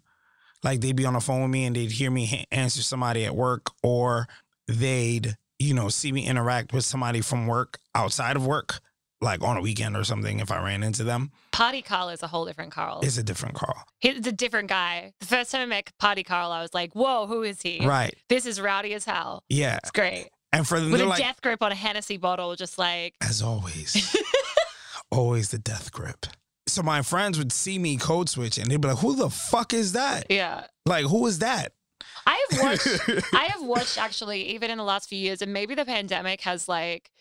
like 0.64 0.80
they'd 0.80 0.96
be 0.96 1.06
on 1.06 1.14
the 1.14 1.20
phone 1.20 1.42
with 1.42 1.52
me 1.52 1.66
and 1.66 1.76
they'd 1.76 1.92
hear 1.92 2.10
me 2.10 2.26
ha- 2.26 2.46
answer 2.52 2.82
somebody 2.82 3.26
at 3.26 3.36
work, 3.36 3.70
or 3.84 4.28
they'd, 4.68 5.36
you 5.60 5.74
know, 5.74 5.90
see 5.90 6.14
me 6.14 6.26
interact 6.26 6.72
with 6.72 6.86
somebody 6.86 7.20
from 7.20 7.46
work 7.46 7.78
outside 7.94 8.38
of 8.38 8.48
work, 8.48 8.80
like 9.24 9.42
on 9.42 9.58
a 9.58 9.62
weekend 9.62 9.96
or 9.98 10.04
something. 10.04 10.40
If 10.40 10.52
I 10.52 10.64
ran 10.64 10.84
into 10.84 11.04
them, 11.04 11.32
Party 11.52 11.82
Carl 11.82 12.10
is 12.10 12.22
a 12.24 12.28
whole 12.28 12.46
different 12.46 12.72
Carl. 12.72 13.00
it's 13.04 13.18
a 13.18 13.24
different 13.24 13.56
Carl, 13.56 13.84
He's 14.00 14.26
a 14.28 14.32
different 14.32 14.70
guy. 14.70 15.14
The 15.20 15.26
first 15.26 15.52
time 15.52 15.62
I 15.62 15.66
met 15.66 15.92
Party 16.00 16.24
Carl, 16.24 16.52
I 16.52 16.62
was 16.62 16.74
like, 16.74 16.94
whoa, 16.94 17.26
who 17.28 17.44
is 17.44 17.62
he? 17.62 17.86
right? 17.86 18.14
This 18.30 18.46
is 18.46 18.60
rowdy 18.62 18.94
as 18.94 19.06
hell. 19.06 19.44
Yeah, 19.50 19.78
It's 19.78 19.92
great. 19.92 20.30
and 20.52 20.68
for 20.68 20.80
them, 20.80 20.92
With 20.92 21.02
a 21.02 21.06
like, 21.06 21.20
death 21.20 21.42
grip 21.42 21.64
on 21.64 21.72
a 21.72 21.76
Hennessy 21.76 22.18
bottle, 22.18 22.56
just 22.56 22.78
like, 22.78 23.16
as 23.22 23.42
always, 23.42 24.16
always 25.12 25.50
the 25.52 25.58
death 25.60 25.92
grip. 25.92 26.26
So 26.68 26.82
my 26.82 27.02
friends 27.02 27.38
would 27.38 27.52
see 27.52 27.78
me 27.78 27.98
code 27.98 28.30
switch 28.30 28.58
and 28.58 28.70
they'd 28.72 28.80
be 28.82 28.88
like, 28.88 29.00
"Who 29.00 29.16
the 29.16 29.30
fuck 29.30 29.74
is 29.74 29.94
that? 29.94 30.28
yeah. 30.30 30.66
Like, 30.86 31.06
who 31.06 31.26
is 31.28 31.40
that?" 31.40 31.74
I 32.26 32.46
have 32.50 32.64
watched 32.64 32.88
I 33.34 33.44
have 33.46 33.62
watched 33.64 33.98
actually, 33.98 34.44
even 34.50 34.72
in 34.72 34.78
the 34.78 34.84
last 34.84 35.10
few 35.10 35.18
years, 35.20 35.42
and 35.42 35.52
maybe 35.54 35.76
the 35.76 35.86
pandemic 35.86 36.42
has 36.42 36.70
like, 36.70 37.12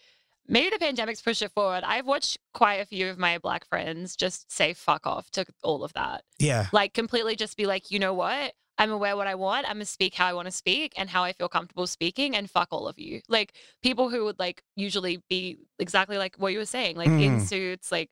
maybe 0.49 0.71
the 0.71 0.79
pandemic's 0.79 1.23
pushed 1.23 1.43
it 1.43 1.53
forward. 1.53 1.85
I've 1.85 2.07
watched 2.07 2.39
quite 2.55 2.81
a 2.81 2.85
few 2.87 3.09
of 3.09 3.19
my 3.19 3.39
black 3.39 3.67
friends 3.67 4.17
just 4.17 4.51
say 4.53 4.73
fuck 4.75 5.07
off 5.07 5.31
to 5.33 5.45
all 5.63 5.85
of 5.85 5.93
that. 5.95 6.25
yeah, 6.39 6.67
Like, 6.73 6.95
completely 6.95 7.37
just 7.37 7.57
be 7.57 7.67
like, 7.67 7.91
you 7.91 7.99
know 7.99 8.15
what? 8.15 8.53
I'm 8.79 8.91
aware 8.91 9.17
what 9.17 9.27
I 9.27 9.35
want. 9.35 9.67
I'm 9.69 9.75
gonna 9.77 9.85
speak 9.85 10.15
how 10.15 10.27
I 10.27 10.33
want 10.33 10.47
to 10.47 10.51
speak 10.53 10.95
and 10.97 11.09
how 11.11 11.23
I 11.23 11.33
feel 11.35 11.49
comfortable 11.49 11.87
speaking, 11.87 12.35
and 12.35 12.51
fuck 12.51 12.69
all 12.73 12.89
of 12.89 12.99
you. 12.99 13.21
Like 13.29 13.53
people 13.83 14.09
who 14.09 14.25
would 14.25 14.39
like 14.39 14.63
usually 14.77 15.23
be 15.29 15.59
exactly 15.79 16.17
like 16.17 16.37
what 16.37 16.53
you 16.53 16.59
were 16.59 16.65
saying, 16.65 16.97
like 16.97 17.09
in 17.09 17.37
Mm. 17.37 17.49
suits, 17.49 17.93
like 17.93 18.11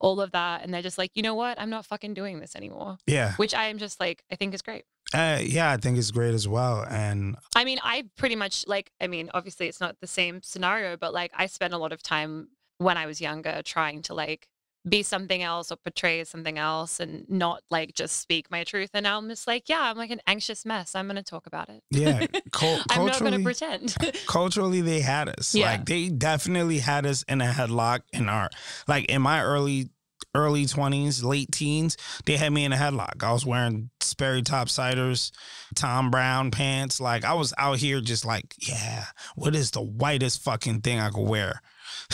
all 0.00 0.20
of 0.20 0.32
that, 0.32 0.62
and 0.62 0.72
they're 0.72 0.82
just 0.82 0.98
like, 0.98 1.10
you 1.14 1.22
know 1.22 1.34
what? 1.34 1.60
I'm 1.60 1.70
not 1.70 1.86
fucking 1.86 2.14
doing 2.14 2.40
this 2.40 2.56
anymore. 2.56 2.98
yeah. 3.06 3.34
Which 3.34 3.54
I 3.54 3.66
am 3.66 3.78
just 3.78 4.00
like, 4.00 4.24
I 4.32 4.36
think 4.36 4.54
is 4.54 4.62
great. 4.62 4.84
Uh, 5.12 5.40
yeah, 5.42 5.70
I 5.72 5.76
think 5.76 5.98
it's 5.98 6.10
great 6.10 6.34
as 6.34 6.46
well. 6.48 6.84
And 6.88 7.36
I 7.56 7.64
mean, 7.64 7.78
I 7.82 8.04
pretty 8.16 8.36
much 8.36 8.64
like, 8.66 8.92
I 9.00 9.06
mean, 9.08 9.28
obviously 9.34 9.66
it's 9.66 9.80
not 9.80 9.96
the 10.00 10.06
same 10.06 10.40
scenario, 10.42 10.96
but 10.96 11.12
like 11.12 11.32
I 11.34 11.46
spent 11.46 11.74
a 11.74 11.78
lot 11.78 11.92
of 11.92 12.02
time 12.02 12.48
when 12.78 12.96
I 12.96 13.06
was 13.06 13.20
younger 13.20 13.60
trying 13.64 14.02
to 14.02 14.14
like 14.14 14.48
be 14.88 15.02
something 15.02 15.42
else 15.42 15.70
or 15.70 15.76
portray 15.76 16.24
something 16.24 16.58
else 16.58 17.00
and 17.00 17.28
not 17.28 17.62
like 17.70 17.94
just 17.94 18.18
speak 18.18 18.50
my 18.50 18.64
truth. 18.64 18.90
And 18.94 19.06
I'm 19.06 19.28
just 19.28 19.46
like, 19.46 19.68
yeah, 19.68 19.82
I'm 19.82 19.96
like 19.96 20.10
an 20.10 20.20
anxious 20.26 20.64
mess. 20.64 20.94
I'm 20.94 21.06
going 21.06 21.16
to 21.16 21.22
talk 21.22 21.46
about 21.46 21.68
it. 21.68 21.82
yeah, 21.90 22.26
cul- 22.52 22.80
I'm 22.90 23.06
not 23.06 23.20
going 23.20 23.32
to 23.32 23.42
pretend. 23.42 23.94
culturally, 24.26 24.80
they 24.80 25.00
had 25.00 25.28
us. 25.28 25.54
Yeah. 25.54 25.66
Like 25.66 25.86
they 25.86 26.08
definitely 26.08 26.78
had 26.78 27.06
us 27.06 27.22
in 27.24 27.40
a 27.40 27.46
headlock 27.46 28.00
in 28.12 28.28
our 28.28 28.48
like 28.88 29.06
in 29.06 29.22
my 29.22 29.42
early 29.42 29.90
early 30.34 30.66
twenties, 30.66 31.22
late 31.24 31.52
teens. 31.52 31.96
They 32.24 32.36
had 32.36 32.52
me 32.52 32.64
in 32.64 32.72
a 32.72 32.76
headlock. 32.76 33.22
I 33.22 33.32
was 33.32 33.44
wearing 33.44 33.90
Sperry 34.00 34.42
top 34.42 34.68
ciders, 34.68 35.30
Thom 35.74 36.10
Browne 36.10 36.50
pants. 36.50 37.00
Like 37.00 37.24
I 37.24 37.34
was 37.34 37.52
out 37.58 37.78
here 37.78 38.00
just 38.00 38.24
like, 38.24 38.54
yeah, 38.58 39.06
what 39.34 39.54
is 39.54 39.72
the 39.72 39.82
whitest 39.82 40.42
fucking 40.42 40.80
thing 40.80 40.98
I 40.98 41.10
could 41.10 41.28
wear? 41.28 41.60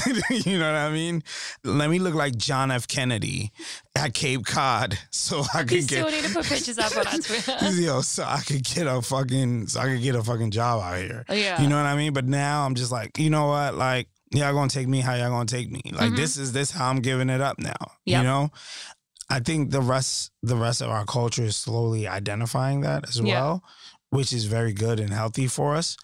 you 0.30 0.58
know 0.58 0.66
what 0.72 0.78
I 0.78 0.90
mean? 0.90 1.22
Let 1.64 1.90
me 1.90 1.98
look 1.98 2.14
like 2.14 2.36
John 2.36 2.70
F. 2.70 2.86
Kennedy 2.88 3.52
at 3.94 4.14
Cape 4.14 4.44
Cod, 4.44 4.98
so 5.10 5.42
I 5.54 5.64
could 5.64 5.82
still 5.84 6.08
get 6.10 6.22
need 6.22 6.28
to 6.28 6.34
put 6.34 6.46
pictures 6.46 6.78
up 6.78 6.96
on 6.96 7.06
our 7.06 7.18
Twitter. 7.18 7.70
yo, 7.80 8.00
so 8.02 8.24
I 8.24 8.40
could 8.40 8.64
get 8.64 8.86
a 8.86 9.00
fucking, 9.02 9.68
so 9.68 9.80
I 9.80 9.84
could 9.86 10.02
get 10.02 10.14
a 10.14 10.22
fucking 10.22 10.50
job 10.50 10.82
out 10.82 10.98
here. 10.98 11.24
yeah. 11.30 11.60
You 11.60 11.68
know 11.68 11.76
what 11.76 11.86
I 11.86 11.96
mean? 11.96 12.12
But 12.12 12.26
now 12.26 12.64
I'm 12.66 12.74
just 12.74 12.92
like, 12.92 13.18
you 13.18 13.30
know 13.30 13.46
what? 13.46 13.74
Like, 13.74 14.08
y'all 14.32 14.52
gonna 14.52 14.68
take 14.68 14.88
me 14.88 15.00
how 15.00 15.14
y'all 15.14 15.30
gonna 15.30 15.46
take 15.46 15.70
me. 15.70 15.80
Like 15.92 16.12
Mhm. 16.12 16.16
this 16.16 16.36
is 16.36 16.52
this 16.52 16.70
how 16.70 16.90
I'm 16.90 17.00
giving 17.00 17.30
it 17.30 17.40
up 17.40 17.58
now. 17.58 17.74
Yep. 18.04 18.18
You 18.18 18.24
know? 18.24 18.50
I 19.30 19.40
think 19.40 19.70
the 19.70 19.80
rest 19.80 20.30
the 20.42 20.56
rest 20.56 20.80
of 20.82 20.90
our 20.90 21.04
culture 21.04 21.44
is 21.44 21.56
slowly 21.56 22.06
identifying 22.06 22.82
that 22.82 23.08
as 23.08 23.18
Yeah. 23.18 23.34
well, 23.40 23.64
which 24.10 24.32
is 24.32 24.44
very 24.44 24.72
good 24.72 25.00
and 25.00 25.10
healthy 25.12 25.46
for 25.46 25.74
us. 25.76 25.96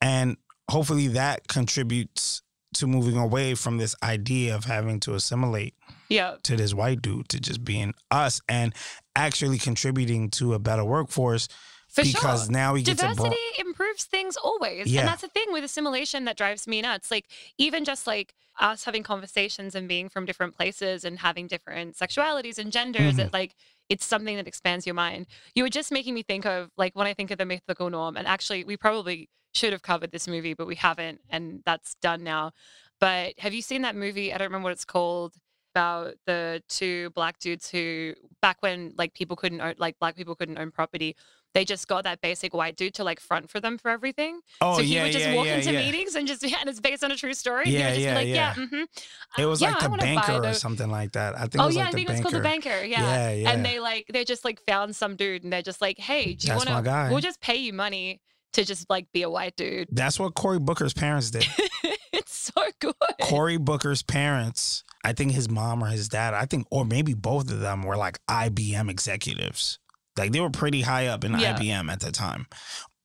And 0.00 0.36
hopefully 0.70 1.08
that 1.08 1.48
contributes 1.48 2.42
to 2.74 2.86
moving 2.86 3.16
away 3.16 3.54
from 3.54 3.78
this 3.78 3.94
idea 4.02 4.54
of 4.54 4.64
having 4.64 5.00
to 5.00 5.14
assimilate 5.14 5.74
yeah. 6.08 6.36
to 6.44 6.56
this 6.56 6.74
white 6.74 7.02
dude 7.02 7.28
to 7.30 7.40
just 7.40 7.64
being 7.64 7.94
us 8.10 8.40
and 8.48 8.74
actually 9.16 9.58
contributing 9.58 10.30
to 10.30 10.54
a 10.54 10.58
better 10.58 10.84
workforce 10.84 11.48
For 11.88 12.02
because 12.02 12.44
sure. 12.44 12.52
now 12.52 12.74
we 12.74 12.82
get 12.82 12.98
to 12.98 13.02
diversity 13.06 13.36
bro- 13.56 13.66
improves 13.66 14.04
things 14.04 14.36
always 14.36 14.86
Yeah. 14.86 15.00
and 15.00 15.08
that's 15.08 15.22
the 15.22 15.28
thing 15.28 15.46
with 15.52 15.64
assimilation 15.64 16.24
that 16.26 16.36
drives 16.36 16.66
me 16.66 16.82
nuts 16.82 17.10
like 17.10 17.26
even 17.58 17.84
just 17.84 18.06
like 18.06 18.34
us 18.60 18.84
having 18.84 19.02
conversations 19.02 19.74
and 19.74 19.88
being 19.88 20.08
from 20.08 20.24
different 20.26 20.56
places 20.56 21.04
and 21.04 21.18
having 21.20 21.46
different 21.46 21.96
sexualities 21.96 22.58
and 22.58 22.70
genders 22.72 23.14
Mhm. 23.14 23.26
it 23.26 23.32
like 23.32 23.54
it's 23.88 24.04
something 24.04 24.36
that 24.36 24.46
expands 24.48 24.86
your 24.86 24.94
mind 24.94 25.26
you 25.54 25.62
were 25.62 25.68
just 25.68 25.90
making 25.92 26.14
me 26.14 26.22
think 26.22 26.44
of 26.46 26.70
like 26.76 26.94
when 26.96 27.06
i 27.06 27.14
think 27.14 27.30
of 27.30 27.38
the 27.38 27.44
mythical 27.44 27.90
norm 27.90 28.16
and 28.16 28.26
actually 28.26 28.64
we 28.64 28.76
probably 28.76 29.28
should 29.54 29.72
have 29.72 29.82
covered 29.82 30.10
this 30.12 30.28
movie 30.28 30.54
but 30.54 30.66
we 30.66 30.74
haven't 30.74 31.20
and 31.30 31.62
that's 31.64 31.94
done 31.96 32.22
now 32.22 32.52
but 33.00 33.34
have 33.38 33.54
you 33.54 33.62
seen 33.62 33.82
that 33.82 33.96
movie 33.96 34.32
i 34.32 34.38
don't 34.38 34.46
remember 34.46 34.64
what 34.64 34.72
it's 34.72 34.84
called 34.84 35.34
about 35.74 36.14
the 36.26 36.62
two 36.68 37.10
black 37.10 37.38
dudes 37.40 37.68
who 37.70 38.14
back 38.40 38.56
when 38.60 38.92
like 38.96 39.12
people 39.14 39.36
couldn't 39.36 39.60
own 39.60 39.74
like 39.78 39.98
black 39.98 40.14
people 40.14 40.34
couldn't 40.34 40.58
own 40.58 40.70
property 40.70 41.16
they 41.54 41.64
just 41.64 41.86
got 41.86 42.02
that 42.04 42.20
basic 42.20 42.52
white 42.52 42.76
dude 42.76 42.94
to 42.94 43.04
like 43.04 43.20
front 43.20 43.48
for 43.48 43.60
them 43.60 43.78
for 43.78 43.88
everything. 43.88 44.40
Oh 44.60 44.76
so 44.76 44.82
he 44.82 44.94
yeah, 44.96 45.04
would 45.04 45.12
just 45.12 45.24
yeah, 45.24 45.34
walk 45.36 45.46
yeah, 45.46 45.56
into 45.56 45.72
meetings 45.72 46.16
and 46.16 46.26
just 46.26 46.42
and 46.44 46.68
it's 46.68 46.80
based 46.80 47.04
on 47.04 47.12
a 47.12 47.16
true 47.16 47.32
story. 47.32 47.66
he 47.66 47.78
Yeah, 47.78 47.86
would 47.90 47.94
just 47.94 48.00
yeah, 48.00 48.10
be 48.10 48.14
like, 48.18 48.34
yeah. 48.34 48.54
mm-hmm. 48.54 49.40
It 49.40 49.46
was 49.46 49.60
yeah, 49.62 49.70
like 49.70 49.90
the 49.90 49.96
banker 49.98 50.46
or 50.46 50.52
something 50.54 50.90
like 50.90 51.12
that. 51.12 51.36
I 51.36 51.42
think. 51.42 51.60
Oh 51.60 51.64
it 51.64 51.66
was 51.66 51.76
yeah, 51.76 51.82
like 51.82 51.88
I 51.88 51.92
the 51.92 51.96
think 51.98 52.08
it 52.08 52.12
was 52.12 52.20
banker. 52.20 52.30
called 52.30 52.34
the 52.34 52.48
banker. 52.48 52.84
Yeah. 52.84 53.00
Yeah, 53.02 53.30
yeah. 53.32 53.50
And 53.52 53.64
they 53.64 53.78
like 53.78 54.06
they 54.12 54.24
just 54.24 54.44
like 54.44 54.60
found 54.66 54.96
some 54.96 55.14
dude 55.14 55.44
and 55.44 55.52
they're 55.52 55.62
just 55.62 55.80
like, 55.80 55.98
hey, 55.98 56.34
do 56.34 56.48
you 56.48 56.54
want 56.54 56.68
to? 56.68 57.08
We'll 57.10 57.20
just 57.20 57.40
pay 57.40 57.56
you 57.56 57.72
money 57.72 58.20
to 58.54 58.64
just 58.64 58.88
like 58.90 59.10
be 59.12 59.22
a 59.22 59.30
white 59.30 59.56
dude. 59.56 59.88
That's 59.92 60.18
what 60.18 60.34
Cory 60.34 60.58
Booker's 60.58 60.92
parents 60.94 61.30
did. 61.30 61.46
it's 62.12 62.50
so 62.54 62.64
good. 62.80 62.94
Cory 63.22 63.56
Booker's 63.56 64.02
parents, 64.02 64.84
I 65.04 65.12
think 65.12 65.32
his 65.32 65.48
mom 65.48 65.82
or 65.82 65.88
his 65.88 66.08
dad, 66.08 66.34
I 66.34 66.46
think, 66.46 66.66
or 66.70 66.84
maybe 66.84 67.14
both 67.14 67.50
of 67.50 67.60
them 67.60 67.82
were 67.82 67.96
like 67.96 68.18
IBM 68.26 68.90
executives. 68.90 69.78
Like 70.16 70.32
they 70.32 70.40
were 70.40 70.50
pretty 70.50 70.82
high 70.82 71.06
up 71.08 71.24
in 71.24 71.38
Yeah. 71.38 71.56
IBM 71.56 71.90
at 71.92 72.00
the 72.00 72.12
time. 72.12 72.46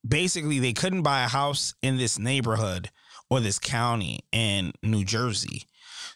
Basically, 0.08 0.60
they 0.60 0.74
couldn't 0.74 1.02
buy 1.02 1.24
a 1.24 1.28
house 1.28 1.74
in 1.82 1.98
this 1.98 2.18
neighborhood 2.18 2.90
or 3.30 3.40
this 3.40 3.60
county 3.60 4.22
in 4.32 4.72
New 4.82 5.04
Jersey. 5.04 5.64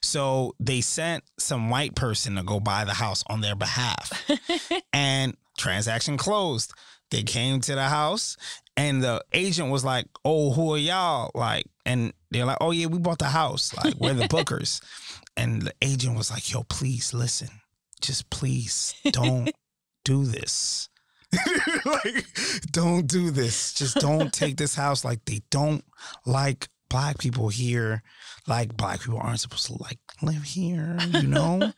So 0.01 0.55
they 0.60 0.81
sent 0.81 1.23
some 1.39 1.69
white 1.69 1.95
person 1.95 2.35
to 2.35 2.43
go 2.43 2.60
buy 2.60 2.85
the 2.85 2.93
house 2.93 3.23
on 3.27 3.41
their 3.41 3.55
behalf. 3.55 4.30
and 4.93 5.35
transaction 5.57 6.18
closed. 6.18 6.73
They 7.14 7.22
came 7.22 7.61
to 7.61 7.76
the 7.76 7.90
house 7.90 8.38
and 8.76 9.03
the 9.03 9.23
agent 9.34 9.69
was 9.69 9.85
like, 9.85 10.07
Oh, 10.26 10.52
who 10.52 10.73
are 10.73 10.80
y'all? 10.80 11.30
Like, 11.35 11.68
and 11.85 12.11
they're 12.31 12.45
like, 12.45 12.57
Oh, 12.60 12.72
yeah, 12.72 12.88
we 12.88 12.98
bought 12.98 13.19
the 13.19 13.26
house. 13.26 13.72
Like, 13.84 13.94
we're 13.99 14.15
the 14.15 14.23
bookers. 14.35 14.81
and 15.38 15.61
the 15.61 15.73
agent 15.80 16.18
was 16.18 16.31
like, 16.31 16.52
Yo, 16.52 16.64
please 16.64 17.14
listen. 17.14 17.49
Just 18.02 18.31
please 18.31 18.95
don't 19.11 19.52
do 20.03 20.26
this. 20.26 20.90
like, 21.85 22.26
don't 22.72 23.06
do 23.06 23.30
this. 23.30 23.73
Just 23.76 23.98
don't 23.98 24.34
take 24.34 24.57
this 24.57 24.73
house. 24.73 25.06
Like, 25.06 25.23
they 25.26 25.41
don't 25.52 25.84
like 26.26 26.68
black 26.90 27.19
people 27.19 27.49
here. 27.49 28.02
Like, 28.48 28.76
black 28.76 29.02
people 29.02 29.19
aren't 29.19 29.40
supposed 29.40 29.68
to 29.68 29.77
like 29.80 29.99
live 30.23 30.44
here, 30.44 30.98
you 31.11 31.27
know? 31.27 31.73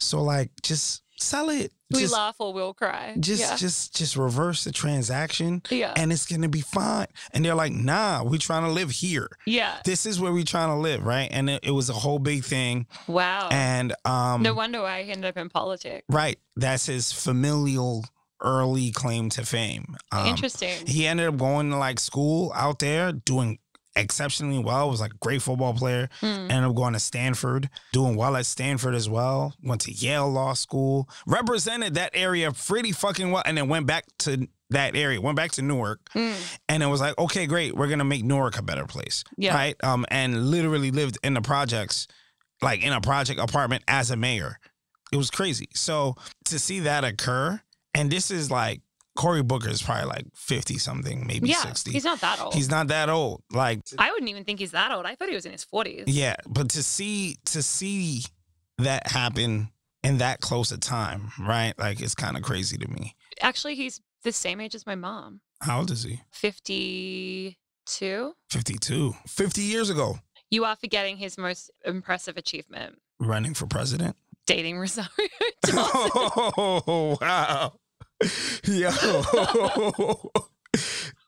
so, 0.00 0.22
like, 0.22 0.50
just 0.62 1.02
sell 1.20 1.50
it. 1.50 1.72
we 1.92 2.00
just, 2.00 2.12
laugh 2.12 2.36
or 2.38 2.52
we'll 2.52 2.74
cry. 2.74 3.14
just 3.18 3.40
yeah. 3.40 3.56
just 3.56 3.96
just 3.96 4.16
reverse 4.16 4.64
the 4.64 4.72
transaction 4.72 5.62
yeah. 5.70 5.92
and 5.96 6.12
it's 6.12 6.26
gonna 6.26 6.48
be 6.48 6.60
fine 6.60 7.06
and 7.32 7.44
they're 7.44 7.54
like 7.54 7.72
nah 7.72 8.22
we 8.22 8.38
trying 8.38 8.62
to 8.62 8.70
live 8.70 8.90
here 8.90 9.28
yeah. 9.46 9.78
this 9.84 10.06
is 10.06 10.20
where 10.20 10.32
we 10.32 10.44
trying 10.44 10.68
to 10.68 10.76
live 10.76 11.04
right 11.04 11.28
and 11.32 11.48
it, 11.50 11.60
it 11.64 11.70
was 11.70 11.88
a 11.90 11.94
whole 11.94 12.18
big 12.18 12.44
thing 12.44 12.86
Wow. 13.06 13.48
and 13.50 13.94
um 14.04 14.42
no 14.42 14.54
wonder 14.54 14.80
why 14.82 15.02
he 15.02 15.10
ended 15.10 15.26
up 15.26 15.36
in 15.36 15.48
politics. 15.48 16.04
right 16.08 16.38
that's 16.56 16.86
his 16.86 17.10
familial 17.12 18.04
early 18.40 18.92
claim 18.92 19.28
to 19.30 19.44
fame 19.44 19.96
um, 20.12 20.26
Interesting. 20.26 20.86
he 20.86 21.06
ended 21.06 21.26
up 21.26 21.36
going 21.38 21.70
to 21.70 21.76
like 21.76 21.98
school 21.98 22.52
out 22.54 22.78
there 22.78 23.10
doing 23.12 23.58
exceptionally 23.98 24.58
well 24.58 24.88
was 24.90 25.00
like 25.00 25.12
a 25.12 25.18
great 25.18 25.42
football 25.42 25.74
player 25.74 26.08
Hmm. 26.20 26.26
ended 26.50 26.64
up 26.64 26.74
going 26.76 26.92
to 26.94 27.00
Stanford, 27.00 27.68
doing 27.92 28.16
well 28.16 28.36
at 28.36 28.46
Stanford 28.46 28.94
as 28.94 29.08
well. 29.08 29.54
Went 29.62 29.80
to 29.82 29.92
Yale 29.92 30.30
Law 30.30 30.54
School, 30.54 31.08
represented 31.26 31.94
that 31.94 32.10
area 32.14 32.52
pretty 32.52 32.92
fucking 32.92 33.30
well, 33.30 33.42
and 33.44 33.56
then 33.58 33.68
went 33.68 33.86
back 33.86 34.04
to 34.20 34.48
that 34.70 34.94
area, 34.96 35.20
went 35.20 35.36
back 35.36 35.50
to 35.52 35.62
Newark, 35.62 36.00
Hmm. 36.12 36.32
and 36.68 36.82
it 36.82 36.86
was 36.86 37.00
like, 37.00 37.16
okay, 37.18 37.46
great, 37.46 37.74
we're 37.74 37.88
gonna 37.88 38.04
make 38.04 38.24
Newark 38.24 38.58
a 38.58 38.62
better 38.62 38.86
place, 38.86 39.24
Yeah. 39.36 39.54
right? 39.54 39.76
Um, 39.82 40.04
and 40.10 40.50
literally 40.50 40.90
lived 40.90 41.18
in 41.22 41.34
the 41.34 41.40
projects, 41.42 42.06
like 42.62 42.82
in 42.82 42.92
a 42.92 43.00
project 43.00 43.40
apartment 43.40 43.82
as 43.88 44.10
a 44.10 44.16
mayor. 44.16 44.58
It 45.10 45.16
was 45.16 45.30
crazy. 45.30 45.68
So 45.74 46.16
to 46.46 46.58
see 46.58 46.80
that 46.80 47.02
occur, 47.04 47.60
and 47.94 48.10
this 48.12 48.30
is 48.30 48.50
like 48.50 48.82
Cory 49.18 49.42
Booker 49.42 49.68
is 49.68 49.82
probably 49.82 50.06
like 50.06 50.26
fifty 50.34 50.78
something, 50.78 51.26
maybe 51.26 51.48
Yeah. 51.48 51.56
sixty. 51.62 51.90
He's 51.92 52.04
not 52.04 52.20
that 52.20 52.40
old. 52.40 52.54
He's 52.54 52.70
not 52.70 52.86
that 52.88 53.08
old. 53.10 53.42
Like 53.50 53.80
I 53.98 54.10
wouldn't 54.12 54.30
even 54.30 54.44
think 54.44 54.60
he's 54.60 54.70
that 54.70 54.92
old. 54.92 55.04
I 55.06 55.16
thought 55.16 55.28
he 55.28 55.34
was 55.34 55.44
in 55.44 55.52
his 55.52 55.64
40s. 55.66 56.04
yeah, 56.06 56.36
but 56.46 56.70
to 56.70 56.82
see 56.82 57.36
to 57.46 57.60
see 57.62 58.22
that 58.78 59.08
happen 59.08 59.70
in 60.04 60.18
that 60.18 60.40
close 60.40 60.70
a 60.70 60.78
time, 60.78 61.32
right? 61.38 61.76
Like 61.78 62.00
it's 62.00 62.14
kind 62.14 62.36
of 62.36 62.42
crazy 62.44 62.78
to 62.78 62.88
me. 62.88 63.16
Actually, 63.40 63.74
he's 63.74 64.00
the 64.22 64.30
same 64.32 64.60
age 64.60 64.74
as 64.76 64.86
my 64.86 64.94
mom. 64.94 65.40
How 65.60 65.80
old 65.80 65.90
is 65.90 66.04
he? 66.04 66.20
52. 66.32 68.34
52. 68.50 69.14
50 69.26 69.60
years 69.62 69.90
ago, 69.90 70.20
You 70.50 70.64
are 70.64 70.76
forgetting 70.76 71.16
his 71.16 71.36
most 71.36 71.72
impressive 71.84 72.36
achievement 72.36 73.00
running 73.18 73.54
for 73.54 73.66
president. 73.66 74.14
dating 74.46 74.78
Rosario 74.78 75.08
Dawson. 75.62 76.10
Oh, 76.56 77.18
wow. 77.20 77.72
Yo. 78.64 78.90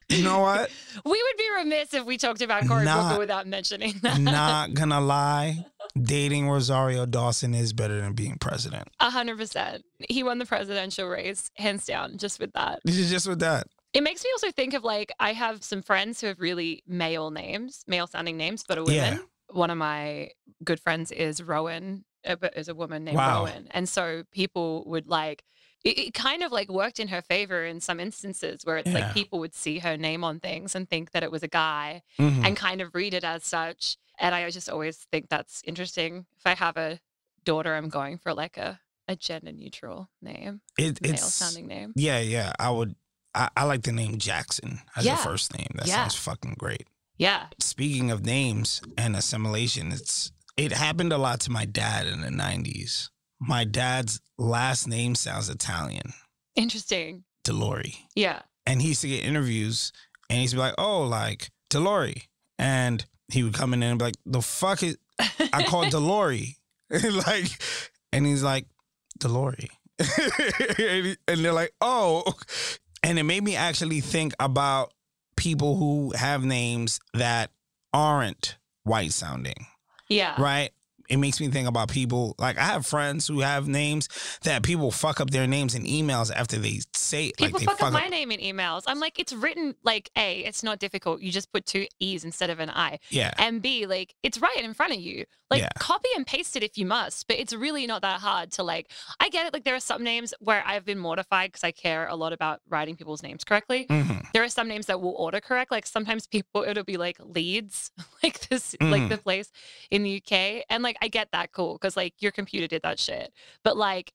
you 0.09 0.25
know 0.25 0.41
what? 0.41 0.71
we 1.05 1.11
would 1.11 1.37
be 1.39 1.49
remiss 1.57 1.95
if 1.95 2.05
we 2.05 2.17
talked 2.17 2.43
about 2.43 2.67
Cory 2.67 2.85
Booker 2.85 3.19
without 3.19 3.47
mentioning 3.47 3.95
that. 4.03 4.19
Not 4.19 4.75
gonna 4.75 5.01
lie, 5.01 5.67
dating 6.01 6.49
Rosario 6.49 7.07
Dawson 7.07 7.55
is 7.55 7.73
better 7.73 8.01
than 8.01 8.15
being 8.15 8.37
president. 8.39 8.89
A 8.99 9.11
hundred 9.11 9.39
percent. 9.39 9.85
He 10.09 10.23
won 10.23 10.39
the 10.39 10.47
presidential 10.47 11.09
race, 11.09 11.51
hands 11.55 11.87
down, 11.87 12.19
just 12.19 12.41
with 12.41 12.53
that. 12.55 12.81
Just 12.87 13.29
with 13.29 13.41
that. 13.41 13.67
It 13.93 14.03
makes 14.03 14.23
me 14.23 14.31
also 14.33 14.51
think 14.51 14.75
of 14.75 14.85
like 14.85 15.12
I 15.21 15.33
have 15.33 15.62
some 15.65 15.83
friends 15.83 16.21
who 16.21 16.27
have 16.29 16.41
really 16.41 16.83
male 16.87 17.31
names, 17.31 17.85
male 17.87 18.07
sounding 18.07 18.37
names, 18.37 18.65
but 18.67 18.79
are 18.79 18.85
women. 18.85 19.15
Yeah. 19.15 19.19
One 19.53 19.71
of 19.71 19.79
my 19.79 20.31
good 20.62 20.79
friends 20.81 21.11
is 21.11 21.43
Rowan, 21.43 22.05
uh, 22.25 22.37
but 22.37 22.57
is 22.57 22.69
a 22.69 22.75
woman 22.75 23.05
named 23.05 23.17
Wow. 23.17 23.45
Rowan, 23.47 23.69
and 23.71 23.89
so 23.89 24.25
people 24.33 24.85
would 24.87 25.07
like. 25.09 25.45
It, 25.85 25.98
it 25.98 26.15
kind 26.15 26.43
of 26.43 26.52
like 26.52 26.69
worked 26.70 27.01
in 27.01 27.09
her 27.09 27.23
favor 27.23 27.65
in 27.65 27.81
some 27.81 28.01
instances 28.01 28.61
where 28.65 28.77
it's 28.78 28.89
Yeah. 28.90 28.98
like 29.07 29.15
people 29.15 29.39
would 29.40 29.55
see 29.55 29.78
her 29.78 29.97
name 29.97 30.23
on 30.24 30.39
things 30.40 30.74
and 30.74 30.89
think 30.89 31.12
that 31.12 31.23
it 31.23 31.31
was 31.32 31.43
a 31.43 31.48
guy 31.48 32.02
Mhm. 32.19 32.44
and 32.47 32.57
kind 32.57 32.81
of 32.81 32.94
read 32.94 33.15
it 33.15 33.24
as 33.24 33.44
such. 33.44 33.97
And 34.19 34.35
I 34.35 34.48
just 34.51 34.69
always 34.69 34.97
think 35.11 35.28
that's 35.31 35.62
interesting. 35.65 36.27
If 36.39 36.47
I 36.47 36.55
have 36.55 36.77
a 36.77 37.01
daughter, 37.44 37.74
I'm 37.74 37.89
going 37.89 38.19
for 38.19 38.35
like 38.35 38.59
a, 38.59 38.81
a 39.09 39.16
gender 39.16 39.52
neutral 39.52 40.11
name, 40.20 40.61
It, 40.78 41.01
male 41.01 41.16
sounding 41.16 41.66
name. 41.66 41.93
Yeah, 41.97 42.20
yeah. 42.20 42.52
I 42.59 42.70
would. 42.70 42.94
I, 43.35 43.48
I 43.57 43.65
like 43.65 43.82
the 43.82 43.93
name 43.93 44.19
Jackson 44.19 44.81
as 44.97 45.07
Yeah. 45.07 45.15
a 45.15 45.16
first 45.23 45.57
name. 45.57 45.69
That 45.77 45.86
Yeah. 45.86 45.94
sounds 45.94 46.16
fucking 46.16 46.57
great. 46.59 46.86
Yeah. 47.16 47.47
Speaking 47.59 48.11
of 48.11 48.24
names 48.24 48.82
and 48.98 49.16
assimilation, 49.16 49.93
it's 49.93 50.32
it 50.57 50.73
happened 50.73 51.12
a 51.12 51.19
lot 51.19 51.40
to 51.40 51.51
my 51.51 51.65
dad 51.65 52.07
in 52.07 52.20
the 52.20 52.28
'90s. 52.31 53.09
My 53.41 53.65
dad's 53.65 54.21
last 54.39 54.87
name 54.87 55.15
sounds 55.15 55.49
Italian, 55.49 56.12
Interesting. 56.57 57.25
Delori, 57.45 57.97
Yeah. 58.15 58.43
and 58.67 58.83
he 58.83 58.89
used 58.89 59.01
to 59.03 59.09
get 59.09 59.25
interviews, 59.25 59.93
and 60.29 60.37
he 60.37 60.43
used 60.43 60.53
to 60.53 60.57
be 60.57 60.61
like, 60.62 60.75
"Oh, 60.79 61.03
like 61.03 61.51
Delori," 61.71 62.25
and 62.59 63.05
he 63.33 63.43
would 63.43 63.55
come 63.55 63.73
in 63.75 63.83
and 63.83 63.99
be 63.99 64.05
like, 64.07 64.17
"The 64.27 64.43
fuck 64.43 64.83
is 64.83 64.99
I 65.19 65.65
called 65.67 65.87
Delori," 65.93 66.57
like, 66.91 67.51
and 68.12 68.27
he's 68.27 68.43
like, 68.43 68.67
Delori. 69.19 69.69
and 70.79 71.17
and 71.29 71.45
they're 71.45 71.53
like, 71.53 71.73
oh. 71.81 72.25
And 73.03 73.19
it 73.19 73.23
made 73.23 73.43
me 73.43 73.57
actually 73.57 74.01
think 74.01 74.35
about 74.41 74.93
people 75.37 75.77
who 75.77 76.12
have 76.17 76.45
names 76.45 77.01
that 77.15 77.51
aren't 77.95 78.57
white 78.85 79.12
sounding, 79.12 79.67
yeah. 80.09 80.41
right? 80.41 80.71
It 81.11 81.16
makes 81.19 81.41
me 81.41 81.49
think 81.49 81.69
about 81.69 81.89
people 81.91 82.35
like 82.39 82.57
I 82.57 82.62
have 82.62 82.87
friends 82.87 83.27
who 83.27 83.41
have 83.41 83.69
names 83.69 84.09
that 84.45 84.62
people 84.62 84.91
fuck 84.91 85.20
up 85.20 85.31
their 85.31 85.47
names 85.47 85.74
in 85.74 85.82
emails 85.85 86.31
after 86.35 86.57
they 86.57 86.81
say 86.95 87.27
it. 87.27 87.37
People 87.37 87.59
like 87.59 87.61
they 87.61 87.66
fuck 87.66 87.82
up 87.82 87.93
my 87.93 88.07
name 88.07 88.31
in 88.31 88.41
emails. 88.41 88.85
I'm 88.87 89.01
like, 89.01 89.19
it's 89.19 89.32
written 89.32 89.74
like 89.82 90.11
A, 90.16 90.41
it's 90.41 90.62
not 90.62 90.78
difficult. 90.78 91.20
You 91.20 91.32
just 91.32 91.53
put 91.53 91.66
two 91.66 91.87
E's 91.99 92.24
instead 92.24 92.49
of 92.51 92.61
an 92.61 92.70
I. 92.70 92.99
Yeah. 93.11 93.32
And 93.39 93.61
B, 93.61 93.87
like 93.87 94.15
it's 94.23 94.39
right 94.41 94.57
in 94.62 94.73
front 94.73 94.93
of 94.95 95.01
you. 95.01 95.24
Like 95.51 95.62
Yeah. 95.62 95.69
copy 95.81 96.09
and 96.16 96.24
paste 96.24 96.55
it 96.55 96.62
if 96.62 96.78
you 96.78 96.87
must, 96.87 97.27
but 97.27 97.37
it's 97.37 97.53
really 97.53 97.85
not 97.85 98.03
that 98.03 98.20
hard 98.20 98.53
to 98.53 98.62
like 98.62 98.89
I 99.19 99.28
get 99.31 99.47
it. 99.47 99.53
Like 99.53 99.65
there 99.65 99.74
are 99.74 99.81
some 99.81 100.05
names 100.05 100.32
where 100.39 100.62
I've 100.65 100.85
been 100.85 100.99
mortified 100.99 101.51
because 101.51 101.65
I 101.65 101.73
care 101.73 102.07
a 102.07 102.15
lot 102.15 102.32
about 102.32 102.61
writing 102.69 102.95
people's 102.95 103.20
names 103.23 103.43
correctly. 103.43 103.87
hmm 103.91 104.19
There 104.32 104.45
are 104.45 104.49
some 104.49 104.69
names 104.69 104.87
that 104.87 105.01
will 105.01 105.16
autocorrect. 105.19 105.66
Like 105.73 105.87
sometimes 105.87 106.28
people 106.28 106.62
it'll 106.62 106.85
be 106.85 106.97
like 106.97 107.16
Leeds, 107.19 107.91
like 108.23 108.49
this 108.49 108.77
like 108.81 109.01
Mm. 109.03 109.09
the 109.09 109.19
place 109.19 109.51
in 109.91 110.03
the 110.05 110.23
UK. 110.23 110.62
And 110.70 110.82
like 110.85 110.97
I 111.02 111.09
get 111.09 111.28
that 111.32 111.52
cool 111.52 111.74
because 111.74 111.97
like 111.97 112.14
your 112.20 112.32
computer 112.32 112.66
did 112.66 112.82
that 112.82 112.98
shit. 112.98 113.32
But 113.64 113.77
like, 113.77 114.12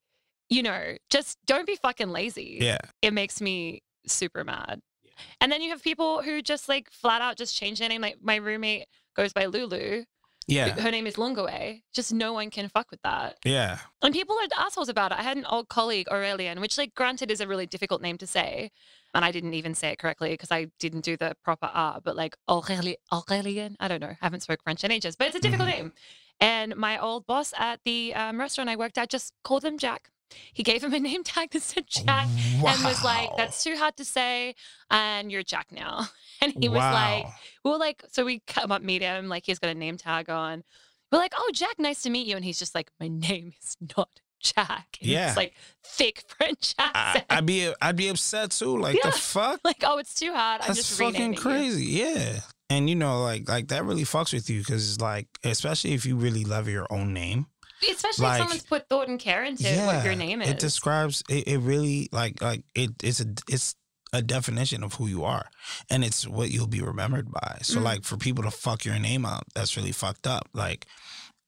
you 0.49 0.61
know, 0.63 0.97
just 1.09 1.37
don't 1.45 1.65
be 1.67 1.75
fucking 1.75 2.09
lazy 2.09 2.59
Yeah. 2.61 2.77
it 3.01 3.13
makes 3.13 3.41
me 3.41 3.81
super 4.07 4.43
mad. 4.43 4.81
Yeah. 5.03 5.11
And 5.41 5.51
then 5.51 5.61
you 5.61 5.69
have 5.71 5.81
people 5.83 6.21
who 6.21 6.41
just 6.41 6.69
like 6.69 6.89
flat 6.91 7.21
out 7.21 7.37
just 7.37 7.55
change 7.55 7.79
their 7.79 7.89
name. 7.89 8.01
Like 8.01 8.17
my 8.21 8.35
roommate 8.35 8.85
goes 9.15 9.33
by 9.33 9.45
Lulu. 9.45 10.03
Yeah. 10.47 10.79
Her 10.79 10.91
name 10.91 11.07
is 11.07 11.15
Lungawe. 11.15 11.81
Just 11.95 12.13
no 12.13 12.31
one 12.33 12.51
can 12.51 12.69
fuck 12.69 12.91
with 12.91 13.01
that. 13.03 13.37
Yeah. 13.43 13.79
And 14.03 14.13
people 14.13 14.35
are 14.35 14.63
assholes 14.63 14.89
about 14.89 15.11
it. 15.11 15.17
I 15.17 15.23
had 15.23 15.37
an 15.37 15.45
old 15.45 15.69
colleague, 15.69 16.07
Aurelian, 16.11 16.61
which 16.61 16.77
like 16.77 16.93
granted 16.93 17.31
is 17.31 17.41
a 17.41 17.47
really 17.47 17.65
difficult 17.65 17.99
name 18.03 18.19
to 18.19 18.27
say. 18.27 18.69
And 19.15 19.25
I 19.25 19.31
didn't 19.31 19.55
even 19.55 19.73
say 19.73 19.89
it 19.89 19.97
correctly 19.97 20.29
because 20.31 20.51
I 20.51 20.67
didn't 20.79 21.03
do 21.03 21.17
the 21.17 21.35
proper 21.43 21.65
R, 21.73 21.99
but 22.03 22.15
like 22.15 22.35
Aureli- 22.47 22.97
Aurelian, 23.11 23.75
I 23.79 23.87
don't 23.87 24.01
know. 24.01 24.09
I 24.09 24.17
haven't 24.21 24.41
spoke 24.41 24.61
French 24.63 24.83
in 24.83 24.91
ages, 24.91 25.15
but 25.15 25.25
it's 25.27 25.35
a 25.37 25.39
difficult 25.39 25.67
Mhm. 25.69 25.73
name. 25.77 25.93
And 26.39 26.75
my 26.75 26.97
old 26.99 27.25
boss 27.25 27.53
at 27.57 27.79
the 27.85 28.13
um, 28.13 28.39
restaurant 28.39 28.69
I 28.69 28.75
worked 28.75 28.97
at 28.97 29.09
just 29.09 29.33
called 29.43 29.63
him 29.63 29.77
Jack. 29.77 30.09
He 30.53 30.63
gave 30.63 30.83
him 30.83 30.93
a 30.93 30.99
name 31.11 31.23
tag 31.23 31.51
that 31.51 31.61
said 31.61 31.85
Jack 31.87 32.27
and 32.27 32.83
was 32.83 33.03
like, 33.03 33.29
"That's 33.37 33.63
too 33.63 33.77
hard 33.77 33.95
to 33.97 34.05
say, 34.05 34.55
and 34.89 35.31
you're 35.31 35.43
Jack 35.43 35.67
now." 35.71 36.07
And 36.41 36.53
he 36.59 36.67
was 36.67 36.79
like, 36.79 37.23
Wow. 37.23 37.33
"We 37.63 37.71
were 37.71 37.77
like, 37.77 38.03
so 38.11 38.25
we 38.25 38.41
come 38.45 38.71
up, 38.71 38.81
meet 38.81 39.01
him, 39.01 39.29
like 39.29 39.45
he's 39.45 39.57
got 39.57 39.69
a 39.69 39.73
name 39.73 39.95
tag 39.97 40.29
on. 40.29 40.63
We're 41.11 41.19
like, 41.19 41.33
oh, 41.37 41.49
Jack, 41.53 41.75
nice 41.79 42.01
to 42.01 42.09
meet 42.09 42.27
you," 42.27 42.35
and 42.35 42.43
he's 42.43 42.59
just 42.59 42.75
like, 42.75 42.91
"My 42.99 43.07
name 43.07 43.53
is 43.63 43.77
not 43.97 44.09
Jack." 44.41 44.97
And 44.99 45.09
Yeah. 45.09 45.27
it's 45.29 45.37
like 45.37 45.53
thick 45.83 46.23
French 46.37 46.75
I, 46.77 46.91
accent. 46.93 47.25
I'd 47.29 47.45
be 47.45 47.71
I'd 47.81 47.95
be 47.95 48.09
upset 48.09 48.51
too. 48.51 48.77
Like 48.77 48.97
Yeah. 49.01 49.11
the 49.11 49.17
fuck? 49.17 49.61
like, 49.63 49.83
oh, 49.83 49.97
it's 49.99 50.13
too 50.13 50.33
hard. 50.33 50.61
I'm 50.61 50.67
That's 50.67 50.79
just 50.79 50.99
fucking 50.99 51.13
renaming 51.13 51.33
you." 51.37 51.41
crazy. 51.41 51.85
Yeah. 51.85 52.39
And 52.69 52.89
you 52.89 52.95
know, 52.95 53.21
like 53.21 53.47
like 53.47 53.67
that 53.69 53.85
really 53.85 54.03
fucks 54.03 54.33
with 54.33 54.49
you 54.49 54.59
because 54.59 54.91
it's 54.93 55.01
like, 55.01 55.27
especially 55.43 55.93
if 55.93 56.05
you 56.05 56.15
really 56.15 56.43
love 56.43 56.67
your 56.67 56.87
own 56.89 57.13
name. 57.13 57.47
Especially 57.87 58.23
Like- 58.23 58.33
if 58.33 58.39
someone's 58.47 58.63
put 58.63 58.89
thought 58.89 59.07
and 59.07 59.19
care 59.19 59.43
into 59.43 59.63
what 59.85 60.03
your 60.05 60.15
name 60.15 60.41
is. 60.41 60.49
It 60.49 60.59
describes 60.59 61.21
it, 61.29 61.47
it 61.47 61.57
really 61.59 62.09
like 62.11 62.41
like 62.41 62.63
it 62.73 62.91
it's 63.03 63.19
a 63.19 63.27
it's 63.49 63.75
a 64.13 64.21
definition 64.21 64.81
of 64.83 64.93
who 64.95 65.07
you 65.07 65.23
are. 65.25 65.45
And 65.89 66.03
it's 66.03 66.25
what 66.27 66.49
you'll 66.49 66.67
be 66.67 66.81
remembered 66.81 67.29
by. 67.31 67.59
So 67.61 67.79
Mm. 67.79 67.83
like 67.83 68.03
for 68.03 68.17
people 68.17 68.43
to 68.45 68.51
fuck 68.51 68.85
your 68.85 68.97
name 68.97 69.25
up, 69.25 69.45
that's 69.53 69.75
really 69.77 69.91
fucked 69.91 70.25
up. 70.25 70.47
Like 70.53 70.87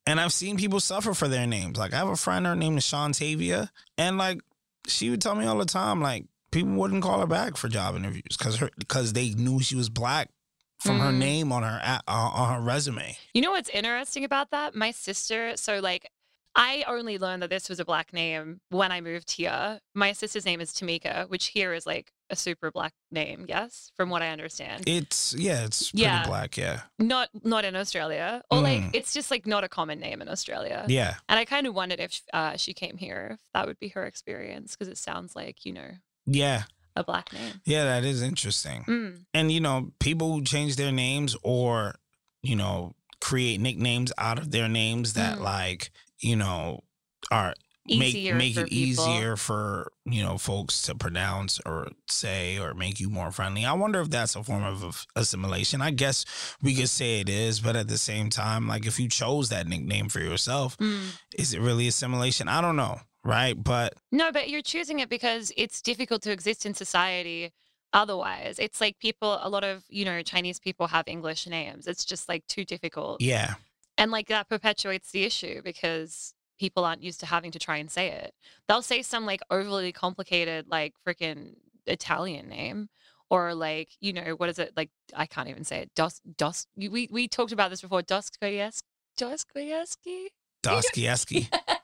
and 0.05 0.19
I've 0.21 0.33
seen 0.33 0.57
people 0.57 0.79
suffer 0.79 1.13
for 1.13 1.27
their 1.27 1.47
names. 1.47 1.77
Like 1.77 1.93
I 1.93 1.97
have 1.97 2.07
a 2.09 2.15
friend, 2.15 2.45
her 2.45 2.55
name 2.55 2.77
is 2.77 2.83
Sean 2.83 3.11
Tavia, 3.13 3.71
and 3.97 4.17
like 4.17 4.39
she 4.87 5.09
would 5.09 5.21
tell 5.21 5.33
me 5.35 5.45
all 5.47 5.57
the 5.57 5.65
time, 5.65 6.01
like 6.01 6.25
people 6.51 6.73
wouldn't 6.73 7.03
call 7.03 7.19
her 7.21 7.27
back 7.27 7.57
for 7.57 7.69
job 7.69 7.95
interviews 7.95 8.37
because 8.37 8.57
her 8.57 8.69
because 8.77 9.13
they 9.13 9.29
knew 9.31 9.59
she 9.61 9.75
was 9.75 9.89
black 9.89 10.29
from 10.79 10.99
her 10.99 11.11
Mm. 11.11 11.17
name 11.17 11.51
on 11.51 11.63
her 11.63 11.79
uh, 11.83 11.99
on 12.07 12.53
her 12.55 12.61
resume. 12.61 13.17
You 13.33 13.41
know 13.41 13.51
what's 13.51 13.69
interesting 13.69 14.23
about 14.23 14.51
that? 14.51 14.75
My 14.75 14.91
sister, 14.91 15.57
so 15.57 15.79
like, 15.79 16.09
I 16.55 16.83
only 16.87 17.17
learned 17.19 17.43
that 17.43 17.49
this 17.51 17.69
was 17.69 17.79
a 17.79 17.85
black 17.85 18.13
name 18.13 18.61
when 18.69 18.91
I 18.91 18.99
moved 19.01 19.31
here. 19.31 19.79
My 19.93 20.11
sister's 20.13 20.45
name 20.45 20.59
is 20.59 20.71
Tamika, 20.73 21.29
which 21.29 21.47
here 21.47 21.73
is 21.73 21.85
like 21.85 22.11
a 22.29 22.35
super 22.35 22.71
black 22.71 22.93
name, 23.11 23.45
yes, 23.47 23.91
from 23.95 24.09
what 24.09 24.21
I 24.21 24.29
understand. 24.29 24.83
It's 24.87 25.33
yeah, 25.37 25.65
it's 25.65 25.91
pretty 25.91 26.03
Yeah. 26.03 26.25
black, 26.25 26.57
yeah, 26.57 26.81
not 26.99 27.29
not 27.43 27.63
in 27.63 27.75
Australia, 27.75 28.41
or 28.49 28.59
like 28.59 28.81
Mm. 28.81 28.89
it's 28.93 29.13
just 29.13 29.29
like 29.31 29.45
not 29.45 29.63
a 29.63 29.69
common 29.69 29.99
name 29.99 30.21
in 30.21 30.27
Australia. 30.29 30.85
yeah. 30.87 31.15
And 31.29 31.39
I 31.39 31.45
kind 31.45 31.67
of 31.67 31.73
wondered 31.75 31.99
if 31.99 32.21
uh, 32.33 32.57
she 32.57 32.73
came 32.73 32.97
here, 32.97 33.31
if 33.33 33.39
that 33.53 33.65
would 33.67 33.79
be 33.79 33.89
her 33.89 34.05
experience, 34.05 34.71
because 34.75 34.87
it 34.91 34.97
sounds 34.97 35.35
like 35.35 35.63
you 35.65 35.73
know 35.73 35.91
Yeah, 36.25 36.63
a 36.99 37.03
black 37.03 37.31
name. 37.33 37.61
yeah, 37.65 37.83
that 37.85 38.03
is 38.03 38.21
interesting. 38.21 38.83
Mm. 38.83 39.25
And 39.33 39.51
you 39.51 39.59
know, 39.61 39.91
people 39.99 40.33
who 40.33 40.43
change 40.43 40.75
their 40.75 40.91
names 40.91 41.35
or 41.43 41.95
you 42.43 42.55
know 42.55 42.93
create 43.19 43.59
nicknames 43.59 44.11
out 44.17 44.37
of 44.39 44.51
their 44.51 44.67
names 44.69 45.13
that 45.13 45.37
Mm. 45.37 45.41
like 45.41 45.91
you 46.19 46.35
know 46.35 46.83
are 47.31 47.53
Easier 47.89 48.35
make 48.35 48.55
make 48.55 48.57
it 48.65 48.69
people. 48.69 49.07
easier 49.07 49.37
for 49.37 49.93
you 50.05 50.21
know 50.21 50.37
folks 50.37 50.81
to 50.83 50.93
pronounce 50.95 51.57
or 51.65 51.87
say 52.09 52.59
or 52.59 52.73
make 52.73 52.99
you 52.99 53.09
more 53.09 53.31
friendly. 53.31 53.63
I 53.63 53.71
wonder 53.73 54.01
if 54.01 54.09
that's 54.09 54.35
a 54.35 54.43
form 54.43 54.63
of 54.65 55.05
assimilation. 55.15 55.81
I 55.81 55.91
guess 55.91 56.25
we 56.61 56.75
could 56.75 56.89
say 56.89 57.21
it 57.21 57.29
is, 57.29 57.61
but 57.61 57.77
at 57.77 57.87
the 57.87 57.97
same 57.97 58.29
time, 58.29 58.67
like 58.67 58.85
if 58.85 58.99
you 58.99 59.07
chose 59.07 59.47
that 59.49 59.67
nickname 59.67 60.09
for 60.09 60.19
yourself, 60.19 60.75
Mm. 60.79 61.17
is 61.37 61.53
it 61.53 61.61
really 61.61 61.87
assimilation? 61.87 62.49
I 62.49 62.59
don't 62.59 62.75
know, 62.75 62.99
right? 63.27 63.61
But 63.61 63.95
No, 64.11 64.31
but 64.31 64.49
you're 64.49 64.61
choosing 64.61 64.99
it 64.99 65.09
because 65.09 65.51
it's 65.57 65.81
difficult 65.81 66.21
to 66.23 66.31
exist 66.31 66.65
in 66.65 66.73
society 66.73 67.51
otherwise. 67.93 68.57
It's 68.57 68.81
like 68.81 68.97
people, 68.99 69.39
a 69.41 69.49
lot 69.49 69.63
of, 69.63 69.83
you 69.89 70.05
know, 70.05 70.21
Chinese 70.21 70.59
people 70.59 70.87
have 70.87 71.07
English 71.07 71.45
names. 71.47 71.87
It's 71.87 72.05
just 72.05 72.27
like 72.29 72.47
too 72.47 72.63
difficult. 72.63 73.21
yeah, 73.21 73.55
And 73.97 74.11
like 74.11 74.27
that 74.27 74.49
perpetuates 74.49 75.11
the 75.11 75.23
issue 75.23 75.61
because 75.61 76.33
people 76.57 76.85
aren't 76.85 77.03
used 77.03 77.19
to 77.19 77.25
having 77.25 77.51
to 77.51 77.59
try 77.59 77.77
and 77.77 77.91
say 77.91 78.09
it. 78.09 78.33
They'll 78.67 78.81
say 78.81 79.01
some 79.01 79.25
like 79.25 79.41
overly 79.51 79.91
complicated, 79.91 80.65
like 80.69 80.93
freaking 81.05 81.55
Italian 81.85 82.49
name. 82.49 82.89
Or 83.29 83.53
like, 83.53 83.89
you 83.99 84.13
know, 84.13 84.35
what 84.37 84.47
is 84.47 84.57
it? 84.57 84.71
Like, 84.77 84.89
I 85.13 85.25
can't 85.25 85.49
even 85.49 85.65
say 85.65 85.79
it. 85.79 85.91
Dos, 85.95 86.21
dos. 86.37 86.65
We 86.77 87.09
we 87.11 87.27
talked 87.27 87.51
about 87.51 87.69
this 87.71 87.81
before. 87.81 88.01
Dostoevsky. 88.01 88.85
Dostoevsky. 89.17 90.29
Dostoevsky. 90.63 91.49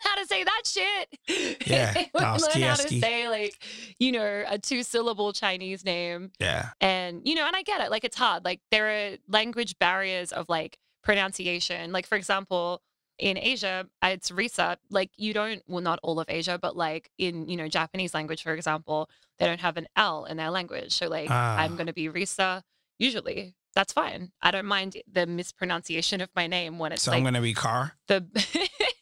How 0.04 0.14
to 0.16 0.26
say 0.26 0.44
that 0.44 0.62
shit. 0.66 1.58
Yeah, 1.66 1.92
they 1.94 2.10
learn 2.14 2.62
how 2.62 2.74
to 2.74 2.88
say 3.00 3.28
like, 3.28 3.54
you 3.98 4.12
know, 4.12 4.44
a 4.48 4.58
two 4.58 4.82
syllable 4.82 5.32
Chinese 5.32 5.84
name. 5.84 6.30
yeah, 6.40 6.70
And, 6.80 7.22
you 7.26 7.34
know, 7.34 7.46
and 7.46 7.54
I 7.54 7.62
get 7.62 7.80
it. 7.80 7.90
Like 7.90 8.04
it's 8.04 8.16
hard. 8.16 8.44
Like 8.44 8.60
there 8.70 8.88
are 8.88 9.16
language 9.28 9.78
barriers 9.78 10.32
of 10.32 10.48
like 10.48 10.78
pronunciation. 11.04 11.92
Like, 11.92 12.06
for 12.06 12.16
example, 12.16 12.80
in 13.18 13.36
Asia, 13.36 13.86
uh, 14.02 14.08
it's 14.08 14.30
Risa. 14.30 14.76
Like 14.90 15.10
you 15.18 15.34
don't, 15.34 15.62
well, 15.68 15.82
not 15.82 15.98
all 16.02 16.18
of 16.20 16.26
Asia, 16.30 16.58
but 16.60 16.76
like 16.76 17.10
in, 17.18 17.48
you 17.48 17.56
know, 17.56 17.68
Japanese 17.68 18.14
language, 18.14 18.42
for 18.42 18.54
example, 18.54 19.10
they 19.38 19.44
don't 19.46 19.60
have 19.60 19.76
an 19.76 19.86
L 19.96 20.24
in 20.24 20.36
their 20.38 20.50
language. 20.50 20.92
So 20.92 21.08
like 21.08 21.30
I'm 21.30 21.72
Ah. 21.72 21.76
going 21.76 21.86
to 21.88 21.92
be 21.92 22.08
Risa 22.08 22.62
usually. 22.98 23.54
That's 23.74 23.92
fine. 23.92 24.32
I 24.42 24.50
don't 24.50 24.66
mind 24.66 24.96
the 25.12 25.26
mispronunciation 25.26 26.20
of 26.20 26.28
my 26.34 26.46
name 26.48 26.78
when 26.80 26.90
it's 26.92 27.02
so 27.02 27.12
like 27.12 27.18
I'm 27.18 27.24
gonna 27.24 27.40
be 27.40 27.54
Car. 27.54 27.92
the 28.08 28.26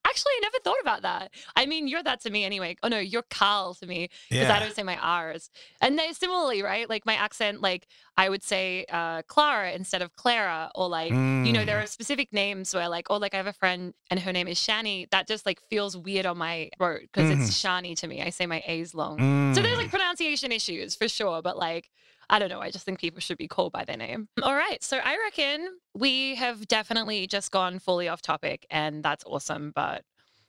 Actually, 0.06 0.32
I 0.36 0.40
never 0.42 0.58
thought 0.64 0.76
about 0.82 1.02
that. 1.02 1.32
I 1.56 1.66
mean, 1.66 1.88
you're 1.88 2.02
that 2.02 2.20
to 2.22 2.30
me 2.30 2.44
anyway. 2.44 2.76
Oh 2.82 2.88
no, 2.88 2.98
you're 2.98 3.22
Carl 3.30 3.74
to 3.74 3.86
me 3.86 4.08
because 4.30 4.50
I 4.50 4.58
don't 4.58 4.74
say 4.74 4.82
my 4.82 4.96
R's. 4.98 5.50
And 5.80 5.98
they 5.98 6.12
similarly, 6.12 6.62
right? 6.62 6.88
Like 6.88 7.06
my 7.06 7.14
accent, 7.14 7.60
like 7.60 7.86
I 8.16 8.28
would 8.28 8.42
say 8.42 8.84
uh, 8.90 9.22
Clara 9.22 9.72
instead 9.72 10.02
of 10.02 10.14
Clara, 10.16 10.70
or 10.74 10.88
like 10.88 11.12
you 11.42 11.52
know, 11.52 11.64
there 11.64 11.78
Mm. 11.78 11.84
are 11.84 11.86
specific 11.86 12.32
names 12.32 12.74
where 12.74 12.88
like, 12.88 13.06
oh, 13.10 13.16
like 13.16 13.32
I 13.34 13.38
have 13.38 13.46
a 13.46 13.52
friend 13.52 13.94
and 14.10 14.20
her 14.20 14.32
name 14.32 14.48
is 14.48 14.58
Shani. 14.58 15.08
That 15.10 15.26
just 15.26 15.46
like 15.46 15.60
feels 15.70 15.96
weird 15.96 16.26
on 16.26 16.36
my 16.36 16.70
throat 16.76 17.02
because 17.12 17.30
it's 17.30 17.50
Shani 17.62 17.96
to 18.00 18.06
me. 18.08 18.20
I 18.22 18.30
say 18.30 18.46
my 18.46 18.62
A's 18.66 18.94
long. 18.94 19.16
So 19.54 19.62
there's 19.62 19.74
Mm. 19.74 19.82
like 19.82 19.90
pronunciation 19.90 20.52
issues 20.52 20.94
for 20.96 21.08
sure, 21.08 21.40
but 21.42 21.56
like 21.56 21.90
I 22.30 22.38
don't 22.38 22.48
know. 22.48 22.60
I 22.60 22.70
just 22.70 22.84
think 22.84 23.00
people 23.00 23.20
should 23.20 23.36
be 23.36 23.48
called 23.48 23.72
by 23.72 23.84
their 23.84 23.96
name. 23.96 24.28
All 24.42 24.54
right. 24.54 24.82
So 24.82 24.98
I 24.98 25.18
reckon 25.24 25.68
we 25.94 26.36
have 26.36 26.66
definitely 26.68 27.26
just 27.26 27.50
gone 27.50 27.80
fully 27.80 28.08
off 28.08 28.22
topic, 28.22 28.66
and 28.70 29.02
that's 29.02 29.24
awesome, 29.26 29.72
but 29.74 30.04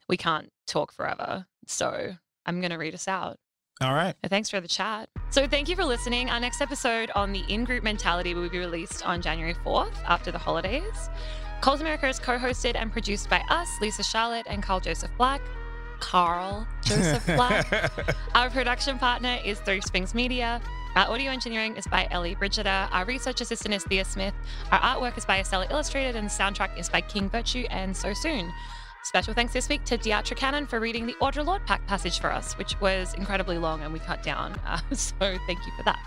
we 0.08 0.16
can't 0.16 0.49
talk 0.68 0.94
forever. 0.94 1.48
So 1.68 2.16
I'm 2.45 2.62
going 2.62 2.72
to 2.72 2.78
read 2.78 2.94
us 2.94 3.08
out. 3.08 3.38
All 3.82 3.95
right. 3.95 4.14
Thanks 4.28 4.49
for 4.49 4.62
the 4.62 4.68
chat. 4.68 5.10
So, 5.32 5.48
thank 5.48 5.68
you 5.68 5.76
for 5.76 5.84
listening. 5.84 6.30
Our 6.30 6.40
next 6.40 6.62
episode 6.62 7.10
on 7.16 7.32
the 7.32 7.44
in 7.49 7.64
group 7.64 7.84
mentality 7.84 8.36
will 8.36 8.48
be 8.48 8.60
released 8.60 9.03
on 9.08 9.24
January 9.24 9.56
4th 9.66 9.95
after 10.06 10.32
the 10.32 10.38
holidays. 10.38 11.10
Cult 11.62 11.82
America 11.82 12.08
is 12.08 12.20
co 12.20 12.38
hosted 12.38 12.76
and 12.76 12.91
produced 12.91 13.28
by 13.28 13.40
us, 13.49 13.68
Lisa 13.82 14.03
Charlotte, 14.03 14.45
and 14.48 14.62
Carl 14.62 14.82
Joseph 14.82 15.10
Black. 15.18 15.41
Carl 15.99 16.68
Joseph 16.84 17.26
Black. 17.26 17.91
Our 18.36 18.52
production 18.52 18.99
partner 18.99 19.40
is 19.44 19.60
Three 19.60 19.82
Springs 19.82 20.14
Media. 20.14 20.62
Our 20.93 21.09
audio 21.09 21.31
engineering 21.31 21.77
is 21.77 21.88
by 21.88 22.05
Ellie 22.11 22.35
Brigida. 22.35 22.89
Our 22.91 23.05
research 23.05 23.39
assistant 23.39 23.73
is 23.73 23.85
Thea 23.85 24.03
Smith. 24.03 24.34
Our 24.73 24.80
artwork 24.80 25.18
is 25.18 25.23
by 25.23 25.39
Estella 25.39 25.65
Illustrated, 25.69 26.18
and 26.18 26.30
the 26.30 26.31
soundtrack 26.31 26.77
is 26.77 26.89
by 26.89 26.99
King 26.99 27.30
Virtue 27.30 27.65
and 27.69 27.95
So 27.95 28.13
Soon. 28.13 28.51
Special 29.03 29.34
thanks 29.34 29.52
this 29.52 29.68
week 29.68 29.84
to 29.86 29.98
Deatra 29.98 30.36
Cannon 30.38 30.68
for 30.68 30.80
reading 30.80 31.07
the 31.07 31.15
Audre 31.22 31.44
Lorde 31.44 31.65
pack 31.65 31.86
passage 31.88 32.19
for 32.19 32.32
us, 32.32 32.56
which 32.57 32.80
was 32.80 33.15
incredibly 33.15 33.57
long 33.57 33.82
and 33.82 33.91
we 33.91 33.99
cut 33.99 34.23
down. 34.23 34.60
Uh, 34.72 34.80
so 34.94 35.15
thank 35.19 35.60
you 35.65 35.72
for 35.76 35.84
that. 35.84 35.99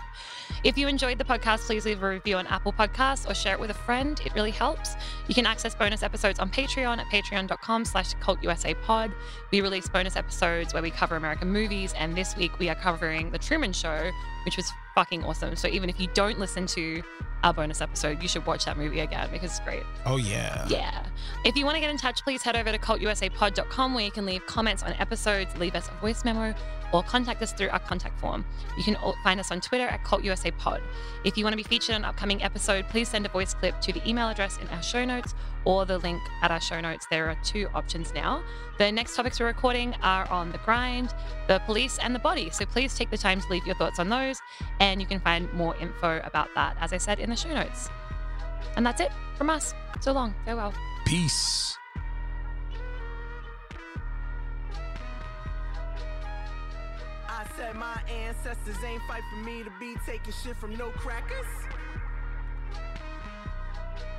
If 0.63 0.75
you 0.75 0.87
enjoyed 0.87 1.19
the 1.19 1.23
podcast, 1.23 1.67
please 1.67 1.85
leave 1.85 2.01
a 2.01 2.09
review 2.09 2.37
on 2.37 2.47
Apple 2.47 2.73
Podcasts 2.73 3.29
or 3.29 3.35
share 3.35 3.53
it 3.53 3.59
with 3.59 3.69
a 3.69 3.75
friend. 3.75 4.19
It 4.25 4.33
really 4.33 4.49
helps. 4.49 4.95
You 5.27 5.35
can 5.35 5.45
access 5.45 5.75
bonus 5.75 6.01
episodes 6.01 6.39
on 6.39 6.49
Patreon 6.49 6.97
at 6.97 7.05
patreon.com 7.07 7.85
slash 7.85 8.15
cultusapod. 8.15 9.13
We 9.51 9.61
release 9.61 9.87
bonus 9.87 10.15
episodes 10.15 10.73
where 10.73 10.81
we 10.81 10.89
cover 10.89 11.15
American 11.15 11.51
movies, 11.51 11.93
and 11.95 12.15
this 12.15 12.35
week 12.35 12.57
we 12.57 12.69
are 12.69 12.75
covering 12.75 13.29
The 13.29 13.37
Truman 13.37 13.73
Show, 13.73 14.09
which 14.45 14.57
was 14.57 14.71
fucking 14.95 15.23
awesome. 15.23 15.55
So 15.55 15.67
even 15.67 15.89
if 15.89 15.99
you 15.99 16.07
don't 16.13 16.39
listen 16.39 16.65
to 16.67 17.03
our 17.43 17.53
bonus 17.53 17.81
episode, 17.81 18.23
you 18.23 18.27
should 18.27 18.45
watch 18.47 18.65
that 18.65 18.77
movie 18.77 19.01
again 19.01 19.29
because 19.31 19.51
it's 19.51 19.59
great. 19.59 19.83
oh 20.05 20.17
yeah. 20.17 20.65
Yeah. 20.67 21.05
If 21.43 21.55
you 21.55 21.65
want 21.65 21.75
to 21.75 21.81
get 21.81 21.91
in 21.91 21.97
touch, 21.97 22.23
please 22.23 22.41
head 22.41 22.55
over 22.55 22.71
to 22.71 22.79
cultusapod.com 22.79 23.93
where 23.93 24.03
you 24.03 24.11
can 24.11 24.25
leave 24.25 24.45
comments 24.47 24.81
on 24.81 24.93
episodes, 24.93 25.55
leave 25.57 25.75
us 25.75 25.89
a 25.89 26.01
voice 26.01 26.25
memo, 26.25 26.55
or 26.91 27.03
contact 27.03 27.41
us 27.41 27.51
through 27.51 27.69
our 27.69 27.79
contact 27.79 28.19
form. 28.19 28.45
You 28.77 28.83
can 28.83 28.97
find 29.23 29.39
us 29.39 29.51
on 29.51 29.61
Twitter 29.61 29.85
at 29.85 30.03
cultusapod. 30.03 30.81
If 31.23 31.37
you 31.37 31.43
want 31.43 31.53
to 31.53 31.57
be 31.57 31.63
featured 31.63 31.95
on 31.95 32.01
an 32.01 32.05
upcoming 32.05 32.41
episode, 32.41 32.87
please 32.89 33.09
send 33.09 33.25
a 33.25 33.29
voice 33.29 33.53
clip 33.53 33.79
to 33.81 33.93
the 33.93 34.07
email 34.09 34.29
address 34.29 34.57
in 34.57 34.67
our 34.69 34.81
show 34.81 35.05
notes 35.05 35.35
or 35.65 35.85
the 35.85 35.97
link 35.97 36.21
at 36.41 36.51
our 36.51 36.61
show 36.61 36.79
notes. 36.79 37.07
There 37.09 37.29
are 37.29 37.37
two 37.43 37.67
options 37.73 38.13
now. 38.13 38.43
The 38.77 38.91
next 38.91 39.15
topics 39.15 39.39
we're 39.39 39.47
recording 39.47 39.95
are 40.01 40.29
on 40.29 40.51
the 40.51 40.59
grind, 40.59 41.13
the 41.47 41.59
police, 41.65 41.97
and 41.99 42.15
the 42.15 42.19
body. 42.19 42.49
So 42.51 42.65
please 42.65 42.95
take 42.95 43.09
the 43.09 43.17
time 43.17 43.41
to 43.41 43.47
leave 43.49 43.65
your 43.65 43.75
thoughts 43.75 43.99
on 43.99 44.09
those, 44.09 44.39
and 44.79 45.01
you 45.01 45.07
can 45.07 45.19
find 45.19 45.51
more 45.53 45.75
info 45.77 46.21
about 46.23 46.49
that, 46.55 46.77
as 46.79 46.93
I 46.93 46.97
said, 46.97 47.19
in 47.19 47.29
the 47.29 47.35
show 47.35 47.53
notes. 47.53 47.89
And 48.75 48.85
that's 48.85 49.01
it 49.01 49.11
from 49.37 49.49
us. 49.49 49.73
So 50.01 50.11
long. 50.11 50.35
Farewell. 50.45 50.73
Peace. 51.05 51.77
I 57.27 57.45
said 57.57 57.75
my 57.75 58.01
ancestors 58.09 58.75
ain't 58.83 59.01
fight 59.07 59.23
for 59.31 59.45
me 59.45 59.63
to 59.63 59.71
be 59.79 59.95
taking 60.05 60.33
shit 60.43 60.57
from 60.57 60.75
no 60.77 60.89
crackers. 60.91 61.47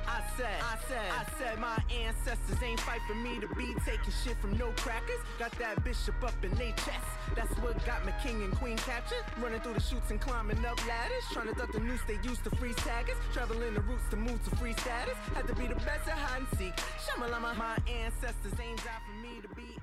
I 0.07 0.23
said, 0.37 0.61
I 0.61 0.77
said, 0.87 1.11
I 1.11 1.25
said 1.37 1.59
my 1.59 1.77
ancestors 1.91 2.63
ain't 2.63 2.79
fight 2.79 3.01
for 3.07 3.15
me 3.15 3.39
to 3.39 3.47
be 3.55 3.75
taking 3.85 4.13
shit 4.23 4.37
from 4.39 4.57
no 4.57 4.71
crackers. 4.77 5.19
Got 5.37 5.51
that 5.59 5.83
bishop 5.83 6.15
up 6.23 6.33
in 6.43 6.51
they 6.55 6.71
chest. 6.71 7.05
That's 7.35 7.51
what 7.59 7.83
got 7.85 8.05
my 8.05 8.13
king 8.23 8.41
and 8.41 8.55
queen 8.55 8.77
captured. 8.77 9.23
Running 9.37 9.59
through 9.59 9.73
the 9.73 9.81
shoots 9.81 10.09
and 10.09 10.19
climbing 10.19 10.65
up 10.65 10.79
ladders. 10.87 11.23
Trying 11.31 11.47
to 11.47 11.53
duck 11.53 11.71
the 11.73 11.81
noose 11.81 12.01
they 12.07 12.17
used 12.23 12.43
to 12.45 12.49
freeze 12.55 12.75
taggers. 12.77 13.17
Traveling 13.33 13.73
the 13.73 13.81
routes 13.81 14.09
to 14.11 14.15
move 14.15 14.41
to 14.45 14.55
free 14.55 14.73
status. 14.73 15.17
Had 15.35 15.47
to 15.47 15.55
be 15.55 15.67
the 15.67 15.75
best 15.75 16.07
at 16.07 16.17
hide 16.17 16.39
and 16.39 16.59
seek. 16.59 16.75
Shamalama, 17.03 17.57
my 17.57 17.77
ancestors 17.91 18.53
ain't 18.59 18.77
die 18.77 19.01
for 19.05 19.21
me 19.21 19.41
to 19.41 19.49
be 19.55 19.76